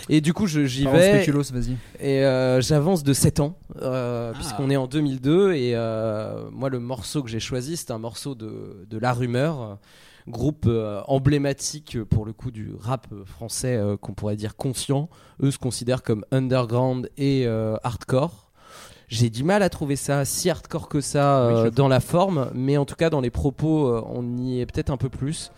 Et 0.10 0.22
du 0.22 0.34
coup, 0.34 0.48
j'y 0.48 0.86
vais. 0.86 1.24
vas-y. 1.52 1.78
Et 2.00 2.24
euh, 2.26 2.62
j'avance 2.62 3.04
de 3.04 3.14
7 3.14 3.40
ans, 3.40 3.58
euh, 3.82 4.32
Ah. 4.34 4.38
puisqu'on 4.38 4.70
est 4.70 4.76
en 4.78 4.88
2002. 4.88 5.54
Et 5.54 5.72
euh, 5.76 6.50
moi, 6.52 6.70
le 6.70 6.80
morceau 6.80 7.24
que 7.24 7.30
j'ai 7.30 7.40
choisi, 7.40 7.78
c'est 7.78 7.92
un 7.92 7.98
morceau 8.00 8.36
de, 8.36 8.86
de 8.90 8.98
La 8.98 9.14
Rumeur, 9.14 9.78
groupe 10.28 10.66
euh, 10.68 11.02
emblématique 11.08 11.98
pour 12.04 12.26
le 12.26 12.34
coup 12.34 12.52
du 12.52 12.74
rap 12.80 13.08
français 13.26 13.76
euh, 13.78 13.98
qu'on 13.98 14.14
pourrait 14.14 14.36
dire 14.36 14.56
conscient. 14.56 15.10
Eux 15.42 15.52
se 15.52 15.58
considèrent 15.58 16.04
comme 16.04 16.26
underground 16.32 17.10
et 17.18 17.44
euh, 17.48 17.76
hardcore. 17.84 18.52
J'ai 19.08 19.30
du 19.30 19.44
mal 19.44 19.62
à 19.62 19.70
trouver 19.70 19.98
ça 19.98 20.24
si 20.24 20.50
hardcore 20.50 20.88
que 20.88 21.02
ça 21.02 21.48
Oui, 21.48 21.54
euh, 21.66 21.70
dans 21.72 21.88
la 21.90 22.00
forme, 22.00 22.50
mais 22.54 22.78
en 22.78 22.86
tout 22.86 22.96
cas 22.96 23.10
dans 23.10 23.20
les 23.20 23.30
propos, 23.32 23.88
euh, 23.88 24.04
on 24.08 24.38
y 24.38 24.62
est 24.62 24.66
peut-être 24.66 24.90
un 24.90 24.96
peu 24.98 25.10
plus. 25.10 25.52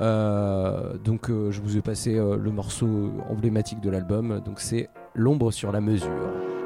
Euh, 0.00 0.96
donc 0.98 1.30
euh, 1.30 1.50
je 1.50 1.60
vous 1.60 1.76
ai 1.76 1.82
passé 1.82 2.16
euh, 2.16 2.36
le 2.36 2.50
morceau 2.50 3.12
emblématique 3.28 3.80
de 3.80 3.90
l'album, 3.90 4.40
donc 4.44 4.60
c'est 4.60 4.88
L'ombre 5.14 5.50
sur 5.50 5.72
la 5.72 5.80
mesure. 5.80 6.59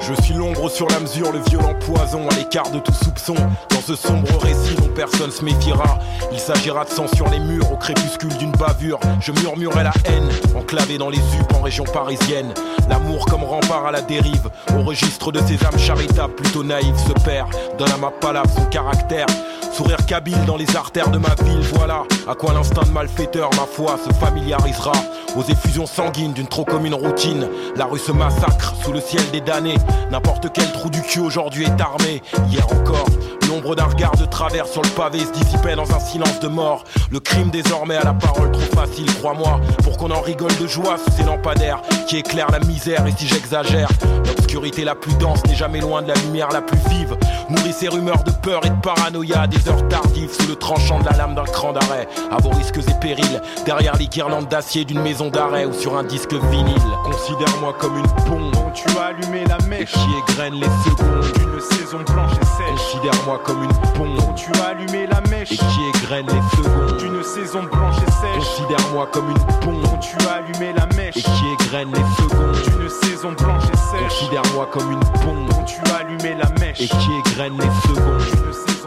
Je 0.00 0.14
suis 0.22 0.34
l'ombre 0.34 0.70
sur 0.70 0.86
la 0.88 1.00
mesure, 1.00 1.32
le 1.32 1.40
violent 1.48 1.74
poison 1.80 2.28
à 2.28 2.34
l'écart 2.34 2.70
de 2.70 2.78
tout 2.78 2.92
soupçon. 2.92 3.34
Dans 3.70 3.80
ce 3.80 3.96
sombre 3.96 4.28
récit 4.42 4.74
dont 4.76 4.88
personne 4.94 5.30
se 5.30 5.44
méfiera, 5.44 5.98
il 6.32 6.38
s'agira 6.38 6.84
de 6.84 6.90
sang 6.90 7.06
sur 7.14 7.28
les 7.30 7.38
murs 7.38 7.72
au 7.72 7.76
crépuscule 7.76 8.36
d'une 8.36 8.52
bavure. 8.52 9.00
Je 9.20 9.32
murmurais 9.32 9.84
la 9.84 9.92
haine, 10.04 10.28
enclavé 10.54 10.98
dans 10.98 11.08
les 11.08 11.18
UP 11.18 11.52
en 11.54 11.62
région 11.62 11.84
parisienne. 11.84 12.52
L'amour 12.88 13.26
comme 13.26 13.44
rempart 13.44 13.86
à 13.86 13.92
la 13.92 14.02
dérive, 14.02 14.50
au 14.76 14.82
registre 14.82 15.32
de 15.32 15.40
ces 15.40 15.64
âmes 15.64 15.78
charitables 15.78 16.34
plutôt 16.34 16.62
naïves 16.62 16.98
se 16.98 17.12
perd. 17.24 17.48
Donne 17.78 17.92
à 17.92 17.96
ma 17.96 18.10
palabre 18.10 18.50
son 18.54 18.64
caractère. 18.66 19.26
Sourire 19.72 20.06
kabyle 20.06 20.44
dans 20.46 20.56
les 20.56 20.76
artères 20.76 21.10
de 21.10 21.18
ma 21.18 21.34
ville, 21.44 21.60
voilà 21.72 22.04
à 22.28 22.34
quoi 22.36 22.52
l'instinct 22.52 22.84
de 22.84 22.92
malfaiteur, 22.92 23.50
ma 23.56 23.66
foi, 23.66 23.98
se 24.06 24.12
familiarisera. 24.14 24.92
Aux 25.36 25.42
effusions 25.42 25.86
sanguines 25.86 26.32
d'une 26.32 26.46
trop 26.46 26.64
commune 26.64 26.94
routine, 26.94 27.48
la 27.74 27.86
rue 27.86 27.98
se 27.98 28.12
massacre 28.12 28.74
sous 28.84 28.92
le 28.92 29.00
ciel 29.00 29.24
des 29.32 29.40
damnés. 29.40 29.73
N'importe 30.10 30.52
quel 30.52 30.70
trou 30.72 30.90
du 30.90 31.02
cul 31.02 31.20
aujourd'hui 31.20 31.64
est 31.64 31.80
armé. 31.80 32.22
Hier 32.50 32.66
encore, 32.72 33.08
l'ombre 33.54 33.76
d'un 33.76 33.84
regard 33.84 34.16
de 34.16 34.24
travers 34.24 34.66
sur 34.66 34.82
le 34.82 34.88
pavé 34.90 35.20
se 35.20 35.32
dissipait 35.32 35.76
dans 35.76 35.90
un 35.94 36.00
silence 36.00 36.40
de 36.40 36.48
mort. 36.48 36.84
Le 37.10 37.20
crime 37.20 37.50
désormais 37.50 37.96
à 37.96 38.04
la 38.04 38.12
parole 38.12 38.50
trop 38.50 38.80
facile, 38.80 39.06
crois-moi, 39.14 39.60
pour 39.82 39.96
qu'on 39.96 40.10
en 40.10 40.20
rigole 40.20 40.54
de 40.60 40.66
joie 40.66 40.96
sous 40.98 41.12
ces 41.16 41.22
lampadaires 41.22 41.80
qui 42.08 42.16
éclairent 42.16 42.50
la 42.50 42.60
misère. 42.60 43.06
Et 43.06 43.12
si 43.16 43.26
j'exagère, 43.28 43.88
l'obscurité 44.26 44.84
la 44.84 44.94
plus 44.94 45.14
dense 45.14 45.44
n'est 45.46 45.54
jamais 45.54 45.80
loin 45.80 46.02
de 46.02 46.08
la 46.08 46.14
lumière 46.14 46.48
la 46.50 46.62
plus 46.62 46.78
vive. 46.88 47.16
Nourrit 47.48 47.72
ces 47.72 47.88
rumeurs 47.88 48.24
de 48.24 48.32
peur 48.32 48.64
et 48.64 48.70
de 48.70 48.80
paranoïa 48.80 49.46
des 49.46 49.68
heures 49.68 49.86
tardives 49.88 50.32
sous 50.32 50.48
le 50.48 50.56
tranchant 50.56 50.98
de 51.00 51.04
la 51.04 51.16
lame 51.16 51.34
d'un 51.34 51.44
cran 51.44 51.72
d'arrêt. 51.72 52.08
À 52.30 52.40
vos 52.40 52.50
risques 52.50 52.78
et 52.78 53.00
périls, 53.00 53.40
derrière 53.64 53.96
les 53.96 54.06
guirlandes 54.06 54.48
d'acier 54.48 54.84
d'une 54.84 55.00
maison 55.00 55.28
d'arrêt 55.28 55.64
ou 55.64 55.72
sur 55.72 55.96
un 55.96 56.04
disque 56.04 56.34
vinyle. 56.34 56.74
Considère-moi 57.04 57.74
comme 57.78 57.98
une 57.98 58.30
bombe 58.30 58.50
Dont 58.52 58.70
tu 58.74 58.88
as 58.98 59.06
allumé 59.06 59.44
la 59.44 59.58
et 59.58 59.68
mèche 59.68 59.92
qui 59.92 60.32
égrène 60.32 60.54
les 60.54 60.66
secondes. 60.84 61.32
d'une 61.34 61.60
saison 61.60 61.98
blanche 62.12 62.32
et 62.40 62.44
sèche. 62.44 62.94
Considère-moi 62.94 63.40
comme 63.44 63.62
une 63.62 63.70
bombe 63.98 64.16
Dont 64.18 64.32
tu 64.34 64.50
as 64.60 64.68
allumé 64.68 65.06
la 65.06 65.20
mèche 65.30 65.52
et 65.52 65.56
qui 65.56 65.80
égrène 65.96 66.26
les 66.26 66.56
secondes. 66.56 66.98
d'une 66.98 67.22
saison 67.22 67.62
blanche 67.64 67.96
et 68.06 68.10
sèche. 68.10 68.34
Considère-moi 68.58 69.08
comme 69.12 69.30
une 69.30 69.38
bombe 69.64 69.82
Dont 69.82 69.98
tu 69.98 70.16
as 70.26 70.32
allumé 70.34 70.72
la 70.72 70.86
mèche 70.96 71.16
et 71.16 71.22
qui 71.22 71.44
égrène 71.60 71.90
les 71.92 72.22
secondes. 72.22 72.78
d'une 72.78 72.88
saison 72.88 73.32
blanche 73.32 73.64
et 73.72 73.76
sèche. 73.76 74.18
Considère-moi 74.20 74.66
comme 74.72 74.92
une 74.92 75.00
bombe 75.24 75.48
dont 75.50 75.64
tu 75.64 75.80
as 75.92 75.96
allumé 75.96 76.34
la 76.34 76.48
mèche. 76.60 76.80
et 76.80 76.88
qui 76.88 77.08
égrène 77.30 77.54
les 77.58 77.88
secondes. 77.88 78.20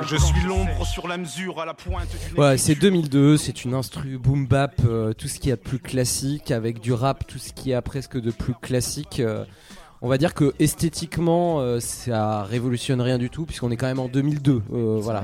Je 0.10 0.16
suis 0.16 0.42
l'ombre 0.48 0.86
sur 0.86 1.08
la 1.08 1.18
mesure 1.18 1.60
à 1.60 1.66
la 1.66 1.74
pointe 1.74 2.08
d'une 2.28 2.36
Voilà, 2.38 2.58
c'est 2.58 2.72
écriture. 2.74 2.92
2002, 2.92 3.38
c'est 3.38 3.66
une 3.66 3.74
instru 3.74 4.18
boom 4.18 4.48
bap, 4.48 4.74
euh, 4.88 5.12
tout 5.14 5.28
ce 5.28 5.38
qu'il 5.40 5.50
y 5.50 5.52
a 5.52 5.58
de 5.58 5.62
plus 5.62 5.80
classique, 5.80 6.52
avec 6.52 6.80
du 6.80 6.94
rap, 6.94 7.28
tout 7.28 7.40
ce 7.40 7.52
qu'il 7.52 7.72
y 7.72 7.74
a 7.74 7.82
presque 7.82 8.18
de 8.18 8.32
plus 8.32 8.54
classique. 8.54 9.20
euh, 9.20 9.44
on 10.02 10.08
va 10.08 10.18
dire 10.18 10.34
que 10.34 10.54
esthétiquement, 10.60 11.60
euh, 11.60 11.80
ça 11.80 12.44
révolutionne 12.44 13.02
rien 13.02 13.18
du 13.18 13.30
tout, 13.30 13.46
puisqu'on 13.46 13.72
est 13.72 13.78
quand 13.78 13.88
même 13.88 14.00
en 14.00 14.08
2002. 14.08 14.62
euh, 14.74 14.98
voilà, 15.02 15.22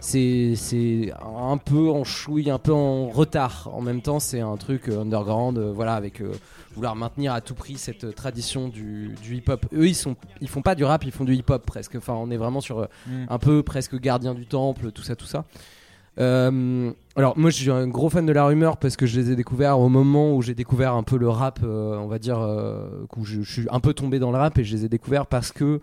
C'est 0.00 1.12
un 1.24 1.56
peu 1.56 1.90
en 1.90 2.04
chouille, 2.04 2.50
un 2.50 2.58
peu 2.58 2.72
en 2.72 3.08
retard. 3.08 3.68
En 3.72 3.80
même 3.80 4.02
temps, 4.02 4.20
c'est 4.20 4.40
un 4.40 4.56
truc 4.56 4.88
euh, 4.88 5.00
underground, 5.02 5.58
euh, 5.58 5.72
voilà, 5.72 5.94
avec 5.94 6.22
vouloir 6.74 6.94
maintenir 6.94 7.32
à 7.32 7.40
tout 7.40 7.54
prix 7.54 7.76
cette 7.78 8.14
tradition 8.14 8.68
du, 8.68 9.14
du 9.22 9.36
hip-hop. 9.36 9.66
Eux, 9.72 9.88
ils 9.88 9.94
sont, 9.94 10.14
ils 10.42 10.48
font 10.48 10.62
pas 10.62 10.74
du 10.74 10.84
rap, 10.84 11.04
ils 11.04 11.10
font 11.12 11.24
du 11.24 11.34
hip-hop 11.34 11.64
presque. 11.64 11.94
Enfin, 11.96 12.12
on 12.14 12.30
est 12.30 12.36
vraiment 12.36 12.60
sur 12.60 12.80
euh, 12.80 12.86
Mm. 13.08 13.26
un 13.30 13.38
peu 13.38 13.62
presque 13.62 13.98
gardien 13.98 14.34
du 14.34 14.46
temple, 14.46 14.90
tout 14.92 15.02
ça, 15.02 15.16
tout 15.16 15.26
ça. 15.26 15.44
Euh, 16.18 16.92
alors 17.14 17.36
moi 17.36 17.50
je 17.50 17.56
suis 17.56 17.70
un 17.70 17.86
gros 17.86 18.08
fan 18.08 18.24
de 18.24 18.32
la 18.32 18.46
rumeur 18.46 18.78
parce 18.78 18.96
que 18.96 19.04
je 19.04 19.20
les 19.20 19.32
ai 19.32 19.36
découverts 19.36 19.78
au 19.78 19.90
moment 19.90 20.34
où 20.34 20.40
j'ai 20.40 20.54
découvert 20.54 20.94
un 20.94 21.02
peu 21.02 21.18
le 21.18 21.28
rap, 21.28 21.60
euh, 21.62 21.96
on 21.96 22.06
va 22.06 22.18
dire, 22.18 22.40
euh, 22.40 23.06
où 23.16 23.24
je, 23.24 23.42
suis 23.42 23.66
un 23.70 23.80
peu 23.80 23.92
tombé 23.92 24.18
dans 24.18 24.30
le 24.30 24.38
rap 24.38 24.58
et 24.58 24.64
je 24.64 24.74
les 24.74 24.84
ai 24.86 24.88
découverts 24.88 25.26
parce 25.26 25.52
que 25.52 25.80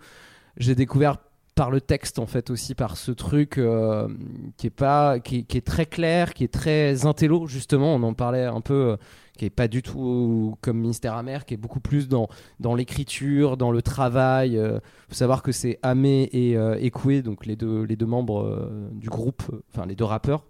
j'ai 0.56 0.74
découvert 0.74 1.18
par 1.54 1.70
le 1.70 1.80
texte 1.80 2.18
en 2.18 2.26
fait 2.26 2.50
aussi 2.50 2.74
par 2.74 2.96
ce 2.96 3.12
truc 3.12 3.58
euh, 3.58 4.08
qui 4.56 4.66
est 4.66 4.70
pas 4.70 5.20
qui 5.20 5.46
est 5.48 5.66
très 5.66 5.86
clair 5.86 6.34
qui 6.34 6.44
est 6.44 6.52
très 6.52 7.06
intello 7.06 7.46
justement. 7.46 7.94
On 7.94 8.02
en 8.02 8.14
parlait 8.14 8.44
un 8.44 8.60
peu 8.60 8.74
euh, 8.74 8.96
qui 9.36 9.44
est 9.46 9.50
pas 9.50 9.66
du 9.68 9.82
tout 9.82 10.54
comme 10.60 10.78
Ministère 10.78 11.14
amer 11.14 11.44
qui 11.44 11.54
est 11.54 11.58
beaucoup 11.58 11.80
plus 11.80 12.08
dans 12.08 12.28
dans 12.60 12.74
l'écriture 12.74 13.56
dans 13.56 13.72
le 13.72 13.82
travail 13.82 14.56
euh, 14.56 14.78
faut 15.08 15.14
savoir 15.14 15.42
que 15.42 15.50
c'est 15.52 15.78
Amé 15.82 16.28
et 16.32 16.56
euh, 16.56 16.78
Ekoué 16.80 17.22
donc 17.22 17.44
les 17.46 17.56
deux 17.56 17.82
les 17.82 17.96
deux 17.96 18.06
membres 18.06 18.42
euh, 18.42 18.88
du 18.92 19.08
groupe 19.08 19.42
euh, 19.52 19.62
enfin 19.72 19.86
les 19.86 19.96
deux 19.96 20.04
rappeurs 20.04 20.44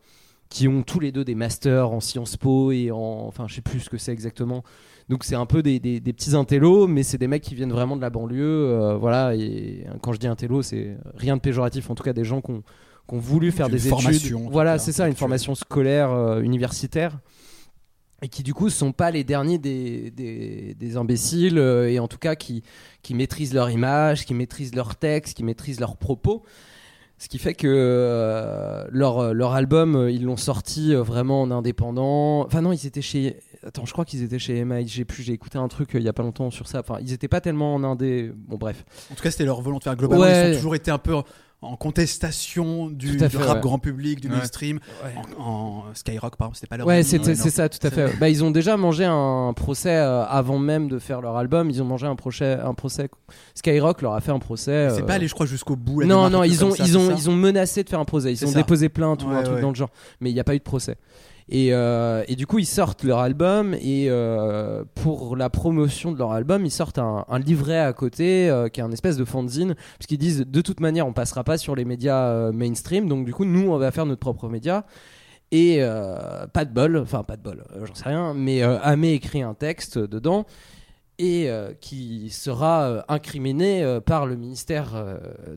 qui 0.51 0.69
ont 0.69 0.83
tous 0.83 1.01
les 1.01 1.11
deux 1.13 1.25
des 1.25 1.35
masters 1.35 1.91
en 1.91 2.01
Sciences 2.01 2.37
Po 2.37 2.71
et 2.73 2.91
en 2.91 3.25
enfin 3.27 3.47
je 3.49 3.55
sais 3.55 3.63
plus 3.63 3.81
ce 3.81 3.89
que 3.91 3.97
c'est 3.99 4.13
exactement 4.13 4.63
donc 5.09 5.25
c'est 5.25 5.35
un 5.35 5.47
peu 5.47 5.63
des, 5.63 5.81
des- 5.81 6.01
des 6.01 6.13
petits 6.15 6.35
intellos, 6.35 6.87
mais 6.87 7.03
c'est 7.03 7.19
des 7.19 7.27
mecs 7.29 7.43
qui 7.43 7.55
viennent 7.55 7.73
vraiment 7.73 7.95
de 7.95 8.01
la 8.01 8.09
banlieue. 8.09 8.41
euh, 8.43 8.97
voilà, 8.97 9.35
et 9.35 9.85
quand 10.01 10.15
je 10.15 10.19
dis 10.19 10.27
intello, 10.27 10.63
c'est 10.63 10.97
rien 11.15 11.37
de 11.37 11.43
péjoratif, 11.43 11.91
en 11.91 11.95
tout 11.95 12.03
cas 12.03 12.15
des 12.15 12.25
gens 12.25 12.41
qui 12.41 12.53
ont, 12.53 12.63
qui 13.07 13.15
ont 13.15 13.19
voulu 13.19 13.53
faire 13.53 13.67
des 13.77 13.87
études. 13.87 14.21
Voilà, 14.51 14.79
c'est 14.79 14.93
ça, 14.93 15.07
une 15.09 15.15
formation 15.15 15.55
scolaire 15.55 16.11
euh, 16.11 16.41
universitaire. 16.41 17.19
Et 18.25 18.29
qui 18.29 18.43
du 18.43 18.55
coup 18.55 18.71
sont 18.71 18.93
pas 18.93 19.11
les 19.11 19.23
derniers 19.23 19.59
des, 19.59 20.11
des, 20.11 20.75
des 20.79 20.97
imbéciles, 20.97 21.59
euh, 21.59 21.91
et 21.91 21.99
en 21.99 22.09
tout 22.09 22.17
cas 22.17 22.37
qui, 22.37 22.63
qui 23.03 23.13
maîtrisent 23.15 23.53
leur 23.53 23.69
image, 23.71 24.25
qui 24.25 24.33
maîtrisent 24.33 24.75
leur 24.75 24.97
texte, 24.97 25.37
qui 25.37 25.45
maîtrisent 25.45 25.79
leurs 25.79 25.99
propos. 25.99 26.43
Ce 27.19 27.29
qui 27.29 27.39
fait 27.39 27.53
que 27.55 27.69
euh, 27.71 28.87
leur, 28.91 29.35
leur 29.35 29.53
album, 29.53 29.95
euh, 29.95 30.11
ils 30.11 30.25
l'ont 30.25 30.37
sorti 30.39 30.95
euh, 30.95 31.03
vraiment 31.03 31.43
en 31.43 31.51
indépendant. 31.51 32.45
Enfin 32.47 32.61
non, 32.63 32.73
ils 32.73 32.87
étaient 32.87 33.03
chez... 33.03 33.37
Attends, 33.65 33.85
je 33.85 33.93
crois 33.93 34.05
qu'ils 34.05 34.23
étaient 34.23 34.39
chez 34.39 34.65
MI. 34.65 34.89
J'ai 34.89 35.05
plus, 35.05 35.23
j'ai 35.23 35.33
écouté 35.33 35.57
un 35.59 35.69
truc 35.69 35.95
euh, 35.95 35.99
il 36.01 36.05
y 36.05 36.09
a 36.09 36.13
pas 36.13 36.23
longtemps 36.23 36.51
sur 36.51 36.67
ça. 36.67 36.81
Enfin, 36.81 36.99
ils 37.03 37.13
étaient 37.13 37.29
pas 37.29 37.41
tellement 37.41 37.75
en 37.75 37.85
indé. 37.85 38.33
Bon, 38.49 38.57
bref. 38.57 38.85
En 39.13 39.15
tout 39.15 39.23
cas, 39.23 39.31
c'était 39.31 39.45
leur 39.45 39.61
volonté. 39.61 39.89
Globalement, 39.97 40.25
Ouais. 40.25 40.51
ils 40.51 40.55
ont 40.55 40.57
toujours 40.57 40.75
été 40.75 40.91
un 40.91 40.99
peu 40.99 41.15
en 41.63 41.77
contestation 41.77 42.91
du, 42.91 43.17
rap 43.19 43.55
ouais. 43.57 43.61
grand 43.61 43.79
public, 43.79 44.21
du 44.21 44.29
Ouais. 44.29 44.37
mainstream. 44.37 44.81
En, 45.39 45.43
en 45.43 45.85
Skyrock, 45.95 46.37
par 46.37 46.47
exemple, 46.49 46.57
c'était 46.57 46.67
pas 46.67 46.77
leur 46.77 46.87
Ouais, 46.87 47.03
c'est 47.03 47.19
Ouais, 47.19 47.35
c'est 47.35 47.45
non. 47.45 47.51
ça, 47.51 47.69
tout 47.71 47.85
à 47.87 47.91
fait. 47.91 48.17
Bah, 48.19 48.29
ils 48.29 48.45
ont 48.45 48.51
déjà 48.51 48.77
mangé 48.77 49.05
un 49.05 49.53
procès 49.55 49.97
euh, 49.97 50.25
avant 50.25 50.59
même 50.59 50.89
de 50.89 50.99
faire 50.99 51.21
leur 51.23 51.37
album. 51.37 51.71
Ils 51.71 51.81
ont 51.81 51.87
mangé 51.87 52.07
un 52.07 52.17
procès, 52.17 52.59
un 52.63 52.75
procès. 52.75 53.09
Skyrock 53.55 54.03
leur 54.03 54.13
a 54.15 54.21
fait 54.21 54.33
un 54.33 54.39
procès. 54.39 54.89
C'est 54.91 55.03
euh, 55.03 55.07
pas 55.07 55.15
allé, 55.15 55.27
je 55.27 55.35
crois, 55.35 55.47
jusqu'au 55.47 55.77
bout. 55.77 56.05
Non, 56.05 56.29
non, 56.29 56.43
ils 56.43 56.65
ont, 56.65 56.73
ça, 56.73 56.85
ils 56.85 56.99
ont, 56.99 57.15
ils 57.17 57.31
ont 57.31 57.37
menacé 57.37 57.83
de 57.83 57.89
faire 57.89 58.01
un 58.01 58.05
procès. 58.05 58.33
Ils 58.33 58.45
ont 58.45 58.51
ça. 58.51 58.59
déposé 58.59 58.89
plainte 58.91 59.23
ou 59.25 59.29
Ouais, 59.31 59.37
un 59.37 59.43
truc 59.43 59.57
ouais. 59.57 59.63
dans 59.63 59.71
le 59.71 59.75
genre. 59.75 59.91
Mais 60.21 60.31
il 60.31 60.35
n'y 60.35 60.41
a 60.41 60.45
pas 60.45 60.55
eu 60.55 60.59
de 60.59 60.65
procès. 60.65 60.97
Et, 61.49 61.75
euh, 61.75 62.25
et 62.27 62.37
du 62.37 62.47
coup, 62.47 62.59
ils 62.59 62.67
sortent 62.67 63.05
leur 63.05 63.19
album 63.19 63.75
et 63.75 64.07
euh, 64.09 64.85
pour 64.95 65.37
la 65.37 65.51
promotion 65.51 66.11
de 66.11 66.19
leur 66.19 66.33
album, 66.33 66.65
ils 66.65 66.71
sortent 66.71 66.99
un, 66.99 67.25
livret 67.39 67.81
à 67.81 67.93
côté 67.93 68.49
euh, 68.49 68.69
qui 68.69 68.81
est 68.81 68.83
un 68.83 68.93
espèce 68.93 69.19
de 69.19 69.25
fanzine 69.27 69.75
parce 69.99 70.07
qu'ils 70.07 70.19
disent 70.19 70.47
de 70.47 70.61
toute 70.63 70.81
manière, 70.81 71.07
on 71.07 71.13
passera 71.13 71.45
pas 71.45 71.59
sur 71.59 71.75
les 71.77 71.85
médias 71.85 72.51
mainstream, 72.53 73.09
donc 73.09 73.27
du 73.27 73.35
coup, 73.35 73.45
nous, 73.45 73.71
on 73.71 73.77
va 73.77 73.91
faire 73.91 74.07
notre 74.07 74.21
propre 74.21 74.49
média. 74.49 74.87
Et 75.53 75.79
pas 76.53 76.65
de 76.65 76.73
bol, 76.73 76.97
enfin 76.97 77.23
pas 77.23 77.37
de 77.37 77.43
bol, 77.43 77.63
j'en 77.85 77.95
sais 77.95 78.09
rien, 78.09 78.35
mais 78.35 78.65
euh, 78.65 78.77
Amé 78.83 79.13
écrit 79.13 79.41
un 79.41 79.55
texte 79.55 79.99
dedans 79.99 80.47
et 81.19 81.49
euh, 81.49 81.73
qui 81.81 82.29
sera 82.31 82.83
euh, 82.83 83.03
incriminé 83.09 83.83
euh, 83.83 84.01
par 84.01 84.27
le 84.27 84.37
ministère 84.37 84.93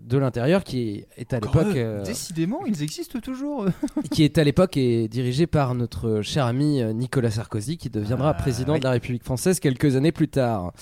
de 0.02 0.18
l'Intérieur 0.18 0.64
qui 0.64 1.06
est 1.18 1.34
à 1.34 1.40
l'époque 1.40 1.78
Décidément, 2.06 2.66
ils 2.66 2.84
existent 2.84 3.20
toujours. 3.20 3.66
qui 4.12 4.24
est 4.24 4.38
à 4.38 4.44
l'époque 4.44 4.78
et 4.78 5.08
dirigé 5.08 5.48
par 5.48 5.76
notre 5.76 6.22
cher 6.22 6.46
ami 6.46 6.84
Nicolas 6.94 7.32
Sarkozy 7.32 7.78
qui 7.78 7.90
deviendra 7.90 8.30
Ah, 8.30 8.34
président 8.34 8.74
oui. 8.74 8.80
de 8.80 8.84
la 8.84 8.92
République 8.92 9.24
française 9.24 9.60
quelques 9.60 9.96
années 9.96 10.12
plus 10.12 10.28
tard. 10.28 10.74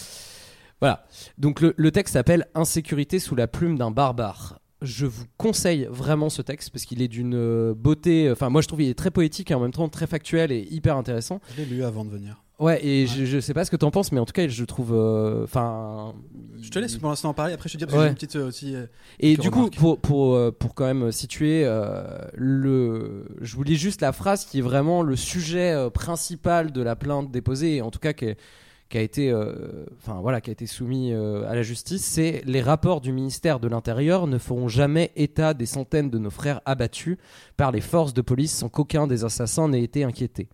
Voilà. 0.82 1.06
Donc 1.38 1.62
le, 1.62 1.74
le 1.78 1.92
texte 1.92 2.14
s'appelle 2.14 2.48
Insécurité 2.54 3.20
sous 3.20 3.36
la 3.36 3.48
plume 3.48 3.78
d'un 3.78 3.92
barbare. 3.92 4.60
Je 4.86 5.06
vous 5.06 5.26
conseille 5.38 5.88
vraiment 5.92 6.30
ce 6.30 6.42
texte 6.42 6.70
parce 6.70 6.86
qu'il 6.86 7.02
est 7.02 7.08
d'une 7.08 7.36
euh, 7.36 7.74
beauté. 7.76 8.30
Enfin, 8.32 8.50
moi 8.50 8.62
je 8.62 8.68
trouve 8.68 8.80
qu'il 8.80 8.88
est 8.90 8.94
très 8.98 9.12
poétique 9.12 9.52
et 9.52 9.54
en 9.54 9.60
même 9.60 9.72
temps 9.74 9.90
très 9.90 10.08
factuel 10.08 10.52
et 10.52 10.66
hyper 10.72 10.96
intéressant. 10.96 11.42
Je 11.58 11.62
l'ai 11.64 11.66
lu 11.66 11.84
avant 11.84 12.06
de 12.06 12.10
venir. 12.12 12.42
Ouais, 12.58 12.80
et 12.86 13.06
Je, 13.06 13.26
je 13.26 13.40
sais 13.42 13.54
pas 13.54 13.66
ce 13.66 13.72
que 13.72 13.76
t'en 13.76 13.92
penses, 13.92 14.14
mais 14.14 14.20
en 14.22 14.26
tout 14.26 14.32
cas, 14.32 14.48
je 14.48 14.64
trouve. 14.64 14.94
euh, 14.94 15.44
Enfin. 15.44 16.14
Je 16.62 16.70
te 16.70 16.80
laisse 16.80 16.96
pour 16.96 17.10
l'instant 17.10 17.30
en 17.30 17.34
parler. 17.34 17.52
Après, 17.54 17.68
je 17.68 17.74
te 17.74 17.78
dis 17.80 17.84
parce 17.86 17.94
que 17.96 18.00
Ouais. 18.00 18.06
j'ai 18.06 18.10
une 18.12 18.16
petite 18.16 18.36
euh, 18.38 18.48
aussi. 18.48 18.74
euh, 18.76 18.86
Et 19.20 19.36
du 19.36 19.52
coup, 19.52 19.70
pour, 19.70 20.00
pour, 20.00 20.40
pour 20.54 20.74
quand 20.74 20.86
même 20.86 21.12
situer 21.12 21.66
le. 22.34 23.26
Je 23.42 23.56
vous 23.56 23.64
lis 23.64 23.76
juste 23.76 24.02
la 24.02 24.12
phrase 24.14 24.46
qui 24.46 24.60
est 24.60 24.62
vraiment 24.62 25.02
le 25.02 25.16
sujet 25.16 25.76
principal 25.94 26.72
de 26.72 26.82
la 26.82 26.96
plainte 26.96 27.32
déposée, 27.32 27.76
et 27.78 27.82
en 27.82 27.92
tout 27.92 28.00
cas 28.00 28.14
qui, 28.14 28.26
est- 28.26 28.38
qui 28.90 28.98
a 28.98 29.02
été, 29.02 29.32
euh, 29.32 29.86
été 30.48 30.68
soumis 30.68 31.12
euh, 31.12 31.50
à 31.50 31.56
la 31.56 31.64
justice. 31.64 32.04
C'est 32.04 32.42
les 32.46 32.62
rapports 32.62 33.02
du 33.02 33.12
ministère 33.12 33.60
de 33.60 33.68
l'Intérieur 33.68 34.28
ne 34.28 34.38
feront 34.38 34.68
jamais 34.68 35.12
état 35.16 35.54
des 35.54 35.66
centaines 35.66 36.10
de 36.10 36.20
nos 36.20 36.30
frères 36.30 36.62
abattus 36.66 37.18
par 37.58 37.72
les 37.72 37.82
forces 37.82 38.14
de 38.14 38.22
police 38.22 38.54
sans 38.54 38.70
qu'aucun 38.70 39.08
des 39.08 39.24
assassins 39.24 39.68
n'ait 39.68 39.84
été 39.84 40.04
inquiété. 40.04 40.48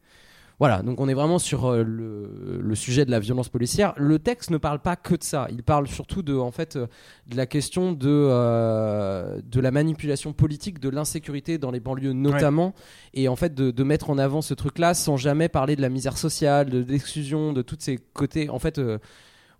Voilà, 0.61 0.83
donc 0.83 1.01
on 1.01 1.09
est 1.09 1.15
vraiment 1.15 1.39
sur 1.39 1.65
euh, 1.65 1.81
le, 1.83 2.59
le 2.61 2.75
sujet 2.75 3.03
de 3.03 3.09
la 3.09 3.19
violence 3.19 3.49
policière. 3.49 3.95
Le 3.97 4.19
texte 4.19 4.51
ne 4.51 4.57
parle 4.57 4.77
pas 4.77 4.95
que 4.95 5.15
de 5.15 5.23
ça. 5.23 5.47
Il 5.49 5.63
parle 5.63 5.87
surtout 5.87 6.21
de, 6.21 6.35
en 6.35 6.51
fait, 6.51 6.75
euh, 6.75 6.85
de 7.25 7.35
la 7.35 7.47
question 7.47 7.93
de, 7.93 8.07
euh, 8.07 9.41
de 9.43 9.59
la 9.59 9.71
manipulation 9.71 10.33
politique, 10.33 10.77
de 10.79 10.89
l'insécurité 10.89 11.57
dans 11.57 11.71
les 11.71 11.79
banlieues 11.79 12.13
notamment, 12.13 12.75
et 13.15 13.27
en 13.27 13.35
fait 13.35 13.55
de, 13.55 13.71
de 13.71 13.83
mettre 13.83 14.11
en 14.11 14.19
avant 14.19 14.43
ce 14.43 14.53
truc-là 14.53 14.93
sans 14.93 15.17
jamais 15.17 15.49
parler 15.49 15.75
de 15.75 15.81
la 15.81 15.89
misère 15.89 16.15
sociale, 16.15 16.69
de 16.69 16.85
l'exclusion, 16.87 17.53
de 17.53 17.63
tous 17.63 17.77
ces 17.79 17.97
côtés. 18.13 18.47
En 18.51 18.59
fait. 18.59 18.77
euh, 18.77 18.99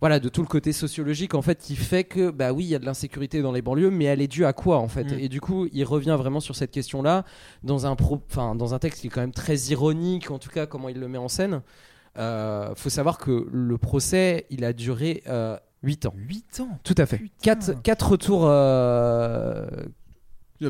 voilà, 0.02 0.18
de 0.18 0.28
tout 0.28 0.42
le 0.42 0.48
côté 0.48 0.72
sociologique 0.72 1.32
en 1.34 1.42
fait 1.42 1.60
qui 1.60 1.76
fait 1.76 2.02
que 2.02 2.32
bah 2.32 2.52
oui 2.52 2.64
il 2.64 2.70
y 2.70 2.74
a 2.74 2.80
de 2.80 2.84
l'insécurité 2.84 3.40
dans 3.40 3.52
les 3.52 3.62
banlieues 3.62 3.92
mais 3.92 4.06
elle 4.06 4.20
est 4.20 4.26
due 4.26 4.44
à 4.44 4.52
quoi 4.52 4.78
en 4.78 4.88
fait? 4.88 5.04
Mm. 5.04 5.20
et 5.20 5.28
du 5.28 5.40
coup 5.40 5.68
il 5.72 5.84
revient 5.84 6.16
vraiment 6.18 6.40
sur 6.40 6.56
cette 6.56 6.72
question 6.72 7.02
là 7.02 7.24
dans 7.62 7.86
un 7.86 7.94
pro 7.94 8.20
enfin 8.28 8.56
dans 8.56 8.74
un 8.74 8.80
texte 8.80 9.02
qui 9.02 9.06
est 9.06 9.10
quand 9.10 9.20
même 9.20 9.30
très 9.30 9.56
ironique 9.70 10.32
en 10.32 10.40
tout 10.40 10.50
cas 10.50 10.66
comment 10.66 10.88
il 10.88 10.98
le 10.98 11.06
met 11.06 11.18
en 11.18 11.28
scène 11.28 11.62
euh, 12.18 12.74
faut 12.74 12.90
savoir 12.90 13.16
que 13.16 13.46
le 13.52 13.78
procès 13.78 14.46
il 14.50 14.64
a 14.64 14.72
duré 14.72 15.22
8 15.84 16.06
ans 16.06 16.14
8 16.16 16.60
ans? 16.60 16.78
Tout 16.82 16.96
à 16.98 17.06
fait 17.06 17.18
Putain. 17.18 17.54
4, 17.54 17.82
quatre 17.82 18.10
retours 18.10 18.46
euh, 18.46 19.68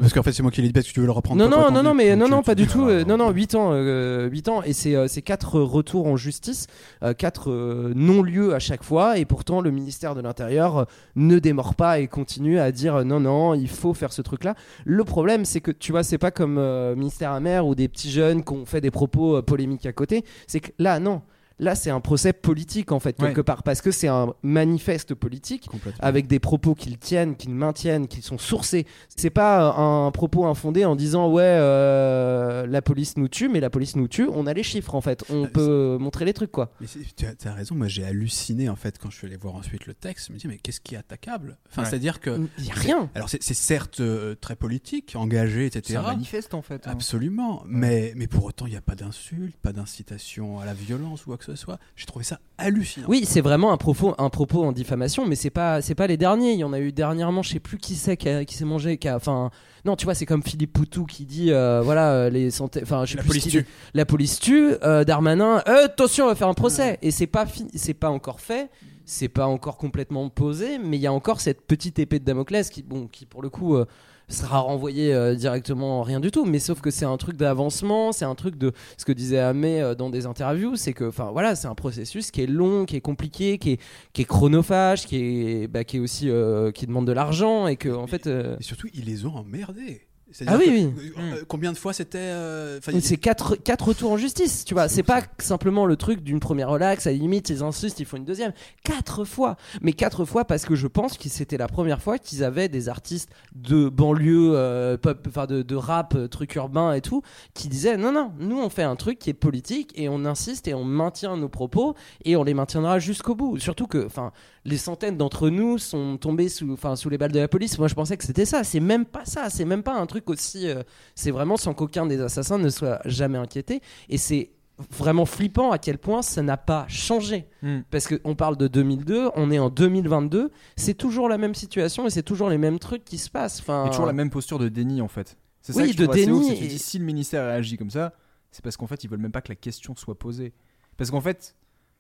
Parce 0.01 0.13
qu'en 0.13 0.23
fait, 0.23 0.33
c'est 0.33 0.43
moi 0.43 0.51
qui 0.53 0.63
l'ai 0.63 0.69
dit 0.69 0.73
parce 0.73 0.87
que 0.87 0.93
tu 0.93 1.01
veux 1.01 1.07
le 1.07 1.13
reprendre. 1.13 1.43
non, 1.43 1.49
non, 1.49 1.71
non, 1.71 1.83
non, 1.83 1.95
mais 1.95 2.17
non, 2.17 2.29
non, 2.29 2.43
pas 2.43 2.55
du 2.55 2.67
tout. 2.67 2.87
euh, 2.87 3.05
non, 3.05 3.17
non, 3.17 3.31
8 3.31 3.55
ans, 3.55 3.71
euh, 3.73 4.29
8 4.29 4.49
ans, 4.49 4.63
et 4.63 4.73
c'est 4.73 4.95
euh, 4.95 5.07
c'est 5.09 5.23
quatre 5.23 5.61
retours 5.61 6.07
en 6.07 6.17
justice, 6.17 6.67
euh, 7.03 7.15
quatre 7.15 7.51
euh, 7.51 7.93
non-lieux 7.95 8.55
à 8.55 8.59
chaque 8.59 8.83
fois, 8.83 9.19
et 9.19 9.25
pourtant 9.25 9.61
le 9.61 9.71
ministère 9.71 10.15
de 10.15 10.21
l'Intérieur 10.21 10.79
euh, 10.79 10.85
ne 11.17 11.39
démord 11.39 11.75
pas 11.75 11.99
et 12.01 12.07
continue 12.09 12.59
à 12.59 12.73
dire 12.73 12.97
euh, 12.97 13.05
non, 13.05 13.21
non, 13.21 13.55
il 13.55 13.69
faut 13.69 13.95
faire 13.95 14.13
ce 14.13 14.23
truc-là. 14.23 14.55
Le 14.85 15.05
problème, 15.05 15.45
c'est 15.45 15.61
que 15.61 15.71
tu 15.71 15.93
vois, 15.93 16.03
c'est 16.03 16.19
pas 16.19 16.31
comme 16.31 16.59
euh, 16.59 16.95
ministère 16.95 17.33
amer 17.33 17.67
ou 17.67 17.75
des 17.75 17.89
petits 17.89 18.11
jeunes 18.11 18.45
qui 18.45 18.53
ont 18.53 18.67
fait 18.67 18.81
des 18.81 18.91
propos 18.91 19.37
euh, 19.37 19.43
polémiques 19.43 19.87
à 19.87 19.93
côté. 19.93 20.25
C'est 20.47 20.61
que 20.61 20.71
là, 20.79 21.01
non. 21.01 21.23
Là, 21.63 21.75
c'est 21.77 21.91
un 21.91 22.01
procès 22.01 22.33
politique 22.33 22.91
en 22.93 22.99
fait 23.01 23.17
quelque 23.17 23.39
Ouais. 23.39 23.43
part 23.45 23.63
parce 23.63 23.81
que 23.81 23.91
c'est 23.93 24.09
un 24.09 24.35
manifeste 24.43 25.15
politique 25.15 25.69
avec 26.01 26.27
des 26.27 26.41
propos 26.41 26.75
qu'ils 26.75 26.99
tiennent, 26.99 27.37
qu'ils 27.37 27.55
maintiennent, 27.55 28.09
qui 28.09 28.21
sont 28.21 28.37
sourcés. 28.37 28.85
C'est 29.17 29.31
pas 29.31 29.69
euh, 29.79 30.07
un 30.07 30.11
propos 30.11 30.45
infondé 30.47 30.85
en 30.85 30.97
disant 30.97 31.31
ouais 31.31 31.43
euh, 31.47 32.67
la 32.67 32.83
police 32.83 33.17
nous 33.17 33.29
tue, 33.29 33.49
mais 33.49 33.61
la 33.61 33.71
police 33.71 33.97
nous 33.97 34.09
tue. 34.09 34.29
On 34.33 34.47
a 34.47 34.53
les 34.53 34.63
chiffres 34.63 34.95
en 34.95 35.01
fait. 35.01 35.25
On 35.31 35.45
Euh, 35.45 35.47
peut 35.47 35.97
montrer 36.01 36.25
les 36.25 36.33
trucs 36.33 36.51
quoi. 36.53 36.73
Mais 36.81 36.87
c'est- 36.87 37.01
tu 37.17 37.27
as, 37.49 37.53
raison, 37.55 37.75
moi 37.75 37.87
j'ai 37.89 38.05
halluciné 38.05 38.69
en 38.69 38.77
fait 38.77 38.99
quand 38.99 39.11
je 39.11 39.17
suis 39.17 39.27
allé 39.27 39.37
voir 39.37 39.55
ensuite 39.55 39.87
le 39.87 39.95
texte. 39.95 40.29
Je 40.29 40.33
me 40.33 40.39
dis, 40.39 40.49
mais 40.49 40.59
qu'est-ce 40.59 40.81
qui 40.81 40.95
est 40.95 40.99
attaquable? 40.99 41.57
Enfin, 41.71 41.83
Ouais. 41.83 41.89
c'est-à-dire 41.89 42.21
que. 42.21 42.41
Il 42.59 42.67
y 42.67 42.71
a 42.71 42.75
rien. 42.75 43.09
Alors, 43.15 43.29
c'est 43.29 43.43
c'est 43.43 43.55
certes 43.55 44.01
euh, 44.01 44.35
très 44.41 44.57
politique, 44.57 45.13
engagé, 45.17 45.69
C'est 45.73 45.79
etc. 45.81 45.99
un 45.99 46.03
manifeste 46.03 46.55
en 46.55 46.63
fait. 46.63 46.87
hein. 46.87 46.91
Absolument, 46.93 47.63
mais, 47.67 48.13
mais 48.17 48.27
pour 48.27 48.45
autant, 48.45 48.67
il 48.67 48.71
n'y 48.71 48.77
a 48.77 48.81
pas 48.81 48.95
d'insulte, 48.95 49.57
pas 49.63 49.73
d'incitation 49.73 50.59
à 50.59 50.65
la 50.65 50.75
violence 50.75 51.23
ou 51.25 51.31
quoi 51.31 51.39
que 51.39 51.45
ce 51.45 51.52
soit. 51.57 51.79
J'ai 51.97 52.07
trouvé 52.07 52.25
ça 52.25 52.41
hallucinant. 52.59 53.07
Oui, 53.09 53.25
c'est 53.27 53.41
vraiment 53.41 53.73
un 53.73 53.77
propos, 53.77 54.15
un 54.19 54.31
propos 54.31 54.65
en 54.65 54.73
diffamation, 54.73 55.27
mais 55.27 55.35
c'est 55.35 55.51
pas, 55.51 55.81
c'est 55.83 55.95
pas 55.95 56.07
les 56.07 56.17
derniers. 56.17 56.53
Il 56.53 56.59
y 56.59 56.65
en 56.65 56.73
a 56.73 56.79
eu 56.81 56.93
dernièrement, 56.93 57.43
je 57.43 57.51
sais 57.51 57.61
plus 57.61 57.79
qui 57.79 57.95
c'est 57.95 58.17
qui, 58.17 58.29
qui 58.47 58.55
s'est 58.55 58.65
mangé, 58.65 58.99
qui 58.99 59.09
a, 59.09 59.17
enfin, 59.17 59.51
non, 59.85 59.97
tu 59.97 60.05
vois, 60.05 60.15
c'est 60.15 60.27
comme 60.27 60.43
Philippe 60.43 60.73
Poutou 60.73 61.05
qui 61.07 61.25
dit, 61.25 61.53
euh, 61.53 61.81
voilà, 61.83 62.13
euh, 62.13 62.31
les 62.31 62.51
centaines, 62.51 62.85
enfin, 62.85 63.05
La 63.17 63.23
police 63.23 63.49
tue. 63.49 63.67
La 63.95 64.05
police 64.07 64.39
tue. 64.39 64.75
euh, 64.83 65.05
Darmanin, 65.05 65.63
euh, 65.69 65.87
attention, 65.87 66.27
on 66.27 66.29
va 66.29 66.35
faire 66.35 66.49
un 66.49 66.55
procès. 66.55 66.99
Et 67.03 67.11
c'est 67.11 67.27
pas, 67.27 67.47
c'est 67.75 67.95
pas 67.95 68.11
encore 68.11 68.41
fait. 68.41 68.71
C'est 69.05 69.29
pas 69.29 69.49
encore 69.49 69.79
complètement 69.79 70.29
posé, 70.29 70.79
mais 70.79 70.97
il 70.97 71.01
y 71.01 71.09
a 71.09 71.13
encore 71.13 71.41
cette 71.41 71.67
petite 71.67 71.99
épée 71.99 72.21
de 72.21 72.25
Damoclès 72.25 72.71
qui, 72.71 72.83
bon, 72.83 73.09
qui 73.09 73.27
pour 73.27 73.43
le 73.43 73.49
coup. 73.51 73.75
euh, 73.75 73.85
sera 74.33 74.61
renvoyé 74.61 75.15
euh, 75.15 75.35
directement 75.35 76.01
en 76.01 76.03
rien 76.03 76.21
du 76.21 76.31
tout 76.31 76.45
mais 76.45 76.59
sauf 76.59 76.81
que 76.81 76.91
c'est 76.91 77.05
un 77.05 77.17
truc 77.17 77.37
d'avancement 77.37 78.13
c'est 78.13 78.25
un 78.25 78.35
truc 78.35 78.57
de 78.57 78.73
ce 78.97 79.05
que 79.05 79.13
disait 79.13 79.39
Amé 79.39 79.81
euh, 79.81 79.95
dans 79.95 80.11
des 80.11 80.27
interviews 80.27 80.77
c'est 80.77 80.93
que 80.93 81.05
enfin 81.05 81.31
voilà 81.33 81.55
c'est 81.55 81.69
un 81.69 81.75
processus 81.75 82.31
qui 82.31 82.43
est 82.43 82.47
long 82.47 82.85
qui 82.85 82.97
est 82.97 83.01
compliqué 83.01 83.59
qui 83.59 83.73
est 83.73 83.81
qui 84.13 84.23
est 84.23 84.27
chronophage 84.27 85.07
qui 85.07 85.17
est 85.17 85.67
bah, 85.69 85.85
qui 85.85 85.97
est 85.99 86.01
aussi 86.01 86.31
euh, 86.31 86.71
qui 86.71 86.87
demande 86.87 87.07
de 87.07 87.13
l'argent 87.13 87.67
et 87.67 87.77
que 87.77 87.89
en 87.89 88.07
fait 88.07 88.27
Et 88.27 88.63
surtout, 88.63 88.89
ils 88.95 89.05
les 89.05 89.27
ont 89.27 89.35
emmerdés. 89.35 90.03
Ah 90.47 90.57
oui, 90.59 90.65
que- 90.67 90.71
oui. 91.01 91.13
euh, 91.19 91.45
Combien 91.49 91.73
de 91.73 91.77
fois 91.79 91.93
c'était. 91.93 92.19
euh, 92.19 92.81
c'est 93.01 93.17
quatre, 93.17 93.57
quatre 93.57 93.89
retours 93.89 94.13
en 94.13 94.17
justice, 94.17 94.65
tu 94.65 94.75
vois. 94.75 94.89
C'est 94.89 95.03
pas 95.03 95.23
simplement 95.39 95.87
le 95.87 95.97
truc 95.97 96.23
d'une 96.23 96.41
première 96.41 96.69
relax, 96.71 97.07
à 97.07 97.11
la 97.11 97.17
limite, 97.17 97.49
ils 97.51 97.63
insistent, 97.63 98.01
il 98.01 98.07
faut 98.07 98.17
une 98.17 98.25
deuxième. 98.25 98.53
Quatre 98.85 99.25
fois 99.25 99.57
Mais 99.81 99.93
quatre 99.93 100.25
fois 100.25 100.45
parce 100.45 100.65
que 100.65 100.75
je 100.75 100.87
pense 100.87 101.19
que 101.19 101.29
c'était 101.29 101.57
la 101.57 101.69
première 101.69 102.01
fois 102.03 102.19
qu'ils 102.19 102.45
avaient 102.45 102.69
des 102.69 102.89
artistes 102.89 103.29
de 103.55 103.89
banlieue, 103.89 104.53
euh, 104.55 104.97
pop, 104.97 105.25
enfin 105.29 105.47
de, 105.47 105.63
de 105.63 105.75
rap, 105.77 106.15
euh, 106.15 106.29
truc 106.29 106.55
urbain 106.55 106.93
et 106.95 107.01
tout, 107.01 107.23
qui 107.55 107.69
disaient 107.69 107.97
non, 107.97 108.13
non, 108.13 108.33
nous 108.39 108.59
on 108.61 108.69
fait 108.71 108.83
un 108.83 108.97
truc 108.97 109.19
qui 109.19 109.31
est 109.31 109.35
politique 109.35 109.93
et 109.97 110.09
on 110.09 110.25
insiste 110.25 110.69
et 110.69 110.75
on 110.75 110.85
maintient 110.85 111.37
nos 111.37 111.49
propos 111.49 111.95
et 112.25 112.37
on 112.37 112.45
les 112.45 112.55
maintiendra 112.55 112.99
jusqu'au 112.99 113.35
bout. 113.35 113.59
Surtout 113.59 113.87
que, 113.87 114.05
enfin, 114.07 114.33
les 114.65 114.77
centaines 114.77 115.17
d'entre 115.17 115.49
nous 115.49 115.79
sont 115.79 116.17
tombés 116.19 116.49
sous, 116.49 116.73
enfin, 116.73 116.95
sous 116.97 117.09
les 117.11 117.19
balles 117.19 117.33
de 117.33 117.41
la 117.41 117.49
police. 117.49 117.79
Moi 117.79 117.89
je 117.89 117.95
pensais 117.95 118.17
que 118.17 118.25
c'était 118.25 118.45
ça. 118.45 118.63
C'est 118.65 118.81
même 118.81 119.05
pas 119.05 119.25
ça. 119.25 119.51
C'est 119.51 119.65
même 119.65 119.83
pas 119.83 119.95
un 119.95 120.07
truc 120.07 120.31
aussi. 120.31 120.69
euh, 120.69 120.83
c'est 121.15 121.31
vraiment 121.33 121.57
sans 121.57 121.75
qu'aucun 121.75 122.07
des 122.07 122.21
assassins 122.21 122.59
ne 122.59 122.69
soit 122.69 123.01
jamais 123.05 123.39
inquiété. 123.39 123.81
Et 124.09 124.19
c'est 124.19 124.51
vraiment 124.91 125.27
flippant 125.27 125.71
à 125.71 125.79
quel 125.79 125.99
point 125.99 126.23
ça 126.23 126.43
n'a 126.43 126.57
pas 126.57 126.87
changé. 126.89 127.47
Mm. 127.63 127.81
Parce 127.91 128.09
qu'on 128.09 128.35
parle 128.35 128.57
de 128.57 128.69
2002, 128.69 129.31
on 129.37 129.51
est 129.51 129.59
en 129.59 129.69
2022, 129.69 130.51
c'est 130.77 130.95
toujours 130.95 131.29
la 131.29 131.39
même 131.39 131.55
situation 131.55 132.07
et 132.07 132.11
c'est 132.11 132.23
toujours 132.23 132.49
les 132.49 132.59
mêmes 132.59 132.79
trucs 132.79 133.05
qui 133.05 133.19
se 133.19 133.31
passent. 133.31 133.61
Enfin, 133.61 133.87
Et 133.87 133.91
toujours 133.91 134.07
la 134.07 134.13
même 134.13 134.31
posture 134.31 134.59
de 134.59 134.69
déni 134.69 135.01
en 135.01 135.09
fait. 135.09 135.37
C'est 135.61 135.73
ça 135.73 135.81
Oui, 135.83 135.89
que 135.95 136.03
je 136.03 136.07
de 136.07 136.13
déni 136.13 136.53
et- 136.53 136.79
si 136.79 136.99
le 136.99 137.05
ministère 137.05 137.45
réagit 137.47 137.77
comme 137.77 137.91
ça, 137.91 138.13
c'est 138.51 138.63
parce 138.65 138.77
qu'en 138.77 138.87
fait 138.87 139.05
ils 139.05 139.11
veulent 139.11 139.21
même 139.21 139.31
pas 139.33 139.43
que 139.43 139.51
la 139.51 139.57
question 139.57 139.95
soit 139.97 140.19
posée. 140.19 140.53
Parce 140.97 141.11
qu'en 141.11 141.21
fait, 141.21 141.55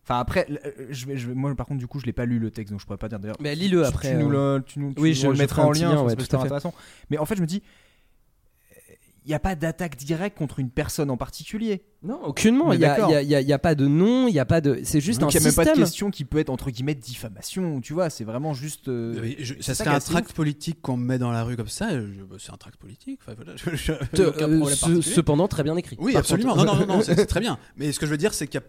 enfin 0.04 0.18
après, 0.18 0.46
euh, 0.50 0.86
je 0.90 1.06
vais, 1.06 1.16
je 1.16 1.28
vais- 1.28 1.34
moi 1.34 1.54
par 1.54 1.66
contre 1.66 1.78
du 1.78 1.86
coup 1.86 1.98
je 2.00 2.06
l'ai 2.06 2.12
pas 2.12 2.24
lu 2.26 2.38
le 2.38 2.50
texte 2.50 2.70
donc 2.72 2.80
je 2.80 2.86
pourrais 2.86 2.98
pas 2.98 3.08
dire 3.08 3.18
d'ailleurs. 3.20 3.36
Mais 3.40 3.54
lis-le 3.54 3.84
après, 3.84 4.10
Tu 4.12 4.16
nous 4.16 4.32
euh. 4.34 4.58
le, 4.58 4.64
tu 4.64 4.78
nous, 4.78 4.94
tu 4.94 5.00
Oui, 5.00 5.10
nous 5.10 5.14
je- 5.34 5.42
le 5.42 5.60
un 5.60 5.62
en 5.64 5.70
lien, 5.72 5.92
lien, 5.94 6.02
ouais, 6.02 6.10
c'est 6.10 6.16
tout 6.16 6.22
super 6.24 6.38
à 6.40 6.42
fait. 6.42 6.46
intéressant. 6.46 6.74
Mais 7.10 7.18
en 7.18 7.24
fait 7.26 7.36
je 7.36 7.40
me 7.42 7.46
dis, 7.46 7.62
il 9.24 9.28
n'y 9.28 9.34
a 9.34 9.38
pas 9.38 9.54
d'attaque 9.54 9.94
directe 9.96 10.36
contre 10.36 10.58
une 10.58 10.68
personne 10.68 11.08
en 11.08 11.16
particulier. 11.16 11.84
Non, 12.02 12.20
aucunement. 12.24 12.72
Il 12.72 12.80
y 12.80 12.84
a, 12.84 13.22
y 13.22 13.26
y 13.44 13.52
y 13.52 13.58
pas 13.58 13.76
de 13.76 13.86
nom, 13.86 14.26
il 14.26 14.34
y 14.34 14.40
a 14.40 14.44
pas 14.44 14.60
de. 14.60 14.80
C'est 14.82 15.00
juste 15.00 15.20
Donc 15.20 15.28
un 15.32 15.38
il 15.38 15.40
n'y 15.40 15.46
a 15.46 15.50
même 15.50 15.54
pas 15.54 15.62
de 15.62 15.68
système. 15.68 15.84
question 15.84 16.10
qui 16.10 16.24
peut 16.24 16.38
être 16.38 16.50
entre 16.50 16.72
guillemets 16.72 16.96
diffamation, 16.96 17.80
tu 17.80 17.92
vois, 17.92 18.10
c'est 18.10 18.24
vraiment 18.24 18.52
juste. 18.52 18.88
euh, 18.88 19.16
Oui, 19.22 19.36
je- 19.38 19.54
c'est 19.60 19.62
ça 19.62 19.74
ça 19.76 19.84
serait 19.84 19.94
un 19.94 20.00
tract 20.00 20.30
ouf. 20.30 20.34
politique 20.34 20.82
qu'on 20.82 20.96
me 20.96 21.06
met 21.06 21.18
dans 21.18 21.30
la 21.30 21.44
rue 21.44 21.56
comme 21.56 21.68
ça. 21.68 21.90
bah, 21.96 22.36
c'est 22.40 22.50
un 22.50 22.56
tract 22.56 22.78
politique. 22.80 23.20
Enfin, 23.22 23.34
voilà, 23.36 23.52
je- 23.56 23.76
je- 23.76 23.92
Te- 23.92 24.22
aucun 24.22 24.48
euh, 24.50 24.58
problème 24.58 24.64
ce- 24.64 24.80
particulier. 24.80 25.02
cependant, 25.14 25.46
très 25.46 25.62
bien 25.62 25.76
écrit. 25.76 25.94
Oui, 26.00 26.16
absolument. 26.16 26.56
Non, 26.56 26.64
non, 26.74 26.84
non, 26.86 27.00
c'est 27.02 27.26
très 27.26 27.38
bien. 27.38 27.60
Mais 27.76 27.92
ce 27.92 28.00
que 28.00 28.06
je 28.06 28.10
veux 28.10 28.16
dire, 28.18 28.34
c'est 28.34 28.48
qu'il 28.48 28.60
y 28.60 28.64
a, 28.64 28.66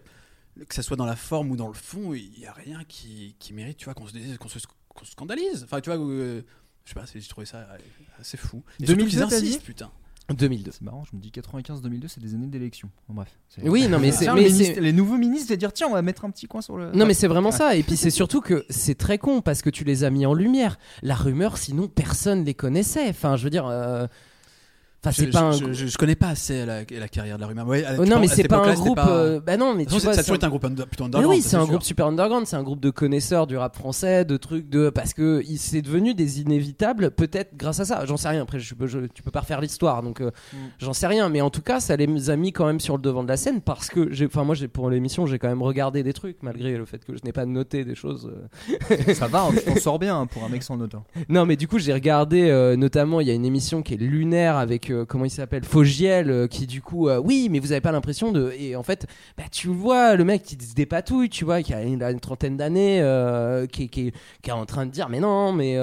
que 0.68 0.74
ça 0.74 0.82
soit 0.82 0.96
dans 0.96 1.06
la 1.06 1.16
forme 1.16 1.50
ou 1.50 1.56
dans 1.56 1.68
le 1.68 1.74
fond, 1.74 2.14
il 2.14 2.30
n'y 2.38 2.46
a 2.46 2.52
rien 2.52 2.82
qui, 2.86 3.34
qui 3.38 3.52
mérite, 3.52 3.76
tu 3.76 3.84
vois, 3.86 3.94
qu'on 3.94 4.06
se, 4.06 4.36
qu'on 4.36 4.48
se, 4.48 4.58
qu'on 4.88 5.04
se 5.04 5.12
scandalise. 5.12 5.62
Enfin, 5.64 5.80
tu 5.80 5.90
vois, 5.90 5.98
euh, 5.98 6.42
je 6.84 6.90
sais 6.90 6.94
pas, 6.94 7.06
c'est- 7.06 7.20
j'ai 7.20 7.28
trouvé 7.28 7.46
ça 7.46 7.66
assez 8.20 8.36
fou. 8.36 8.62
Et 8.80 8.86
surtout 8.86 9.00
2002, 9.02 9.10
qu'ils 9.10 9.18
t'as 9.28 9.40
dit 9.40 9.46
insistent, 9.48 9.62
putain. 9.64 9.90
2002. 10.30 10.70
C'est 10.70 10.80
marrant, 10.82 11.04
je 11.10 11.14
me 11.14 11.20
dis 11.20 11.30
95-2002, 11.30 12.08
c'est 12.08 12.20
des 12.22 12.34
années 12.34 12.46
d'élection. 12.46 12.88
Bon, 13.08 13.14
bref. 13.14 13.28
c'est- 13.48 13.68
Oui, 13.68 13.88
non, 13.88 13.98
mais 13.98 14.10
c'est- 14.12 14.24
Tiens, 14.24 14.34
mais 14.34 14.44
le 14.44 14.48
c'est- 14.48 14.54
ministre- 14.54 14.80
les 14.80 14.92
nouveaux 14.94 15.18
ministres 15.18 15.50
vont 15.52 15.56
dire 15.58 15.72
tiens, 15.72 15.86
on 15.88 15.92
va 15.92 16.00
mettre 16.00 16.24
un 16.24 16.30
petit 16.30 16.46
coin 16.46 16.62
sur 16.62 16.78
le. 16.78 16.92
Non, 16.92 17.04
mais 17.04 17.12
c'est 17.12 17.26
vraiment 17.28 17.50
ça. 17.50 17.76
Et 17.76 17.82
puis 17.82 17.96
c'est 17.98 18.10
surtout 18.10 18.40
que 18.40 18.64
c'est 18.70 18.94
très 18.94 19.18
con 19.18 19.42
parce 19.42 19.60
que 19.60 19.68
tu 19.68 19.84
les 19.84 20.02
as 20.02 20.08
mis 20.10 20.24
en 20.24 20.32
lumière. 20.32 20.78
La 21.02 21.14
rumeur, 21.14 21.58
sinon 21.58 21.88
personne 21.88 22.42
les 22.44 22.54
connaissait. 22.54 23.08
Enfin, 23.10 23.36
je 23.36 23.44
veux 23.44 23.50
dire. 23.50 23.66
euh, 23.66 24.06
Enfin, 25.04 25.10
Je, 25.10 25.24
c'est 25.24 25.30
pas 25.30 25.40
un. 25.42 25.52
je, 25.52 25.72
je- 25.72 25.86
je 25.86 25.98
connais 25.98 26.14
pas 26.14 26.28
assez 26.28 26.64
la, 26.64 26.80
la 26.90 27.08
carrière 27.08 27.36
de 27.36 27.42
la 27.42 27.46
rumeur. 27.48 27.66
Ouais, 27.66 27.84
Oh, 27.98 28.04
non, 28.06 28.18
mais 28.20 28.26
c'est 28.28 28.48
pas 28.48 28.56
un 28.58 28.72
groupe. 28.74 28.96
pas- 28.96 29.08
euh, 29.10 29.40
Bah 29.40 29.56
non, 29.58 29.74
mais 29.74 29.84
tu 29.84 29.90
vois. 29.90 30.00
ça 30.00 30.10
a 30.10 30.22
toujours 30.22 30.32
un- 30.32 30.36
été 30.36 30.46
un 30.46 30.48
groupe 30.48 30.64
under- 30.64 30.86
plutôt 30.86 31.04
Mais 31.04 31.08
underground. 31.08 31.36
oui, 31.36 31.42
c'est 31.42 31.56
un 31.56 31.60
sûr. 31.60 31.68
groupe 31.68 31.82
super 31.82 32.06
underground, 32.06 32.46
c'est 32.46 32.56
un 32.56 32.62
groupe 32.62 32.80
de 32.80 32.90
connaisseurs 32.90 33.46
du 33.46 33.56
rap 33.56 33.76
français, 33.76 34.24
de 34.24 34.36
trucs 34.38 34.68
de 34.70 34.88
parce 34.90 35.12
que 35.12 35.42
il 35.46 35.58
c'est 35.58 35.82
devenu 35.82 36.14
des 36.14 36.40
inévitables 36.40 37.10
peut-être 37.10 37.56
grâce 37.56 37.80
à 37.80 37.84
ça. 37.84 38.06
J'en 38.06 38.16
sais 38.16 38.28
rien. 38.28 38.42
Après, 38.42 38.58
je 38.58 38.74
peux, 38.74 38.86
je- 38.86 39.00
tu 39.12 39.22
peux 39.22 39.30
pas 39.30 39.40
refaire 39.40 39.60
l'histoire, 39.60 40.02
donc 40.02 40.20
euh, 40.20 40.30
Mm. 40.52 40.56
j'en 40.78 40.92
sais 40.94 41.06
rien. 41.06 41.28
Mais 41.28 41.40
en 41.42 41.50
tout 41.50 41.62
cas, 41.62 41.80
ça 41.80 41.96
les 41.96 42.30
a 42.30 42.36
mis 42.36 42.52
quand 42.52 42.66
même 42.66 42.80
sur 42.80 42.96
le 42.96 43.02
devant 43.02 43.22
de 43.22 43.28
la 43.28 43.36
scène 43.36 43.60
parce 43.60 43.88
que 43.88 44.10
j'ai, 44.12 44.26
enfin 44.26 44.44
moi, 44.44 44.54
j'ai 44.54 44.68
pour 44.68 44.88
l'émission, 44.90 45.26
j'ai 45.26 45.38
quand 45.38 45.48
même 45.48 45.62
regardé 45.62 46.02
des 46.02 46.12
trucs 46.12 46.42
malgré 46.42 46.76
le 46.76 46.84
fait 46.86 47.04
que 47.04 47.14
je 47.14 47.20
n'ai 47.24 47.32
pas 47.32 47.44
noté 47.46 47.84
des 47.84 47.94
choses. 47.94 48.30
euh. 48.90 49.14
Ça 49.14 49.26
va, 49.26 49.42
hein, 49.42 49.50
tu 49.52 49.62
t'en 49.64 49.76
sors 49.76 49.98
bien 49.98 50.18
hein, 50.20 50.26
pour 50.26 50.44
un 50.44 50.48
mec 50.48 50.62
sans 50.62 50.76
note. 50.76 50.94
hein. 50.94 51.02
Non, 51.28 51.46
mais 51.46 51.56
du 51.56 51.68
coup, 51.68 51.78
j'ai 51.78 51.92
regardé 51.92 52.48
euh, 52.50 52.76
notamment, 52.76 53.20
il 53.20 53.28
y 53.28 53.30
a 53.30 53.34
une 53.34 53.44
émission 53.44 53.82
qui 53.82 53.94
est 53.94 53.98
lunaire 53.98 54.56
avec 54.56 54.90
euh, 54.94 55.04
comment 55.04 55.24
il 55.24 55.30
s'appelle, 55.30 55.64
Fogiel, 55.64 56.30
euh, 56.30 56.46
qui 56.46 56.66
du 56.66 56.80
coup, 56.80 57.08
euh, 57.08 57.20
oui, 57.22 57.48
mais 57.50 57.58
vous 57.58 57.72
avez 57.72 57.80
pas 57.80 57.92
l'impression 57.92 58.32
de. 58.32 58.52
Et 58.58 58.76
en 58.76 58.82
fait, 58.82 59.06
bah, 59.36 59.44
tu 59.50 59.68
vois, 59.68 60.16
le 60.16 60.24
mec 60.24 60.42
qui 60.42 60.56
se 60.56 60.74
dépatouille, 60.74 61.28
tu 61.28 61.44
vois, 61.44 61.62
qui 61.62 61.74
a 61.74 61.82
une, 61.82 62.02
une 62.02 62.20
trentaine 62.20 62.56
d'années, 62.56 63.02
qui, 63.70 63.88
qui, 63.88 64.12
qui 64.42 64.50
est 64.50 64.52
en 64.52 64.66
train 64.66 64.86
de 64.86 64.90
dire, 64.90 65.08
mais 65.08 65.20
non, 65.20 65.52
mais 65.52 65.78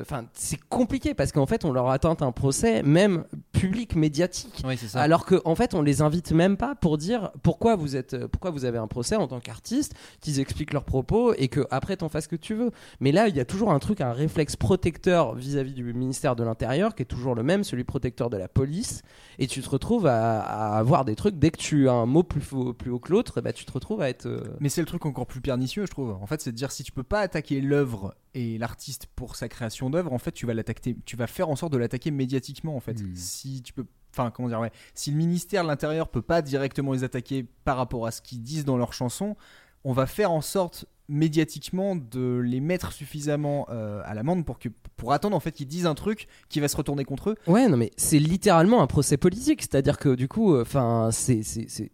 enfin, 0.00 0.24
c'est 0.34 0.60
compliqué 0.68 1.14
parce 1.14 1.32
qu'en 1.32 1.46
fait, 1.46 1.64
on 1.64 1.72
leur 1.72 1.90
attend 1.90 2.16
un 2.20 2.32
procès, 2.32 2.82
même 2.82 3.24
public, 3.52 3.96
médiatique. 3.96 4.62
Oui, 4.66 4.76
ça. 4.76 5.00
Alors 5.00 5.26
qu'en 5.26 5.40
en 5.44 5.54
fait, 5.54 5.74
on 5.74 5.82
les 5.82 6.02
invite 6.02 6.32
même 6.32 6.56
pas 6.56 6.74
pour 6.74 6.98
dire 6.98 7.30
pourquoi 7.42 7.76
vous 7.76 7.96
êtes, 7.96 8.26
pourquoi 8.26 8.50
vous 8.50 8.64
avez 8.64 8.78
un 8.78 8.86
procès 8.86 9.16
en 9.16 9.26
tant 9.28 9.40
qu'artiste, 9.40 9.94
qu'ils 10.20 10.40
expliquent 10.40 10.72
leurs 10.72 10.84
propos 10.84 11.34
et 11.34 11.48
que 11.48 11.66
après 11.70 11.96
t'en 11.96 12.08
fasses 12.08 12.22
ce 12.22 12.28
que 12.28 12.36
tu 12.36 12.54
veux. 12.54 12.70
Mais 13.00 13.12
là, 13.12 13.28
il 13.28 13.36
y 13.36 13.40
a 13.40 13.44
toujours 13.44 13.72
un 13.72 13.78
truc, 13.78 14.00
un 14.00 14.12
réflexe 14.12 14.56
protecteur 14.56 15.34
vis-à-vis 15.34 15.72
du 15.72 15.92
ministère 15.92 16.36
de 16.36 16.44
l'Intérieur 16.44 16.94
qui 16.94 17.02
est 17.02 17.06
toujours 17.06 17.34
le 17.34 17.42
même, 17.42 17.64
celui 17.64 17.84
protecteur 17.84 18.30
de 18.30 18.36
la 18.36 18.48
police. 18.52 19.02
Et 19.38 19.46
tu 19.46 19.62
te 19.62 19.68
retrouves 19.68 20.06
à, 20.06 20.40
à 20.40 20.78
avoir 20.78 21.04
des 21.04 21.16
trucs 21.16 21.38
dès 21.38 21.50
que 21.50 21.56
tu 21.56 21.88
as 21.88 21.92
un 21.92 22.06
mot 22.06 22.22
plus, 22.22 22.40
faux- 22.40 22.74
plus 22.74 22.90
haut 22.90 22.98
que 22.98 23.10
l'autre, 23.10 23.40
bah, 23.40 23.52
tu 23.52 23.64
te 23.64 23.72
retrouves 23.72 24.00
à 24.02 24.08
être. 24.08 24.26
euh, 24.26 24.42
Mais 24.60 24.68
c'est 24.68 24.80
le 24.82 24.86
truc 24.86 25.06
encore 25.06 25.26
plus 25.26 25.40
pernicieux, 25.40 25.86
je 25.86 25.90
trouve. 25.90 26.10
En 26.10 26.26
fait, 26.26 26.40
c'est 26.40 26.52
de 26.52 26.56
dire 26.56 26.70
si 26.70 26.84
tu 26.84 26.92
peux 26.92 27.02
pas 27.02 27.20
attaquer 27.20 27.60
l'œuvre 27.60 28.14
et 28.34 28.58
l'artiste 28.58 29.06
pour 29.16 29.36
sa 29.36 29.48
création 29.48 29.90
d'œuvre, 29.90 30.12
en 30.12 30.18
fait, 30.18 30.32
tu 30.32 30.46
vas 30.46 30.54
l'attaquer, 30.54 30.96
tu 31.04 31.16
vas 31.16 31.26
faire 31.26 31.48
en 31.48 31.56
sorte 31.56 31.72
de 31.72 31.78
l'attaquer 31.78 32.10
médiatiquement, 32.10 32.76
en 32.76 32.80
fait. 32.80 33.00
Hmm. 33.02 33.14
Si 33.16 33.62
tu 33.62 33.72
peux, 33.72 33.86
enfin, 34.12 34.30
comment 34.30 34.48
dire, 34.48 34.60
ouais, 34.60 34.72
si 34.94 35.10
le 35.10 35.16
ministère 35.16 35.62
de 35.62 35.68
l'Intérieur 35.68 36.08
peut 36.08 36.22
pas 36.22 36.42
directement 36.42 36.92
les 36.92 37.04
attaquer 37.04 37.46
par 37.64 37.76
rapport 37.78 38.06
à 38.06 38.10
ce 38.10 38.20
qu'ils 38.22 38.42
disent 38.42 38.64
dans 38.64 38.76
leurs 38.76 38.92
chansons, 38.92 39.36
on 39.84 39.92
va 39.92 40.06
faire 40.06 40.30
en 40.30 40.42
sorte 40.42 40.84
médiatiquement 41.08 41.96
de 41.96 42.38
les 42.38 42.60
mettre 42.60 42.92
suffisamment 42.92 43.66
euh, 43.70 44.00
à 44.04 44.14
l'amende 44.14 44.44
pour 44.44 44.58
que 44.58 44.68
pour 44.96 45.12
attendre 45.12 45.36
en 45.36 45.40
fait 45.40 45.52
qu'ils 45.52 45.66
disent 45.66 45.86
un 45.86 45.94
truc 45.94 46.28
qui 46.48 46.60
va 46.60 46.68
se 46.68 46.76
retourner 46.76 47.04
contre 47.04 47.30
eux. 47.30 47.36
Ouais, 47.46 47.68
non, 47.68 47.76
mais 47.76 47.90
c'est 47.96 48.18
littéralement 48.18 48.82
un 48.82 48.86
procès 48.86 49.16
politique. 49.16 49.62
C'est-à-dire 49.62 49.98
que 49.98 50.14
du 50.14 50.28
coup, 50.28 50.58
enfin, 50.58 51.10
c'est, 51.10 51.42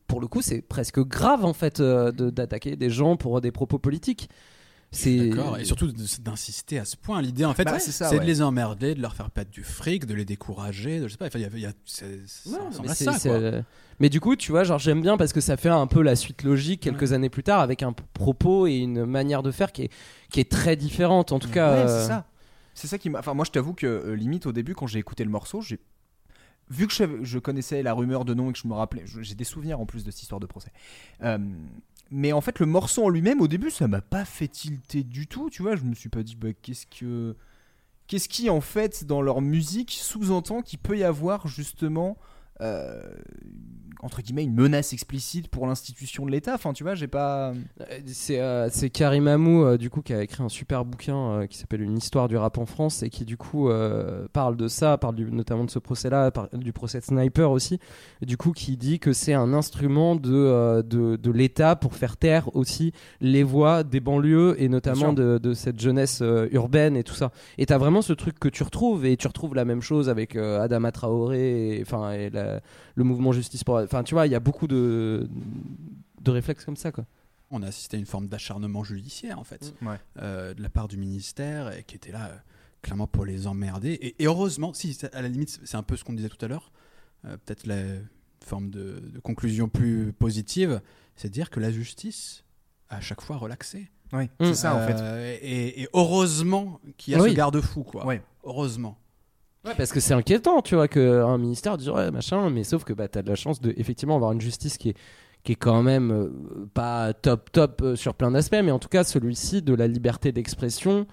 pour 0.06 0.20
le 0.20 0.26
coup, 0.26 0.42
c'est 0.42 0.60
presque 0.60 1.00
grave 1.00 1.44
en 1.44 1.54
fait 1.54 1.80
euh, 1.80 2.12
d'attaquer 2.12 2.76
des 2.76 2.90
gens 2.90 3.16
pour 3.16 3.40
des 3.40 3.50
propos 3.50 3.78
politiques. 3.78 4.28
C'est 4.90 5.28
D'accord, 5.28 5.58
et 5.58 5.64
surtout 5.66 5.92
d'insister 6.20 6.78
à 6.78 6.86
ce 6.86 6.96
point. 6.96 7.20
L'idée, 7.20 7.44
en 7.44 7.52
fait, 7.52 7.64
Bah 7.64 7.72
ouais, 7.72 7.78
c'est 7.78 7.92
ça, 7.92 8.08
c'est 8.08 8.14
ouais. 8.16 8.22
de 8.22 8.26
les 8.26 8.40
emmerder, 8.40 8.94
de 8.94 9.02
leur 9.02 9.14
faire 9.14 9.30
perdre 9.30 9.50
du 9.50 9.62
fric, 9.62 10.06
de 10.06 10.14
les 10.14 10.24
décourager. 10.24 10.98
De, 11.00 11.08
je 11.08 11.12
sais 11.12 11.18
pas, 11.18 11.26
enfin, 11.26 11.38
il 11.38 11.42
y 11.42 11.44
a, 11.44 11.58
y 11.58 11.66
a- 11.66 11.72
c'est- 11.84 12.26
ça 12.26 12.50
Non, 12.50 12.68
ressemble 12.68 12.86
mais 12.86 12.90
à 12.92 12.94
c'est- 12.94 13.04
ça, 13.04 13.12
c'est- 13.18 13.28
quoi. 13.28 13.36
euh, 13.38 13.62
mais 14.00 14.08
du 14.08 14.18
coup, 14.20 14.34
tu 14.34 14.50
vois, 14.50 14.64
genre 14.64 14.78
j'aime 14.78 15.02
bien 15.02 15.18
parce 15.18 15.34
que 15.34 15.42
ça 15.42 15.58
fait 15.58 15.68
un 15.68 15.86
peu 15.86 16.00
la 16.00 16.16
suite 16.16 16.42
logique 16.42 16.80
quelques 16.80 17.12
années 17.12 17.28
plus 17.28 17.42
tard 17.42 17.60
avec 17.60 17.82
un 17.82 17.92
propos 17.92 18.66
et 18.66 18.76
une 18.78 19.04
manière 19.04 19.42
de 19.42 19.50
faire 19.50 19.72
qui 19.72 19.82
est, 19.82 19.90
qui 20.30 20.40
est 20.40 20.50
très 20.50 20.74
différente. 20.74 21.32
En 21.32 21.38
tout 21.38 21.50
cas, 21.50 21.70
Ouais, 21.72 21.78
euh, 21.90 22.02
c'est 22.02 22.08
ça. 22.08 22.26
C'est 22.72 22.86
ça 22.86 22.96
qui 22.96 23.10
m'a. 23.10 23.18
Enfin, 23.18 23.34
moi, 23.34 23.44
je 23.44 23.50
t'avoue 23.50 23.74
que 23.74 23.86
euh, 23.86 24.14
limite 24.16 24.46
au 24.46 24.52
début, 24.52 24.74
quand 24.74 24.86
j'ai 24.86 25.00
écouté 25.00 25.22
le 25.22 25.30
morceau, 25.30 25.60
j'ai 25.60 25.80
vu 26.70 26.86
que 26.86 26.92
je, 27.24 27.38
connaissais 27.38 27.82
la 27.82 27.92
rumeur 27.92 28.24
de 28.24 28.32
nom 28.34 28.48
et 28.50 28.52
que 28.54 28.58
je 28.58 28.68
me 28.68 28.72
rappelais, 28.74 29.02
je- 29.04 29.20
j'ai 29.22 29.34
des 29.34 29.44
souvenirs 29.44 29.80
en 29.80 29.86
plus 29.86 30.04
de 30.04 30.10
cette 30.10 30.22
histoire 30.22 30.38
de 30.40 30.46
procès. 30.46 30.70
Euh, 31.24 31.38
mais 32.10 32.32
en 32.32 32.40
fait, 32.40 32.58
le 32.58 32.66
morceau 32.66 33.04
en 33.04 33.08
lui-même, 33.08 33.40
au 33.40 33.48
début, 33.48 33.70
ça 33.70 33.88
m'a 33.88 34.00
pas 34.00 34.24
fait 34.24 34.48
tilter 34.48 35.02
du 35.02 35.26
tout. 35.26 35.50
Tu 35.50 35.62
vois, 35.62 35.76
je 35.76 35.84
me 35.84 35.94
suis 35.94 36.08
pas 36.08 36.22
dit, 36.22 36.36
bah, 36.36 36.52
qu'est-ce 36.62 36.86
que, 36.86 37.36
qu'est-ce 38.06 38.28
qui 38.28 38.48
en 38.50 38.60
fait 38.60 39.04
dans 39.04 39.20
leur 39.20 39.40
musique 39.40 39.92
sous-entend 39.92 40.62
qu'il 40.62 40.78
peut 40.78 40.98
y 40.98 41.04
avoir 41.04 41.46
justement 41.46 42.16
euh, 42.60 43.00
entre 44.00 44.22
guillemets 44.22 44.44
une 44.44 44.54
menace 44.54 44.92
explicite 44.92 45.48
pour 45.48 45.66
l'institution 45.66 46.24
de 46.24 46.30
l'État. 46.30 46.54
Enfin, 46.54 46.72
tu 46.72 46.84
vois, 46.84 46.94
j'ai 46.94 47.08
pas. 47.08 47.50
Euh, 47.80 47.84
C'est 48.06 48.40
euh, 48.40 48.68
c'est 48.70 48.90
Karim 48.90 49.26
Amou 49.26 49.64
euh, 49.64 49.76
du 49.76 49.90
coup 49.90 50.02
qui 50.02 50.12
a 50.14 50.22
écrit 50.22 50.40
un 50.44 50.48
super 50.48 50.84
bouquin 50.84 51.46
qui 51.48 51.58
s'appelle 51.58 51.82
Une 51.82 51.96
histoire 51.98 52.28
du 52.28 52.36
rap 52.36 52.58
en 52.58 52.66
France 52.66 53.02
et 53.02 53.10
qui 53.10 53.24
du 53.24 53.36
coup 53.36 53.68
parle 54.32 54.56
de 54.56 54.68
ça, 54.68 54.98
parle 54.98 55.16
du- 55.16 55.30
notamment 55.32 55.64
de 55.64 55.70
ce 55.70 55.80
procès-là, 55.80 56.30
du 56.52 56.72
procès 56.72 57.00
de 57.00 57.04
Sniper 57.04 57.50
aussi, 57.50 57.80
et 58.22 58.26
du 58.26 58.36
coup 58.36 58.52
qui 58.52 58.76
dit 58.76 59.00
que 59.00 59.12
c'est 59.12 59.34
un 59.34 59.52
instrument 59.52 60.14
de, 60.14 60.82
de, 60.82 61.16
de 61.16 61.30
l'État 61.32 61.74
pour 61.74 61.94
faire 61.94 62.16
taire 62.16 62.54
aussi 62.54 62.92
les 63.20 63.42
voix 63.42 63.82
des 63.82 63.98
banlieues 64.00 64.54
et 64.62 64.68
notamment 64.68 65.12
de, 65.12 65.38
de 65.38 65.54
cette 65.54 65.80
jeunesse 65.80 66.22
urbaine 66.52 66.96
et 66.96 67.02
tout 67.02 67.14
ça. 67.14 67.32
Et 67.58 67.66
t'as 67.66 67.78
vraiment 67.78 68.00
ce 68.02 68.12
truc 68.12 68.38
que 68.38 68.48
tu 68.48 68.62
retrouves 68.62 69.04
et 69.06 69.16
tu 69.16 69.26
retrouves 69.26 69.56
la 69.56 69.64
même 69.64 69.82
chose 69.82 70.08
avec 70.08 70.36
Adama 70.36 70.92
Traoré 70.92 71.78
et, 71.78 71.82
enfin, 71.82 72.12
et 72.12 72.30
la- 72.30 72.47
le 72.94 73.04
mouvement 73.04 73.32
Justice 73.32 73.64
pour... 73.64 73.76
Enfin 73.76 74.02
tu 74.02 74.14
vois, 74.14 74.26
il 74.26 74.32
y 74.32 74.34
a 74.34 74.40
beaucoup 74.40 74.66
de, 74.66 75.28
de 76.20 76.30
réflexes 76.30 76.64
comme 76.64 76.76
ça 76.76 76.92
quoi. 76.92 77.04
On 77.50 77.62
a 77.62 77.66
assisté 77.68 77.96
à 77.96 78.00
une 78.00 78.06
forme 78.06 78.28
d'acharnement 78.28 78.84
judiciaire 78.84 79.38
en 79.38 79.44
fait 79.44 79.74
Ouais. 79.82 79.96
euh, 80.20 80.52
de 80.54 80.62
la 80.62 80.68
part 80.68 80.86
du 80.88 80.96
ministère 80.98 81.72
et 81.72 81.82
qui 81.82 81.96
était 81.96 82.12
là 82.12 82.26
euh, 82.26 82.36
clairement 82.82 83.06
pour 83.06 83.24
les 83.24 83.46
emmerder. 83.46 83.92
Et, 83.92 84.22
et 84.22 84.26
heureusement, 84.26 84.74
si 84.74 84.96
à 85.12 85.22
la 85.22 85.28
limite 85.28 85.58
c'est 85.64 85.76
un 85.76 85.82
peu 85.82 85.96
ce 85.96 86.04
qu'on 86.04 86.12
disait 86.12 86.28
tout 86.28 86.44
à 86.44 86.48
l'heure, 86.48 86.70
euh, 87.24 87.36
peut-être 87.44 87.66
la 87.66 87.82
forme 88.44 88.70
de, 88.70 89.00
de 89.14 89.18
conclusion 89.20 89.68
plus 89.68 90.12
positive, 90.12 90.80
c'est 91.16 91.28
de 91.28 91.32
dire 91.32 91.48
que 91.50 91.58
la 91.60 91.70
justice 91.70 92.44
a 92.90 92.96
à 92.96 93.00
chaque 93.00 93.20
fois 93.22 93.36
relaxé. 93.36 93.90
Oui, 94.12 94.24
Mm. 94.40 94.44
c'est 94.46 94.54
ça 94.54 94.74
en 94.74 94.86
fait. 94.86 94.96
Euh, 95.00 95.36
et, 95.42 95.82
et 95.82 95.88
heureusement 95.94 96.80
qu'il 96.96 97.12
y 97.12 97.16
a 97.16 97.20
Oui. 97.22 97.30
ce 97.30 97.34
garde-fou 97.34 97.82
quoi. 97.82 98.06
Ouais. 98.06 98.22
Heureusement. 98.44 98.98
Ouais, 99.64 99.72
parce 99.76 99.92
que 99.92 100.00
c'est 100.00 100.14
inquiétant, 100.14 100.62
tu 100.62 100.76
vois, 100.76 100.88
qu'un 100.88 101.36
ministère 101.38 101.76
dise 101.76 101.90
ouais, 101.90 102.10
machin, 102.10 102.48
mais 102.50 102.64
sauf 102.64 102.84
que 102.84 102.92
bah, 102.92 103.08
t'as 103.08 103.22
de 103.22 103.28
la 103.28 103.34
chance 103.34 103.60
de 103.60 103.74
effectivement 103.76 104.14
avoir 104.16 104.32
une 104.32 104.40
justice 104.40 104.78
qui 104.78 104.90
est, 104.90 104.96
qui 105.42 105.52
est 105.52 105.56
quand 105.56 105.82
même 105.82 106.10
euh, 106.12 106.68
pas 106.74 107.12
top 107.12 107.50
top 107.50 107.82
euh, 107.82 107.96
sur 107.96 108.14
plein 108.14 108.30
d'aspects, 108.30 108.60
mais 108.62 108.70
en 108.70 108.78
tout 108.78 108.88
cas 108.88 109.02
celui-ci 109.02 109.62
de 109.62 109.74
la 109.74 109.88
liberté 109.88 110.30
d'expression 110.30 111.06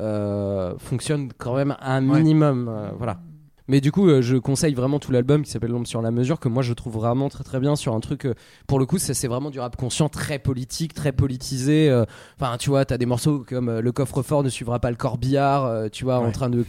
euh, 0.00 0.74
fonctionne 0.78 1.32
quand 1.36 1.54
même 1.54 1.76
un 1.80 2.00
minimum, 2.00 2.92
voilà. 2.96 3.20
Mais 3.72 3.80
du 3.80 3.90
coup, 3.90 4.06
euh, 4.06 4.20
je 4.20 4.36
conseille 4.36 4.74
vraiment 4.74 4.98
tout 4.98 5.12
l'album 5.12 5.42
qui 5.42 5.50
s'appelle 5.50 5.70
L'ombre 5.70 5.86
sur 5.86 6.02
la 6.02 6.10
mesure, 6.10 6.38
que 6.38 6.50
moi 6.50 6.62
je 6.62 6.74
trouve 6.74 6.92
vraiment 6.92 7.30
très 7.30 7.42
très 7.42 7.58
bien 7.58 7.74
sur 7.74 7.94
un 7.94 8.00
truc. 8.00 8.26
euh, 8.26 8.34
pour 8.66 8.78
le 8.78 8.84
coup, 8.84 8.98
ça 8.98 9.14
c'est 9.14 9.28
vraiment 9.28 9.48
du 9.48 9.60
rap 9.60 9.76
conscient, 9.76 10.10
très 10.10 10.38
politique, 10.38 10.92
très 10.92 11.10
politisé. 11.10 11.88
euh, 11.88 12.04
Enfin, 12.38 12.58
tu 12.58 12.68
vois, 12.68 12.84
t'as 12.84 12.98
des 12.98 13.06
morceaux 13.06 13.46
comme 13.48 13.78
Le 13.80 13.92
coffre-fort 13.92 14.42
ne 14.42 14.50
suivra 14.50 14.78
pas 14.78 14.90
le 14.90 14.96
corbillard, 14.98 15.90
tu 15.90 16.04
vois, 16.04 16.18
en 16.18 16.30
train 16.32 16.50
de. 16.50 16.66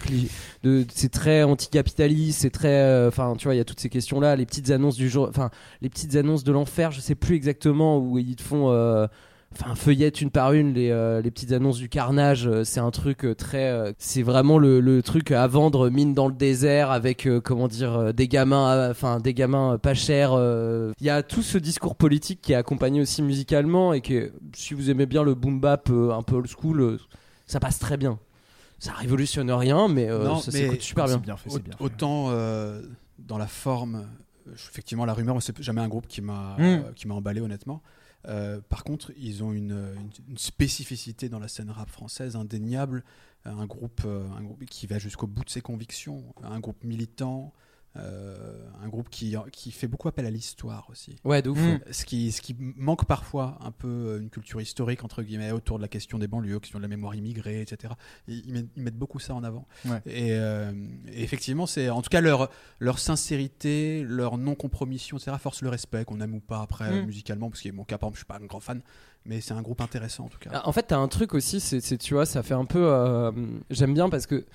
de 0.64 0.86
c'est 0.94 1.12
très 1.12 1.44
anticapitaliste, 1.44 2.40
c'est 2.40 2.52
très. 2.52 3.06
Enfin, 3.06 3.36
tu 3.38 3.50
vois, 3.50 3.54
il 3.54 3.58
y 3.58 3.62
a 3.62 3.66
toutes 3.66 3.82
ces 3.82 3.90
questions-là, 3.90 4.38
les 4.38 4.46
petites 4.46 4.70
annonces 4.72 4.96
du 4.96 5.10
jour. 5.10 5.28
Enfin, 5.28 5.50
les 5.82 5.90
petites 5.90 6.16
annonces 6.16 6.46
de 6.46 6.54
l'enfer, 6.54 6.92
je 6.92 7.02
sais 7.02 7.16
plus 7.16 7.36
exactement 7.36 7.98
où 7.98 8.18
ils 8.18 8.38
te 8.38 8.44
font. 8.44 8.72
Enfin, 9.60 9.76
feuillette 9.76 10.20
une 10.22 10.32
par 10.32 10.54
une 10.54 10.74
les, 10.74 10.90
euh, 10.90 11.22
les 11.22 11.30
petites 11.32 11.52
annonces 11.52 11.78
du 11.78 11.88
carnage. 11.90 12.48
euh, 12.48 12.64
c'est 12.64 12.80
un 12.80 12.90
truc 12.92 13.24
euh, 13.24 13.36
très. 13.36 13.70
euh, 13.70 13.94
c'est 14.00 14.24
vraiment 14.24 14.58
le, 14.58 14.80
le 14.80 15.02
truc 15.04 15.32
à 15.32 15.46
vendre 15.48 15.90
mine 15.90 16.14
dans 16.14 16.28
le 16.28 16.34
désert 16.34 16.90
avec 16.92 17.28
euh, 17.28 17.40
comment 17.40 17.68
dire 17.68 17.94
euh, 17.94 18.12
des 18.14 18.28
gamins, 18.28 18.72
euh, 18.72 18.92
enfin 18.92 19.20
des 19.20 19.34
gamins 19.34 19.74
euh, 19.74 19.78
pas 19.78 19.94
chers. 19.94 20.32
euh. 20.34 20.92
Il 21.00 21.06
y 21.06 21.10
a 21.12 21.22
tout 21.24 21.42
ce 21.44 21.58
discours 21.58 21.96
politique 21.96 22.42
qui 22.42 22.54
est 22.54 22.56
accompagné 22.56 23.00
aussi 23.02 23.22
musicalement 23.22 23.94
et 23.94 24.02
que 24.02 24.32
si 24.56 24.74
vous 24.74 24.90
aimez 24.90 25.06
bien 25.06 25.24
le 25.24 25.36
boom 25.36 25.60
bap 25.60 25.90
euh, 25.92 26.12
un 26.12 26.24
peu 26.24 26.36
old 26.38 26.48
school, 26.48 26.82
euh, 26.82 26.98
ça 27.46 27.60
passe 27.60 27.78
très 27.80 27.98
bien. 27.98 28.18
Ça 28.80 28.92
révolutionne 28.94 29.50
rien, 29.52 29.88
mais 29.88 30.10
euh, 30.10 30.26
Non, 30.26 30.40
ça 30.40 30.52
s'écoute 30.52 30.82
super 30.82 31.06
bien. 31.06 31.16
C'est 31.16 31.22
bien 31.22 31.38
fait, 31.38 31.50
c'est 31.52 31.64
bien 31.64 31.78
fait. 31.78 31.84
Autant 31.84 32.26
euh, 32.32 32.82
dans 33.20 33.38
la 33.38 33.48
forme, 33.48 34.06
effectivement, 34.54 35.06
la 35.06 35.14
rumeur, 35.14 35.42
c'est 35.42 35.62
jamais 35.62 35.80
un 35.82 35.88
groupe 35.88 36.08
qui 36.08 36.22
m'a 36.22 36.56
Mm. 36.58 36.62
euh, 36.64 36.80
qui 36.96 37.08
m'a 37.08 37.14
emballé 37.14 37.40
honnêtement. 37.40 37.82
Euh, 38.28 38.62
par 38.62 38.84
contre, 38.84 39.12
ils 39.18 39.44
ont 39.44 39.52
une, 39.52 39.72
une- 40.30 40.38
spécificité 40.38 41.28
dans 41.30 41.40
la 41.40 41.48
scène 41.48 41.70
rap 41.70 41.90
française 41.90 42.36
indéniable. 42.36 43.04
Euh, 43.46 43.52
Un 43.52 43.66
groupe, 43.66 44.02
euh, 44.06 44.26
un 44.38 44.44
groupe 44.44 44.64
qui 44.66 44.88
va 44.88 44.98
jusqu'au 45.00 45.28
bout 45.28 45.44
de 45.44 45.50
ses 45.50 45.62
convictions, 45.62 46.24
un 46.44 46.60
groupe 46.62 46.84
militant, 46.84 47.54
euh, 47.96 48.60
un 48.84 48.88
groupe 48.88 49.08
qui, 49.10 49.36
qui 49.52 49.72
fait 49.72 49.88
beaucoup 49.88 50.08
appel 50.08 50.26
à 50.26 50.32
l'histoire 50.32 50.88
aussi. 50.90 51.16
Ouais, 51.24 51.42
de 51.44 51.50
ouf. 51.52 51.60
Mm. 51.60 51.80
Ce 51.92 52.06
qui, 52.06 52.32
ce 52.32 52.42
qui 52.42 52.56
manque 52.60 53.06
parfois 53.06 53.58
un 53.62 53.72
peu 53.72 53.88
euh, 53.88 54.20
une 54.20 54.30
culture 54.30 54.60
historique 54.62 55.04
entre 55.04 55.22
guillemets 55.22 55.52
autour 55.52 55.78
de 55.78 55.84
la 55.84 55.88
question 55.88 56.18
des 56.18 56.28
banlieues, 56.28 56.60
question 56.60 56.80
de 56.80 56.84
la 56.84 56.88
mémoire 56.88 57.14
immigrée, 57.16 57.62
etc. 57.62 57.94
Ils, 58.28 58.44
ils 58.48 58.54
mettent, 58.54 58.70
ils 58.76 58.84
mettent 58.84 58.98
beaucoup 58.98 59.20
ça 59.20 59.36
en 59.36 59.44
avant. 59.44 59.68
Ouais. 59.86 60.02
Et, 60.08 60.32
euh, 60.32 60.72
et 61.12 61.24
effectivement, 61.24 61.68
c'est 61.68 61.90
en 61.90 62.02
tout 62.02 62.10
cas 62.10 62.22
leur 62.22 62.50
leur 62.80 62.98
sincérité, 63.00 64.04
leur 64.08 64.38
non 64.38 64.56
compromission, 64.56 65.18
etc. 65.18 65.38
Force 65.40 65.62
le 65.62 65.70
respect 65.70 66.06
qu'on 66.06 66.20
aime 66.22 66.36
ou 66.36 66.40
pas 66.40 66.62
après 66.62 66.90
Mm. 66.90 66.94
euh, 66.96 67.06
musicalement, 67.06 67.50
parce 67.50 67.62
que 67.62 67.70
mon 67.70 67.84
cas, 67.84 67.98
par 67.98 68.08
exemple, 68.08 68.16
je 68.16 68.20
suis 68.22 68.26
pas 68.26 68.38
un 68.44 68.46
grand 68.48 68.60
fan, 68.60 68.82
mais 69.26 69.40
c'est 69.42 69.54
un 69.54 69.62
groupe 69.62 69.82
intéressant 69.82 70.26
en 70.26 70.30
tout 70.30 70.40
cas. 70.40 70.50
Ah, 70.54 70.68
En 70.68 70.72
fait, 70.72 70.84
t'as 70.84 70.98
un 70.98 71.08
truc 71.08 71.34
aussi, 71.34 71.60
c'est, 71.60 71.80
c'est- 71.80 71.98
tu 71.98 72.14
vois, 72.16 72.26
ça 72.26 72.44
fait 72.44 72.54
un 72.56 72.66
peu. 72.66 72.84
euh, 72.86 73.32
J'aime 73.70 73.94
bien 73.94 74.10
parce 74.10 74.26
que. 74.26 74.46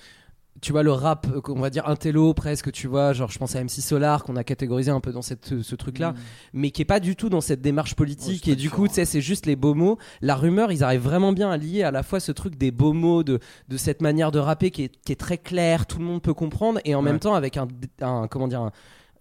Tu 0.61 0.73
vois 0.73 0.83
le 0.83 0.91
rap, 0.91 1.25
euh, 1.33 1.39
on 1.47 1.61
va 1.61 1.69
dire 1.69 1.87
intello 1.87 2.33
presque, 2.33 2.73
tu 2.73 2.87
vois, 2.87 3.13
genre 3.13 3.31
je 3.31 3.37
pense 3.39 3.55
à 3.55 3.63
MC 3.63 3.79
Solar 3.81 4.23
qu'on 4.25 4.35
a 4.35 4.43
catégorisé 4.43 4.91
un 4.91 4.99
peu 4.99 5.13
dans 5.13 5.21
cette, 5.21 5.61
ce 5.61 5.75
truc-là, 5.75 6.13
mais 6.51 6.71
qui 6.71 6.81
est 6.81 6.85
pas 6.85 6.99
du 6.99 7.15
tout 7.15 7.29
dans 7.29 7.39
cette 7.39 7.61
démarche 7.61 7.95
politique. 7.95 8.41
Mm. 8.41 8.45
C'est 8.45 8.51
et 8.51 8.55
du 8.57 8.69
coup, 8.69 8.87
tu 8.89 8.95
sais, 8.95 9.05
c'est 9.05 9.21
juste 9.21 9.45
les 9.45 9.55
beaux 9.55 9.73
mots. 9.73 9.97
La 10.21 10.35
rumeur, 10.35 10.73
ils 10.73 10.83
arrivent 10.83 10.99
vraiment 11.03 11.31
bien 11.31 11.49
à 11.49 11.55
lier 11.55 11.83
à 11.83 11.91
la 11.91 12.03
fois 12.03 12.19
ce 12.19 12.33
truc 12.33 12.57
des 12.57 12.71
beaux 12.71 12.91
mots, 12.91 13.23
de, 13.23 13.39
de 13.69 13.77
cette 13.77 14.01
manière 14.01 14.31
de 14.33 14.39
rapper 14.39 14.69
qui 14.69 14.83
est, 14.83 14.91
qui 15.05 15.13
est 15.13 15.15
très 15.15 15.37
claire, 15.37 15.85
tout 15.85 15.97
le 15.99 16.03
monde 16.05 16.21
peut 16.21 16.33
comprendre, 16.33 16.81
et 16.83 16.93
en 16.93 16.99
Ouais. 16.99 17.05
même 17.05 17.19
temps 17.19 17.35
avec 17.35 17.55
un, 17.55 17.67
un 18.01 18.27
comment 18.27 18.49
dire, 18.49 18.59
un, 18.61 18.71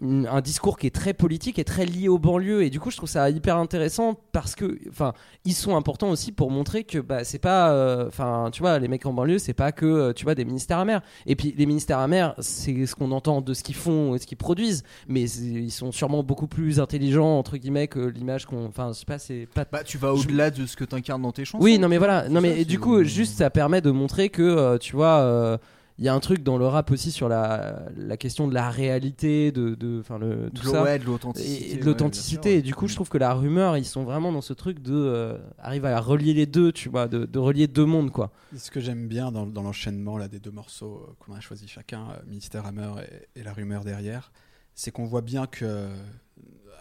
un 0.00 0.40
discours 0.40 0.78
qui 0.78 0.86
est 0.86 0.94
très 0.94 1.12
politique 1.12 1.58
et 1.58 1.64
très 1.64 1.84
lié 1.84 2.08
aux 2.08 2.18
banlieues. 2.20 2.62
Et 2.62 2.70
du 2.70 2.78
coup, 2.78 2.90
je 2.90 2.96
trouve 2.96 3.08
ça 3.08 3.28
hyper 3.30 3.56
intéressant 3.56 4.14
parce 4.32 4.54
que, 4.54 4.78
enfin, 4.88 5.12
ils 5.44 5.54
sont 5.54 5.74
importants 5.76 6.10
aussi 6.10 6.30
pour 6.30 6.50
montrer 6.52 6.84
que, 6.84 6.98
bah, 6.98 7.24
c'est 7.24 7.40
pas, 7.40 7.72
euh, 7.72 8.06
enfin, 8.06 8.50
tu 8.52 8.60
vois, 8.60 8.78
les 8.78 8.86
mecs 8.86 9.04
en 9.06 9.12
banlieue, 9.12 9.38
c'est 9.38 9.54
pas 9.54 9.72
que, 9.72 9.86
euh, 9.86 10.12
tu 10.12 10.24
vois, 10.24 10.36
des 10.36 10.44
ministères 10.44 10.78
amers. 10.78 11.00
Et 11.26 11.34
puis, 11.34 11.52
les 11.56 11.66
ministères 11.66 11.98
amers, 11.98 12.34
c'est 12.38 12.86
ce 12.86 12.94
qu'on 12.94 13.10
entend 13.10 13.40
de 13.40 13.54
ce 13.54 13.64
qu'ils 13.64 13.74
font 13.74 14.14
et 14.14 14.18
ce 14.18 14.26
qu'ils 14.26 14.38
produisent, 14.38 14.84
mais 15.08 15.28
ils 15.28 15.72
sont 15.72 15.90
sûrement 15.90 16.22
beaucoup 16.22 16.46
plus 16.46 16.78
intelligents 16.78 17.36
entre 17.38 17.56
guillemets 17.56 17.88
que 17.88 17.98
l'image 17.98 18.46
qu'on, 18.46 18.66
enfin, 18.66 18.92
je 18.92 19.00
sais 19.00 19.04
pas, 19.04 19.18
c'est 19.18 19.48
pas 19.52 19.64
Bah, 19.70 19.82
tu 19.84 19.98
vas 19.98 20.14
au-delà 20.14 20.50
de 20.50 20.64
ce 20.66 20.76
que 20.76 20.84
t'incarnes 20.84 21.22
dans 21.22 21.32
tes 21.32 21.44
chansons. 21.44 21.64
oui, 21.64 21.78
non 21.78 21.88
mais 21.88 21.98
voilà, 21.98 22.28
non 22.28 22.40
mais 22.40 22.58
ça, 22.58 22.64
du 22.64 22.78
coup, 22.78 23.02
juste 23.02 23.36
ça 23.38 23.50
permet 23.50 23.80
de 23.80 23.90
montrer 23.90 24.28
que 24.28 24.42
euh, 24.42 24.78
tu 24.78 24.94
vois, 24.94 25.18
euh, 25.18 25.58
il 25.98 26.04
y 26.04 26.08
a 26.08 26.14
un 26.14 26.20
truc 26.20 26.42
dans 26.44 26.58
le 26.58 26.66
rap 26.66 26.90
aussi 26.92 27.10
sur 27.10 27.28
la, 27.28 27.82
la 27.96 28.16
question 28.16 28.46
de 28.46 28.54
la 28.54 28.70
réalité, 28.70 29.50
de, 29.50 29.74
de, 29.74 29.98
enfin 30.00 30.18
le 30.18 30.48
tout 30.54 30.62
De- 30.64 30.68
ça, 30.70 30.82
ouais, 30.84 30.98
de 30.98 31.04
l'authenticité, 31.04 31.72
et 31.72 31.76
de 31.76 31.84
l'authenticité. 31.84 32.40
bien 32.40 32.50
sûr, 32.52 32.58
et 32.58 32.62
du 32.62 32.74
coup, 32.74 32.86
je 32.86 32.94
trouve 32.94 33.08
que 33.08 33.18
la 33.18 33.34
rumeur, 33.34 33.76
ils 33.76 33.84
sont 33.84 34.04
vraiment 34.04 34.30
dans 34.30 34.40
ce 34.40 34.52
truc 34.52 34.80
de 34.80 34.94
euh, 34.94 35.38
arrive 35.58 35.84
à 35.86 35.98
relier 36.00 36.34
les 36.34 36.46
deux, 36.46 36.70
tu 36.70 36.88
vois, 36.88 37.08
de, 37.08 37.24
de 37.24 37.38
relier 37.38 37.66
deux 37.66 37.84
mondes 37.84 38.10
quoi. 38.12 38.30
Ce 38.56 38.70
que 38.70 38.78
j'aime 38.80 39.08
bien 39.08 39.32
dans, 39.32 39.46
dans 39.46 39.62
l'enchaînement 39.62 40.16
là 40.18 40.28
des 40.28 40.38
deux 40.38 40.52
morceaux 40.52 41.04
euh, 41.08 41.12
qu'on 41.18 41.34
a 41.34 41.40
choisi 41.40 41.66
chacun, 41.66 42.02
euh, 42.10 42.16
Ministère 42.28 42.64
Hammer 42.64 42.90
et, 43.34 43.40
et 43.40 43.42
la 43.42 43.52
rumeur 43.52 43.82
derrière, 43.84 44.30
c'est 44.74 44.92
qu'on 44.92 45.04
voit 45.06 45.22
bien 45.22 45.46
que 45.48 45.64
euh, 45.64 45.88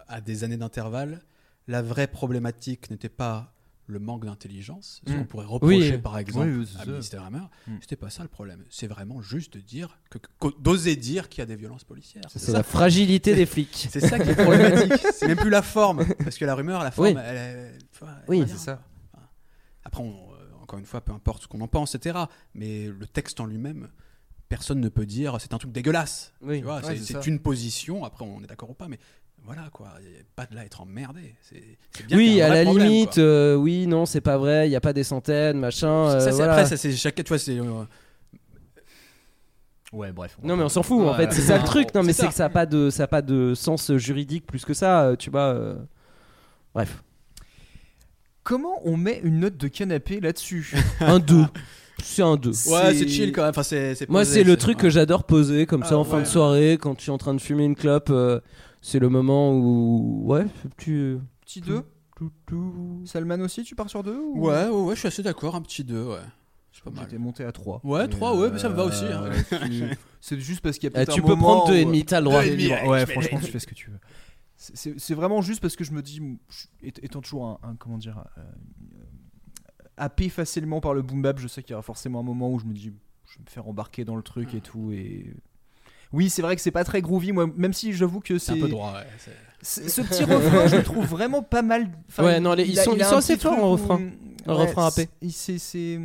à 0.06 0.20
des 0.20 0.44
années 0.44 0.56
d'intervalle, 0.56 1.22
la 1.66 1.82
vraie 1.82 2.06
problématique 2.06 2.90
n'était 2.90 3.08
pas 3.10 3.52
le 3.88 3.98
manque 3.98 4.24
d'intelligence, 4.26 5.00
ce 5.06 5.12
Mm. 5.12 5.16
qu'on 5.18 5.24
pourrait 5.24 5.46
reprocher 5.46 5.92
Oui. 5.92 5.98
par 5.98 6.18
exemple 6.18 6.46
Oui, 6.48 6.68
à. 6.78 6.86
Ministère 6.86 7.24
Hammer. 7.24 7.40
Mm. 7.66 7.76
C'était 7.80 7.96
pas 7.96 8.10
ça 8.10 8.22
le 8.22 8.28
problème. 8.28 8.62
C'est 8.70 8.86
vraiment 8.86 9.20
juste 9.22 9.54
de 9.54 9.60
dire 9.60 9.98
que, 10.10 10.18
que- 10.18 10.60
d'oser 10.60 10.94
dire 10.94 11.28
qu'il 11.30 11.40
y 11.40 11.42
a 11.42 11.46
des 11.46 11.56
violences 11.56 11.84
policières. 11.84 12.22
C'est 12.28 12.52
la 12.52 12.62
fragilité 12.62 13.34
des 13.34 13.46
flics. 13.46 13.88
C'est 13.90 14.00
ça 14.00 14.18
qui 14.18 14.28
est 14.30 14.34
problématique. 14.34 14.92
c'est 15.14 15.26
même 15.26 15.38
plus 15.38 15.50
la 15.50 15.62
forme, 15.62 16.04
parce 16.22 16.36
que 16.38 16.44
la 16.44 16.54
rumeur, 16.54 16.84
la 16.84 16.90
forme, 16.90 17.08
Oui. 17.08 17.14
elle, 17.24 17.78
vois, 17.98 18.10
elle 18.22 18.24
Oui, 18.28 18.44
c'est 18.46 18.58
ça. 18.58 18.82
Après, 19.84 20.02
on- 20.02 20.32
euh, 20.34 20.62
encore 20.62 20.78
une 20.78 20.84
fois, 20.86 21.00
peu 21.00 21.12
importe 21.12 21.44
ce 21.44 21.48
qu'on 21.48 21.60
en 21.62 21.68
pense, 21.68 21.94
etc. 21.94 22.18
Mais 22.54 22.88
le 22.88 23.06
texte 23.06 23.40
en 23.40 23.46
lui-même, 23.46 23.88
personne 24.50 24.80
ne 24.80 24.88
peut 24.90 25.06
dire 25.06 25.36
c'est 25.40 25.54
un 25.54 25.58
truc 25.58 25.72
dégueulasse. 25.72 26.34
Oui. 26.42 26.58
Tu 26.58 26.64
vois, 26.64 26.80
Ouais, 26.84 26.96
c'est, 26.98 27.26
une 27.26 27.38
position. 27.38 28.04
Après, 28.04 28.24
on 28.24 28.42
est 28.42 28.46
d'accord 28.46 28.70
ou 28.70 28.74
pas, 28.74 28.88
mais 28.88 28.98
voilà 29.44 29.68
quoi. 29.72 29.88
A 29.88 30.00
Pas 30.36 30.46
de 30.46 30.54
là 30.54 30.60
à 30.62 30.64
être 30.64 30.80
emmerdé. 30.80 31.34
C'est, 31.42 31.62
c'est 31.96 32.06
bien 32.06 32.16
qu'il 32.18 32.26
Oui, 32.34 32.40
à 32.42 32.48
la 32.54 32.64
problème, 32.64 32.88
limite, 32.88 33.18
euh, 33.18 33.54
oui, 33.54 33.86
non, 33.86 34.04
c'est 34.06 34.20
pas 34.20 34.36
vrai, 34.38 34.68
il 34.68 34.72
y 34.72 34.76
a 34.76 34.80
pas 34.80 34.92
des 34.92 35.04
centaines, 35.04 35.58
machin. 35.58 36.10
ça, 36.10 36.16
euh, 36.16 36.20
c'est, 36.20 36.30
voilà. 36.32 36.52
Après, 36.52 36.66
ça, 36.66 36.76
c'est 36.76 36.92
chacun. 36.92 37.22
Tu 37.22 37.28
vois, 37.28 37.38
c'est. 37.38 37.58
euh, 37.58 37.84
Ouais, 39.92 40.12
bref. 40.12 40.36
Non 40.42 40.54
mais 40.56 40.64
on 40.64 40.68
s'en 40.68 40.82
fout 40.82 41.00
en 41.08 41.14
fait, 41.14 41.32
c'est 41.32 41.40
ça 41.40 41.56
le 41.56 41.64
truc. 41.64 41.94
Non 41.94 42.02
mais 42.04 42.12
C'est 42.12 42.18
c'est 42.20 42.26
ça. 42.26 42.28
que 42.28 42.34
ça 42.34 42.44
a 42.44 42.48
pas 42.50 42.66
de 42.66 42.90
ça 42.90 43.04
a 43.04 43.06
pas 43.06 43.22
de 43.22 43.54
sens 43.54 43.90
juridique 43.96 44.46
plus 44.46 44.64
que 44.66 44.74
ça, 44.74 45.12
tu 45.18 45.30
vois. 45.30 45.54
euh. 45.54 45.76
Bref. 46.74 47.02
Comment 48.42 48.80
on 48.84 48.96
met 48.98 49.20
une 49.24 49.40
note 49.40 49.56
de 49.56 49.68
canapé 49.68 50.20
là-dessus? 50.20 50.74
Un 51.00 51.18
2. 51.18 51.44
C'est 52.02 52.22
un 52.22 52.36
2. 52.36 52.50
Ouais, 52.70 52.94
c'est 52.94 53.08
chill 53.08 53.32
quand 53.32 53.40
même. 53.42 53.50
Enfin, 53.50 53.62
c'est, 53.64 53.94
c'est 53.96 54.08
Moi 54.08 54.24
c'est 54.24 54.44
le 54.44 54.56
truc 54.56 54.76
ouais. 54.76 54.82
que 54.82 54.90
j'adore 54.90 55.24
poser 55.24 55.66
comme 55.66 55.82
ça 55.82 55.94
Ah, 55.94 55.98
en 55.98 56.04
fin 56.04 56.18
ouais. 56.18 56.22
de 56.22 56.28
soirée 56.28 56.78
quand 56.80 56.94
tu 56.94 57.10
es 57.10 57.12
en 57.12 57.18
train 57.18 57.34
de 57.34 57.40
fumer 57.40 57.64
une 57.64 57.74
clope. 57.74 58.10
Euh, 58.78 58.82
c'est 58.82 58.98
le 58.98 59.08
moment 59.08 59.52
où 59.52 60.22
ouais, 60.26 60.46
tu 60.76 61.18
Petit 61.42 61.60
2 61.60 61.82
Salman 63.04 63.40
aussi, 63.40 63.62
tu 63.62 63.74
pars 63.74 63.88
sur 63.88 64.02
2 64.02 64.16
ou... 64.16 64.46
Ouais, 64.48 64.68
ouais, 64.68 64.82
ouais, 64.82 64.94
je 64.94 64.98
suis 65.00 65.08
assez 65.08 65.22
d'accord. 65.22 65.54
Un 65.54 65.62
petit 65.62 65.84
2, 65.84 66.04
ouais. 66.04 66.16
C'est 66.72 66.82
pas 66.84 66.90
mal. 66.90 67.04
J'étais 67.04 67.18
monté 67.18 67.44
à 67.44 67.52
3. 67.52 67.80
Ouais, 67.84 68.06
trois, 68.08 68.36
ouais, 68.36 68.50
mais 68.50 68.58
ça 68.58 68.68
me 68.68 68.74
va 68.74 68.84
aussi, 68.84 69.04
hein. 69.04 69.30
C'est 70.20 70.38
juste 70.40 70.60
parce 70.60 70.78
qu'il 70.78 70.90
y 70.90 70.92
a 70.96 71.00
Eh, 71.00 71.04
peut-être 71.04 71.14
tu 71.14 71.20
un 71.20 71.22
peux 71.22 71.30
moment 71.30 71.56
prendre 71.60 71.68
deux 71.68 71.76
et 71.76 71.84
où- 71.84 71.86
demi, 71.86 72.04
t'as 72.04 72.20
le 72.20 72.24
droit. 72.24 72.40
Ouais, 72.40 72.50
ouais, 72.88 73.00
je 73.00 73.04
fais 73.06 73.12
franchement, 73.12 73.38
tu 73.40 73.50
fais 73.52 73.58
ce 73.58 73.66
que 73.66 73.74
tu 73.74 73.90
veux. 73.90 73.98
C'est- 74.56 75.14
vraiment 75.14 75.40
juste 75.42 75.60
parce 75.60 75.76
que 75.76 75.84
je 75.84 75.92
me 75.92 76.02
dis, 76.02 76.20
étant 76.82 77.00
étant 77.02 77.20
toujours 77.20 77.46
un, 77.46 77.58
un- 77.62 77.76
comment 77.76 77.98
dire, 77.98 78.24
euh, 78.36 78.42
happé 79.96 80.28
facilement 80.28 80.80
par 80.80 80.94
le 80.94 81.02
boom 81.02 81.22
bap, 81.22 81.38
je 81.38 81.46
sais 81.48 81.62
qu'il 81.62 81.72
y 81.72 81.74
aura 81.74 81.82
forcément 81.82 82.20
un 82.20 82.24
moment 82.24 82.50
où 82.52 82.58
je 82.58 82.64
me 82.66 82.72
dis, 82.74 82.92
je 83.26 83.38
vais 83.38 83.44
me 83.44 83.50
faire 83.50 83.68
embarquer 83.68 84.04
dans 84.04 84.16
le 84.16 84.22
truc 84.22 84.54
et 84.54 84.60
tout. 84.60 84.90
Et 84.92 85.32
oui, 86.12 86.30
c'est 86.30 86.42
vrai 86.42 86.56
que 86.56 86.62
c'est 86.62 86.70
pas 86.70 86.84
très 86.84 87.02
groovy, 87.02 87.32
moi, 87.32 87.46
même 87.56 87.72
si 87.72 87.92
j'avoue 87.92 88.20
que 88.20 88.38
C'est 88.38 88.52
un 88.52 88.60
peu 88.60 88.68
droit. 88.68 88.92
ouais, 88.94 89.06
Ce 89.62 90.00
petit 90.02 90.24
refrain, 90.24 90.66
je 90.68 90.76
le 90.76 90.82
trouve 90.84 91.04
vraiment 91.06 91.42
pas 91.42 91.62
mal. 91.62 91.90
Enfin, 92.08 92.24
Ouais, 92.24 92.40
non, 92.40 92.54
les- 92.54 92.64
il 92.64 92.70
ils 92.70 92.78
a- 92.80 92.84
sont- 92.84 92.94
ils 92.94 93.04
sont 93.04 93.14
un 93.16 93.18
assez 93.18 93.36
forts 93.36 93.58
en 93.58 93.68
où- 93.68 93.72
refrain. 93.72 94.00
Un 94.46 94.52
refrain 94.54 94.86
happé. 94.86 95.08
c'est- 95.28 96.00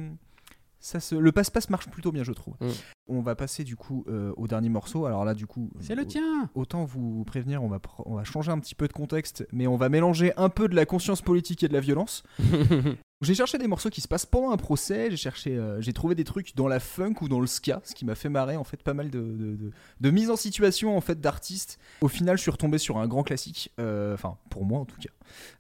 ça 0.79 0.99
se- 0.99 1.15
le 1.15 1.31
passe-passe 1.31 1.69
marche 1.69 1.87
plutôt 1.87 2.11
bien, 2.11 2.23
je 2.23 2.33
trouve. 2.33 2.55
Mm. 2.59 2.67
On 3.07 3.21
va 3.21 3.35
passer 3.35 3.63
du 3.63 3.75
coup 3.77 4.03
euh, 4.09 4.33
au 4.37 4.47
dernier 4.47 4.67
morceau. 4.69 5.05
Alors 5.05 5.23
là, 5.23 5.33
du 5.33 5.45
coup, 5.47 5.69
C'est 5.79 5.95
le 5.95 6.05
tien. 6.05 6.49
Autant 6.55 6.83
vous 6.83 7.23
prévenir, 7.25 7.63
on 7.63 7.67
va, 7.69 7.77
pr- 7.77 8.01
on 8.05 8.15
va 8.15 8.23
changer 8.25 8.51
un 8.51 8.59
petit 8.59 8.75
peu 8.75 8.87
de 8.89 8.93
contexte, 8.93 9.45
mais 9.53 9.67
on 9.67 9.77
va 9.77 9.87
mélanger 9.87 10.33
un 10.35 10.49
peu 10.49 10.67
de 10.67 10.75
la 10.75 10.85
conscience 10.85 11.21
politique 11.21 11.63
et 11.63 11.67
de 11.69 11.73
la 11.73 11.79
violence. 11.79 12.23
J'ai 13.23 13.35
cherché 13.35 13.57
des 13.57 13.67
morceaux 13.67 13.89
qui 13.89 14.01
se 14.01 14.07
passent 14.07 14.25
pendant 14.25 14.51
un 14.51 14.57
procès, 14.57 15.09
j'ai 15.09 15.17
cherché, 15.17 15.55
euh, 15.55 15.79
j'ai 15.79 15.93
trouvé 15.93 16.13
des 16.13 16.25
trucs 16.25 16.55
dans 16.57 16.67
la 16.67 16.81
funk 16.81 17.15
ou 17.21 17.29
dans 17.29 17.39
le 17.39 17.47
ska, 17.47 17.81
ce 17.85 17.95
qui 17.95 18.03
m'a 18.03 18.15
fait 18.15 18.27
marrer 18.27 18.57
en 18.57 18.65
fait 18.65 18.83
pas 18.83 18.93
mal 18.93 19.09
de, 19.09 19.57
de, 20.01 20.11
mise 20.11 20.29
en 20.29 20.35
situation 20.35 20.97
en 20.97 21.01
fait 21.01 21.21
d'artistes. 21.21 21.79
Au 22.01 22.09
final, 22.09 22.37
je 22.37 22.41
suis 22.41 22.51
retombé 22.51 22.77
sur 22.77 22.97
un 22.97 23.07
grand 23.07 23.23
classique, 23.23 23.71
euh, 23.79 24.13
enfin 24.13 24.37
pour 24.49 24.65
moi 24.65 24.79
en 24.79 24.85
tout 24.85 24.99
cas, 24.99 25.09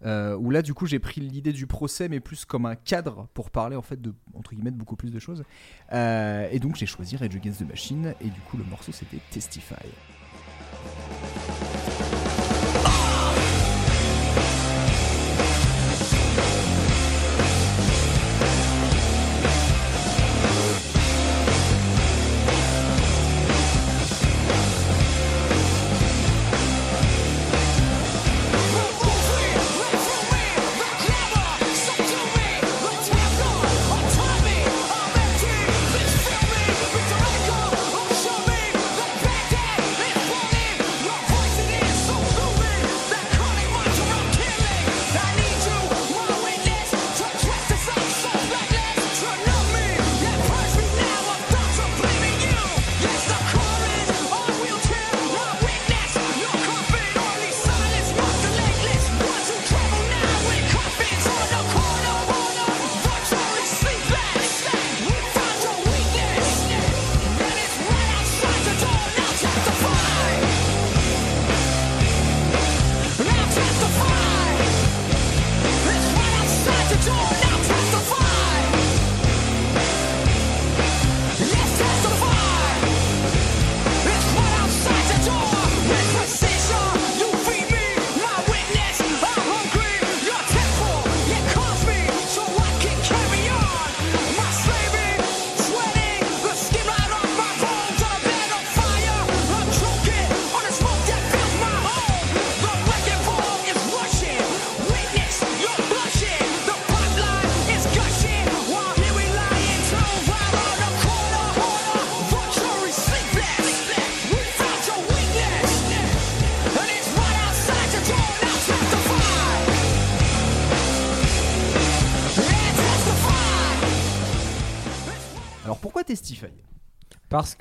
euh, 0.05 0.35
où 0.35 0.51
là 0.51 0.61
du 0.61 0.73
coup 0.73 0.87
j'ai 0.87 0.99
pris 0.99 1.21
l'idée 1.21 1.53
du 1.53 1.65
procès 1.65 2.09
mais 2.09 2.19
plus 2.19 2.43
comme 2.43 2.65
un 2.65 2.75
cadre 2.75 3.27
pour 3.33 3.49
parler 3.49 3.77
en 3.77 3.81
fait 3.81 4.01
de 4.01 4.13
entre 4.33 4.53
guillemets 4.53 4.71
beaucoup 4.71 4.97
plus 4.97 5.11
de 5.11 5.19
choses. 5.19 5.43
Et 5.91 6.59
donc 6.59 6.75
j'ai 6.75 6.85
choisi 6.85 7.15
Rage 7.15 7.35
Against 7.35 7.59
the 7.59 7.67
Machine 7.67 8.13
et 8.19 8.29
du 8.29 8.39
coup 8.41 8.57
le 8.57 8.65
morceau 8.65 8.91
c'était 8.91 9.19
Testify. 9.31 9.75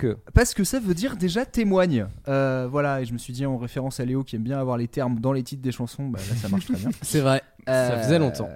Que. 0.03 0.19
Parce 0.35 0.55
que 0.55 0.65
ça 0.65 0.81
veut 0.81 0.95
dire 0.95 1.17
déjà 1.17 1.47
témoigne. 1.47 2.07
Euh, 2.29 2.69
voilà, 2.71 3.01
et 3.01 3.05
je 3.05 3.13
me 3.13 3.19
suis 3.19 3.33
dit 3.33 3.47
en 3.47 3.57
référence 3.57 4.01
à 4.01 4.05
Léo 4.05 4.25
qui 4.25 4.37
aime 4.37 4.43
bien 4.43 4.59
avoir 4.59 4.77
les 4.77 4.89
termes 4.89 5.21
dans 5.21 5.33
les 5.33 5.43
titres 5.43 5.63
des 5.63 5.73
chansons, 5.73 6.09
bah 6.09 6.19
là 6.29 6.37
ça 6.37 6.49
marche 6.49 6.67
très 6.67 6.77
bien. 6.77 6.91
C'est 7.03 7.21
vrai. 7.21 7.43
Ça 7.67 7.73
Euh, 7.93 8.03
faisait 8.03 8.19
longtemps. 8.19 8.49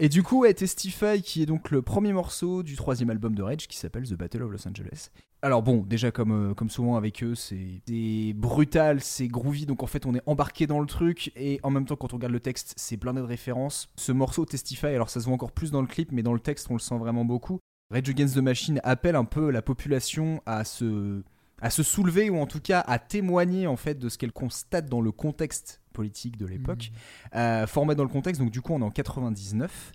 et 0.00 0.08
du 0.08 0.22
coup, 0.22 0.42
ouais, 0.42 0.54
Testify, 0.54 1.20
qui 1.22 1.42
est 1.42 1.46
donc 1.46 1.70
le 1.72 1.82
premier 1.82 2.12
morceau 2.12 2.62
du 2.62 2.76
troisième 2.76 3.10
album 3.10 3.34
de 3.34 3.42
Rage 3.42 3.66
qui 3.66 3.76
s'appelle 3.76 4.04
The 4.08 4.14
Battle 4.14 4.44
of 4.44 4.52
Los 4.52 4.68
Angeles. 4.68 5.08
Alors 5.44 5.62
bon, 5.64 5.78
déjà 5.78 6.12
comme, 6.12 6.50
euh, 6.50 6.54
comme 6.54 6.70
souvent 6.70 6.94
avec 6.94 7.24
eux, 7.24 7.34
c'est 7.34 7.82
c'est 7.88 8.32
brutal, 8.34 9.00
c'est 9.00 9.26
groovy, 9.26 9.66
donc 9.66 9.82
en 9.82 9.88
fait 9.88 10.06
on 10.06 10.14
est 10.14 10.22
embarqué 10.26 10.68
dans 10.68 10.78
le 10.78 10.86
truc, 10.86 11.32
et 11.34 11.58
en 11.64 11.70
même 11.70 11.84
temps 11.86 11.96
quand 11.96 12.12
on 12.12 12.16
regarde 12.16 12.32
le 12.32 12.38
texte, 12.38 12.74
c'est 12.76 12.96
plein 12.96 13.12
de 13.12 13.20
références. 13.20 13.88
Ce 13.96 14.12
morceau 14.12 14.44
Testify, 14.44 14.86
alors 14.86 15.10
ça 15.10 15.18
se 15.18 15.24
voit 15.24 15.34
encore 15.34 15.50
plus 15.50 15.72
dans 15.72 15.80
le 15.80 15.88
clip, 15.88 16.12
mais 16.12 16.22
dans 16.22 16.32
le 16.32 16.38
texte 16.38 16.68
on 16.70 16.74
le 16.74 16.78
sent 16.78 16.96
vraiment 16.98 17.24
beaucoup. 17.24 17.58
Rage 17.92 18.08
Against 18.08 18.34
the 18.34 18.38
Machine 18.38 18.80
appelle 18.84 19.16
un 19.16 19.24
peu 19.24 19.50
la 19.50 19.62
population 19.62 20.42
à 20.46 20.64
se, 20.64 21.22
à 21.60 21.70
se 21.70 21.82
soulever, 21.82 22.30
ou 22.30 22.38
en 22.38 22.46
tout 22.46 22.60
cas 22.60 22.80
à 22.80 22.98
témoigner 22.98 23.66
en 23.66 23.76
fait 23.76 23.98
de 23.98 24.08
ce 24.08 24.18
qu'elle 24.18 24.32
constate 24.32 24.86
dans 24.86 25.00
le 25.00 25.12
contexte 25.12 25.80
politique 25.92 26.38
de 26.38 26.46
l'époque 26.46 26.90
euh, 27.34 27.66
formé 27.66 27.94
dans 27.94 28.02
le 28.04 28.08
contexte. 28.08 28.40
Donc, 28.40 28.50
du 28.50 28.62
coup, 28.62 28.72
on 28.72 28.80
est 28.80 28.84
en 28.84 28.90
99. 28.90 29.92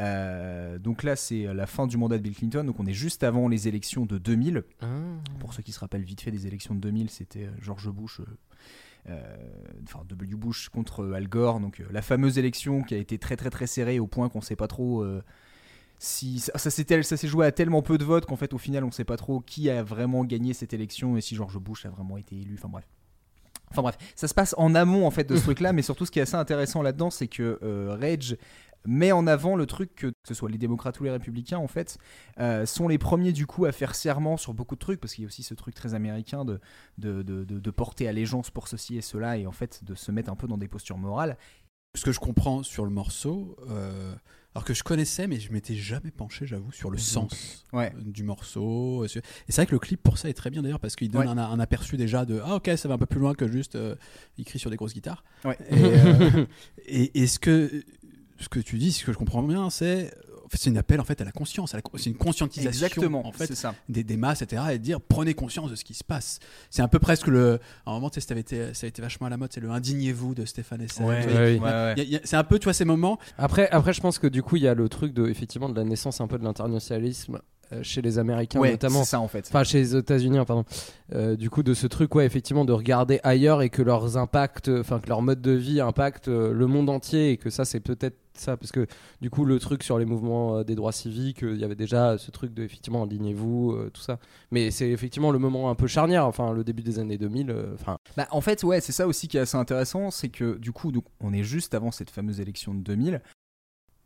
Euh, 0.00 0.78
donc 0.78 1.02
là, 1.02 1.16
c'est 1.16 1.52
la 1.54 1.66
fin 1.66 1.86
du 1.86 1.96
mandat 1.96 2.18
de 2.18 2.22
Bill 2.22 2.36
Clinton. 2.36 2.62
Donc, 2.64 2.78
on 2.78 2.86
est 2.86 2.92
juste 2.92 3.24
avant 3.24 3.48
les 3.48 3.66
élections 3.66 4.04
de 4.06 4.18
2000. 4.18 4.62
Ah. 4.82 4.86
Pour 5.40 5.54
ceux 5.54 5.62
qui 5.62 5.72
se 5.72 5.80
rappellent 5.80 6.04
vite 6.04 6.20
fait 6.20 6.30
des 6.30 6.46
élections 6.46 6.74
de 6.74 6.80
2000, 6.80 7.10
c'était 7.10 7.46
euh, 7.46 7.50
George 7.60 7.88
Bush. 7.90 8.20
euh, 9.08 9.36
Enfin, 9.84 10.04
W. 10.08 10.36
Bush 10.36 10.68
contre 10.68 11.12
Al 11.14 11.26
Gore, 11.28 11.60
donc 11.60 11.82
la 11.90 12.02
fameuse 12.02 12.36
élection 12.38 12.82
qui 12.82 12.94
a 12.94 12.98
été 12.98 13.16
très 13.18 13.36
très 13.36 13.48
très 13.48 13.66
serrée 13.66 13.98
au 13.98 14.06
point 14.06 14.28
qu'on 14.28 14.42
sait 14.42 14.54
pas 14.56 14.68
trop 14.68 15.02
si 15.98 16.38
ça, 16.40 16.56
ça 16.58 16.70
s'est 16.70 17.28
joué 17.28 17.46
à 17.46 17.52
tellement 17.52 17.82
peu 17.82 17.98
de 17.98 18.04
votes 18.04 18.26
qu'en 18.26 18.36
fait 18.36 18.52
au 18.54 18.58
final 18.58 18.84
on 18.84 18.90
sait 18.90 19.04
pas 19.04 19.16
trop 19.16 19.40
qui 19.40 19.68
a 19.70 19.82
vraiment 19.82 20.24
gagné 20.24 20.54
cette 20.54 20.72
élection 20.72 21.16
et 21.16 21.20
si 21.20 21.34
George 21.34 21.58
Bush 21.58 21.86
a 21.86 21.90
vraiment 21.90 22.16
été 22.16 22.36
élu. 22.36 22.54
Enfin 22.58 22.68
bref. 22.68 22.86
Enfin 23.70 23.82
bref, 23.82 23.98
ça 24.16 24.28
se 24.28 24.34
passe 24.34 24.54
en 24.56 24.74
amont 24.74 25.06
en 25.06 25.10
fait 25.10 25.24
de 25.24 25.36
ce 25.36 25.42
truc-là, 25.44 25.72
mais 25.72 25.82
surtout 25.82 26.06
ce 26.06 26.10
qui 26.10 26.18
est 26.18 26.22
assez 26.22 26.36
intéressant 26.36 26.82
là-dedans, 26.82 27.10
c'est 27.10 27.28
que 27.28 27.58
euh, 27.62 27.96
Rage 28.00 28.36
met 28.86 29.10
en 29.12 29.26
avant 29.26 29.56
le 29.56 29.66
truc 29.66 29.94
que, 29.96 30.06
que 30.06 30.12
ce 30.26 30.34
soit 30.34 30.48
les 30.48 30.56
démocrates 30.56 30.98
ou 31.00 31.04
les 31.04 31.10
républicains 31.10 31.58
en 31.58 31.66
fait 31.66 31.98
euh, 32.38 32.64
sont 32.64 32.86
les 32.88 32.96
premiers 32.96 33.32
du 33.32 33.44
coup 33.44 33.64
à 33.66 33.72
faire 33.72 33.94
serment 33.96 34.36
sur 34.36 34.54
beaucoup 34.54 34.76
de 34.76 34.80
trucs 34.80 35.00
parce 35.00 35.12
qu'il 35.14 35.24
y 35.24 35.26
a 35.26 35.28
aussi 35.28 35.42
ce 35.42 35.52
truc 35.52 35.74
très 35.74 35.94
américain 35.94 36.44
de, 36.44 36.60
de, 36.96 37.22
de, 37.22 37.44
de- 37.44 37.58
de 37.58 37.70
porter 37.72 38.06
allégeance 38.08 38.50
pour 38.50 38.68
ceci 38.68 38.96
et 38.96 39.02
cela 39.02 39.36
et 39.36 39.46
en 39.48 39.52
fait 39.52 39.82
de 39.84 39.94
se 39.96 40.12
mettre 40.12 40.30
un 40.30 40.36
peu 40.36 40.46
dans 40.46 40.56
des 40.58 40.68
postures 40.68 40.96
morales. 40.96 41.36
Ce 41.94 42.04
que 42.04 42.12
je 42.12 42.20
comprends 42.20 42.62
sur 42.62 42.84
le 42.84 42.90
morceau, 42.90 43.56
euh, 43.70 44.14
alors 44.54 44.64
que 44.64 44.74
je 44.74 44.82
connaissais, 44.82 45.26
mais 45.26 45.40
je 45.40 45.50
m'étais 45.52 45.74
jamais 45.74 46.10
penché, 46.10 46.46
j'avoue, 46.46 46.70
sur 46.70 46.90
le 46.90 46.98
sens 46.98 47.64
Ouais. 47.72 47.92
euh, 47.96 48.00
du 48.04 48.22
morceau. 48.24 49.04
Et 49.06 49.08
c'est 49.08 49.22
vrai 49.56 49.66
que 49.66 49.72
le 49.72 49.78
clip 49.78 50.00
pour 50.02 50.18
ça 50.18 50.28
est 50.28 50.34
très 50.34 50.50
bien 50.50 50.62
d'ailleurs 50.62 50.80
parce 50.80 50.96
qu'il 50.96 51.10
donne 51.10 51.22
Ouais. 51.22 51.28
un, 51.28 51.38
un 51.38 51.58
aperçu 51.58 51.96
déjà 51.96 52.24
de 52.26 52.40
ah 52.44 52.56
ok 52.56 52.70
ça 52.76 52.88
va 52.88 52.94
un 52.94 52.98
peu 52.98 53.06
plus 53.06 53.18
loin 53.20 53.34
que 53.34 53.48
juste 53.48 53.74
euh, 53.74 53.96
il 54.36 54.44
crie 54.44 54.58
sur 54.58 54.70
des 54.70 54.76
grosses 54.76 54.92
guitares. 54.94 55.24
Ouais. 55.44 55.56
Et, 55.70 55.74
euh, 55.82 56.46
et, 56.86 57.22
et 57.22 57.26
ce 57.26 57.38
que 57.38 57.82
ce 58.38 58.48
que 58.48 58.60
tu 58.60 58.76
dis, 58.78 58.92
ce 58.92 59.04
que 59.04 59.12
je 59.12 59.18
comprends 59.18 59.42
bien, 59.42 59.68
c'est 59.70 60.14
c'est 60.54 60.70
une 60.70 60.78
appel 60.78 61.00
en 61.00 61.04
fait 61.04 61.20
à 61.20 61.24
la 61.24 61.32
conscience, 61.32 61.74
la- 61.74 61.80
c'est 61.96 62.10
une 62.10 62.16
conscientisation 62.16 62.68
Exactement, 62.86 63.26
en 63.26 63.32
fait 63.32 63.54
ça. 63.54 63.74
des, 63.88 64.04
des 64.04 64.16
masses, 64.16 64.42
etc. 64.42 64.62
Et 64.72 64.78
de 64.78 64.82
dire 64.84 65.00
prenez 65.00 65.34
conscience 65.34 65.70
de 65.70 65.76
ce 65.76 65.84
qui 65.84 65.94
se 65.94 66.04
passe. 66.04 66.38
C'est 66.70 66.82
un 66.82 66.88
peu 66.88 66.98
presque 66.98 67.26
le. 67.26 67.58
À 67.86 67.90
un 67.90 67.94
moment, 67.94 68.10
tu 68.10 68.20
sais, 68.20 68.26
ça 68.26 68.32
avait 68.32 68.40
été, 68.40 68.72
ça 68.74 68.86
a 68.86 68.88
été 68.88 69.02
vachement 69.02 69.26
à 69.26 69.30
la 69.30 69.36
mode, 69.36 69.52
c'est 69.52 69.60
le 69.60 69.70
indignez-vous 69.70 70.34
de 70.34 70.44
Stéphane 70.44 70.80
Essel. 70.82 71.06
Ouais, 71.06 71.22
Tu 71.22 71.28
vois, 71.30 71.40
ouais, 71.40 71.54
il 71.56 71.62
y 71.62 71.64
a- 71.64 71.84
ouais. 71.86 71.92
il 71.96 71.98
y 71.98 72.00
a- 72.00 72.04
il 72.04 72.10
y 72.10 72.16
a- 72.16 72.20
C'est 72.24 72.36
un 72.36 72.44
peu, 72.44 72.58
tu 72.58 72.64
vois, 72.64 72.72
ces 72.72 72.84
moments. 72.84 73.18
Après, 73.36 73.68
après, 73.70 73.92
je 73.92 74.00
pense 74.00 74.18
que 74.18 74.26
du 74.26 74.42
coup, 74.42 74.56
il 74.56 74.62
y 74.62 74.68
a 74.68 74.74
le 74.74 74.88
truc 74.88 75.12
de, 75.14 75.28
effectivement, 75.28 75.68
de 75.68 75.76
la 75.76 75.84
naissance 75.84 76.20
un 76.20 76.26
peu 76.26 76.38
de 76.38 76.44
l'internationalisme 76.44 77.40
chez 77.82 78.02
les 78.02 78.18
Américains 78.18 78.60
Ouais, 78.60 78.72
notamment. 78.72 79.00
c'est 79.04 79.10
ça 79.10 79.20
en 79.20 79.28
fait. 79.28 79.46
Enfin, 79.48 79.64
chez 79.64 79.78
les 79.78 79.96
États-Unis, 79.96 80.38
hein, 80.38 80.44
pardon. 80.44 80.64
Euh, 81.14 81.36
du 81.36 81.50
coup, 81.50 81.62
de 81.62 81.74
ce 81.74 81.86
truc, 81.86 82.14
ouais, 82.14 82.26
effectivement, 82.26 82.64
de 82.64 82.72
regarder 82.72 83.20
ailleurs 83.22 83.62
et 83.62 83.70
que 83.70 83.82
leurs 83.82 84.16
impacts, 84.16 84.68
enfin, 84.68 85.00
que 85.00 85.08
leur 85.08 85.22
mode 85.22 85.40
de 85.40 85.52
vie 85.52 85.80
impacte 85.80 86.28
euh, 86.28 86.52
le 86.52 86.66
monde 86.66 86.90
entier 86.90 87.30
et 87.30 87.36
que 87.36 87.50
ça, 87.50 87.64
c'est 87.64 87.80
peut-être 87.80 88.16
ça, 88.34 88.56
parce 88.56 88.70
que 88.70 88.86
du 89.20 89.30
coup, 89.30 89.44
le 89.44 89.58
truc 89.58 89.82
sur 89.82 89.98
les 89.98 90.04
mouvements 90.04 90.58
euh, 90.58 90.64
des 90.64 90.74
droits 90.76 90.92
civiques, 90.92 91.42
euh, 91.42 91.54
il 91.54 91.60
y 91.60 91.64
avait 91.64 91.74
déjà 91.74 92.18
ce 92.18 92.30
truc 92.30 92.54
de, 92.54 92.62
effectivement, 92.62 93.02
indignez-vous, 93.02 93.72
euh, 93.72 93.90
tout 93.92 94.00
ça. 94.00 94.18
Mais 94.52 94.70
c'est 94.70 94.88
effectivement 94.90 95.32
le 95.32 95.38
moment 95.40 95.70
un 95.70 95.74
peu 95.74 95.86
charnière, 95.88 96.24
enfin, 96.26 96.52
le 96.52 96.62
début 96.62 96.82
des 96.82 96.98
années 97.00 97.18
2000, 97.18 97.50
euh, 97.50 97.74
enfin. 97.74 97.96
Bah, 98.16 98.28
en 98.30 98.40
fait, 98.40 98.62
ouais, 98.62 98.80
c'est 98.80 98.92
ça 98.92 99.06
aussi 99.08 99.26
qui 99.28 99.38
est 99.38 99.40
assez 99.40 99.56
intéressant, 99.56 100.10
c'est 100.12 100.28
que 100.28 100.56
du 100.58 100.70
coup, 100.72 100.92
donc, 100.92 101.04
on 101.20 101.32
est 101.32 101.42
juste 101.42 101.74
avant 101.74 101.90
cette 101.90 102.10
fameuse 102.10 102.40
élection 102.40 102.74
de 102.74 102.80
2000. 102.80 103.20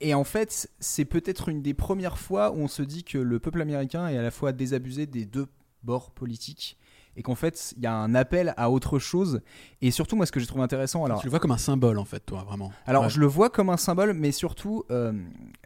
Et 0.05 0.15
en 0.15 0.25
fait, 0.25 0.69
c'est 0.81 1.05
peut-être 1.05 1.49
une 1.49 1.63
des 1.63 1.75
premières 1.75 2.19
fois 2.19 2.51
où 2.51 2.57
on 2.57 2.67
se 2.67 2.83
dit 2.83 3.05
que 3.05 3.19
le 3.19 3.39
peuple 3.39 3.63
américain 3.63 4.09
est 4.09 4.19
à 4.19 4.23
la 4.23 4.33
fois 4.33 4.51
désabusé 4.51 5.07
des 5.07 5.25
deux 5.25 5.47
bords 5.85 6.11
politiques 6.11 6.77
et 7.17 7.23
qu'en 7.23 7.35
fait, 7.35 7.75
il 7.77 7.83
y 7.83 7.87
a 7.87 7.95
un 7.95 8.15
appel 8.15 8.55
à 8.57 8.71
autre 8.71 8.99
chose. 8.99 9.41
Et 9.81 9.91
surtout, 9.91 10.17
moi, 10.17 10.25
ce 10.27 10.33
que 10.33 10.41
j'ai 10.41 10.47
trouvé 10.47 10.63
intéressant, 10.65 11.05
alors 11.05 11.21
Tu 11.21 11.27
le 11.27 11.31
vois 11.31 11.41
comme 11.41 11.51
un 11.53 11.59
symbole 11.59 11.99
en 11.99 12.05
fait, 12.05 12.21
toi, 12.21 12.43
vraiment. 12.45 12.73
alors, 12.87 13.05
Ouais. 13.05 13.11
je 13.11 13.21
le 13.21 13.27
vois 13.27 13.51
comme 13.51 13.69
un 13.71 13.77
symbole, 13.77 14.15
mais 14.15 14.33
surtout, 14.33 14.85
euh, 14.91 15.13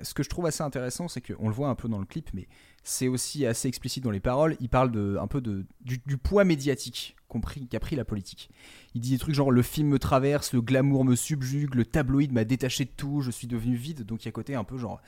ce 0.02 0.12
que 0.14 0.22
je 0.22 0.28
trouve 0.28 0.46
assez 0.46 0.62
intéressant, 0.62 1.06
c'est 1.08 1.20
qu'on 1.20 1.48
le 1.48 1.54
voit 1.54 1.68
un 1.68 1.74
peu 1.76 1.88
dans 1.88 1.98
le 2.00 2.04
clip, 2.06 2.30
mais 2.34 2.48
c'est 2.82 3.08
aussi 3.08 3.46
assez 3.46 3.68
explicite 3.68 4.02
dans 4.04 4.10
les 4.10 4.20
paroles. 4.20 4.56
Il 4.60 4.68
parle 4.68 4.90
de, 4.90 5.16
un 5.20 5.26
peu 5.26 5.40
de, 5.40 5.64
du, 5.82 5.98
du 6.06 6.16
poids 6.18 6.44
médiatique 6.44 7.16
qu'ont 7.28 7.40
pris- 7.40 7.66
qu'a 7.68 7.80
pris 7.80 7.96
la 7.96 8.04
politique. 8.04 8.50
Il 8.94 9.00
dit 9.00 9.10
des 9.10 9.18
trucs 9.18 9.34
genre 9.34 9.50
le 9.50 9.62
film 9.62 9.88
me 9.88 9.98
traverse, 9.98 10.52
le 10.52 10.60
glamour 10.62 11.04
me 11.04 11.14
subjugue, 11.16 11.74
le 11.74 11.84
tabloïd 11.84 12.32
m'a 12.32 12.44
détaché 12.44 12.84
de 12.84 12.90
tout, 12.96 13.20
je 13.22 13.30
suis 13.30 13.46
devenu 13.48 13.74
vide. 13.74 14.04
Donc 14.04 14.22
il 14.24 14.26
y 14.26 14.28
a 14.28 14.32
côté 14.32 14.54
un 14.54 14.62
peu 14.64 14.78
genre. 14.78 15.00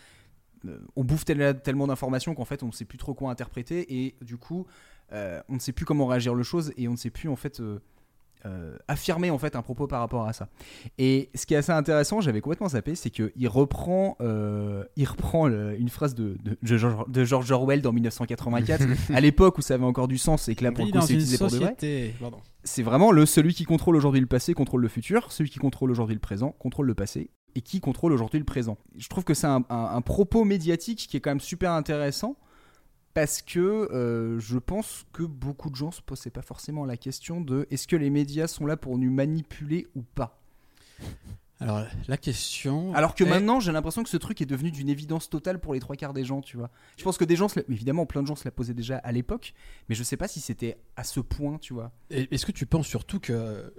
euh, 0.66 0.78
on 0.96 1.04
bouffe 1.04 1.24
tel- 1.24 1.60
tellement 1.62 1.86
d'informations 1.86 2.34
qu'en 2.34 2.44
fait 2.44 2.64
on 2.64 2.66
ne 2.66 2.72
sait 2.72 2.84
plus 2.84 2.98
trop 2.98 3.14
quoi 3.14 3.30
interpréter 3.30 4.04
et 4.04 4.16
du 4.22 4.36
coup 4.36 4.66
euh, 5.12 5.40
on 5.48 5.54
ne 5.54 5.58
sait 5.60 5.72
plus 5.72 5.84
comment 5.84 6.06
réagir 6.06 6.34
le 6.34 6.42
chose 6.42 6.72
et 6.76 6.88
on 6.88 6.92
ne 6.92 6.96
sait 6.96 7.10
plus 7.10 7.28
en 7.28 7.36
fait 7.36 7.60
euh, 7.60 7.78
euh, 8.46 8.76
affirmer 8.86 9.30
en 9.30 9.38
fait 9.38 9.56
un 9.56 9.62
propos 9.62 9.88
par 9.88 9.98
rapport 10.00 10.26
à 10.26 10.32
ça. 10.32 10.48
Et 10.96 11.28
ce 11.34 11.44
qui 11.44 11.54
est 11.54 11.56
assez 11.56 11.72
intéressant, 11.72 12.20
j'avais 12.20 12.40
complètement 12.40 12.68
zappé, 12.68 12.94
c'est 12.94 13.10
qu'il 13.10 13.48
reprend, 13.48 14.16
euh, 14.20 14.84
il 14.96 15.06
reprend 15.08 15.48
le- 15.48 15.76
une 15.76 15.88
phrase 15.88 16.14
de, 16.14 16.36
de, 16.44 16.56
de 16.62 16.76
George, 16.76 17.04
de 17.08 17.24
George 17.24 17.50
Orwell 17.50 17.82
dans 17.82 17.92
1984, 17.92 18.84
à 19.14 19.20
l'époque 19.20 19.58
où 19.58 19.62
ça 19.62 19.74
avait 19.74 19.84
encore 19.84 20.06
du 20.06 20.18
sens 20.18 20.48
et 20.48 20.54
que 20.54 20.62
là 20.62 20.70
pour 20.70 20.84
le 20.84 20.92
coup 20.92 20.98
c'est 21.06 21.14
utilisé 21.14 21.36
pour 21.38 21.46
de 21.48 21.56
vrai. 21.64 21.74
C'est 22.62 22.82
vraiment 22.84 23.10
le 23.10 23.26
celui 23.26 23.54
qui 23.54 23.64
contrôle 23.64 23.96
aujourd'hui 23.96 24.20
le 24.20 24.26
passé 24.26 24.54
contrôle 24.54 24.82
le 24.82 24.88
futur, 24.88 25.32
celui 25.32 25.50
qui 25.50 25.58
contrôle 25.58 25.90
aujourd'hui 25.90 26.14
le 26.14 26.20
présent 26.20 26.52
contrôle 26.60 26.86
le 26.86 26.94
passé 26.94 27.30
et 27.56 27.60
qui 27.60 27.80
contrôle 27.80 28.12
aujourd'hui 28.12 28.38
le 28.38 28.44
présent. 28.44 28.76
Je 28.96 29.08
trouve 29.08 29.24
que 29.24 29.34
c'est 29.34 29.46
un, 29.48 29.64
un- 29.68 29.90
un 29.96 30.00
propos 30.02 30.44
médiatique 30.44 31.06
qui 31.10 31.16
est 31.16 31.20
quand 31.20 31.30
même 31.30 31.40
super 31.40 31.72
intéressant 31.72 32.36
parce 33.20 33.42
que 33.42 33.58
euh, 33.60 34.38
je 34.38 34.58
pense 34.58 35.04
que 35.12 35.22
beaucoup 35.22 35.70
de 35.70 35.74
gens 35.76 35.90
se 35.90 36.00
posaient 36.02 36.30
pas 36.30 36.42
forcément 36.42 36.84
la 36.84 36.96
question 36.96 37.40
de 37.40 37.66
est-ce 37.70 37.88
que 37.88 37.96
les 37.96 38.10
médias 38.10 38.46
sont 38.46 38.64
là 38.66 38.76
pour 38.76 38.96
nous 38.98 39.10
manipuler 39.10 39.86
ou 39.94 40.02
pas? 40.02 40.40
Alors 41.60 41.84
la 42.06 42.16
question. 42.16 42.94
Alors 42.94 43.16
que 43.16 43.24
est- 43.24 43.28
maintenant, 43.28 43.58
j'ai 43.58 43.72
l'impression 43.72 44.04
que 44.04 44.08
ce 44.08 44.16
truc 44.16 44.40
est 44.40 44.46
devenu 44.46 44.70
d'une 44.70 44.88
évidence 44.88 45.28
totale 45.28 45.58
pour 45.58 45.74
les 45.74 45.80
trois 45.80 45.96
quarts 45.96 46.12
des 46.14 46.22
gens, 46.24 46.40
tu 46.40 46.56
vois. 46.56 46.70
Je 46.96 47.02
pense 47.02 47.18
que 47.18 47.24
des 47.24 47.34
gens, 47.34 47.48
se 47.48 47.58
la- 47.58 47.64
évidemment, 47.68 48.06
plein 48.06 48.22
de 48.22 48.28
gens 48.28 48.36
se 48.36 48.44
la 48.44 48.52
posaient 48.52 48.74
déjà 48.74 48.98
à 48.98 49.10
l'époque, 49.10 49.54
mais 49.88 49.96
je 49.96 50.04
sais 50.04 50.16
pas 50.16 50.28
si 50.28 50.40
c'était 50.40 50.78
à 50.94 51.02
ce 51.02 51.18
point, 51.18 51.58
tu 51.58 51.74
vois. 51.74 51.90
Est-ce 52.10 52.46
que 52.46 52.52
tu 52.52 52.66
penses 52.66 52.86
surtout 52.86 53.18
que 53.18 53.32
euh, 53.32 53.70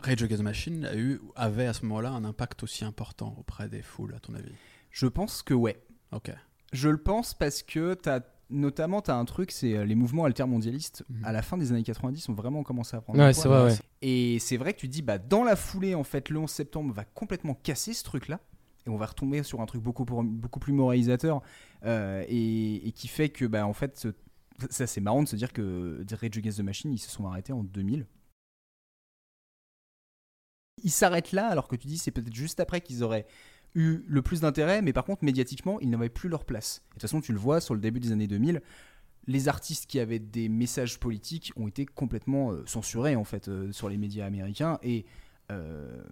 Rage 0.00 0.22
Against 0.24 0.40
the 0.40 0.44
Machine 0.44 0.84
a 0.86 0.96
eu, 0.96 1.20
avait 1.36 1.66
à 1.66 1.72
ce 1.72 1.84
moment-là 1.84 2.10
un 2.10 2.24
impact 2.24 2.64
aussi 2.64 2.84
important 2.84 3.36
auprès 3.38 3.68
des 3.68 3.82
foules, 3.82 4.14
à 4.16 4.18
ton 4.18 4.34
avis? 4.34 4.50
Je 4.90 5.06
pense 5.06 5.42
que 5.42 5.54
ouais. 5.54 5.80
Ok. 6.12 6.32
Je 6.72 6.88
le 6.88 6.98
pense 6.98 7.34
parce 7.34 7.62
que 7.62 7.94
t'as 7.94 8.20
notamment 8.48 9.00
t'as 9.02 9.16
un 9.16 9.24
truc, 9.24 9.50
c'est 9.50 9.74
euh, 9.76 9.84
les 9.84 9.94
mouvements 9.96 10.24
altermondialistes 10.24 11.04
Mhm. 11.08 11.24
à 11.24 11.32
la 11.32 11.42
fin 11.42 11.56
des 11.58 11.72
années 11.72 11.82
90 11.82 12.28
ont 12.28 12.34
vraiment 12.34 12.62
commencé 12.62 12.96
à 12.96 13.00
prendre. 13.00 13.18
Ouais, 13.18 13.32
c'est 13.32 13.42
poids. 13.48 13.62
vrai, 13.62 13.72
ouais. 13.72 13.78
Et 14.02 14.38
c'est 14.38 14.56
vrai 14.56 14.72
que 14.72 14.78
tu 14.78 14.86
dis 14.88 15.02
bah 15.02 15.18
dans 15.18 15.42
la 15.42 15.56
foulée 15.56 15.94
en 15.96 16.04
fait 16.04 16.28
le 16.30 16.38
11 16.38 16.50
septembre 16.50 16.92
va 16.94 17.04
complètement 17.04 17.54
casser 17.54 17.92
ce 17.92 18.04
truc 18.04 18.28
là 18.28 18.40
et 18.86 18.90
on 18.90 18.96
va 18.96 19.06
retomber 19.06 19.42
sur 19.42 19.60
un 19.60 19.66
truc 19.66 19.82
beaucoup 19.82 20.04
pour- 20.04 20.22
beaucoup 20.22 20.60
plus 20.60 20.72
moralisateur 20.72 21.42
euh, 21.84 22.24
et, 22.28 22.86
et 22.86 22.92
qui 22.92 23.08
fait 23.08 23.30
que 23.30 23.46
bah 23.46 23.66
en 23.66 23.72
fait 23.72 23.98
ce- 23.98 24.14
ça 24.70 24.86
c'est 24.86 25.00
marrant 25.00 25.22
de 25.24 25.28
se 25.28 25.34
dire 25.36 25.52
que 25.52 26.04
Rage 26.12 26.38
Against 26.38 26.58
the 26.58 26.62
Machine 26.62 26.92
ils 26.92 26.98
se 26.98 27.10
sont 27.10 27.26
arrêtés 27.26 27.52
en 27.52 27.64
2000. 27.64 28.06
Ils 30.84 30.90
s'arrêtent 30.90 31.32
là 31.32 31.48
alors 31.48 31.68
que 31.68 31.76
tu 31.76 31.86
dis 31.88 31.98
c'est 31.98 32.10
peut-être 32.10 32.34
juste 32.34 32.60
après 32.60 32.80
qu'ils 32.80 33.02
auraient 33.02 33.26
eu 33.76 34.04
le 34.08 34.22
plus 34.22 34.40
d'intérêt, 34.40 34.82
mais 34.82 34.92
par 34.92 35.04
contre 35.04 35.24
médiatiquement 35.24 35.78
ils 35.80 35.90
n'avaient 35.90 36.08
plus 36.08 36.28
leur 36.28 36.44
place. 36.44 36.82
De 36.88 36.92
toute 36.94 37.02
façon 37.02 37.20
tu 37.20 37.32
le 37.32 37.38
vois 37.38 37.60
sur 37.60 37.74
le 37.74 37.80
début 37.80 38.00
des 38.00 38.10
années 38.10 38.26
2000, 38.26 38.62
les 39.26 39.48
artistes 39.48 39.86
qui 39.86 40.00
avaient 40.00 40.18
des 40.18 40.48
messages 40.48 40.98
politiques 40.98 41.52
ont 41.56 41.68
été 41.68 41.84
complètement 41.84 42.52
euh, 42.52 42.64
censurés 42.66 43.16
en 43.16 43.24
fait 43.24 43.48
euh, 43.48 43.72
sur 43.72 43.88
les 43.88 43.96
médias 43.96 44.26
américains 44.26 44.78
et 44.82 45.04
euh, 45.50 46.02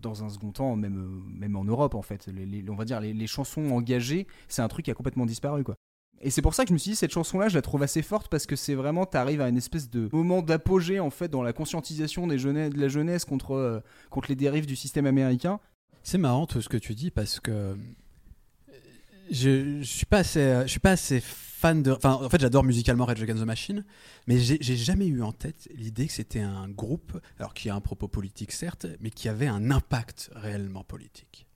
dans 0.00 0.24
un 0.24 0.28
second 0.28 0.52
temps 0.52 0.74
même 0.74 1.22
même 1.28 1.56
en 1.56 1.64
Europe 1.64 1.94
en 1.94 2.02
fait. 2.02 2.26
Les, 2.26 2.64
on 2.68 2.74
va 2.74 2.84
dire 2.84 3.00
les, 3.00 3.26
chansons 3.26 3.70
engagées 3.70 4.26
c'est 4.48 4.62
un 4.62 4.68
truc 4.68 4.86
qui 4.86 4.90
a 4.90 4.94
complètement 4.94 5.26
disparu 5.26 5.64
quoi. 5.64 5.76
Et 6.24 6.30
c'est 6.30 6.42
pour 6.42 6.54
ça 6.54 6.62
que 6.62 6.68
je 6.68 6.72
me 6.72 6.78
suis 6.78 6.92
dit 6.92 6.96
cette 6.96 7.12
chanson 7.12 7.40
là 7.40 7.48
je 7.48 7.54
la 7.54 7.62
trouve 7.62 7.82
assez 7.82 8.02
forte 8.02 8.28
parce 8.28 8.46
que 8.46 8.56
c'est 8.56 8.74
vraiment 8.74 9.06
t'arrives 9.06 9.40
à 9.40 9.48
une 9.48 9.56
espèce 9.56 9.90
de 9.90 10.08
moment 10.12 10.40
d'apogée 10.40 11.00
en 11.00 11.10
fait 11.10 11.28
dans 11.28 11.42
la 11.42 11.52
conscientisation 11.52 12.26
des 12.26 12.38
de 12.38 12.80
la 12.80 12.88
jeunesse 12.88 13.24
contre 13.24 13.82
contre 14.10 14.28
les 14.28 14.36
dérives 14.36 14.66
du 14.66 14.76
système 14.76 15.06
américain 15.06 15.60
C'est 16.02 16.18
marrant 16.18 16.46
tout 16.46 16.60
ce 16.60 16.68
que 16.68 16.76
tu 16.76 16.94
dis 16.94 17.10
parce 17.10 17.38
que 17.40 17.50
euh, 17.50 17.74
je, 19.30 19.78
je 19.80 19.84
suis 19.84 20.06
pas 20.06 20.18
assez, 20.18 20.60
je 20.62 20.66
suis 20.68 20.80
pas 20.80 20.92
assez 20.92 21.20
fan 21.20 21.82
de. 21.82 21.92
Enfin, 21.92 22.12
en 22.14 22.28
fait, 22.28 22.40
j'adore 22.40 22.64
musicalement 22.64 23.04
Rage 23.04 23.22
Against 23.22 23.40
the 23.42 23.46
Machine, 23.46 23.84
mais 24.26 24.38
j'ai 24.38 24.76
jamais 24.76 25.06
eu 25.06 25.22
en 25.22 25.32
tête 25.32 25.68
l'idée 25.74 26.06
que 26.06 26.12
c'était 26.12 26.40
un 26.40 26.68
groupe, 26.68 27.18
alors 27.38 27.54
qui 27.54 27.70
a 27.70 27.74
un 27.74 27.80
propos 27.80 28.08
politique 28.08 28.52
certes, 28.52 28.86
mais 29.00 29.10
qui 29.10 29.28
avait 29.28 29.46
un 29.46 29.70
impact 29.70 30.30
réellement 30.34 30.84
politique. 30.84 31.46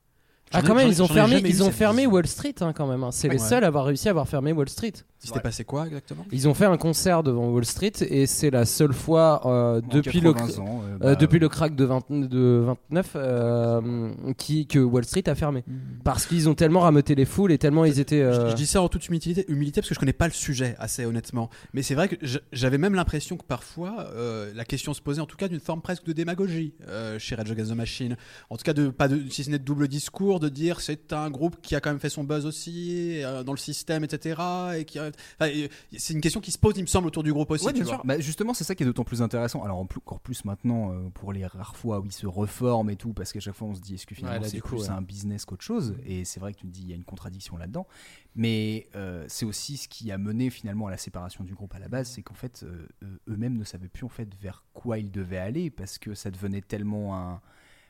Ah, 0.53 0.61
ai- 0.61 0.63
quand 0.63 0.77
même, 0.77 0.89
ils 0.89 1.03
ont 1.03 1.09
fermé, 1.09 1.43
ils 1.45 1.63
ont 1.65 1.73
fermé. 1.73 2.07
Wall 2.07 2.27
Street 2.29 2.55
hein, 2.61 2.73
quand 2.73 2.87
même. 2.87 3.03
hein. 3.03 3.11
C'est 3.11 3.29
les 3.29 3.41
Ouais. 3.43 3.49
seuls 3.49 3.65
à 3.65 3.67
avoir 3.67 3.85
réussi 3.87 4.07
à 4.07 4.13
avoir 4.13 4.29
fermé 4.29 4.53
Wall 4.53 4.69
Street. 4.69 4.93
Il 5.23 5.29
s'était 5.29 5.41
passé 5.41 5.65
quoi 5.65 5.87
exactement? 5.87 6.25
Ils 6.31 6.47
ont 6.47 6.55
fait 6.55 6.67
un 6.67 6.77
concert 6.77 7.23
devant 7.23 7.49
Wall 7.49 7.65
Street 7.65 7.93
et 8.09 8.27
c'est 8.27 8.51
la 8.51 8.65
seule 8.67 8.93
fois 8.93 9.41
euh, 9.47 9.81
depuis 9.91 10.21
le 10.21 10.33
80 10.33 10.63
ans, 10.63 10.83
euh, 10.85 10.95
euh, 10.95 10.99
bah, 10.99 11.15
depuis 11.17 11.39
le 11.39 11.49
crack 11.49 11.75
de, 11.75 11.85
20 11.85 12.11
de 12.11 12.65
29 12.91 13.13
euh, 13.17 14.13
qui, 14.37 14.67
que 14.67 14.79
Wall 14.79 15.05
Street 15.05 15.29
a 15.29 15.35
fermé 15.35 15.65
parce 16.05 16.27
qu'ils 16.27 16.49
ont 16.49 16.55
tellement 16.55 16.81
rameuté 16.81 17.15
les 17.15 17.25
foules 17.25 17.51
et 17.53 17.59
tellement 17.59 17.85
ils 17.85 17.99
étaient. 17.99 18.21
Je, 18.21 18.41
euh, 18.41 18.51
je 18.51 18.55
dis 18.55 18.67
ça 18.67 18.83
en 18.83 18.89
toute 18.89 19.07
humilité, 19.09 19.45
humilité 19.49 19.81
parce 19.81 19.89
que 19.89 19.95
je 19.95 20.01
connais 20.01 20.13
pas 20.13 20.27
le 20.27 20.33
sujet 20.33 20.77
assez 20.79 21.05
honnêtement. 21.05 21.51
Mais 21.75 21.83
c'est 21.83 21.95
vrai 21.95 22.09
que 22.09 22.17
j'avais 22.53 22.79
même 22.79 22.95
l'impression 22.95 23.37
que 23.37 23.45
parfois 23.45 24.07
euh, 24.15 24.53
la 24.55 24.65
question 24.65 24.95
se 24.95 25.01
posait 25.01 25.21
en 25.21 25.27
tout 25.27 25.37
cas 25.37 25.49
d'une 25.49 25.61
forme 25.61 25.81
presque 25.83 26.05
de 26.05 26.13
démagogie 26.13 26.75
euh, 26.89 27.19
chez 27.19 27.35
Rage 27.35 27.51
Against 27.51 27.73
the 27.73 27.75
Machine. 27.77 28.17
En 28.51 28.57
tout 28.57 28.65
cas, 28.65 28.75
de, 28.75 28.89
pas 28.89 29.09
de, 29.09 29.21
si 29.31 29.45
ce 29.45 29.51
n'est 29.51 29.59
de 29.59 29.65
double 29.65 29.89
discours, 29.89 30.41
de 30.41 30.49
dire 30.49 30.81
c'est 30.81 31.13
un 31.13 31.31
groupe 31.31 31.57
qui 31.63 31.75
a 31.75 31.81
quand 31.81 31.91
même 31.91 32.01
fait 32.01 32.11
son 32.11 32.23
buzz 32.25 32.47
aussi 32.47 33.23
euh, 33.25 33.43
dans 33.43 33.53
le 33.53 33.59
système, 33.59 34.05
etc. 34.05 34.41
Et 34.79 34.85
qui, 34.85 34.99
a- 34.99 35.06
enfin, 35.41 35.51
et 35.51 35.71
c'est 35.99 36.15
une 36.15 36.21
question 36.21 36.41
qui 36.41 36.53
se 36.53 36.59
pose, 36.59 36.75
il 36.77 36.83
me 36.83 36.87
semble, 36.87 37.07
autour 37.09 37.23
du 37.23 37.33
groupe 37.33 37.51
aussi. 37.51 37.65
Ouais, 37.67 37.73
tu 37.73 37.81
bien 37.81 37.85
vois. 37.85 37.95
sûr. 37.97 38.05
Bah, 38.05 38.19
justement, 38.21 38.55
c'est 38.55 38.65
ça 38.65 38.75
qui 38.75 38.83
est 38.83 38.87
d'autant 38.87 39.05
plus 39.05 39.23
intéressant. 39.23 39.63
Alors, 39.63 39.79
encore 39.79 40.21
plus 40.21 40.45
maintenant, 40.45 40.93
euh, 40.93 41.09
pour 41.11 41.33
les 41.33 41.47
rares 41.47 41.77
fois 41.77 42.01
où 42.01 42.07
ils 42.07 42.13
se 42.13 42.27
reforment 42.27 42.91
et 42.91 42.97
tout, 42.97 43.13
parce 43.13 43.33
qu'à 43.33 43.41
chaque 43.41 43.55
fois, 43.55 43.69
on 43.69 43.75
se 43.75 43.81
dit, 43.81 43.95
est-ce 43.95 44.07
que 44.07 44.15
finalement 44.15 44.39
Ouais, 44.39 44.43
là, 44.45 44.49
c'est 44.49 44.57
du 44.57 44.63
coup, 44.63 44.77
plus 44.77 44.83
ouais. 44.83 44.89
un 44.91 45.03
business 45.03 45.45
qu'autre 45.45 45.65
chose? 45.65 45.95
Et 46.05 46.25
c'est 46.25 46.41
vrai 46.41 46.53
que 46.53 46.59
tu 46.61 46.67
te 46.67 46.73
dis, 46.73 46.83
il 46.83 46.89
y 46.89 46.93
a 46.93 46.97
une 46.97 47.05
contradiction 47.05 47.57
là-dedans. 47.57 47.87
Mais 48.35 48.87
euh, 48.95 49.25
c'est 49.29 49.47
aussi 49.47 49.77
ce 49.79 49.89
qui 49.89 50.13
a 50.13 50.19
mené 50.19 50.51
finalement 50.51 50.87
à 50.89 50.91
la 50.91 50.99
séparation 50.99 51.43
du 51.45 51.55
groupe 51.55 51.75
à 51.75 51.79
la 51.79 51.89
base, 51.89 52.09
c'est 52.11 52.23
qu'en 52.23 52.35
fait, 52.35 52.63
euh, 52.65 52.87
eux- 53.03 53.21
eux-mêmes 53.29 53.57
ne 53.57 53.65
savaient 53.65 53.89
plus 53.89 54.05
en 54.05 54.09
fait 54.11 54.29
vers 54.41 54.63
quoi 54.75 54.99
ils 54.99 55.11
devaient 55.11 55.39
aller, 55.39 55.71
parce 55.71 55.99
que 55.99 56.15
ça 56.15 56.31
devenait 56.31 56.61
tellement 56.61 57.17
un. 57.19 57.41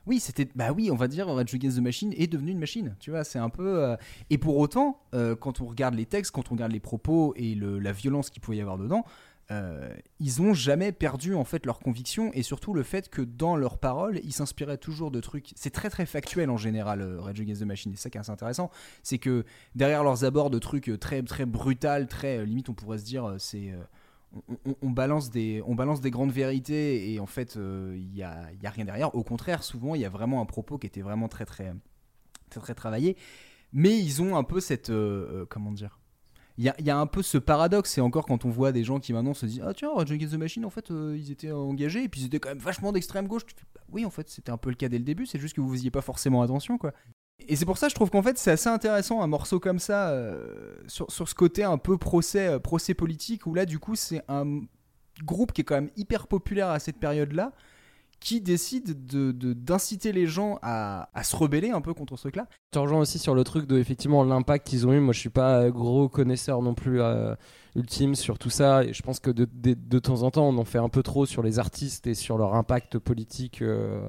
Oui, 0.07 0.21
c'était. 0.21 0.49
Bah 0.55 0.73
oui, 0.73 0.91
on 0.91 0.97
va 0.97 1.09
dire, 1.09 1.27
Rage 1.27 1.55
Against 1.55 1.79
the 1.79 1.81
Machine 1.81 2.13
est 2.17 2.29
devenu 2.29 2.53
une 2.53 2.59
machine. 2.61 2.95
Tu 3.01 3.11
vois, 3.11 3.25
c'est 3.25 3.39
un 3.41 3.49
peu. 3.51 3.83
euh, 3.83 3.97
Et 4.31 4.39
pour 4.39 4.57
autant, 4.59 5.01
euh, 5.15 5.35
quand 5.35 5.61
on 5.61 5.67
regarde 5.67 5.95
les 5.95 6.07
textes, 6.07 6.31
quand 6.31 6.51
on 6.51 6.55
regarde 6.55 6.73
les 6.73 6.81
propos 6.81 7.33
et 7.37 7.55
la 7.57 7.93
violence 7.93 8.31
qu'il 8.31 8.41
pouvait 8.41 8.59
y 8.59 8.61
avoir 8.61 8.79
dedans, 8.79 9.05
euh, 9.53 9.95
ils 10.19 10.43
ont 10.43 10.55
jamais 10.55 10.91
perdu 10.91 11.35
en 11.35 11.45
fait 11.45 11.67
leur 11.67 11.79
conviction 11.79 12.33
et 12.35 12.43
surtout 12.43 12.75
le 12.75 12.83
fait 12.83 13.09
que 13.09 13.23
dans 13.23 13.55
leurs 13.57 13.79
paroles, 13.79 14.21
ils 14.25 14.33
s'inspiraient 14.33 14.79
toujours 14.79 15.11
de 15.13 15.21
trucs. 15.21 15.53
C'est 15.55 15.71
très 15.71 15.89
très 15.91 16.07
factuel 16.07 16.51
en 16.51 16.57
général, 16.57 17.01
euh, 17.01 17.21
Rage 17.21 17.41
Against 17.41 17.63
the 17.63 17.65
Machine. 17.67 17.93
Et 17.93 17.97
ça 17.97 18.11
qui 18.11 18.17
est 18.19 18.21
assez 18.21 18.31
intéressant, 18.33 18.71
c'est 19.03 19.19
que 19.19 19.45
derrière 19.75 20.03
leurs 20.05 20.25
abords 20.25 20.51
de 20.51 20.59
trucs 20.59 20.91
très 21.01 21.23
très 21.23 21.47
brutal, 21.47 22.07
très 22.09 22.45
limite, 22.47 22.69
on 22.69 22.75
pourrait 22.75 22.99
se 22.99 23.05
dire, 23.05 23.35
c'est 23.39 23.73
on, 24.83 24.91
balance 24.91 25.31
des, 25.31 25.63
on 25.67 25.75
balance 25.75 26.01
des 26.01 26.11
grandes 26.11 26.33
vérités 26.33 27.13
et 27.13 27.21
en 27.21 27.27
fait, 27.27 27.57
euh, 27.57 27.95
il 27.97 28.11
n'y 28.11 28.23
a, 28.23 28.51
y 28.63 28.67
a 28.67 28.71
rien 28.71 28.85
derrière. 28.85 29.15
Au 29.15 29.25
contraire, 29.25 29.63
souvent, 29.63 29.95
il 29.95 30.01
y 30.01 30.05
a 30.05 30.09
vraiment 30.09 30.41
un 30.41 30.47
propos 30.47 30.79
qui 30.79 30.87
était 30.87 31.01
vraiment 31.01 31.29
très, 31.29 31.47
très, 31.47 31.73
très, 32.51 32.61
très 32.61 32.75
travaillé. 32.75 33.17
Mais 33.73 33.99
ils 33.99 34.23
ont 34.23 34.37
un 34.37 34.45
peu 34.45 34.61
cette. 34.61 34.91
euh, 34.91 35.43
euh, 35.43 35.47
comment 35.49 35.73
dire 35.73 35.99
il 36.59 36.65
y, 36.65 36.91
a, 36.91 36.97
un 36.97 37.07
peu 37.07 37.21
ce 37.21 37.37
paradoxe, 37.37 37.99
et 37.99 38.01
encore 38.01 38.25
quand 38.25 38.47
on 38.47 38.49
voit 38.49 38.73
des 38.73 38.83
gens 38.83 38.99
qui 38.99 39.13
maintenant 39.13 39.35
se 39.35 39.45
disent 39.45 39.63
Ah 39.63 39.75
tiens, 39.75 39.93
Rage 39.95 40.11
Against 40.11 40.33
the 40.33 40.39
Machine, 40.39 40.65
en 40.65 40.71
fait, 40.71 40.89
ils 40.89 41.31
étaient 41.31 41.53
engagés, 41.53 42.05
et 42.05 42.09
puis 42.09 42.23
ils 42.23 42.27
étaient 42.29 42.39
quand 42.39 42.49
même 42.49 42.57
vachement 42.57 42.93
d'extrême 42.93 43.29
gauche. 43.29 43.43
Bah 43.75 43.83
oui, 43.93 44.07
en 44.07 44.11
fait, 44.11 44.31
c'était 44.31 44.51
un 44.53 44.57
peu 44.57 44.71
le 44.71 44.75
cas 44.75 44.89
dès 44.89 44.97
le 44.97 45.05
début, 45.05 45.27
c'est 45.27 45.39
juste 45.39 45.55
que 45.55 45.61
vous 45.61 45.71
faisiez 45.71 45.91
pas 45.91 46.01
forcément 46.01 46.41
attention, 46.41 46.79
quoi. 46.79 46.95
Et 47.49 47.55
c'est 47.57 47.67
pour 47.67 47.79
ça, 47.79 47.89
je 47.89 47.95
trouve 47.95 48.11
qu'en 48.11 48.23
fait, 48.23 48.39
c'est 48.39 48.51
assez 48.51 48.69
intéressant 48.69 49.21
un 49.23 49.27
morceau 49.27 49.61
comme 49.61 49.79
ça, 49.79 50.09
euh, 50.11 50.75
sur, 50.89 51.11
sur 51.11 51.29
ce 51.29 51.35
côté 51.35 51.63
un 51.65 51.79
peu 51.79 51.97
procès, 51.99 52.49
euh, 52.49 52.59
procès 52.59 52.95
politique, 52.95 53.47
où 53.47 53.55
là, 53.55 53.67
du 53.67 53.79
coup, 53.79 53.95
c'est 53.95 54.23
un 54.29 54.61
groupe 55.23 55.53
qui 55.53 55.61
est 55.61 55.65
quand 55.65 55.77
même 55.77 55.91
hyper 55.97 56.27
populaire 56.27 56.69
à 56.71 56.79
cette 56.79 56.99
période-là, 56.99 57.53
qui 58.19 58.41
décide 58.41 59.07
de- 59.07 59.31
d'inciter 59.53 60.11
les 60.11 60.27
gens 60.27 60.59
à, 60.63 61.11
à 61.13 61.23
se 61.23 61.37
rebeller 61.37 61.71
un 61.71 61.83
peu 61.83 61.93
contre 61.93 62.17
ce 62.17 62.23
truc-là. 62.23 62.47
Je 62.51 62.57
te 62.73 62.79
rejoins 62.79 63.01
aussi 63.01 63.19
sur 63.19 63.35
le 63.35 63.45
truc 63.45 63.67
de 63.67 63.79
effectivement 63.79 64.25
l'impact 64.25 64.67
qu'ils 64.67 64.87
ont 64.87 64.93
eu. 64.95 65.01
Moi, 65.01 65.13
je 65.13 65.21
suis 65.21 65.29
pas 65.29 65.69
gros 65.71 66.09
connaisseur 66.09 66.63
non 66.63 66.75
plus 66.75 67.01
euh, 67.03 67.35
ultime 67.77 68.15
sur 68.15 68.39
tout 68.39 68.51
ça. 68.51 68.83
Et 68.85 68.95
je 68.95 69.03
pense 69.03 69.21
que 69.21 69.31
de, 69.31 69.47
de, 69.53 69.75
de 69.75 69.99
temps 69.99 70.23
en 70.23 70.31
temps, 70.31 70.49
on 70.49 70.57
en 70.57 70.65
fait 70.65 70.79
un 70.79 70.89
peu 70.89 71.03
trop 71.03 71.27
sur 71.27 71.43
les 71.43 71.59
artistes 71.59 72.07
et 72.07 72.15
sur 72.15 72.39
leur 72.39 72.55
impact 72.55 72.99
politique. 72.99 73.61
euh. 73.61 74.09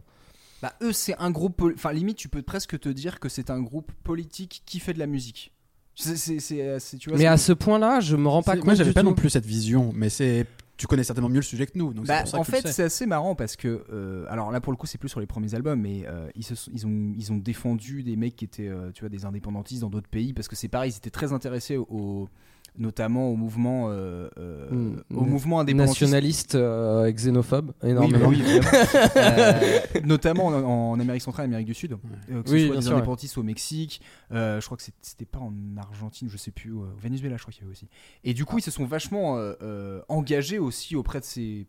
Bah, 0.61 0.73
eux, 0.81 0.91
c'est 0.93 1.15
un 1.19 1.29
groupe. 1.31 1.61
Enfin, 1.75 1.91
limite, 1.93 2.17
tu 2.17 2.29
peux 2.29 2.41
presque 2.41 2.79
te 2.79 2.89
dire 2.89 3.19
que 3.19 3.29
c'est 3.29 3.49
un 3.49 3.61
groupe 3.61 3.91
politique 4.03 4.63
qui 4.65 4.79
fait 4.79 4.93
de 4.93 4.99
la 4.99 5.07
musique. 5.07 5.51
C'est, 5.95 6.15
c'est- 6.15 6.39
c'est- 6.39 6.79
c'est- 6.79 6.97
tu 6.97 7.09
vois, 7.09 7.17
Mais 7.17 7.25
à 7.25 7.37
ce 7.37 7.53
point-là, 7.53 7.99
je 7.99 8.15
me 8.15 8.27
rends 8.27 8.43
pas 8.43 8.55
compte. 8.55 8.65
Moi, 8.65 8.73
j'avais 8.75 8.91
du 8.91 8.93
pas 8.93 9.01
tout. 9.01 9.07
non 9.07 9.15
plus 9.15 9.29
cette 9.29 9.45
vision, 9.45 9.91
mais 9.95 10.09
c'est. 10.09 10.45
Tu 10.77 10.85
connais 10.85 11.03
certainement 11.03 11.29
mieux 11.29 11.37
le 11.37 11.41
sujet 11.41 11.65
que 11.65 11.75
nous, 11.75 11.91
donc 11.91 12.05
Bah, 12.05 12.17
c'est 12.17 12.21
pour 12.25 12.29
ça 12.31 12.37
en 12.37 12.43
que 12.43 12.51
fait, 12.51 12.67
c'est 12.71 12.83
assez 12.83 13.07
marrant 13.07 13.33
parce 13.33 13.55
que, 13.55 13.83
euh, 13.91 14.25
alors 14.29 14.51
là 14.51 14.61
pour 14.61 14.71
le 14.71 14.77
coup, 14.77 14.85
c'est 14.85 14.99
plus 14.99 15.09
sur 15.09 15.19
les 15.19 15.25
premiers 15.25 15.55
albums, 15.55 15.81
mais 15.81 16.03
euh, 16.05 16.29
ils, 16.35 16.43
se 16.43 16.53
sont- 16.53 16.69
ils, 16.71 16.85
ont, 16.85 17.13
ils 17.17 17.31
ont 17.33 17.37
défendu 17.37 18.03
des 18.03 18.15
mecs 18.15 18.35
qui 18.35 18.45
étaient, 18.45 18.67
euh, 18.67 18.91
tu 18.93 18.99
vois, 18.99 19.09
des 19.09 19.25
indépendantistes 19.25 19.81
dans 19.81 19.89
d'autres 19.89 20.07
pays 20.07 20.33
parce 20.33 20.47
que 20.47 20.55
c'est 20.55 20.67
pareil, 20.67 20.91
ils 20.91 20.97
étaient 20.97 21.09
très 21.09 21.33
intéressés 21.33 21.77
au, 21.77 22.29
notamment 22.77 23.29
au 23.29 23.35
mouvement, 23.35 23.87
euh, 23.89 24.29
euh, 24.37 24.69
Mm. 24.71 25.03
au 25.15 25.21
mouvement 25.25 25.59
indépendantiste. 25.59 26.01
Nationaliste 26.01 26.55
euh, 26.55 27.05
et 27.05 27.13
xénophobe, 27.13 27.73
Oui, 27.83 27.89
énormément. 27.89 28.27
oui, 28.27 28.39
évidemment. 28.41 28.69
Euh, 29.17 29.59
notamment 30.03 30.47
en, 30.47 30.91
en 30.93 30.99
Amérique 30.99 31.21
centrale 31.23 31.45
et 31.45 31.47
Amérique 31.49 31.67
du 31.67 31.73
Sud, 31.73 31.93
euh, 31.93 32.43
que 32.43 32.49
ce 32.49 32.53
Oui, 32.53 32.61
soit 32.65 32.71
bien 32.71 32.75
des 32.79 32.81
sûr, 32.81 32.91
ouais. 32.91 32.97
indépendantistes 32.97 33.37
au 33.37 33.43
Mexique, 33.43 34.01
euh, 34.31 34.59
je 34.61 34.65
crois 34.65 34.77
que 34.77 34.83
c'était 35.01 35.25
pas 35.25 35.39
en 35.39 35.53
Argentine, 35.77 36.29
je 36.29 36.37
sais 36.37 36.51
plus, 36.51 36.71
euh, 36.71 36.75
au 36.93 36.97
Venezuela, 37.01 37.35
je 37.37 37.41
crois 37.41 37.51
qu'il 37.51 37.63
y 37.63 37.65
avait 37.65 37.71
aussi. 37.71 37.87
Et 38.23 38.33
du 38.33 38.45
coup, 38.45 38.57
ils 38.59 38.63
se 38.63 38.71
sont 38.71 38.85
vachement 38.85 39.37
euh, 39.37 39.53
euh, 39.61 40.01
engagés 40.07 40.59
aussi 40.59 40.95
auprès 40.95 41.19
de 41.19 41.25
ces, 41.25 41.65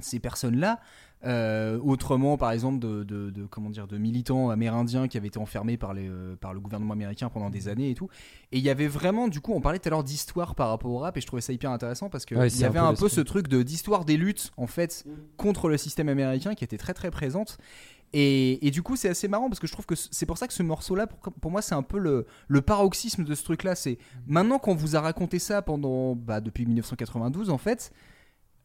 ces 0.00 0.18
personnes-là. 0.18 0.80
Euh, 1.24 1.78
autrement, 1.84 2.36
par 2.36 2.50
exemple, 2.50 2.80
de, 2.80 3.04
de- 3.04 3.30
de- 3.30 3.46
comment 3.46 3.70
dire, 3.70 3.86
de 3.86 3.96
militants 3.96 4.50
amérindiens 4.50 5.06
qui 5.06 5.16
avaient 5.16 5.28
été 5.28 5.38
enfermés 5.38 5.76
par, 5.76 5.94
les, 5.94 6.08
euh, 6.08 6.34
par 6.34 6.52
le 6.52 6.58
gouvernement 6.58 6.94
américain 6.94 7.28
pendant 7.28 7.48
des 7.48 7.68
années 7.68 7.90
et 7.90 7.94
tout. 7.94 8.08
Et 8.50 8.58
il 8.58 8.64
y 8.64 8.70
avait 8.70 8.88
vraiment, 8.88 9.28
du 9.28 9.40
coup, 9.40 9.52
on 9.52 9.60
parlait 9.60 9.78
tout 9.78 9.88
à 9.88 9.90
l'heure 9.90 10.02
d'histoire 10.02 10.54
par 10.56 10.68
rapport 10.68 10.90
au 10.90 10.98
rap, 10.98 11.16
et 11.16 11.20
je 11.20 11.26
trouvais 11.26 11.42
ça 11.42 11.52
hyper 11.52 11.70
intéressant 11.70 12.08
parce 12.08 12.24
qu'il 12.24 12.36
Ouais, 12.36 12.48
y 12.48 12.64
un 12.64 12.66
avait 12.66 12.80
peu 12.80 12.84
un 12.84 12.94
peu 12.94 13.08
ce 13.08 13.20
truc 13.20 13.46
de 13.46 13.62
d'histoire 13.62 14.04
des 14.04 14.16
luttes, 14.16 14.50
en 14.56 14.66
fait, 14.66 15.04
contre 15.36 15.68
le 15.68 15.76
système 15.76 16.08
américain 16.08 16.54
qui 16.56 16.64
était 16.64 16.78
très 16.78 16.92
très 16.94 17.10
présente. 17.12 17.56
Et, 18.14 18.66
et 18.66 18.70
du 18.70 18.82
coup, 18.82 18.96
c'est 18.96 19.08
assez 19.08 19.26
marrant 19.28 19.48
parce 19.48 19.58
que 19.60 19.66
je 19.66 19.72
trouve 19.72 19.86
que 19.86 19.94
c'est 19.94 20.26
pour 20.26 20.36
ça 20.36 20.46
que 20.46 20.52
ce 20.52 20.62
morceau-là, 20.62 21.06
pour, 21.06 21.32
pour 21.32 21.50
moi, 21.50 21.62
c'est 21.62 21.74
un 21.74 21.82
peu 21.82 21.98
le, 21.98 22.26
le 22.48 22.60
paroxysme 22.60 23.24
de 23.24 23.34
ce 23.34 23.42
truc-là. 23.44 23.74
C'est 23.74 23.96
maintenant 24.26 24.58
qu'on 24.58 24.74
vous 24.74 24.96
a 24.96 25.00
raconté 25.00 25.38
ça 25.38 25.62
pendant, 25.62 26.14
bah, 26.14 26.40
depuis 26.42 26.66
1992, 26.66 27.48
en 27.48 27.56
fait, 27.58 27.90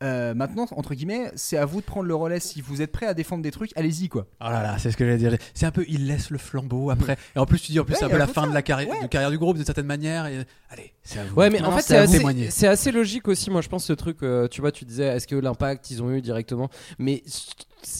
euh, 0.04 0.34
maintenant, 0.34 0.66
entre 0.72 0.94
guillemets, 0.94 1.32
c'est 1.36 1.58
à 1.58 1.66
vous 1.66 1.82
de 1.82 1.86
prendre 1.86 2.06
le 2.08 2.14
relais. 2.16 2.40
Si 2.40 2.62
vous 2.62 2.82
êtes 2.82 2.92
prêt 2.92 3.06
à 3.08 3.14
défendre 3.14 3.42
des 3.44 3.52
trucs, 3.52 3.72
allez-y, 3.76 4.10
quoi. 4.10 4.28
Oh 4.42 4.46
là 4.46 4.62
là, 4.62 4.78
c'est 4.78 4.92
ce 4.92 4.98
que 4.98 5.06
j'allais 5.06 5.18
dire. 5.18 5.36
C'est 5.54 5.66
un 5.66 5.72
peu, 5.72 5.86
il 5.88 6.08
laisse 6.08 6.30
le 6.30 6.38
flambeau 6.38 6.90
après. 6.92 7.18
Et 7.36 7.40
en 7.40 7.46
plus, 7.46 7.60
tu 7.60 7.72
dis, 7.72 7.80
en 7.80 7.84
plus, 7.86 7.94
Ouais, 7.94 8.00
c'est 8.00 8.06
un 8.06 8.08
y 8.08 8.12
peu 8.12 8.16
a 8.16 8.20
la 8.20 8.24
un 8.26 8.28
peu 8.28 8.34
fin 8.34 8.42
ça. 8.44 8.48
de 8.50 8.54
la 8.54 8.62
carrière, 8.62 8.90
Ouais. 8.90 9.02
de 9.04 9.08
carrière 9.08 9.32
du 9.32 9.38
groupe, 9.38 9.58
de 9.58 9.64
certaine 9.64 9.86
manière. 9.88 10.26
Et... 10.28 10.46
Allez, 10.70 10.94
c'est 11.04 11.20
à 11.20 11.24
vous. 11.26 11.36
Ouais, 11.36 11.50
mais 11.50 11.62
en 11.62 11.72
fait, 11.72 11.82
c'est 11.82 11.88
c'est 11.88 11.98
à 11.98 12.02
vous 12.02 12.06
de 12.06 12.10
assez, 12.10 12.18
témoigner. 12.20 12.50
c'est 12.52 12.68
assez 12.68 12.92
logique 12.92 13.28
aussi. 13.28 13.50
Moi, 13.50 13.62
je 13.62 13.70
pense 13.70 13.86
ce 13.86 13.94
truc. 13.94 14.18
euh, 14.24 14.48
tu 14.48 14.62
vois, 14.62 14.72
tu 14.72 14.86
disais, 14.86 15.06
est-ce 15.06 15.26
que 15.28 15.36
l'impact 15.36 15.90
ils 15.92 16.04
ont 16.04 16.12
eu 16.12 16.22
directement? 16.22 16.70
Mais 17.00 17.24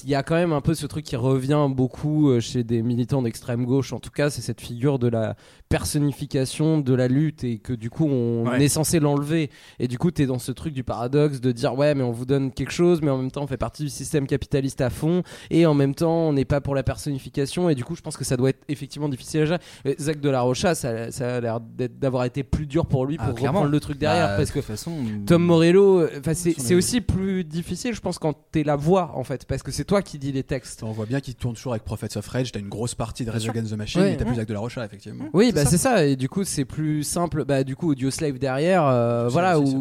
il 0.04 0.10
y 0.10 0.16
a 0.16 0.24
quand 0.24 0.36
même 0.36 0.54
un 0.54 0.62
peu 0.62 0.74
ce 0.74 0.86
truc 0.86 1.06
qui 1.06 1.16
revient 1.16 1.68
beaucoup 1.70 2.30
euh, 2.30 2.40
chez 2.40 2.64
des 2.64 2.82
militants 2.82 3.22
d'extrême 3.22 3.66
gauche. 3.66 3.94
En 3.94 4.00
tout 4.00 4.10
cas, 4.12 4.30
c'est 4.30 4.42
cette 4.42 4.62
figure 4.62 5.00
de 5.00 5.08
la 5.08 5.36
personnification 5.70 6.80
de 6.80 6.94
la 6.94 7.08
lutte 7.08 7.44
et 7.44 7.58
que 7.60 7.74
du 7.74 7.90
coup, 7.90 8.06
on 8.06 8.46
Ouais. 8.48 8.64
est 8.64 8.68
censé 8.68 9.00
l'enlever. 9.00 9.50
Et 9.80 9.88
du 9.88 9.98
coup, 9.98 10.12
t'es 10.12 10.26
dans 10.26 10.40
ce 10.40 10.52
truc 10.52 10.74
du 10.74 10.84
paradoxe 10.84 11.40
de 11.42 11.52
dire, 11.52 11.76
ouais, 11.78 11.96
mais 11.96 12.04
on 12.04 12.12
vous 12.12 12.26
donne 12.26 12.52
quelque 12.52 12.72
chose, 12.72 13.02
mais 13.02 13.10
en 13.10 13.18
même 13.18 13.32
temps, 13.32 13.44
on 13.44 13.48
fait 13.48 13.58
partie 13.58 13.84
du 13.84 13.90
système 13.90 14.28
capitaliste 14.28 14.82
à 14.82 14.90
fond. 14.90 15.24
Et 15.50 15.66
en 15.66 15.74
même 15.74 15.96
temps, 15.96 16.28
on 16.30 16.34
n'est 16.34 16.46
pas 16.46 16.62
pour 16.62 16.76
la 16.76 16.84
personnification. 16.84 17.70
Et 17.70 17.76
du 17.76 17.84
coup, 17.84 17.96
je 17.96 18.02
pense 18.02 18.18
que 18.18 18.26
ça 18.26 18.38
doit 18.38 18.50
être 18.50 18.64
effectivement 18.68 19.10
difficile 19.10 19.42
à 19.42 19.46
gérer. 19.46 19.60
Zach 20.00 20.20
de 20.20 20.30
la 20.30 20.42
Rocha, 20.42 20.76
ça, 20.76 21.12
ça 21.12 21.36
a 21.38 21.40
l'air 21.42 21.60
d'avoir 21.62 22.26
été 22.26 22.44
plus 22.44 22.66
dur 22.66 22.86
pour 22.86 23.06
lui 23.06 23.18
Ah, 23.20 23.28
pour 23.30 23.40
reprendre 23.40 23.70
le 23.70 23.80
truc 23.80 23.98
derrière. 23.98 24.28
Bah, 24.28 24.38
parce 24.38 24.50
de 24.50 24.54
que 24.54 24.60
toute 24.60 24.68
façon, 24.68 24.94
Tom 25.26 25.44
Morello, 25.44 26.02
euh, 26.02 26.10
c'est 26.34 26.52
Sur 26.52 26.62
c'est 26.62 26.70
les- 26.70 26.76
aussi 26.76 27.02
plus 27.02 27.44
difficile, 27.44 27.94
je 27.94 28.02
pense, 28.02 28.20
quand 28.20 28.34
t'es 28.52 28.64
la 28.64 28.76
voix, 28.76 29.12
en 29.16 29.24
fait, 29.24 29.46
parce 29.46 29.64
que 29.64 29.72
c'est 29.78 29.86
toi 29.86 30.02
qui 30.02 30.18
dis 30.20 30.32
les 30.32 30.44
textes. 30.44 30.84
On 30.84 30.92
voit 30.92 31.06
bien 31.06 31.22
qu'il 31.22 31.36
tourne 31.36 31.56
toujours 31.56 31.74
avec 31.74 31.84
Prophets 31.84 32.18
of 32.18 32.28
Rage. 32.28 32.52
T'as 32.52 32.60
une 32.60 32.70
grosse 32.70 32.96
partie 32.96 33.24
de 33.26 33.32
Rage. 33.32 33.48
Against 33.48 33.72
the 33.72 33.78
Machine, 33.78 34.02
Ouais. 34.02 34.10
mais 34.12 34.18
t'as 34.18 34.24
plus 34.26 34.32
Ouais. 34.32 34.36
Jacques 34.38 34.48
de 34.50 34.54
la 34.54 34.60
Rocha, 34.60 34.84
effectivement. 34.86 35.26
Oui, 35.34 35.48
C'est 35.48 35.54
bah 35.54 35.64
ça. 35.64 35.70
c'est 35.72 35.78
ça, 35.78 36.06
et 36.06 36.16
du 36.16 36.28
coup 36.30 36.44
c'est 36.44 36.66
plus 36.66 37.04
simple. 37.04 37.46
Bah 37.46 37.64
du 37.64 37.76
coup 37.76 37.92
Audio 37.92 38.12
Slave 38.12 38.38
derrière, 38.40 38.86
euh, 38.86 39.28
voilà 39.30 39.58
aussi, 39.60 39.76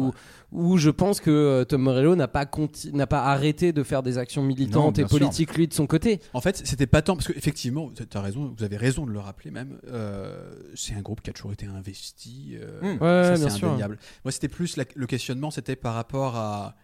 où 0.53 0.77
je 0.77 0.89
pense 0.89 1.19
que 1.19 1.29
euh, 1.29 1.65
Tom 1.65 1.81
Morello 1.81 2.15
n'a 2.15 2.27
pas 2.29 2.45
n'a 2.93 3.07
pas 3.07 3.23
arrêté 3.23 3.73
de 3.73 3.83
faire 3.83 4.01
des 4.03 4.17
actions 4.17 4.43
militantes 4.43 4.97
Non, 4.97 5.05
et 5.05 5.07
sûr. 5.09 5.19
politiques 5.19 5.55
lui 5.55 5.67
de 5.67 5.73
son 5.73 5.87
côté. 5.87 6.21
En 6.33 6.39
fait, 6.41 6.61
c'était 6.65 6.87
pas 6.87 7.01
tant 7.01 7.15
parce 7.15 7.27
que 7.27 7.37
effectivement, 7.37 7.91
t'as 8.09 8.21
raison, 8.21 8.53
vous 8.57 8.63
avez 8.63 8.77
raison 8.77 9.05
de 9.05 9.11
le 9.11 9.19
rappeler 9.19 9.51
même. 9.51 9.79
euh, 9.91 10.53
c'est 10.75 10.93
un 10.93 11.01
groupe 11.01 11.21
qui 11.21 11.29
a 11.29 11.33
toujours 11.33 11.51
été 11.51 11.65
investi. 11.65 12.55
euh, 12.61 12.79
Mm. 12.81 13.01
Ouais, 13.03 13.37
c'est 13.37 13.49
sûr. 13.49 13.67
indéniable. 13.69 13.97
Moi, 14.23 14.31
c'était 14.31 14.47
plus 14.47 14.77
la- 14.77 14.85
le 14.95 15.05
questionnement, 15.07 15.51
c'était 15.51 15.75
par 15.75 15.93
rapport 15.95 16.35
à 16.37 16.75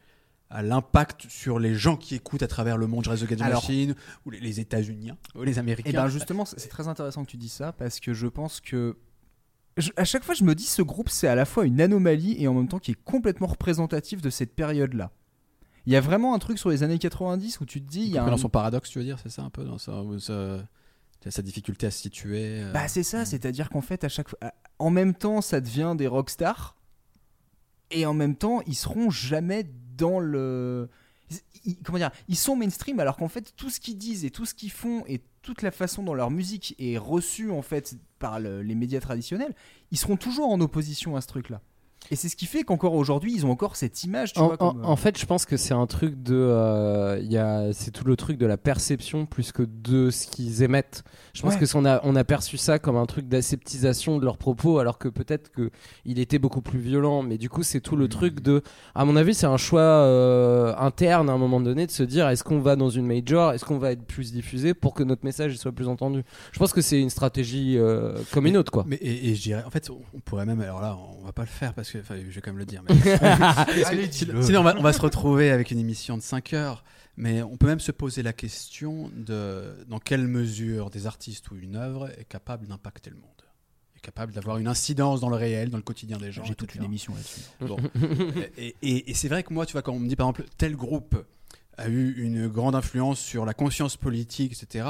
à 0.54 0.62
l'impact 0.62 1.26
sur 1.30 1.58
les 1.60 1.74
gens 1.76 1.98
qui 1.98 2.16
écoutent 2.16 2.44
à 2.44 2.48
travers 2.48 2.78
le 2.78 2.86
monde 2.88 3.08
Rise 3.08 3.24
Against 3.24 3.42
the 3.42 3.46
Alors- 3.46 3.62
Machine 3.64 3.96
ou 4.26 4.30
les, 4.30 4.40
les 4.40 4.60
États-Unis 4.60 5.12
ou 5.36 5.44
les 5.44 5.58
Américains. 5.60 5.90
Et 5.90 5.94
ben 5.94 6.08
justement, 6.08 6.46
c'est 6.46 6.68
très 6.70 6.88
intéressant 6.88 7.26
que 7.26 7.32
tu 7.32 7.38
dis 7.38 7.50
ça 7.50 7.72
parce 7.74 8.00
que 8.00 8.14
je 8.14 8.28
pense 8.28 8.62
que 8.62 8.96
je- 9.78 9.90
à 9.98 10.06
chaque 10.06 10.24
fois, 10.24 10.36
je 10.36 10.44
me 10.44 10.54
dis 10.54 10.66
ce 10.66 10.82
groupe 10.84 11.10
c'est 11.10 11.28
à 11.28 11.36
la 11.36 11.46
fois 11.46 11.66
une 11.66 11.82
anomalie 11.82 12.36
et 12.42 12.48
en 12.48 12.54
même 12.54 12.68
temps 12.68 12.78
qui 12.80 12.92
est 12.92 13.04
complètement 13.04 13.48
représentatif 13.48 14.22
de 14.22 14.30
cette 14.30 14.54
période-là. 14.56 15.12
Il 15.86 15.92
y 15.92 15.96
a 15.96 16.02
vraiment 16.02 16.34
un 16.36 16.40
truc 16.40 16.58
sur 16.60 16.70
les 16.70 16.84
années 16.84 17.00
90 17.00 17.60
où 17.60 17.66
tu 17.66 17.82
te 17.82 17.90
dis, 17.90 18.02
il 18.02 18.08
y 18.10 18.18
a 18.18 18.22
compris 18.22 18.28
un... 18.30 18.36
dans 18.36 18.42
son 18.42 18.50
paradoxe, 18.50 18.90
tu 18.90 19.00
veux 19.00 19.04
dire, 19.06 19.18
c'est 19.22 19.30
ça 19.30 19.42
un 19.42 19.50
peu 19.50 19.66
dans 19.66 19.78
sa, 19.80 20.02
sa, 20.20 21.32
sa 21.32 21.42
difficulté 21.42 21.88
à 21.88 21.92
se 21.92 22.00
situer. 22.00 22.62
euh, 22.62 22.72
Bah 22.72 22.88
c'est 22.88 23.04
ça, 23.04 23.26
c'est-à-dire 23.26 23.70
qu'en 23.70 23.82
fait 23.82 24.04
à 24.04 24.10
chaque 24.10 24.30
fois, 24.30 24.38
en 24.80 24.92
même 24.92 25.14
temps 25.16 25.42
ça 25.42 25.60
devient 25.60 25.96
des 25.98 26.08
rockstars 26.08 26.78
et 27.92 28.06
en 28.06 28.14
même 28.14 28.36
temps 28.36 28.62
ils 28.68 28.76
seront 28.76 29.10
jamais 29.10 29.64
dans 29.98 30.20
le, 30.20 30.90
comment 31.84 31.98
dire, 31.98 32.12
ils 32.28 32.36
sont 32.38 32.56
mainstream 32.56 33.00
alors 33.00 33.18
qu'en 33.18 33.28
fait 33.28 33.54
tout 33.56 33.70
ce 33.70 33.80
qu'ils 33.80 33.98
disent 33.98 34.26
et 34.26 34.30
tout 34.32 34.46
ce 34.46 34.54
qu'ils 34.54 34.72
font 34.72 35.04
et 35.08 35.22
toute 35.42 35.62
la 35.62 35.72
façon 35.72 36.04
dont 36.04 36.14
leur 36.14 36.32
musique 36.32 36.76
est 36.80 36.98
reçue 36.98 37.52
en 37.52 37.62
fait 37.62 37.96
par 38.20 38.40
le- 38.40 38.62
les 38.62 38.76
médias 38.76 39.00
traditionnels, 39.02 39.54
ils 39.92 39.98
seront 39.98 40.16
toujours 40.18 40.50
en 40.50 40.60
opposition 40.62 41.16
à 41.16 41.22
ce 41.22 41.28
truc-là. 41.28 41.62
Et 42.12 42.16
c'est 42.16 42.28
ce 42.30 42.36
qui 42.36 42.46
fait 42.46 42.64
qu'encore 42.64 42.94
aujourd'hui 42.94 43.34
ils 43.34 43.46
ont 43.46 43.52
encore 43.52 43.76
cette 43.76 44.04
image, 44.04 44.34
tu 44.34 44.40
En, 44.40 44.48
vois. 44.48 44.54
en- 44.62 44.72
comme, 44.74 44.82
euh, 44.82 44.86
en 44.88 44.96
fait, 44.98 45.18
je 45.18 45.26
pense 45.26 45.46
que 45.46 45.58
c'est 45.58 45.74
un 45.74 45.88
truc 45.88 46.22
de, 46.22 46.36
euh, 46.36 47.18
il 47.22 47.32
y 47.32 47.38
a, 47.38 47.72
c'est 47.74 47.92
tout 47.92 48.04
le 48.06 48.16
truc 48.16 48.38
de 48.38 48.46
la 48.46 48.58
perception 48.58 49.26
plus 49.26 49.52
que 49.52 49.64
de 49.64 50.12
ce 50.12 50.28
qu'ils 50.28 50.64
émettent. 50.64 51.04
Je 51.34 51.42
pense 51.42 51.54
Ouais. 51.56 51.60
que 51.60 51.78
on 51.78 51.86
a, 51.86 52.02
on 52.04 52.16
a 52.16 52.24
perçu 52.24 52.58
ça 52.58 52.78
comme 52.78 52.98
un 52.98 53.06
truc 53.06 53.28
d'aseptisation 53.30 54.18
de 54.20 54.26
leurs 54.26 54.38
propos, 54.38 54.80
alors 54.80 54.98
que 55.00 55.08
peut-être 55.08 55.50
que 55.52 55.72
il 56.06 56.20
était 56.20 56.40
beaucoup 56.40 56.62
plus 56.62 56.80
violent. 56.80 57.24
Mais 57.24 57.38
du 57.38 57.50
coup, 57.50 57.64
c'est 57.64 57.80
tout 57.82 57.96
le 57.96 58.08
truc 58.08 58.42
de, 58.42 58.62
à 58.96 59.06
mon 59.06 59.16
avis, 59.16 59.34
c'est 59.34 59.48
un 59.48 59.58
choix 59.58 59.82
euh, 59.82 60.76
interne 60.78 61.30
à 61.30 61.34
un 61.34 61.38
moment 61.38 61.62
donné 61.62 61.88
de 61.88 61.92
se 61.92 62.04
dire, 62.04 62.28
est-ce 62.30 62.44
qu'on 62.44 62.60
va 62.60 62.76
dans 62.76 62.90
une 62.90 63.06
major, 63.08 63.54
est-ce 63.54 63.66
qu'on 63.66 63.78
va 63.80 63.92
être 63.92 64.04
plus 64.06 64.32
diffusé 64.34 64.74
pour 64.74 64.94
que 64.94 65.04
notre 65.04 65.24
message 65.26 65.56
soit 65.58 65.72
plus 65.72 65.88
entendu? 65.88 66.24
Je 66.52 66.60
pense 66.60 66.74
que 66.74 66.82
c'est 66.82 67.00
une 67.00 67.10
stratégie 67.10 67.78
euh, 67.78 68.18
comme 68.32 68.46
une 68.46 68.58
autre, 68.58 68.72
quoi. 68.72 68.84
Mais 68.88 68.98
et, 68.98 69.30
et 69.30 69.36
je 69.36 69.42
dirais, 69.42 69.64
en 69.66 69.70
fait, 69.72 69.90
on 69.90 70.20
pourrait 70.20 70.46
même, 70.46 70.62
alors 70.62 70.82
là, 70.82 70.98
on 71.22 71.26
va 71.26 71.32
pas 71.32 71.44
le 71.44 71.48
faire 71.48 71.74
parce 71.74 71.90
que, 71.92 71.93
enfin, 72.00 72.16
je 72.18 72.22
vais 72.36 72.42
quand 72.42 72.52
même 72.52 72.58
le 72.60 72.66
dire. 72.66 72.84
Mais 72.90 72.96
Parce 73.18 73.70
que 73.70 73.86
Allez, 73.86 74.12
sinon, 74.12 74.60
on 74.60 74.64
va, 74.64 74.76
on 74.78 74.82
va 74.82 74.94
se 74.94 75.02
retrouver 75.02 75.52
avec 75.52 75.72
une 75.72 75.80
émission 75.80 76.18
de 76.18 76.22
5 76.22 76.54
heures. 76.54 76.84
Mais 77.16 77.44
on 77.44 77.58
peut 77.58 77.68
même 77.68 77.80
se 77.80 77.92
poser 77.92 78.24
la 78.24 78.34
question 78.34 79.12
de 79.16 79.86
dans 79.88 80.00
quelle 80.00 80.28
mesure 80.28 80.90
des 80.90 81.06
artistes 81.06 81.52
ou 81.52 81.56
une 81.58 81.76
œuvre 81.76 82.10
est 82.18 82.26
capable 82.26 82.66
d'impacter 82.68 83.12
le 83.12 83.18
monde, 83.18 83.26
est 83.96 84.00
capable 84.00 84.34
d'avoir 84.34 84.58
une 84.58 84.68
incidence 84.68 85.22
dans 85.22 85.30
le 85.30 85.36
réel, 85.36 85.70
dans 85.70 85.78
le 85.78 85.84
quotidien 85.84 86.18
des 86.18 86.32
gens. 86.32 86.44
J'ai 86.44 86.56
toute 86.56 86.74
une 86.74 86.84
émission 86.84 87.14
là-dessus. 87.14 87.42
Bon. 87.62 87.78
et 88.58 88.76
et- 88.82 89.12
et 89.12 89.14
c'est 89.14 89.28
vrai 89.28 89.44
que 89.44 89.54
moi, 89.54 89.68
tu 89.68 89.74
vois, 89.74 89.84
quand 89.84 89.94
on 89.94 90.00
me 90.00 90.08
dit 90.08 90.16
par 90.16 90.28
exemple 90.28 90.46
tel 90.58 90.76
groupe 90.76 91.16
a 91.78 91.88
eu 91.88 92.14
une 92.18 92.48
grande 92.48 92.74
influence 92.76 93.20
sur 93.20 93.46
la 93.46 93.54
conscience 93.54 93.96
politique, 93.96 94.52
etc. 94.60 94.88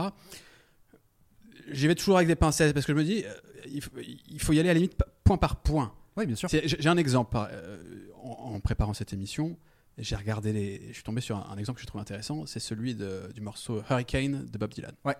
J'y 1.71 1.87
vais 1.87 1.95
toujours 1.95 2.17
avec 2.17 2.27
des 2.27 2.35
pincettes 2.35 2.73
parce 2.73 2.85
que 2.85 2.93
je 2.93 2.97
me 2.97 3.03
dis, 3.03 3.23
euh, 3.25 3.33
il 3.71 3.81
faut, 3.81 3.91
il 4.29 4.39
faut 4.41 4.53
y 4.53 4.59
aller 4.59 4.69
à 4.69 4.73
la 4.73 4.79
limite 4.79 4.97
point 5.23 5.37
par 5.37 5.57
point. 5.57 5.93
Oui, 6.17 6.25
bien 6.25 6.35
sûr. 6.35 6.49
J'ai 6.49 6.89
un 6.89 6.97
exemple 6.97 7.35
euh, 7.37 7.77
en, 8.21 8.59
préparant 8.59 8.93
cette 8.93 9.13
émission. 9.13 9.57
J'ai 9.97 10.15
regardé 10.15 10.53
les. 10.53 10.87
Je 10.89 10.93
suis 10.93 11.03
tombé 11.03 11.21
sur 11.21 11.37
un, 11.37 11.47
un 11.51 11.57
exemple 11.57 11.77
que 11.77 11.81
je 11.83 11.87
trouve 11.87 12.01
intéressant. 12.01 12.45
C'est 12.45 12.59
celui 12.59 12.95
de- 12.95 13.31
du 13.33 13.41
morceau 13.41 13.81
Hurricane 13.89 14.45
de 14.51 14.57
Bob 14.57 14.71
Dylan. 14.73 14.93
Ouais. 15.05 15.15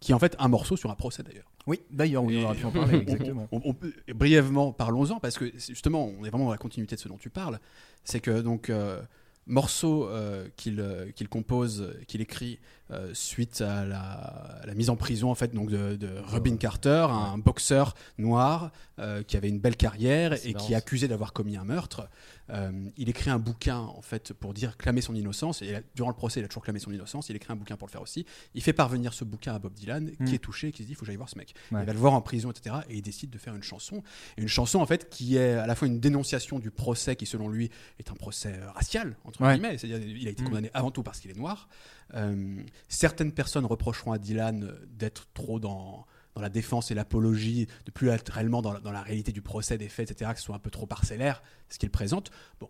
Qui 0.00 0.12
est 0.12 0.14
en 0.14 0.18
fait 0.18 0.34
un 0.38 0.48
morceau 0.48 0.76
sur 0.76 0.90
un 0.90 0.94
procès 0.94 1.22
d'ailleurs. 1.22 1.50
Oui, 1.66 1.80
d'ailleurs, 1.90 2.24
on 2.24 2.34
aurait 2.44 2.56
pu 2.56 2.64
en 2.64 2.70
parler 2.70 2.98
exactement. 3.00 3.46
On- 3.52 3.60
on 3.64 3.74
peut- 3.74 3.92
brièvement, 4.14 4.72
parlons-en, 4.72 5.20
parce 5.20 5.36
que 5.36 5.52
justement, 5.58 6.06
on 6.06 6.24
est 6.24 6.30
vraiment 6.30 6.46
dans 6.46 6.50
la 6.52 6.56
continuité 6.58 6.96
de 6.96 7.00
ce 7.00 7.08
dont 7.08 7.18
tu 7.18 7.28
parles. 7.28 7.58
C'est 8.04 8.20
que 8.20 8.40
donc, 8.40 8.70
euh, 8.70 9.02
morceau 9.46 10.08
euh, 10.08 10.48
qu'il 10.56 10.80
euh, 10.80 11.10
qu'il 11.12 11.28
compose, 11.28 11.94
qu'il 12.08 12.22
écrit 12.22 12.58
euh, 12.92 13.10
suite 13.14 13.60
à 13.60 13.84
la, 13.84 14.00
à 14.00 14.66
la 14.66 14.74
mise 14.74 14.90
en 14.90 14.96
prison 14.96 15.30
en 15.30 15.34
fait 15.34 15.54
donc 15.54 15.70
de, 15.70 15.96
de 15.96 16.08
Robin 16.26 16.56
Carter, 16.56 17.06
un 17.10 17.38
boxeur 17.38 17.94
noir 18.18 18.72
euh, 18.98 19.22
qui 19.22 19.36
avait 19.36 19.48
une 19.48 19.60
belle 19.60 19.76
carrière 19.76 20.32
et 20.44 20.52
marrant, 20.52 20.66
qui 20.66 20.72
est 20.72 20.76
accusé 20.76 21.06
d'avoir 21.08 21.32
commis 21.32 21.56
un 21.56 21.64
meurtre. 21.64 22.08
Euh, 22.50 22.72
il 22.96 23.08
écrit 23.08 23.30
un 23.30 23.38
bouquin 23.38 23.78
en 23.78 24.02
fait 24.02 24.32
pour 24.32 24.52
dire 24.54 24.76
clamer 24.76 25.00
son 25.02 25.14
innocence 25.14 25.62
et 25.62 25.76
durant 25.94 26.08
le 26.10 26.16
procès 26.16 26.40
il 26.40 26.44
a 26.44 26.48
toujours 26.48 26.64
clamé 26.64 26.80
son 26.80 26.90
innocence. 26.92 27.28
Il 27.28 27.36
écrit 27.36 27.52
un 27.52 27.56
bouquin 27.56 27.76
pour 27.76 27.86
le 27.86 27.92
faire 27.92 28.02
aussi. 28.02 28.26
Il 28.54 28.62
fait 28.62 28.72
parvenir 28.72 29.14
ce 29.14 29.24
bouquin 29.24 29.54
à 29.54 29.58
Bob 29.60 29.72
Dylan 29.74 30.10
Mm. 30.18 30.24
qui 30.24 30.34
est 30.34 30.38
touché, 30.38 30.72
qui 30.72 30.82
se 30.82 30.86
dit 30.86 30.92
il 30.92 30.94
faut 30.96 31.00
que 31.02 31.06
j'aille 31.06 31.16
voir 31.16 31.28
ce 31.28 31.38
mec. 31.38 31.54
Ouais. 31.70 31.80
Il 31.82 31.86
va 31.86 31.92
le 31.92 31.98
voir 31.98 32.12
en 32.14 32.20
prison 32.20 32.50
etc. 32.50 32.76
Et 32.88 32.96
il 32.96 33.02
décide 33.02 33.30
de 33.30 33.38
faire 33.38 33.54
une 33.54 33.62
chanson. 33.62 34.02
Et 34.36 34.42
une 34.42 34.48
chanson 34.48 34.80
en 34.80 34.86
fait 34.86 35.08
qui 35.08 35.36
est 35.36 35.52
à 35.52 35.66
la 35.68 35.74
fois 35.76 35.86
une 35.86 36.00
dénonciation 36.00 36.58
du 36.58 36.70
procès 36.72 37.14
qui 37.14 37.26
selon 37.26 37.48
lui 37.48 37.70
est 38.00 38.10
un 38.10 38.14
procès 38.14 38.58
racial 38.74 39.16
entre 39.24 39.40
Ouais. 39.42 39.54
guillemets. 39.54 39.78
C'est-à-dire 39.78 40.00
il 40.04 40.26
a 40.26 40.30
été 40.30 40.42
Mm. 40.42 40.46
condamné 40.48 40.70
avant 40.74 40.90
tout 40.90 41.04
parce 41.04 41.20
qu'il 41.20 41.30
est 41.30 41.38
noir. 41.38 41.68
Euh, 42.14 42.62
certaines 42.88 43.32
personnes 43.32 43.66
reprocheront 43.66 44.12
à 44.12 44.18
Dylan 44.18 44.64
euh, 44.64 44.86
d'être 44.90 45.28
trop 45.34 45.60
dans 45.60 46.06
dans 46.34 46.40
la 46.40 46.48
défense 46.48 46.90
et 46.90 46.94
l'apologie, 46.94 47.66
de 47.86 47.90
plus 47.90 48.08
être 48.08 48.30
réellement 48.30 48.62
dans 48.62 48.72
la, 48.72 48.80
dans 48.80 48.92
la 48.92 49.02
réalité 49.02 49.32
du 49.32 49.42
procès, 49.42 49.78
des 49.78 49.88
faits, 49.88 50.10
etc., 50.10 50.30
que 50.32 50.38
ce 50.38 50.44
soit 50.44 50.54
un 50.54 50.60
peu 50.60 50.70
trop 50.70 50.86
parcellaire, 50.86 51.42
ce 51.68 51.78
qu'il 51.78 51.90
présente. 51.90 52.30
Bon, 52.60 52.68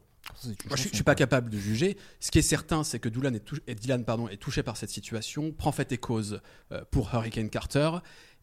moi, 0.66 0.76
je, 0.76 0.88
ne 0.88 0.94
suis 0.94 1.02
pas 1.02 1.14
capable 1.14 1.50
de 1.50 1.58
juger. 1.58 1.96
Ce 2.20 2.30
qui 2.30 2.38
est 2.38 2.42
certain, 2.42 2.84
c'est 2.84 2.98
que 2.98 3.08
Dylan 3.08 3.34
est, 3.34 3.40
tou- 3.40 3.58
et 3.66 3.74
Dylan, 3.74 4.04
pardon, 4.04 4.28
est 4.28 4.36
touché 4.36 4.62
par 4.62 4.76
cette 4.76 4.90
situation, 4.90 5.52
prend 5.52 5.72
fait 5.72 5.92
et 5.92 5.98
cause 5.98 6.40
euh, 6.72 6.82
pour 6.90 7.10
Hurricane 7.14 7.50
Carter, 7.50 7.90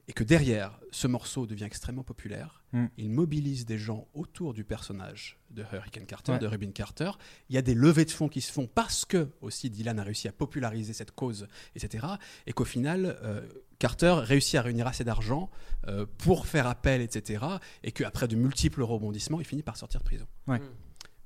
et 0.09 0.13
que 0.13 0.23
derrière, 0.23 0.79
ce 0.91 1.07
morceau 1.07 1.45
devient 1.45 1.65
extrêmement 1.65 2.03
populaire. 2.03 2.63
Mm. 2.71 2.85
Il 2.97 3.09
mobilise 3.09 3.65
des 3.65 3.77
gens 3.77 4.07
autour 4.13 4.53
du 4.53 4.63
personnage 4.63 5.37
de 5.51 5.63
Hurricane 5.73 6.05
Carter, 6.05 6.33
Ouais. 6.33 6.39
de 6.39 6.47
Rubin 6.47 6.71
Carter. 6.71 7.11
Il 7.49 7.55
y 7.55 7.57
a 7.57 7.61
des 7.61 7.73
levées 7.73 8.05
de 8.05 8.11
fonds 8.11 8.29
qui 8.29 8.39
se 8.41 8.51
font 8.51 8.67
parce 8.67 9.03
que 9.03 9.29
aussi 9.41 9.69
Dylan 9.69 9.99
a 9.99 10.03
réussi 10.03 10.27
à 10.27 10.31
populariser 10.31 10.93
cette 10.93 11.11
cause, 11.11 11.47
etc. 11.75 12.05
Et 12.45 12.53
qu'au 12.53 12.63
final, 12.65 13.17
euh, 13.21 13.41
Carter 13.79 14.15
réussit 14.19 14.55
à 14.55 14.61
réunir 14.61 14.87
assez 14.87 15.03
d'argent 15.03 15.49
euh, 15.87 16.05
pour 16.17 16.47
faire 16.47 16.67
appel, 16.67 17.01
etc. 17.01 17.43
Et 17.83 17.91
qu'après 17.91 18.29
de 18.29 18.35
multiples 18.37 18.83
rebondissements, 18.83 19.39
il 19.41 19.45
finit 19.45 19.63
par 19.63 19.75
sortir 19.75 19.99
de 19.99 20.05
prison. 20.05 20.25
Ouais. 20.47 20.61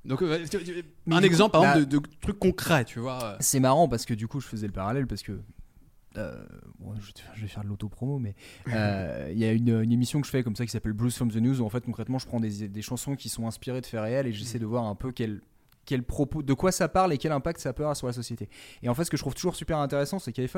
Donc, 0.04 0.22
euh, 0.22 0.44
un 1.10 1.22
exemple, 1.22 1.52
coup, 1.56 1.62
par 1.62 1.76
exemple, 1.76 1.88
de, 1.88 1.98
de 1.98 2.02
trucs 2.20 2.38
concrets, 2.40 2.84
tu 2.84 2.98
vois. 2.98 3.36
C'est 3.38 3.60
marrant 3.60 3.88
parce 3.88 4.04
que 4.04 4.14
du 4.14 4.26
coup, 4.26 4.40
je 4.40 4.48
faisais 4.48 4.66
le 4.66 4.72
parallèle 4.72 5.06
parce 5.06 5.22
que. 5.22 5.40
Euh, 6.18 6.44
bon, 6.78 6.94
je, 7.00 7.12
je 7.34 7.40
vais 7.42 7.48
faire 7.48 7.62
de 7.64 7.68
l'auto-promo, 7.68 8.18
mais 8.18 8.34
euh, 8.68 9.28
il 9.32 9.38
y 9.38 9.44
a 9.44 9.52
une, 9.52 9.80
une 9.82 9.92
émission 9.92 10.20
que 10.20 10.26
je 10.26 10.30
fais 10.32 10.42
comme 10.42 10.56
ça 10.56 10.64
qui 10.66 10.70
s'appelle 10.72 10.92
Blues 10.92 11.14
from 11.14 11.30
the 11.30 11.36
News 11.36 11.60
où 11.60 11.64
en 11.64 11.68
fait 11.70 11.84
concrètement 11.84 12.18
je 12.18 12.26
prends 12.26 12.40
des, 12.40 12.68
des 12.68 12.82
chansons 12.82 13.16
qui 13.16 13.28
sont 13.28 13.46
inspirées 13.46 13.80
de 13.80 13.86
faits 13.86 14.00
réels 14.00 14.26
et 14.26 14.32
j'essaie 14.32 14.58
de 14.58 14.66
voir 14.66 14.84
un 14.84 14.94
peu 14.94 15.12
quel, 15.12 15.40
quel 15.84 16.02
propos, 16.02 16.42
de 16.42 16.54
quoi 16.54 16.72
ça 16.72 16.88
parle 16.88 17.12
et 17.12 17.18
quel 17.18 17.32
impact 17.32 17.60
ça 17.60 17.72
peut 17.72 17.82
avoir 17.82 17.96
sur 17.96 18.06
la 18.06 18.12
société. 18.12 18.48
Et 18.82 18.88
en 18.88 18.94
fait, 18.94 19.04
ce 19.04 19.10
que 19.10 19.16
je 19.16 19.22
trouve 19.22 19.34
toujours 19.34 19.56
super 19.56 19.78
intéressant, 19.78 20.18
c'est 20.18 20.32
qu'il 20.32 20.48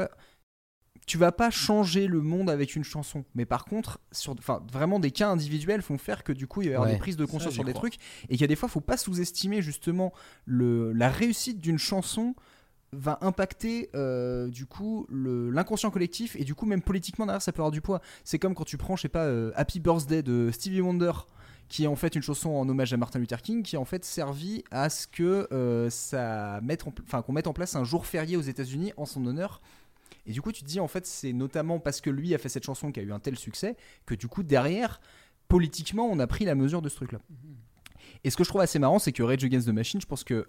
tu 1.06 1.18
vas 1.18 1.32
pas 1.32 1.51
changer 1.51 2.06
le 2.06 2.20
monde 2.22 2.48
avec 2.48 2.76
une 2.76 2.85
chanson, 2.85 3.24
mais 3.35 3.44
par 3.44 3.64
contre, 3.66 4.01
sur, 4.10 4.32
enfin, 4.39 4.62
vraiment 4.72 4.98
des 5.01 5.10
cas 5.10 5.28
individuels 5.28 5.82
font 5.82 5.98
faire 5.98 6.22
que 6.24 6.32
du 6.32 6.47
coup 6.47 6.62
il 6.62 6.66
va 6.68 6.70
y 6.70 6.74
avoir 6.74 6.89
Ouais. 6.89 6.94
des 6.94 7.01
prises 7.01 7.16
de 7.16 7.24
conscience 7.26 7.52
sur 7.52 7.64
des 7.64 7.72
crois. 7.72 7.90
trucs 7.90 8.01
et 8.28 8.35
qu'il 8.35 8.40
y 8.40 8.44
a 8.44 8.47
des 8.47 8.56
fois, 8.56 8.68
faut 8.68 8.81
pas 8.81 8.97
sous-estimer 8.97 9.60
justement 9.60 10.12
le, 10.47 10.93
la 10.93 11.10
réussite 11.10 11.60
d'une 11.60 11.78
chanson 11.78 12.35
va 12.95 13.19
impacter 13.21 13.91
euh, 13.95 14.49
du 14.49 14.66
coup 14.66 15.07
l'inconscient 15.11 15.91
collectif 15.91 16.37
et 16.37 16.45
du 16.45 16.55
coup 16.55 16.66
même 16.66 16.83
politiquement 16.83 17.27
derrière 17.27 17.43
ça 17.43 17.53
peut 17.53 17.61
avoir 17.61 17.71
du 17.71 17.81
poids. 17.81 18.01
C'est 18.25 18.39
comme 18.39 18.55
quand 18.55 18.65
tu 18.65 18.77
prends 18.77 18.97
je 18.97 19.03
sais 19.03 19.09
pas 19.09 19.25
euh, 19.25 19.53
Happy 19.55 19.81
Birthday 19.81 20.23
de 20.23 20.51
Stevie 20.53 20.81
Wonder 20.81 21.12
qui 21.69 21.85
est 21.85 21.87
en 21.87 21.97
fait 21.97 22.15
une 22.15 22.23
chanson 22.23 22.51
en 22.51 22.69
hommage 22.69 22.93
à 22.93 22.97
Martin 22.97 23.19
Luther 23.19 23.41
King 23.43 23.62
qui 23.62 23.77
a 23.77 23.81
en 23.81 23.85
fait 23.85 24.05
servi 24.05 24.65
à 24.71 24.91
ce 24.91 25.07
que 25.07 25.49
euh, 25.53 25.91
ça 25.91 26.61
mette 26.62 26.85
enfin 27.03 27.23
qu'on 27.23 27.33
mette 27.33 27.47
en 27.47 27.53
place 27.53 27.75
un 27.77 27.85
jour 27.85 28.07
férié 28.07 28.37
aux 28.37 28.43
États-Unis 28.43 28.93
en 28.97 29.07
son 29.07 29.25
honneur. 29.27 29.61
Et 30.27 30.33
du 30.33 30.41
coup 30.41 30.53
tu 30.53 30.62
te 30.62 30.69
dis 30.69 30.81
en 30.81 30.89
fait 30.89 31.07
c'est 31.07 31.33
notamment 31.33 31.79
parce 31.79 32.01
que 32.01 32.11
lui 32.11 32.35
a 32.35 32.39
fait 32.39 32.49
cette 32.49 32.65
chanson 32.65 32.93
qui 32.93 33.01
a 33.01 33.03
eu 33.03 33.12
un 33.12 33.21
tel 33.21 33.37
succès 33.37 33.77
que 34.07 34.15
du 34.15 34.29
coup 34.29 34.43
derrière 34.43 35.01
politiquement 35.49 36.07
on 36.07 36.19
a 36.19 36.27
pris 36.27 36.45
la 36.45 36.55
mesure 36.55 36.83
de 36.83 36.89
ce 36.89 36.97
truc 36.97 37.12
là. 37.12 37.19
Et 38.23 38.31
ce 38.31 38.37
que 38.39 38.45
je 38.45 38.49
trouve 38.49 38.62
assez 38.62 38.79
marrant, 38.79 38.99
c'est 38.99 39.12
que 39.12 39.23
Rage 39.23 39.45
Against 39.45 39.66
the 39.66 39.73
Machine, 39.73 40.01
je 40.01 40.07
pense 40.07 40.25
que 40.25 40.47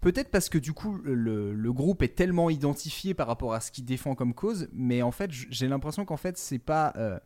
peut-être 0.00 0.30
parce 0.30 0.48
que 0.48 0.58
du 0.58 0.72
coup 0.72 0.98
le, 1.04 1.72
groupe 1.72 2.02
est 2.02 2.14
tellement 2.14 2.50
identifié 2.50 3.14
par 3.14 3.26
rapport 3.26 3.54
à 3.54 3.60
ce 3.60 3.70
qu'il 3.70 3.84
défend 3.84 4.14
comme 4.14 4.34
cause, 4.34 4.68
mais 4.72 5.02
en 5.02 5.10
fait 5.10 5.30
j'ai 5.30 5.68
l'impression 5.68 6.04
qu'en 6.04 6.16
fait 6.16 6.36
c'est 6.38 6.58
pas. 6.58 6.92
euh, 6.96 7.18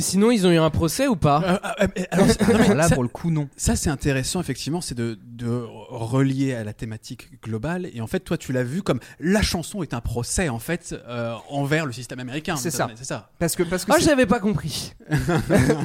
Sinon, 0.00 0.30
ils 0.30 0.46
ont 0.46 0.50
eu 0.50 0.58
un 0.58 0.70
procès 0.70 1.06
ou 1.08 1.16
pas 1.16 1.42
Euh, 1.44 1.58
euh, 1.82 1.86
euh, 1.98 2.02
alors, 2.10 2.26
non, 2.48 2.58
mais 2.68 2.74
là 2.74 2.88
ça- 2.88 2.94
pour 2.94 3.02
le 3.02 3.08
coup 3.08 3.30
non. 3.30 3.48
Ça, 3.56 3.76
c'est 3.76 3.90
intéressant, 3.90 4.40
effectivement, 4.40 4.80
c'est 4.80 4.94
de, 4.94 5.18
de 5.26 5.64
relier 5.90 6.54
à 6.54 6.64
la 6.64 6.72
thématique 6.72 7.40
globale. 7.42 7.88
Et 7.94 8.00
en 8.00 8.06
fait, 8.06 8.20
toi, 8.20 8.36
tu 8.38 8.52
l'as 8.52 8.62
vu 8.64 8.82
comme 8.82 9.00
la 9.20 9.42
chanson 9.42 9.82
est 9.82 9.94
un 9.94 10.00
procès, 10.00 10.48
en 10.48 10.58
fait, 10.58 10.94
euh, 11.08 11.34
envers 11.50 11.86
le 11.86 11.92
système 11.92 12.18
américain. 12.20 12.56
C'est 12.56 12.70
ça. 12.70 12.88
C'est 12.94 13.04
ça. 13.04 13.30
Parce 13.38 13.56
que 13.56 13.62
parce 13.62 13.84
que 13.84 13.92
Oh, 13.94 13.98
j'avais 14.00 14.26
pas 14.26 14.40
compris. 14.40 14.92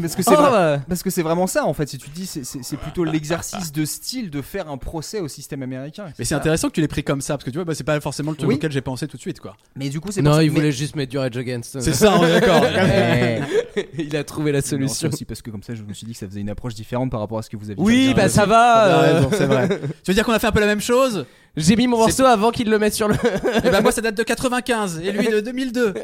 parce 0.02 0.15
que 0.15 0.23
c'est 0.23 0.31
Oh, 0.31 0.41
vrai- 0.41 0.52
bah. 0.52 0.80
parce 0.88 1.03
que 1.03 1.10
c'est 1.10 1.23
vraiment 1.23 1.48
ça 1.48 1.65
en 1.65 1.73
fait. 1.73 1.88
Si 1.90 1.98
tu 1.98 2.10
dis 2.10 2.26
c'est- 2.26 2.77
plutôt 2.77 3.03
l'exercice 3.03 3.72
de 3.72 3.85
style 3.85 4.30
de 4.30 4.41
faire 4.41 4.69
un 4.69 4.77
procès 4.77 5.19
au 5.19 5.27
système 5.27 5.64
américain. 5.64 6.06
Mais 6.19 6.26
c'est 6.26 6.35
intéressant 6.35 6.68
que 6.69 6.73
tu 6.73 6.81
l'aies 6.81 6.88
pris 6.88 7.03
comme 7.03 7.22
ça, 7.22 7.35
parce 7.35 7.44
que 7.45 7.49
tu 7.49 7.57
vois, 7.57 7.65
bah, 7.65 7.76
c'est 7.76 7.84
pas 7.84 7.99
forcément 8.02 8.31
le 8.31 8.38
truc 8.38 8.49
Oui. 8.49 8.56
auquel 8.56 8.72
j'ai 8.72 8.81
pensé 8.81 9.07
tout 9.07 9.18
de 9.18 9.22
suite, 9.22 9.40
quoi. 9.40 9.56
Mais 9.76 9.90
du 9.90 9.99
coup 9.99 10.11
c'est 10.11 10.22
Non, 10.22 10.31
parce- 10.31 10.44
il 10.44 10.49
mais- 10.52 10.56
voulait 10.56 10.72
juste 10.72 10.95
mettre 10.95 11.11
du 11.11 11.18
Rage 11.18 11.38
Against. 11.38 11.80
C'est 11.80 11.94
ça, 11.94 12.15
on 12.19 12.26
est 12.26 12.40
d'accord. 12.40 12.64
Il 14.06 14.16
a 14.16 14.24
trouvé 14.24 14.52
la 14.52 14.60
Non, 14.60 14.66
solution. 14.66 15.10
aussi 15.10 15.26
parce 15.26 15.42
que 15.42 15.50
comme 15.52 15.64
ça 15.64 15.74
je 15.76 15.84
me 15.84 15.94
suis 15.94 16.06
dit 16.06 16.14
que 16.14 16.20
ça 16.20 16.28
faisait 16.28 16.42
une 16.42 16.50
approche 16.50 16.74
différente 16.76 17.10
par 17.12 17.20
rapport 17.20 17.38
à 17.40 17.42
ce 17.42 17.50
que 17.50 17.58
vous 17.58 17.70
aviez. 17.72 17.84
Oui, 17.84 18.08
fait. 18.10 18.14
bah 18.14 18.30
ça 18.30 18.46
va. 18.46 18.88
euh, 18.88 19.14
raison, 19.16 19.30
c'est 19.32 19.46
vrai. 19.46 19.68
Tu 19.70 19.78
veux 20.12 20.14
dire 20.14 20.26
qu'on 20.26 20.32
a 20.34 20.40
fait 20.40 20.48
un 20.48 20.52
peu 20.52 20.60
la 20.60 20.66
même 20.68 20.82
chose? 20.82 21.26
J'ai 21.56 21.76
mis 21.76 21.88
mon 21.88 21.98
morceau 21.98 22.26
avant 22.26 22.52
qu'il 22.52 22.70
le 22.70 22.80
mette 22.80 22.94
sur 22.94 23.08
le. 23.08 23.16
Et 23.64 23.70
ben 23.70 23.82
moi, 23.82 23.92
ça 23.92 24.02
date 24.02 24.16
de 24.16 24.24
95 24.24 25.00
et 25.04 25.12
lui 25.12 25.28
de 25.28 25.40
2002. 25.40 25.94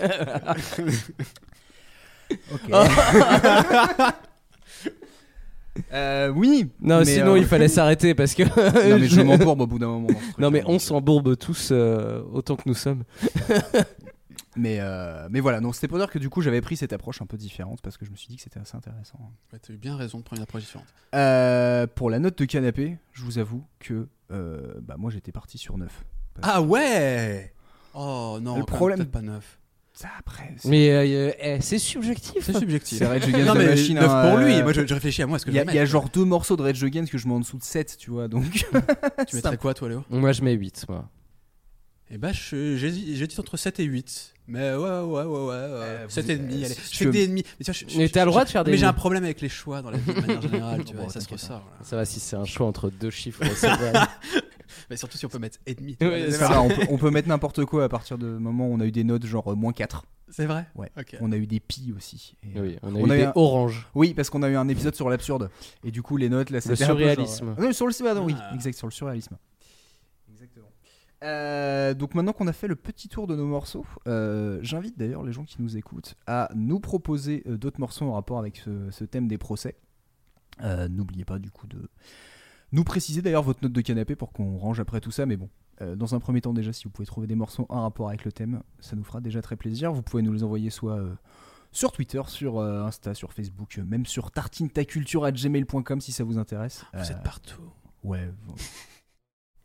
Ok. 2.53 2.61
Euh, 5.93 6.27
oui. 6.35 6.67
Non, 6.81 6.99
mais, 6.99 7.05
sinon 7.05 7.33
euh, 7.33 7.37
il 7.39 7.45
fallait 7.45 7.69
s'arrêter 7.69 8.13
parce 8.13 8.33
que. 8.33 8.43
Non 8.43 8.97
mais 8.99 9.07
je 9.07 9.21
m'embourbe 9.21 9.61
au 9.61 9.67
bout 9.67 9.79
d'un 9.79 9.87
moment. 9.87 10.09
Non 10.37 10.51
mais 10.51 10.61
on 10.65 10.77
s'embourbe 10.77 11.37
tous 11.37 11.69
euh, 11.71 12.21
autant 12.33 12.57
que 12.57 12.63
nous 12.65 12.73
sommes. 12.73 13.03
Mais, 14.59 14.77
euh, 14.81 15.27
mais 15.31 15.39
voilà, 15.39 15.61
donc 15.61 15.73
c'était 15.75 15.87
pour 15.87 15.97
dire 15.97 16.09
que 16.09 16.19
du 16.19 16.29
coup 16.29 16.41
j'avais 16.41 16.59
pris 16.59 16.75
cette 16.75 16.91
approche 16.91 17.21
un 17.21 17.25
peu 17.25 17.37
différente 17.37 17.79
parce 17.81 17.97
que 17.97 18.05
je 18.05 18.11
me 18.11 18.15
suis 18.17 18.27
dit 18.27 18.35
que 18.35 18.41
c'était 18.41 18.59
assez 18.59 18.75
intéressant. 18.75 19.17
Ouais, 19.53 19.59
T'as 19.59 19.73
eu 19.73 19.77
bien 19.77 19.95
raison 19.95 20.17
de 20.19 20.23
prendre 20.23 20.39
une 20.39 20.43
approche 20.43 20.63
différente. 20.63 20.87
Euh, 21.15 21.87
pour 21.87 22.09
la 22.09 22.19
note 22.19 22.37
de 22.37 22.45
canapé, 22.45 22.97
je 23.13 23.23
vous 23.23 23.37
avoue 23.37 23.63
que 23.79 24.07
euh, 24.31 24.73
bah, 24.81 24.95
moi 24.97 25.11
j'étais 25.11 25.31
parti 25.31 25.57
sur 25.57 25.77
9. 25.77 25.89
Ah 26.41 26.61
ouais 26.61 27.53
Oh 27.93 28.37
non, 28.41 28.57
Le 28.57 28.65
problème- 28.65 28.97
peut-être 28.99 29.11
pas 29.11 29.21
neuf. 29.21 29.59
Ça 29.93 30.09
après, 30.17 30.53
c'est 30.57 30.69
Mais 30.69 31.35
eh, 31.41 31.59
c'est 31.61 31.79
subjectif. 31.79 32.45
C'est 32.45 32.57
subjectif. 32.57 32.99
c'est 32.99 33.05
Rage 33.07 33.23
Against 33.27 33.47
Non 33.47 33.53
the 33.53 33.57
mais 33.57 33.65
Machine. 33.67 33.95
neuf 33.95 34.09
hein, 34.09 34.29
pour 34.29 34.37
lui. 34.39 34.61
Moi, 34.63 34.71
je, 34.71 34.85
je 34.87 34.93
réfléchis 34.93 35.21
à 35.23 35.27
moi. 35.27 35.37
Il 35.45 35.53
y, 35.53 35.59
a- 35.59 35.61
je 35.63 35.65
vais 35.67 35.71
il 35.73 35.75
y 35.75 35.77
a 35.79 35.81
mettre 35.81 35.91
genre 35.91 36.09
deux 36.09 36.23
morceaux 36.23 36.55
de 36.55 36.61
Rage 36.61 36.81
Against 36.83 37.11
que 37.11 37.17
je 37.17 37.27
mets 37.27 37.33
en 37.33 37.39
dessous 37.41 37.57
de 37.57 37.63
7, 37.63 37.97
tu 37.97 38.11
vois, 38.11 38.27
donc... 38.29 38.45
Tu 39.27 39.35
mettrais 39.35 39.57
quoi, 39.57 39.73
toi, 39.73 39.89
Léo? 39.89 40.05
Moi 40.09 40.31
je 40.31 40.41
mets 40.41 40.53
8 40.53 40.85
moi. 40.87 41.09
Eh 42.11 42.17
ben, 42.17 42.31
je- 42.33 42.75
j'hésite 42.75 43.37
entre 43.39 43.55
7 43.57 43.79
et 43.79 43.83
8. 43.83 44.33
Mais 44.47 44.73
ouais, 44.73 44.77
ouais, 44.77 44.99
ouais, 45.01 45.23
ouais. 45.25 45.45
ouais, 45.45 45.53
Euh, 45.53 46.09
7 46.09 46.25
vous- 46.25 46.31
et 46.31 46.37
demi, 46.37 46.63
euh, 46.63 46.65
allez. 46.65 46.73
si 46.73 46.93
Je 46.93 46.97
fais 46.97 47.05
veux- 47.05 47.11
des 47.11 47.23
ennemis. 47.25 47.43
Mais, 47.59 47.65
tu 47.65 47.71
vois, 47.71 47.79
je- 47.87 47.93
je- 47.93 47.97
Mais 47.99 48.09
t'as 48.09 48.25
le 48.25 48.31
droit 48.31 48.45
de 48.45 48.49
faire 48.49 48.63
des 48.63 48.71
Mais 48.71 48.77
j'ai 48.77 48.85
un 48.87 48.93
problème 48.93 49.23
avec 49.23 49.41
les 49.41 49.49
choix 49.49 49.83
dans 49.83 49.91
la 49.91 49.99
vie 49.99 50.11
de 50.13 50.19
manière 50.19 50.41
générale, 50.41 50.83
tu 50.85 50.93
Bon, 50.95 51.03
vois. 51.03 51.11
Ça 51.13 51.19
se 51.21 51.29
ressort. 51.29 51.61
voilà. 51.69 51.83
Ça 51.83 51.95
va 51.95 52.05
si 52.05 52.19
c'est 52.19 52.35
un 52.35 52.45
choix 52.45 52.65
entre 52.65 52.89
deux 52.89 53.11
chiffres. 53.11 53.43
c'est 53.55 53.67
vrai. 53.69 53.93
Mais 54.89 54.97
surtout 54.97 55.17
si 55.19 55.25
on 55.25 55.29
peut 55.29 55.37
mettre 55.39 55.59
et 55.67 55.75
demi. 55.75 55.95
Ouais, 56.01 56.31
Ça 56.31 56.47
va, 56.47 56.61
on, 56.63 56.67
peut, 56.69 56.81
on 56.89 56.97
peut 56.97 57.11
mettre 57.11 57.27
n'importe 57.27 57.63
quoi 57.65 57.83
à 57.83 57.89
partir 57.89 58.17
du 58.17 58.25
moment 58.25 58.67
où 58.67 58.73
on 58.73 58.79
a 58.79 58.85
eu 58.85 58.91
des 58.91 59.03
notes 59.03 59.25
genre 59.25 59.51
euh, 59.51 59.55
moins 59.55 59.73
4. 59.73 60.03
C'est 60.31 60.45
vrai? 60.45 60.65
Ouais. 60.75 60.91
On 61.21 61.31
a 61.31 61.37
eu 61.37 61.45
des 61.47 61.59
pi 61.59 61.93
aussi. 61.95 62.35
Et- 62.43 62.59
oui, 62.59 62.77
on 62.83 62.95
a 62.95 62.99
On 62.99 63.07
eu 63.07 63.11
a 63.11 63.17
des 63.17 63.23
un- 63.25 63.31
oranges. 63.35 63.87
Oui, 63.95 64.13
parce 64.15 64.29
qu'on 64.31 64.41
a 64.43 64.49
eu 64.49 64.55
un 64.55 64.67
épisode 64.67 64.95
sur 64.95 65.09
l'absurde. 65.09 65.49
Et 65.83 65.91
du 65.91 66.01
coup, 66.03 66.17
les 66.17 66.29
notes, 66.29 66.49
là, 66.49 66.59
c'était 66.61 66.75
peu 66.75 66.85
surréalisme. 66.85 67.45
genre- 67.47 67.55
Ah 67.57 67.61
non, 67.63 67.71
sur 67.73 67.85
le 67.87 67.93
pardon, 68.03 68.25
oui, 68.25 68.35
Ah. 68.39 68.53
exact, 68.55 68.75
sur 68.77 68.87
le 68.87 68.91
surréalisme. 68.91 69.37
Euh, 71.23 71.93
donc 71.93 72.15
maintenant 72.15 72.31
qu'on 72.31 72.47
a 72.47 72.53
fait 72.53 72.67
le 72.67 72.75
petit 72.75 73.09
tour 73.09 73.27
de 73.27 73.35
nos 73.35 73.45
morceaux, 73.45 73.85
euh, 74.07 74.59
j'invite 74.61 74.97
d'ailleurs 74.97 75.23
les 75.23 75.33
gens 75.33 75.43
qui 75.43 75.61
nous 75.61 75.75
écoutent 75.75 76.15
à 76.27 76.49
nous 76.55 76.79
proposer 76.79 77.43
euh, 77.47 77.57
d'autres 77.57 77.79
morceaux 77.79 78.05
en 78.05 78.13
rapport 78.13 78.39
avec 78.39 78.57
ce, 78.57 78.89
ce 78.91 79.03
thème 79.03 79.27
des 79.27 79.37
procès. 79.37 79.75
N'oubliez 80.89 81.23
pas 81.23 81.39
du 81.39 81.51
coup 81.51 81.67
de 81.67 81.89
nous 82.73 82.83
préciser 82.83 83.21
d'ailleurs 83.21 83.43
votre 83.43 83.63
note 83.63 83.71
de 83.71 83.81
canapé 83.81 84.17
pour 84.17 84.33
qu'on 84.33 84.57
range 84.57 84.81
après 84.81 84.99
tout 84.99 85.11
ça, 85.11 85.25
mais 85.25 85.37
bon. 85.37 85.49
dans 85.95 86.15
un 86.15 86.19
premier 86.19 86.41
temps 86.41 86.53
déjà, 86.53 86.73
si 86.73 86.83
vous 86.83 86.89
pouvez 86.89 87.05
trouver 87.05 87.27
des 87.27 87.35
morceaux 87.35 87.65
en 87.69 87.83
rapport 87.83 88.09
avec 88.09 88.25
le 88.25 88.33
thème, 88.33 88.61
ça 88.81 88.97
nous 88.97 89.05
fera 89.05 89.21
déjà 89.21 89.41
très 89.41 89.55
plaisir. 89.55 89.93
Vous 89.93 90.01
pouvez 90.01 90.21
nous 90.21 90.33
les 90.33 90.43
envoyer 90.43 90.69
soit 90.69 90.99
sur 91.71 91.93
Twitter, 91.93 92.21
sur 92.27 92.59
Insta, 92.59 93.13
sur 93.13 93.31
Facebook, 93.31 93.77
même 93.77 94.05
sur 94.05 94.31
tartinetaculture.gmail.com 94.31 96.01
si 96.01 96.11
ça 96.11 96.25
vous 96.25 96.37
intéresse. 96.37 96.83
Vous 96.93 97.09
êtes 97.09 97.23
partout. 97.23 97.71
Ouais. 98.03 98.29
bon. 98.45 98.55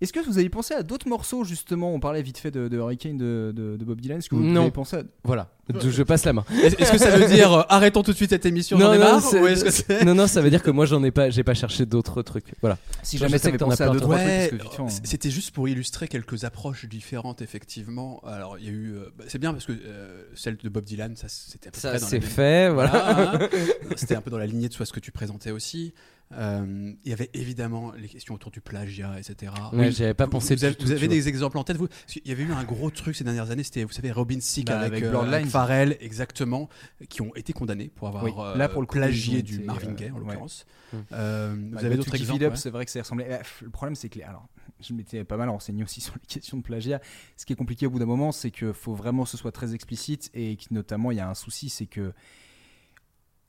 Est-ce 0.04 0.12
que 0.12 0.20
vous 0.20 0.38
avez 0.38 0.48
pensé 0.48 0.74
à 0.74 0.82
d'autres 0.82 1.08
morceaux 1.08 1.44
justement? 1.44 1.92
On 1.94 1.98
parlait 2.00 2.22
vite 2.22 2.38
fait 2.38 2.50
de, 2.50 2.68
de 2.68 2.76
Hurricane 2.76 3.16
de, 3.16 3.52
de- 3.54 3.76
de 3.76 3.84
Bob 3.84 4.00
Dylan. 4.00 4.18
Est-ce 4.18 4.28
que 4.28 4.34
vous 4.36 4.42
Non. 4.44 4.62
avez 4.62 4.70
pensé 4.70 4.96
à... 4.98 5.02
Voilà, 5.24 5.48
je 5.82 6.02
passe 6.02 6.24
la 6.24 6.32
main. 6.34 6.44
Est-ce 6.62 6.76
que 6.92 6.98
ça 6.98 7.16
veut 7.16 7.26
dire 7.26 7.52
euh, 7.52 7.62
arrêtons 7.68 8.02
tout 8.02 8.12
de 8.12 8.16
suite 8.16 8.30
cette 8.30 8.46
émission 8.46 8.78
j'en 8.78 8.92
ai 8.92 8.98
marre 8.98 9.20
c'est- 9.20 9.40
ou 9.40 9.46
est-ce 9.46 9.64
que 9.64 9.70
c'est- 9.72 10.04
non, 10.04 10.14
non, 10.14 10.26
ça 10.26 10.40
veut 10.42 10.50
dire 10.50 10.62
que 10.62 10.70
moi 10.70 10.86
j'en 10.86 11.02
ai 11.02 11.10
pas, 11.10 11.30
j'ai 11.30 11.42
pas 11.42 11.54
cherché 11.54 11.86
d'autres 11.86 12.22
trucs. 12.22 12.54
Voilà. 12.60 12.78
Si 13.02 13.18
jamais 13.18 13.38
t'avais 13.38 13.52
que 13.52 13.56
t'en 13.58 13.66
as 13.70 13.76
pensé 13.76 13.82
à 13.82 13.90
plein, 13.90 14.00
trois 14.00 14.16
Ouais, 14.16 14.48
trucs, 14.48 14.60
parce 14.60 14.76
que 14.76 14.82
vite 14.82 14.90
fait, 14.90 15.02
on- 15.02 15.06
c'était 15.06 15.30
juste 15.30 15.50
pour 15.52 15.68
illustrer 15.68 16.06
quelques 16.08 16.44
approches 16.44 16.84
différentes, 16.86 17.40
effectivement. 17.42 18.20
Alors, 18.26 18.58
il 18.58 18.64
y 18.66 18.68
a 18.68 18.72
eu. 18.72 18.92
euh, 18.94 19.10
bah, 19.18 19.24
c'est 19.28 19.38
bien 19.38 19.52
parce 19.52 19.64
que 19.64 19.72
euh, 19.72 20.22
celle 20.34 20.56
de 20.56 20.68
Bob 20.68 20.84
Dylan, 20.84 21.16
ça 21.16 21.28
c'était 21.28 21.68
à 21.68 21.70
peu 21.70 21.80
Ça 21.80 21.90
près 21.90 22.00
dans 22.00 22.06
c'est 22.06 22.16
la 22.18 22.22
même- 22.22 22.30
fait, 22.30 22.68
voilà. 22.70 23.32
hein. 23.34 23.38
C'était 23.96 24.16
un 24.16 24.20
peu 24.20 24.30
dans 24.30 24.38
la 24.38 24.46
lignée 24.46 24.68
de 24.68 24.74
soit 24.74 24.84
ce 24.86 24.92
que 24.92 25.00
tu 25.00 25.12
présentais 25.12 25.50
aussi. 25.50 25.94
Euh, 26.36 26.92
il 27.04 27.10
y 27.10 27.12
avait 27.12 27.30
évidemment 27.34 27.92
les 27.92 28.08
questions 28.08 28.34
autour 28.34 28.50
du 28.50 28.60
plagiat, 28.60 29.18
etc. 29.18 29.52
Ouais, 29.72 29.92
j'avais 29.92 30.14
pas 30.14 30.24
Vous- 30.24 30.30
pensé 30.32 30.54
Vous, 30.54 30.60
du 30.60 30.66
avez, 30.66 30.74
tout, 30.74 30.86
vous 30.86 30.96
vois. 30.96 31.08
des 31.08 31.28
exemples 31.28 31.58
en 31.58 31.64
tête 31.64 31.76
vous 31.76 31.88
qu'il 32.06 32.26
y 32.26 32.32
avait 32.32 32.42
eu 32.42 32.52
un 32.52 32.64
gros 32.64 32.90
truc 32.90 33.14
ces 33.16 33.24
dernières 33.24 33.50
années, 33.50 33.62
c'était, 33.62 33.84
vous 33.84 33.92
savez, 33.92 34.10
Robin 34.12 34.38
Thicke 34.38 34.66
Bah, 34.66 34.80
avec, 34.80 35.02
avec 35.02 35.14
euh, 35.14 35.20
avec 35.20 35.46
Pharrell, 35.46 35.96
exactement, 36.00 36.68
qui 37.08 37.22
ont 37.22 37.34
été 37.36 37.52
condamnés 37.52 37.88
pour 37.94 38.08
avoir 38.08 38.24
Oui. 38.24 38.32
euh, 38.36 38.56
Là, 38.56 38.68
pour 38.68 38.80
le 38.80 38.86
plagié 38.86 39.42
du 39.42 39.56
été, 39.56 39.64
Marvin 39.64 39.90
euh, 39.90 39.94
Gaye, 39.94 40.10
en 40.10 40.18
l'occurrence. 40.18 40.66
Hmm. 40.92 40.96
Euh, 41.12 41.54
Bah, 41.56 41.78
vous 41.80 41.84
avez 41.86 41.96
d'autres 41.96 42.14
exemples 42.14 42.44
ouais 42.44 42.56
C'est 42.56 42.70
vrai 42.70 42.84
que 42.84 42.90
ça 42.90 43.00
ressemblait. 43.00 43.40
Le 43.62 43.70
problème, 43.70 43.94
c'est 43.94 44.08
que 44.08 44.18
les- 44.18 44.24
alors, 44.24 44.48
je 44.80 44.92
m'étais 44.92 45.24
pas 45.24 45.36
mal 45.36 45.48
renseigné 45.48 45.82
aussi 45.84 46.00
sur 46.00 46.14
les 46.14 46.26
questions 46.26 46.56
de 46.56 46.62
plagiat. 46.62 47.00
Ce 47.36 47.46
qui 47.46 47.52
est 47.52 47.56
compliqué 47.56 47.86
au 47.86 47.90
bout 47.90 47.98
d'un 47.98 48.06
moment, 48.06 48.32
c'est 48.32 48.50
qu'il 48.50 48.72
faut 48.72 48.94
vraiment 48.94 49.24
que 49.24 49.30
ce 49.30 49.36
soit 49.36 49.52
très 49.52 49.74
explicite 49.74 50.30
et 50.34 50.56
que 50.56 50.64
notamment 50.72 51.10
il 51.10 51.16
y 51.18 51.20
a 51.20 51.28
un 51.28 51.34
souci, 51.34 51.68
c'est 51.68 51.86
que 51.86 52.12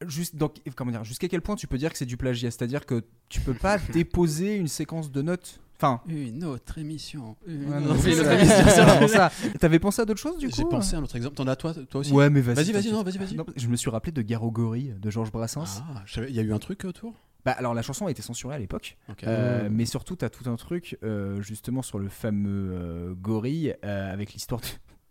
juste 0.07 0.35
donc 0.35 0.55
comment 0.75 0.91
dire, 0.91 1.03
jusqu'à 1.03 1.27
quel 1.27 1.41
point 1.41 1.55
tu 1.55 1.67
peux 1.67 1.77
dire 1.77 1.91
que 1.91 1.97
c'est 1.97 2.05
du 2.05 2.17
plagiat, 2.17 2.51
c'est-à-dire 2.51 2.85
que 2.85 3.03
tu 3.29 3.41
peux 3.41 3.53
pas 3.53 3.77
déposer 3.93 4.55
une 4.55 4.67
séquence 4.67 5.11
de 5.11 5.21
notes. 5.21 5.59
Enfin, 5.77 5.99
Une 6.07 6.45
autre 6.45 6.77
émission. 6.77 7.35
Une 7.45 7.65
ouais, 7.69 7.77
autre- 7.85 8.07
une 8.07 8.19
autre 8.19 8.31
émission, 8.31 8.55
c'est 8.63 8.69
ça. 8.71 8.85
vraiment 8.85 9.07
ça. 9.09 9.31
T'avais 9.59 9.79
pensé 9.79 10.01
à 10.01 10.05
d'autres 10.05 10.21
choses 10.21 10.37
du 10.37 10.47
coup 10.47 10.55
J'ai 10.55 10.63
pensé 10.63 10.95
à 10.95 10.99
un 10.99 11.03
autre 11.03 11.17
exemple. 11.17 11.35
T'en 11.35 11.47
as 11.47 11.57
toi, 11.57 11.73
toi 11.73 11.99
aussi? 11.99 12.13
Ouais, 12.13 12.29
mais 12.29 12.39
vas-y. 12.39 12.55
Vas-y, 12.55 12.71
vas-y, 12.71 12.91
non, 12.91 13.03
vas-y, 13.03 13.19
je 13.57 13.67
me 13.67 13.75
suis 13.75 13.89
rappelé 13.89 14.13
de 14.13 14.21
Garogori 14.21 14.93
de 14.97 15.09
Georges 15.09 15.31
Brassens. 15.33 15.83
Ah, 15.93 16.03
il 16.29 16.33
y 16.33 16.39
a 16.39 16.43
eu 16.43 16.53
un 16.53 16.59
truc 16.59 16.85
autour? 16.85 17.13
Bah 17.43 17.51
alors 17.51 17.75
la 17.75 17.83
chanson 17.83 18.07
a 18.07 18.11
été 18.11 18.21
censurée 18.23 18.55
à 18.55 18.57
l'époque. 18.57 18.97
Euh, 19.23 19.69
mais 19.71 19.85
surtout 19.85 20.15
t'as 20.15 20.29
tout 20.29 20.49
un 20.49 20.55
truc 20.55 20.97
euh, 21.03 21.41
justement 21.41 21.83
sur 21.83 21.99
le 21.99 22.09
fameux 22.09 22.71
euh, 22.73 23.13
gorille 23.13 23.75
euh, 23.83 24.11
avec 24.11 24.33
l'histoire. 24.33 24.61
De... 24.61 24.67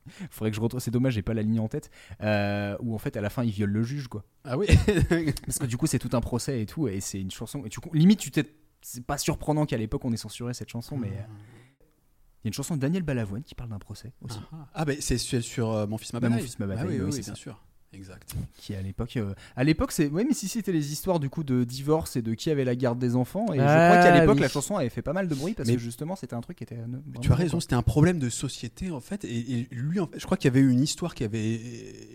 Faudrait 0.30 0.50
que 0.50 0.56
je 0.56 0.60
retrouve. 0.60 0.80
C'est 0.80 0.90
dommage, 0.90 1.14
j'ai 1.14 1.22
pas 1.22 1.34
la 1.34 1.42
ligne 1.42 1.60
en 1.60 1.68
tête. 1.68 1.90
euh, 2.22 2.76
où 2.80 2.94
en 2.94 2.98
fait 2.98 3.16
à 3.16 3.20
la 3.20 3.30
fin 3.30 3.44
il 3.44 3.50
viole 3.50 3.70
le 3.70 3.82
juge 3.82 4.08
quoi. 4.08 4.24
Ah 4.44 4.56
oui 4.58 4.66
Parce 5.46 5.58
que 5.58 5.66
du 5.66 5.76
coup 5.76 5.86
c'est 5.86 5.98
tout 5.98 6.10
un 6.12 6.20
procès 6.20 6.60
et 6.62 6.66
tout 6.66 6.88
et 6.88 7.00
c'est 7.00 7.20
une 7.20 7.30
chanson 7.30 7.64
et 7.64 7.68
tu 7.68 7.80
limite 7.92 8.18
tu 8.20 8.30
t'es 8.30 8.44
c'est 8.82 9.04
pas 9.04 9.16
surprenant 9.18 9.64
qu'à 9.66 9.78
l'époque 9.78 10.04
on 10.04 10.12
ait 10.12 10.16
censuré 10.18 10.52
cette 10.54 10.68
chanson 10.68 10.96
mais 10.98 11.08
euh, 11.08 11.10
il 11.10 12.44
y 12.44 12.46
a 12.46 12.48
une 12.48 12.52
chanson 12.52 12.74
de 12.76 12.80
Daniel 12.80 13.02
Balavoine 13.02 13.42
qui 13.42 13.54
parle 13.54 13.70
d'un 13.70 13.78
procès 13.78 14.12
aussi 14.20 14.38
Ah, 14.52 14.68
ah, 14.74 14.84
bah 14.84 14.92
c'est 15.00 15.16
sur, 15.16 15.42
sur, 15.42 15.70
euh, 15.72 15.86
Mon 15.86 15.96
fils 15.96 16.12
ma 16.12 16.20
Bah, 16.20 16.28
bataille. 16.28 16.42
Mon 16.42 16.46
fils, 16.46 16.58
ma 16.58 16.64
Ah 16.66 16.68
bataille, 16.68 16.86
oui, 16.88 16.94
oui, 16.98 17.00
oui, 17.06 17.12
c'est 17.12 17.16
oui, 17.18 17.22
ça. 17.24 17.32
bien 17.32 17.40
sûr. 17.40 17.64
Exact. 17.94 18.34
qui 18.56 18.74
à 18.74 18.82
l'époque 18.82 19.16
euh, 19.16 19.34
à 19.56 19.64
l'époque 19.64 19.92
c'est 19.92 20.08
ouais 20.08 20.24
mais 20.24 20.34
si 20.34 20.48
c'était 20.48 20.72
les 20.72 20.92
histoires 20.92 21.20
du 21.20 21.30
coup 21.30 21.44
de 21.44 21.64
divorce 21.64 22.16
et 22.16 22.22
de 22.22 22.34
qui 22.34 22.50
avait 22.50 22.64
la 22.64 22.74
garde 22.76 22.98
des 22.98 23.16
enfants 23.16 23.52
et 23.52 23.56
je 23.58 23.62
Ah, 23.62 23.90
crois 23.90 24.02
qu'à 24.02 24.18
l'époque 24.20 24.36
oui. 24.36 24.40
la 24.42 24.48
chanson 24.48 24.76
avait 24.76 24.88
fait 24.88 25.02
pas 25.02 25.12
mal 25.12 25.28
de 25.28 25.34
bruit 25.34 25.54
parce 25.54 25.68
Mais- 25.68 25.74
que 25.76 25.80
justement 25.80 26.16
c'était 26.16 26.34
un 26.34 26.40
truc 26.40 26.58
qui 26.58 26.64
était 26.64 26.76
euh, 26.78 27.18
tu 27.20 27.30
as 27.32 27.34
raison, 27.34 27.60
c'était 27.60 27.74
un 27.74 27.82
problème 27.82 28.18
de 28.18 28.28
société 28.28 28.90
en 28.90 29.00
fait. 29.00 29.24
Et, 29.24 29.52
et 29.60 29.68
lui, 29.70 30.00
en 30.00 30.06
fait, 30.06 30.18
je 30.18 30.24
crois 30.24 30.36
qu'il 30.36 30.46
y 30.46 30.52
avait 30.52 30.60
eu 30.60 30.70
une 30.70 30.82
histoire 30.82 31.14
qui 31.14 31.24
avait 31.24 31.60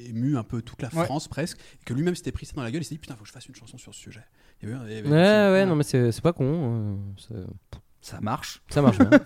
ému 0.07 0.37
un 0.37 0.43
peu 0.43 0.61
toute 0.61 0.81
la 0.81 0.89
Ouais. 0.93 1.05
France 1.05 1.27
presque. 1.27 1.57
Et 1.81 1.83
que 1.85 1.93
lui-même 1.93 2.15
s'était 2.15 2.31
pris 2.31 2.45
ça 2.45 2.53
dans 2.55 2.63
la 2.63 2.71
gueule. 2.71 2.81
Il 2.81 2.85
s'est 2.85 2.95
dit 2.95 2.99
putain, 2.99 3.15
faut 3.15 3.21
que 3.23 3.27
je 3.27 3.33
fasse 3.33 3.47
une 3.47 3.55
chanson 3.55 3.77
sur 3.77 3.93
ce 3.93 3.99
sujet. 3.99 4.21
Il 4.61 4.69
y 4.69 4.71
avait 4.71 4.77
eu 4.77 4.81
un- 4.81 4.87
il 4.89 4.93
y 4.95 4.97
avait 4.99 5.09
Ouais, 5.09 5.51
ouais, 5.61 5.65
non, 5.65 5.75
mais 5.75 5.83
c'est 5.83 6.11
c'est 6.11 6.21
pas 6.21 6.33
con. 6.33 6.45
euh, 6.45 6.95
c'est- 7.17 7.79
ça 8.01 8.21
marche 8.21 8.61
Ça 8.69 8.81
marche 8.81 8.97
bien. 8.97 9.09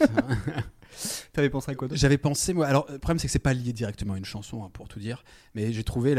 t'avais 1.34 1.50
pensé 1.50 1.72
à 1.72 1.76
quoi 1.76 1.88
d'autre 1.88 2.00
J'avais 2.00 2.18
pensé, 2.18 2.54
moi. 2.54 2.68
Alors, 2.68 2.86
le 2.90 3.00
problème, 3.00 3.20
c'est 3.20 3.28
que 3.28 3.32
c'est 3.32 3.40
pas 3.40 3.54
lié 3.54 3.74
directement 3.74 4.14
à 4.14 4.18
une 4.18 4.26
chanson, 4.26 4.64
hein, 4.64 4.70
pour 4.74 4.88
tout 4.88 5.00
dire. 5.00 5.24
Mais 5.56 5.74
j'ai 5.74 5.84
trouvé 5.84 6.16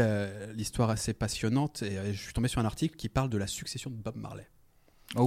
l'histoire 0.55 0.89
assez 0.89 1.13
passionnante. 1.13 1.83
Et 1.83 1.97
euh, 1.97 2.13
je 2.13 2.19
suis 2.19 2.33
tombé 2.33 2.47
sur 2.47 2.59
un 2.61 2.65
article 2.65 2.95
qui 2.95 3.09
parle 3.09 3.29
de 3.29 3.37
la 3.37 3.47
succession 3.47 3.89
de 3.89 3.95
Bob 3.95 4.15
Marley. 4.15 4.47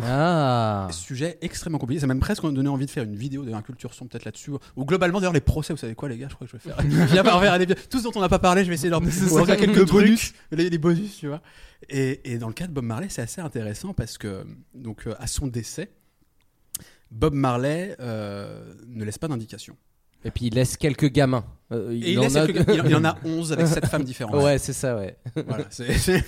Ah. 0.02 0.88
Sujet 0.90 1.38
extrêmement 1.40 1.78
compliqué. 1.78 2.00
Ça 2.00 2.06
m'a 2.06 2.14
même 2.14 2.20
presque 2.20 2.42
donné 2.42 2.68
envie 2.68 2.84
de 2.86 2.90
faire 2.90 3.05
une 3.05 3.16
vidéo 3.16 3.44
d'un 3.44 3.62
culture 3.62 3.94
son 3.94 4.06
peut-être 4.06 4.24
là-dessus. 4.24 4.50
Ou 4.76 4.84
globalement, 4.84 5.20
d'ailleurs, 5.20 5.32
les 5.32 5.40
procès, 5.40 5.72
vous 5.72 5.78
savez 5.78 5.94
quoi, 5.94 6.09
les 6.09 6.18
gars 6.18 6.28
Je 6.28 6.34
crois 6.34 6.46
que 6.46 6.52
je 6.52 6.56
vais 6.56 6.74
faire. 6.74 7.06
Viens 7.06 7.24
par 7.24 7.40
vers 7.40 7.59
des- 7.59 7.74
Tous 7.74 8.02
dont 8.02 8.10
on 8.14 8.20
n'a 8.20 8.28
pas 8.28 8.38
parlé, 8.38 8.64
je 8.64 8.68
vais 8.68 8.74
essayer 8.74 8.90
de 8.90 8.94
leur 8.94 9.02
faire 9.46 9.56
quelques 9.56 9.76
le 9.76 9.86
trucs, 9.86 9.90
bonus. 9.90 10.32
Les, 10.50 10.68
les 10.68 10.78
bonus, 10.78 11.16
tu 11.18 11.28
vois. 11.28 11.40
Et, 11.88 12.32
et 12.32 12.38
dans 12.38 12.48
le 12.48 12.55
cas 12.55 12.66
de 12.66 12.72
Bob 12.72 12.84
Marley, 12.84 13.09
c'est 13.09 13.22
assez 13.22 13.40
intéressant 13.40 13.94
parce 13.94 14.18
que, 14.18 14.44
donc, 14.74 15.06
euh, 15.06 15.14
à 15.18 15.26
son 15.26 15.46
décès, 15.46 15.90
Bob 17.10 17.35
Marley 17.35 17.97
euh, 18.01 18.74
ne 18.86 19.05
laisse 19.05 19.18
pas 19.18 19.28
d'indication. 19.28 19.76
Et 20.24 20.30
puis 20.32 20.47
il 20.47 20.55
laisse 20.55 20.76
quelques 20.76 21.10
gamins. 21.10 21.44
Euh, 21.70 21.93
Et 21.93 22.12
il, 22.12 22.18
en 22.18 22.35
a- 22.35 22.47
quelques- 22.47 22.68
il- 22.74 22.82
il 22.90 22.97
en 22.97 23.05
a 23.05 23.16
11 23.24 23.52
avec 23.52 23.66
7 23.68 23.86
femmes 23.86 24.02
différentes. 24.05 24.43
Ouais, 24.43 24.59
c'est 24.59 24.72
ça, 24.72 24.97
ouais. 24.97 25.16
Voilà, 25.47 25.66
c'est 25.70 26.24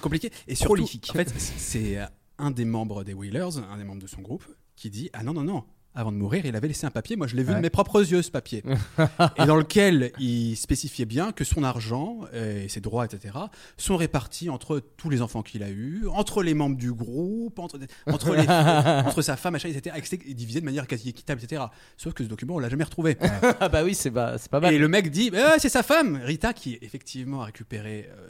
compliqué. 0.00 0.30
Et 0.48 0.54
surtout, 0.54 0.74
Prolifique. 0.74 1.08
en 1.10 1.12
fait, 1.14 1.32
c'est 1.36 1.98
un 2.38 2.50
des 2.50 2.64
membres 2.64 3.04
des 3.04 3.14
Wheelers, 3.14 3.58
un 3.70 3.76
des 3.78 3.84
membres 3.84 4.02
de 4.02 4.08
son 4.08 4.20
groupe, 4.20 4.44
qui 4.76 4.90
dit 4.90 5.10
Ah 5.12 5.22
non, 5.22 5.32
non, 5.32 5.42
non. 5.44 5.64
Avant 5.96 6.10
de 6.10 6.16
mourir, 6.16 6.44
il 6.44 6.56
avait 6.56 6.66
laissé 6.68 6.86
un 6.86 6.90
papier. 6.90 7.14
Moi, 7.14 7.26
je 7.28 7.36
l'ai 7.36 7.42
vu 7.44 7.50
Ouais. 7.50 7.56
de 7.56 7.60
mes 7.60 7.70
propres 7.70 8.00
yeux, 8.10 8.20
ce 8.22 8.30
papier. 8.30 8.64
et 9.38 9.46
dans 9.46 9.54
lequel 9.56 10.10
il 10.18 10.56
spécifiait 10.56 11.04
bien 11.04 11.30
que 11.30 11.44
son 11.44 11.62
argent 11.62 12.20
et 12.32 12.68
ses 12.68 12.80
droits, 12.80 13.04
etc., 13.04 13.34
sont 13.76 13.96
répartis 13.96 14.50
entre 14.50 14.80
tous 14.96 15.08
les 15.08 15.22
enfants 15.22 15.42
qu'il 15.42 15.62
a 15.62 15.70
eus, 15.70 16.02
entre 16.08 16.42
les 16.42 16.54
membres 16.54 16.76
du 16.76 16.92
groupe, 16.92 17.58
entre, 17.60 17.78
entre, 18.06 18.34
les- 18.34 18.48
entre 19.08 19.22
sa 19.22 19.36
femme, 19.36 19.52
machin, 19.52 19.68
etc., 19.68 19.96
et 20.26 20.34
divisé 20.34 20.60
de 20.60 20.64
manière 20.64 20.86
quasi 20.88 21.10
équitable, 21.10 21.40
etc. 21.44 21.62
Sauf 21.96 22.12
que 22.12 22.24
ce 22.24 22.28
document, 22.28 22.56
on 22.56 22.58
l'a 22.58 22.68
jamais 22.68 22.84
retrouvé. 22.84 23.16
ah 23.60 23.68
bah 23.68 23.84
oui, 23.84 23.94
c'est 23.94 24.10
pas, 24.10 24.36
pas 24.50 24.60
mal. 24.60 24.74
Et 24.74 24.78
le 24.78 24.88
mec 24.88 25.10
dit, 25.10 25.30
Ah, 25.36 25.54
c'est 25.58 25.68
sa 25.68 25.82
femme, 25.84 26.20
Rita, 26.24 26.52
qui 26.54 26.76
effectivement 26.82 27.42
a 27.42 27.46
récupéré, 27.46 28.08
euh, 28.10 28.28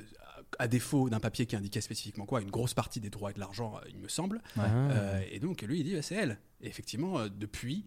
à 0.59 0.68
défaut 0.68 1.09
d'un 1.10 1.20
papier 1.20 1.47
qui 1.47 1.56
indiquait 1.56 1.81
spécifiquement 1.81 2.26
quoi, 2.26 2.40
une 2.40 2.51
grosse 2.51 2.74
partie 2.74 3.01
des 3.01 3.10
droits 3.10 3.31
et 3.31 3.35
de 3.35 3.40
l'argent, 3.40 3.74
euh, 3.76 3.89
il 3.89 3.98
me 3.98 4.09
semble. 4.09 4.40
Euh, 4.59 5.20
et 5.31 5.39
donc 5.39 5.62
lui, 5.62 5.81
il 5.81 5.85
dit, 5.85 5.94
bah, 5.94 6.02
c'est 6.02 6.14
elle. 6.14 6.39
Et 6.60 6.68
effectivement, 6.68 7.18
euh, 7.18 7.28
depuis, 7.28 7.86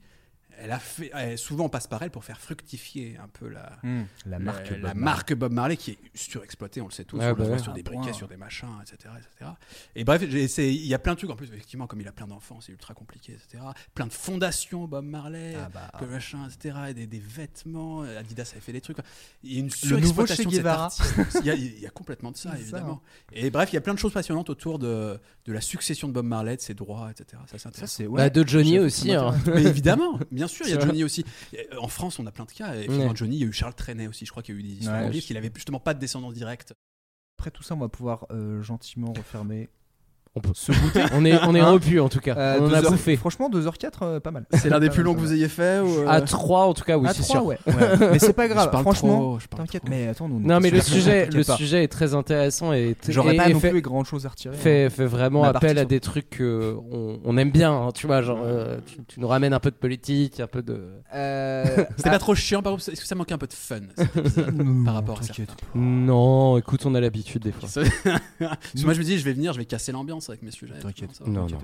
elle 0.60 0.72
a 0.72 0.80
fait, 0.80 1.12
elle- 1.14 1.38
souvent 1.38 1.66
on 1.66 1.70
passe 1.70 1.88
par 1.88 2.02
elle 2.04 2.12
pour 2.12 2.24
faire 2.24 2.40
fructifier 2.40 3.18
un 3.24 3.28
peu 3.28 3.48
la, 3.48 3.78
la 4.26 4.40
marque 4.40 4.70
la, 4.70 4.76
Bob 4.76 4.82
la 4.82 4.88
Marley. 4.94 5.02
marque 5.02 5.34
Bob 5.36 5.52
Marley 5.52 5.78
qui 5.78 5.92
est 5.92 5.98
surexploitée, 6.16 6.82
on 6.82 6.86
le 6.88 6.92
sait 6.92 7.04
tous, 7.04 7.18
Ouais, 7.18 7.26
on 7.26 7.30
le 7.30 7.36
bah 7.36 7.44
voit 7.46 7.56
ouais. 7.58 7.62
sur 7.62 7.74
des 7.74 7.82
Ah, 7.86 7.90
briquets, 7.90 8.02
point. 8.10 8.14
sur 8.14 8.28
des 8.28 8.38
machins, 8.38 8.68
etc. 8.82 9.14
etc. 9.18 9.52
Et 9.96 10.04
bref, 10.04 10.22
il 10.24 10.86
y 10.88 10.94
a 10.94 11.00
plein 11.00 11.14
de 11.14 11.18
trucs 11.18 11.30
en 11.30 11.36
plus, 11.36 11.48
effectivement, 11.48 11.88
comme 11.88 12.02
il 12.02 12.08
a 12.08 12.12
plein 12.12 12.28
d'enfants, 12.28 12.60
c'est 12.62 12.72
ultra 12.72 12.94
compliqué, 12.94 13.34
etc. 13.34 13.64
Plein 13.94 14.08
de 14.08 14.14
fondations 14.14 14.86
Bob 14.88 15.06
Marley, 15.06 15.56
Ah 15.58 15.70
bah. 15.74 15.92
que 16.00 16.06
machin, 16.06 16.48
etc. 16.48 16.76
Et 16.90 16.94
des, 16.94 17.08
des 17.08 17.20
vêtements, 17.20 18.02
Adidas 18.02 18.50
avait 18.52 18.62
fait 18.62 18.74
des 18.74 18.82
trucs. 18.82 18.98
Il 19.44 19.54
y 19.54 19.58
a 19.58 19.60
une 19.60 19.70
Le 19.90 19.98
nouveau 20.00 20.26
Che 20.26 20.34
surexploitation 20.36 20.50
de 20.50 20.56
cet 20.56 20.66
artiste. 20.66 21.38
Il 21.42 21.46
y, 21.46 21.50
a, 21.52 21.56
il 21.56 21.80
y 21.80 21.86
a 21.88 21.90
complètement 21.92 22.32
de 22.32 22.38
ça, 22.38 22.52
ça, 22.52 22.58
évidemment. 22.60 23.02
Et 23.32 23.50
bref, 23.50 23.70
il 23.72 23.76
y 23.76 23.78
a 23.78 23.82
plein 23.82 23.94
de 23.94 24.00
choses 24.00 24.14
passionnantes 24.14 24.50
autour 24.50 24.80
de, 24.80 25.20
de 25.46 25.54
la 25.54 25.62
succession 25.62 26.08
de 26.08 26.14
Bob 26.14 26.26
Marley, 26.26 26.56
de 26.58 26.62
ses 26.62 26.74
droits, 26.74 27.12
etc. 27.12 27.26
Ça, 27.32 27.38
c'est 27.52 27.58
ça 27.60 27.70
intéressant. 27.70 27.94
c'est 27.98 28.04
Bah, 28.06 28.12
ouais. 28.24 28.30
de 28.30 28.48
Johnny 28.48 28.80
aussi. 28.80 29.10
ça 29.10 29.28
hein. 29.30 29.38
Mais 29.54 29.64
évidemment, 29.64 30.20
bien 30.32 30.47
sûr, 30.48 30.66
il 30.68 30.74
y 30.74 30.78
a. 30.78 30.80
Johnny 30.80 31.04
aussi. 31.04 31.26
Euh, 31.54 31.64
En 31.80 31.88
France, 31.88 32.20
on 32.20 32.26
a 32.28 32.32
plein 32.32 32.46
de 32.46 32.52
cas. 32.52 32.76
Et 32.76 32.88
Ouais. 32.90 33.10
Johnny, 33.16 33.38
il 33.38 33.42
y 33.42 33.44
a 33.44 33.48
eu 33.48 33.54
Charles 33.54 33.74
Trenet 33.76 34.08
aussi. 34.08 34.26
Je 34.26 34.32
crois 34.32 34.44
qu'il 34.44 34.56
y 34.56 34.58
a 34.58 34.60
eu 34.60 34.64
des 34.64 34.74
histoires 34.74 35.04
Ouais. 35.04 35.10
livre 35.10 35.26
qu'il 35.26 35.38
avait 35.38 35.52
justement 35.54 35.80
pas 35.80 35.94
de 35.94 36.00
descendance 36.00 36.34
directe. 36.34 36.74
Après 37.40 37.52
tout 37.52 37.62
ça, 37.64 37.76
on 37.76 37.80
va 37.80 37.90
pouvoir 37.90 38.26
euh, 38.32 38.62
gentiment 38.64 39.14
refermer 39.14 39.70
On 40.38 40.40
peut. 40.40 40.52
ce 40.54 40.72
goûter. 40.72 41.04
On 41.14 41.26
est, 41.26 41.38
on 41.48 41.56
est 41.56 41.60
Hein 41.60 41.72
repu 41.72 42.00
en 42.00 42.08
tout 42.10 42.20
cas. 42.20 42.36
Euh, 42.38 42.58
on 42.62 42.68
en 42.68 42.74
a 42.74 42.78
heures- 42.84 42.92
bouffé. 42.92 43.16
Franchement, 43.18 43.50
2h04, 43.50 44.20
pas 44.20 44.32
mal. 44.32 44.46
C'est 44.54 44.70
l'un 44.70 44.80
des 44.80 44.90
plus 44.90 45.02
longs 45.04 45.16
que 45.16 45.20
vous 45.20 45.34
ayez 45.34 45.48
fait 45.50 45.80
ou, 45.80 45.88
euh, 46.00 46.06
À 46.08 46.22
3 46.22 46.66
en 46.68 46.74
tout 46.74 46.84
cas, 46.84 46.98
oui, 46.98 47.08
À 47.08 47.14
c'est 47.14 47.24
trois, 47.24 47.38
sûr. 47.38 47.46
ouais. 47.46 47.58
Ouais. 47.66 47.74
Mais 48.12 48.20
c'est 48.20 48.34
pas 48.34 48.48
grave, 48.48 48.66
Je 48.68 48.70
parle 48.72 48.84
franchement. 48.84 49.18
trop, 49.18 49.40
je 49.40 49.48
parle 49.48 49.64
T'inquiète, 49.64 49.84
mais 49.90 50.08
attends, 50.08 50.30
nous, 50.30 50.36
on 50.36 50.40
Non, 50.48 50.60
mais 50.60 50.70
le 50.70 50.82
sujet, 50.82 51.26
le 51.32 51.42
sujet 51.44 51.84
est 51.84 51.88
très 51.88 52.14
intéressant 52.14 52.74
et 52.74 52.96
J'aurais 53.10 53.36
pas 53.36 53.50
et 53.50 53.54
non 53.54 53.60
fait, 53.60 53.72
plus 53.72 53.82
grand 53.82 54.04
chose 54.04 54.26
à 54.26 54.30
retirer. 54.30 54.56
fait, 54.56 54.90
fait 54.92 55.06
vraiment 55.06 55.44
appel 55.44 55.78
à 55.80 55.86
des 55.86 56.00
trucs 56.00 56.30
que 56.30 56.76
on, 56.92 57.20
on 57.26 57.38
aime 57.38 57.50
bien, 57.52 57.72
hein, 57.74 57.90
tu 57.94 58.06
vois, 58.08 58.22
genre 58.22 58.40
euh, 58.44 58.78
tu, 58.86 58.98
tu 59.08 59.20
nous 59.20 59.28
ramènes 59.28 59.54
un 59.54 59.60
peu 59.60 59.72
de 59.72 59.76
politique, 59.76 60.40
un 60.40 60.48
peu 60.48 60.62
de. 60.62 60.80
Euh, 61.16 61.66
C'était 61.98 62.12
pas 62.12 62.20
trop 62.20 62.36
chiant, 62.36 62.62
par 62.62 62.74
exemple 62.74 62.92
Est-ce 62.92 63.02
que 63.02 63.08
ça 63.08 63.16
manquait 63.16 63.34
un 63.34 63.38
peu 63.40 63.48
de 63.48 63.54
fun 63.54 63.80
par 64.86 64.94
rapport 64.94 65.20
à 65.20 65.24
ça. 65.24 65.34
Non, 65.76 66.58
écoute, 66.58 66.86
on 66.86 66.94
a 66.96 67.02
l'habitude 67.02 67.44
des 67.44 67.52
fois. 67.52 67.68
Moi, 68.40 68.94
je 68.94 69.00
me 69.00 69.04
dis, 69.04 69.18
je 69.18 69.26
vais 69.26 69.34
venir, 69.34 69.54
je 69.54 69.58
vais 69.60 69.66
casser 69.66 69.92
l'ambiance 69.92 70.27
avec 70.30 70.44
mes 70.44 70.52
sujets. 70.52 70.78
T'inquiète. 70.80 71.20
Non, 71.26 71.48
non. 71.48 71.58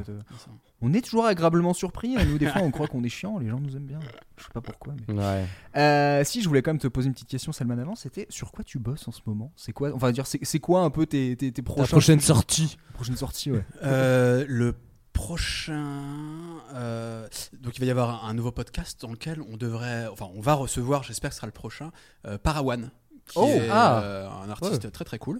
On 0.81 0.93
est 0.93 1.01
toujours 1.01 1.25
agréablement 1.25 1.73
surpris. 1.73 2.15
hein. 2.17 2.25
Nous, 2.25 2.37
des 2.37 2.47
fois, 2.47 2.61
on 2.61 2.71
croit 2.71 2.87
qu'on 2.87 3.03
est 3.03 3.09
chiant. 3.09 3.37
Les 3.39 3.49
gens 3.49 3.59
nous 3.59 3.75
aiment 3.75 3.85
bien. 3.85 3.99
Je 4.37 4.43
sais 4.43 4.49
pas 4.53 4.61
pourquoi. 4.61 4.93
Mais... 5.07 5.13
Ouais. 5.13 5.45
Euh, 5.77 6.23
si 6.23 6.41
je 6.41 6.47
voulais 6.47 6.61
quand 6.61 6.71
même 6.71 6.79
te 6.79 6.87
poser 6.87 7.07
une 7.07 7.13
petite 7.13 7.29
question, 7.29 7.51
Salman, 7.51 7.77
avant, 7.77 7.95
c'était 7.95 8.25
sur 8.29 8.51
quoi 8.51 8.63
tu 8.63 8.79
bosses 8.79 9.07
en 9.07 9.11
ce 9.11 9.21
moment? 9.25 9.51
C'est 9.55 9.71
quoi 9.73 9.91
Enfin, 9.93 10.11
dire, 10.11 10.25
c'est 10.27 10.59
quoi 10.59 10.81
un 10.81 10.89
peu 10.89 11.05
tes, 11.05 11.35
tes, 11.37 11.51
tes 11.51 11.61
prochains- 11.61 11.85
prochaine 11.87 12.19
sortie. 12.19 12.77
prochaine 12.93 13.15
sortie 13.17 13.51
ouais. 13.51 13.63
Euh, 13.83 14.45
le 14.47 14.75
prochain. 15.13 16.01
euh, 16.73 17.27
donc, 17.61 17.77
il 17.77 17.79
va 17.79 17.85
y 17.85 17.91
avoir 17.91 18.25
un, 18.25 18.33
nouveau 18.33 18.51
podcast 18.51 19.01
dans 19.01 19.11
lequel 19.11 19.41
on 19.51 19.57
devrait. 19.57 20.07
Enfin, 20.07 20.27
on 20.35 20.41
va 20.41 20.53
recevoir, 20.53 21.03
j'espère 21.03 21.29
que 21.29 21.35
ce 21.35 21.37
sera 21.37 21.47
le 21.47 21.53
prochain, 21.53 21.91
euh, 22.25 22.37
Parawan, 22.37 22.91
qui 23.27 23.37
Oh, 23.37 23.47
est 23.47 23.69
ah. 23.71 24.01
euh, 24.03 24.29
un 24.29 24.49
artiste 24.49 24.91
très 24.91 25.05
très 25.05 25.19
cool. 25.19 25.39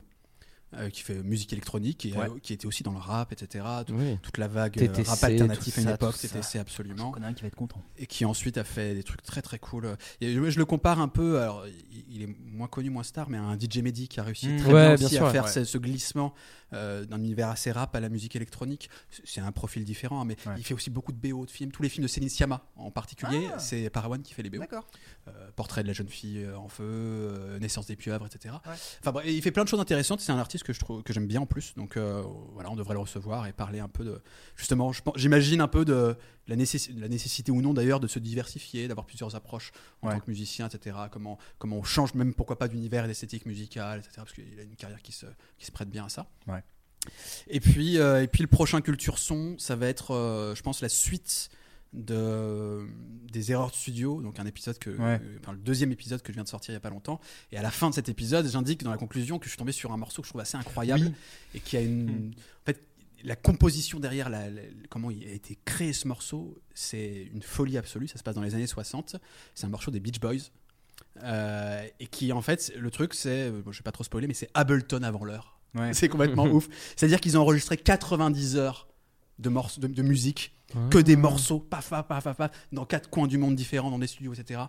Euh, 0.78 0.90
qui 0.90 1.02
fait 1.02 1.22
musique 1.24 1.52
électronique, 1.54 2.06
et, 2.06 2.14
Ouais. 2.14 2.30
euh, 2.30 2.40
qui 2.42 2.54
était 2.54 2.66
aussi 2.66 2.84
dans 2.84 2.92
le 2.92 2.98
rap, 3.00 3.32
etc. 3.32 3.66
Tout- 3.86 3.94
Oui. 3.96 4.18
Toute 4.22 4.38
la 4.38 4.48
vague 4.48 4.78
euh, 4.78 4.88
TTC, 4.88 5.10
rap 5.10 5.24
alternatif 5.24 5.78
à 5.78 5.82
une 5.82 5.90
époque. 5.90 6.18
TTC 6.18 6.60
absolument. 6.60 7.12
Connais 7.12 7.28
un 7.28 7.34
qui 7.34 7.42
va 7.42 7.48
être 7.48 7.56
content. 7.56 7.82
Et 7.98 8.06
qui 8.08 8.26
ensuite 8.26 8.58
a 8.58 8.64
fait 8.64 8.94
des 8.96 9.04
trucs 9.04 9.24
très 9.24 9.42
très 9.42 9.60
cool. 9.60 9.96
Et 10.22 10.34
je 10.34 10.50
je 10.50 10.60
le 10.60 10.66
compare 10.66 11.00
un 11.00 11.08
peu, 11.08 11.40
alors 11.42 11.66
il- 12.10 12.22
est 12.24 12.36
moins 12.46 12.68
connu, 12.68 12.90
moins 12.90 13.04
star, 13.04 13.30
mais 13.30 13.38
à 13.38 13.42
un 13.44 13.58
DJ 13.58 13.78
Mehdi 13.82 14.08
qui 14.08 14.20
a 14.20 14.24
réussi 14.24 14.48
Mmh. 14.48 14.58
très 14.58 14.74
Ouais, 14.74 14.88
bien 14.90 14.96
bien 14.96 15.06
aussi 15.08 15.16
sûr, 15.16 15.26
à 15.26 15.32
faire 15.32 15.46
ouais. 15.46 15.52
ce, 15.52 15.64
ce 15.64 15.78
glissement 15.78 16.34
euh, 16.74 17.06
d'un 17.06 17.20
univers 17.20 17.50
assez 17.50 17.72
rap 17.72 17.96
à 17.96 18.00
la 18.00 18.10
musique 18.10 18.36
électronique. 18.36 18.90
C'est 19.24 19.42
un 19.42 19.52
profil 19.52 19.84
différent, 19.84 20.22
hein, 20.22 20.26
mais 20.26 20.36
Ouais. 20.48 20.56
il 20.58 20.64
fait 20.64 20.74
aussi 20.74 20.90
beaucoup 20.90 21.12
de 21.12 21.18
BO 21.18 21.46
de 21.46 21.52
films. 21.52 21.72
Tous 21.72 21.84
les 21.84 21.90
films 21.90 22.02
de 22.04 22.08
Céline 22.08 22.30
Sciamma 22.30 22.66
en 22.78 22.90
particulier, 22.90 23.48
Ah. 23.54 23.60
c'est 23.60 23.90
Parawan 23.92 24.22
qui 24.24 24.34
fait 24.34 24.42
les 24.42 24.50
BO. 24.50 24.58
D'accord. 24.60 24.88
Euh, 25.30 25.50
Portrait 25.56 25.84
de 25.84 25.88
la 25.88 25.94
jeune 25.94 26.10
fille 26.10 26.44
euh, 26.44 26.58
en 26.58 26.68
feu, 26.68 26.84
euh, 26.84 27.58
Naissance 27.60 27.86
des 27.86 27.96
pieuvres, 27.96 28.26
etc. 28.26 28.56
Ouais. 28.66 28.74
Enfin 29.00 29.12
bref, 29.14 29.26
il 29.26 29.42
fait 29.42 29.52
plein 29.52 29.64
de 29.64 29.70
choses 29.70 29.80
intéressantes. 29.80 30.20
C'est 30.20 30.34
un 30.34 30.38
artiste 30.38 30.66
que 30.66 30.74
je 30.74 30.80
trouve 30.80 31.02
que 31.02 31.14
j'aime 31.14 31.28
bien 31.28 31.40
en 31.40 31.46
plus. 31.46 31.74
Donc 31.76 31.96
voilà, 31.98 32.70
on 32.70 32.76
devrait 32.76 32.96
le 32.96 33.00
recevoir 33.00 33.48
et 33.48 33.54
parler 33.54 33.80
un 33.80 33.88
peu 33.88 34.04
de 34.04 34.22
justement. 34.58 34.92
J'imagine 35.16 35.62
un 35.62 35.70
peu 35.70 35.86
de 35.86 36.18
la, 36.48 36.56
nécessi- 36.58 36.94
la 37.00 37.08
nécessité 37.08 37.52
ou 37.54 37.62
non 37.62 37.74
d'ailleurs 37.74 38.02
de 38.02 38.08
se 38.08 38.20
diversifier, 38.20 38.90
d'avoir 38.90 39.06
plusieurs 39.06 39.34
approches 39.36 39.72
en 40.02 40.08
Ouais. 40.10 40.14
tant 40.16 40.20
que 40.20 40.30
musicien, 40.30 40.68
etc. 40.68 40.98
Comment 41.10 41.38
comment 41.58 41.78
on 41.78 41.84
change 41.84 42.14
même 42.16 42.34
pourquoi 42.34 42.58
pas 42.58 42.68
d'univers 42.68 43.06
et 43.06 43.08
d'esthétique 43.08 43.46
musicale, 43.46 44.00
etc. 44.00 44.16
Parce 44.18 44.34
qu'il 44.34 44.60
a 44.60 44.64
une 44.64 44.76
carrière 44.76 45.02
qui 45.02 45.14
se 45.14 45.26
qui 45.58 45.66
se 45.66 45.72
prête 45.72 45.90
bien 45.90 46.04
à 46.06 46.10
ça. 46.10 46.28
Ouais. 46.48 46.64
Et 47.48 47.60
puis 47.62 47.98
euh, 47.98 48.22
et 48.24 48.28
puis 48.28 48.42
le 48.42 48.48
prochain 48.50 48.82
culture 48.82 49.18
son, 49.20 49.56
ça 49.58 49.76
va 49.78 49.88
être, 49.88 50.12
euh, 50.12 50.54
je 50.56 50.62
pense, 50.64 50.82
la 50.82 50.90
suite 50.90 51.50
de 51.94 52.86
des 53.32 53.52
erreurs 53.52 53.72
de 53.72 53.76
studio 53.76 54.22
donc 54.22 54.40
un 54.40 54.46
épisode 54.46 54.78
que 54.78 54.90
Ouais. 54.92 55.20
enfin, 55.42 55.54
le 55.54 55.58
deuxième 55.60 55.92
épisode 55.92 56.22
que 56.22 56.32
je 56.32 56.36
viens 56.36 56.44
de 56.44 56.50
sortir 56.50 56.72
il 56.72 56.76
y 56.76 56.78
a 56.78 56.80
pas 56.80 56.90
longtemps 56.90 57.20
et 57.52 57.58
à 57.58 57.62
la 57.62 57.72
fin 57.72 57.90
de 57.90 57.96
cet 57.96 58.10
épisode 58.10 58.48
j'indique 58.48 58.84
dans 58.84 58.92
la 58.92 58.98
conclusion 58.98 59.40
que 59.40 59.46
je 59.46 59.50
suis 59.50 59.58
tombé 59.58 59.72
sur 59.72 59.92
un 59.92 59.98
morceau 59.98 60.22
que 60.22 60.28
je 60.28 60.32
trouve 60.32 60.42
assez 60.42 60.58
incroyable 60.58 61.06
Oui. 61.06 61.14
et 61.56 61.60
qui 61.60 61.78
a 61.78 61.82
une 61.82 62.06
Hmm. 62.06 62.32
en 62.62 62.66
fait 62.66 62.82
la 63.24 63.36
composition 63.38 64.00
derrière 64.00 64.30
la, 64.30 64.50
la- 64.50 64.62
comment 64.90 65.10
il 65.10 65.26
a 65.28 65.32
été 65.32 65.58
créé 65.66 65.94
ce 65.94 66.08
morceau 66.08 66.62
c'est 66.74 67.30
une 67.34 67.42
folie 67.42 67.78
absolue 67.78 68.08
ça 68.08 68.18
se 68.18 68.24
passe 68.24 68.36
dans 68.36 68.42
les 68.44 68.54
années 68.56 68.68
60 68.68 69.16
c'est 69.56 69.66
un 69.66 69.70
morceau 69.70 69.92
des 69.92 70.00
Beach 70.00 70.20
Boys 70.20 70.50
Euh, 71.24 71.86
et 72.00 72.08
qui 72.08 72.32
en 72.34 72.42
fait 72.42 72.72
le 72.76 72.90
truc 72.90 73.14
c'est 73.14 73.50
euh, 73.50 73.62
bon, 73.64 73.72
je 73.72 73.80
vais 73.80 73.84
pas 73.84 73.92
trop 73.92 74.04
spoiler 74.04 74.28
mais 74.28 74.34
c'est 74.34 74.50
Ableton 74.56 75.04
avant 75.04 75.24
l'heure 75.26 75.60
Ouais. 75.76 75.94
c'est 75.98 76.10
complètement 76.10 76.46
ouf 76.56 76.68
c'est 76.96 77.06
à 77.06 77.10
dire 77.10 77.20
qu'ils 77.22 77.38
ont 77.38 77.42
enregistré 77.42 77.78
90 77.78 78.58
heures 78.58 78.88
de, 79.40 79.50
morceaux, 79.50 79.82
de, 79.82 79.88
de 79.88 80.02
musique 80.02 80.56
que 80.90 80.98
des 80.98 81.16
morceaux, 81.16 81.60
paf, 81.60 81.90
paf, 81.90 82.08
paf, 82.08 82.24
paf, 82.24 82.38
paf, 82.38 82.52
dans 82.72 82.86
quatre 82.86 83.10
coins 83.10 83.28
du 83.28 83.38
monde 83.38 83.56
différents, 83.56 83.92
dans 83.92 84.00
des 84.00 84.08
studios, 84.08 84.34
etc. 84.34 84.62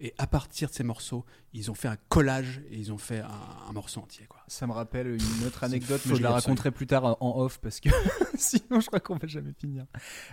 Et 0.00 0.14
à 0.18 0.26
partir 0.28 0.68
de 0.68 0.74
ces 0.74 0.84
morceaux, 0.84 1.24
ils 1.54 1.70
ont 1.70 1.74
fait 1.74 1.88
un 1.88 1.96
collage 2.08 2.60
et 2.70 2.76
ils 2.76 2.92
ont 2.92 2.98
fait 2.98 3.18
un, 3.20 3.30
un 3.68 3.72
morceau 3.72 4.00
entier. 4.00 4.26
Quoi. 4.28 4.40
Ça 4.46 4.66
me 4.66 4.72
rappelle 4.72 5.08
une 5.08 5.46
autre 5.46 5.64
anecdote, 5.64 6.00
mais 6.06 6.14
je 6.16 6.22
la 6.22 6.30
raconterai 6.30 6.70
plus 6.70 6.86
tard 6.86 7.16
en 7.20 7.40
off 7.40 7.58
parce 7.60 7.80
que 7.80 7.88
sinon 8.36 8.80
je 8.80 8.86
crois 8.86 9.00
qu'on 9.00 9.16
va 9.16 9.26
jamais 9.26 9.52
finir. 9.58 9.86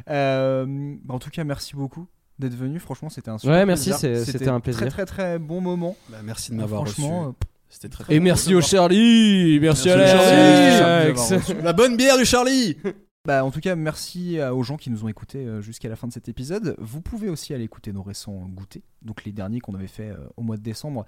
Euh, 0.10 0.66
bah, 1.04 1.16
en 1.16 1.20
tout 1.20 1.30
cas, 1.32 1.44
merci 1.44 1.76
beaucoup 1.76 2.08
d'être 2.38 2.54
venu. 2.56 2.80
Franchement, 2.80 3.10
c'était 3.10 3.30
un 3.30 3.38
super 3.38 3.56
Ouais, 3.56 3.66
merci, 3.66 3.92
c'était 3.94 4.50
un 4.50 4.60
Très 4.60 4.72
plaisir. 4.72 4.90
très 4.90 5.06
très 5.06 5.40
bon 5.40 5.62
moment. 5.62 5.96
Bah, 6.10 6.18
merci 6.24 6.52
de 6.52 6.58
m'avoir 6.58 6.82
reçu. 6.82 7.02
Franchement, 7.02 7.28
euh, 7.30 7.32
C'était 7.70 7.90
très, 7.90 8.04
très 8.04 8.16
Et 8.16 8.20
bon. 8.20 8.26
merci 8.26 8.54
au 8.54 8.62
Charlie, 8.62 9.60
merci, 9.62 9.88
Merci 9.88 10.10
à 10.14 10.96
Alex. 10.98 11.34
La 11.64 11.74
bonne 11.74 11.98
bière 11.98 12.18
du 12.18 12.26
Charlie 12.26 12.78
Bah, 13.26 13.44
en 13.44 13.52
tout 13.52 13.60
cas, 13.60 13.76
merci 13.76 14.40
à- 14.40 14.54
aux 14.54 14.64
gens 14.64 14.78
qui 14.78 14.90
nous 14.90 15.04
ont 15.04 15.08
écoutés 15.08 15.46
euh, 15.46 15.62
jusqu'à 15.62 15.90
la 15.90 15.96
fin 15.96 16.08
de 16.08 16.14
cet 16.14 16.30
épisode. 16.30 16.76
Vous 16.80 17.02
pouvez 17.02 17.30
aussi 17.30 17.54
aller 17.54 17.64
écouter 17.64 17.92
nos 17.92 18.04
récents 18.04 18.48
goûters, 18.50 18.84
donc 19.02 19.24
les 19.26 19.32
derniers 19.32 19.60
qu'on 19.60 19.74
avait 19.76 19.88
fait 19.88 20.10
euh, 20.10 20.18
au 20.38 20.44
mois 20.44 20.58
de 20.58 20.62
décembre, 20.62 21.06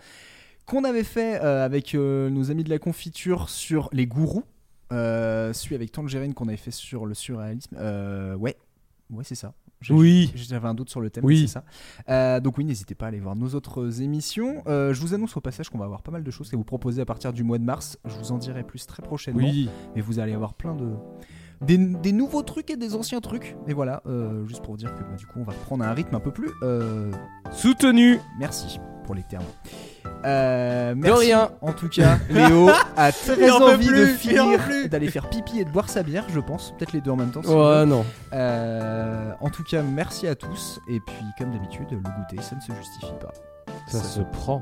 qu'on 0.65 0.83
avait 0.83 1.03
fait 1.03 1.41
euh, 1.43 1.63
avec 1.63 1.93
euh, 1.95 2.29
nos 2.29 2.49
amis 2.51 2.63
de 2.63 2.69
la 2.69 2.79
confiture 2.79 3.49
sur 3.49 3.89
les 3.93 4.07
gourous, 4.07 4.43
euh, 4.91 5.53
celui 5.53 5.75
avec 5.75 5.91
Tangerine 5.91 6.33
qu'on 6.33 6.47
avait 6.47 6.57
fait 6.57 6.71
sur 6.71 7.05
le 7.05 7.13
surréalisme. 7.13 7.75
Euh, 7.79 8.35
ouais, 8.35 8.57
ouais, 9.11 9.23
c'est 9.23 9.35
ça. 9.35 9.53
Oui. 9.91 10.31
J'avais 10.33 10.67
un 10.67 10.73
doute 10.73 10.89
sur 10.89 11.01
le 11.01 11.11
thème, 11.11 11.23
Oui. 11.23 11.41
c'est 11.41 11.53
ça. 11.53 11.63
Euh, 12.09 12.39
donc 12.39 12.57
oui, 12.57 12.65
n'hésitez 12.65 12.95
pas 12.95 13.05
à 13.05 13.09
aller 13.09 13.19
voir 13.19 13.35
nos 13.35 13.49
autres 13.49 14.01
émissions. 14.01 14.63
Euh, 14.65 14.91
je 14.91 14.99
vous 15.01 15.13
annonce 15.13 15.37
au 15.37 15.41
passage 15.41 15.69
qu'on 15.69 15.77
va 15.77 15.85
avoir 15.85 16.01
pas 16.01 16.11
mal 16.11 16.23
de 16.23 16.31
choses 16.31 16.51
à 16.51 16.57
vous 16.57 16.63
proposer 16.63 16.99
à 16.99 17.05
partir 17.05 17.31
du 17.31 17.43
mois 17.43 17.59
de 17.59 17.63
mars. 17.63 17.99
Je 18.05 18.15
vous 18.17 18.31
en 18.31 18.39
dirai 18.39 18.63
plus 18.63 18.87
très 18.87 19.03
prochainement. 19.03 19.43
Oui. 19.47 19.69
Et 19.95 20.01
vous 20.01 20.17
allez 20.17 20.33
avoir 20.33 20.55
plein 20.55 20.73
de 20.73 20.95
des, 21.61 21.77
des 21.77 22.11
nouveaux 22.11 22.43
trucs 22.43 22.69
et 22.69 22.77
des 22.77 22.95
anciens 22.95 23.19
trucs. 23.19 23.55
Et 23.67 23.73
voilà, 23.73 24.01
euh, 24.05 24.45
juste 24.47 24.63
pour 24.63 24.77
dire 24.77 24.93
que 24.95 25.01
bah, 25.01 25.15
du 25.17 25.25
coup, 25.25 25.39
on 25.39 25.43
va 25.43 25.53
reprendre 25.53 25.83
un 25.83 25.93
rythme 25.93 26.15
un 26.15 26.19
peu 26.19 26.31
plus 26.31 26.51
euh, 26.63 27.11
Soutenu. 27.51 28.19
Merci 28.39 28.79
pour 29.05 29.15
les 29.15 29.23
termes. 29.23 29.45
Euh, 30.25 30.93
De 30.93 31.09
rien. 31.11 31.49
En 31.61 31.71
tout 31.71 31.87
cas, 31.87 32.19
Léo 32.29 32.69
a 32.97 33.11
très 33.11 33.49
envie 33.49 33.87
plus, 33.87 33.99
de 33.99 34.05
finir, 34.17 34.59
d'aller 34.89 35.09
faire 35.09 35.29
pipi 35.29 35.59
et 35.59 35.65
de 35.65 35.69
boire 35.69 35.89
sa 35.89 36.03
bière, 36.03 36.25
je 36.29 36.39
pense. 36.39 36.73
Peut-être 36.77 36.91
les 36.93 37.01
deux 37.01 37.11
en 37.11 37.15
même 37.15 37.31
temps. 37.31 37.41
si 37.41 37.49
Ouais, 37.49 37.85
non. 37.85 38.05
Euh, 38.33 39.31
en 39.39 39.49
tout 39.49 39.63
cas, 39.63 39.81
merci 39.81 40.27
à 40.27 40.35
tous. 40.35 40.79
Et 40.89 40.99
puis, 40.99 41.25
comme 41.37 41.51
d'habitude, 41.51 41.87
le 41.91 41.97
goûter, 41.97 42.41
ça 42.41 42.55
ne 42.55 42.61
se 42.61 42.73
justifie 42.73 43.13
pas. 43.21 43.33
Ça 43.87 43.99
se 44.03 44.21
prend. 44.21 44.61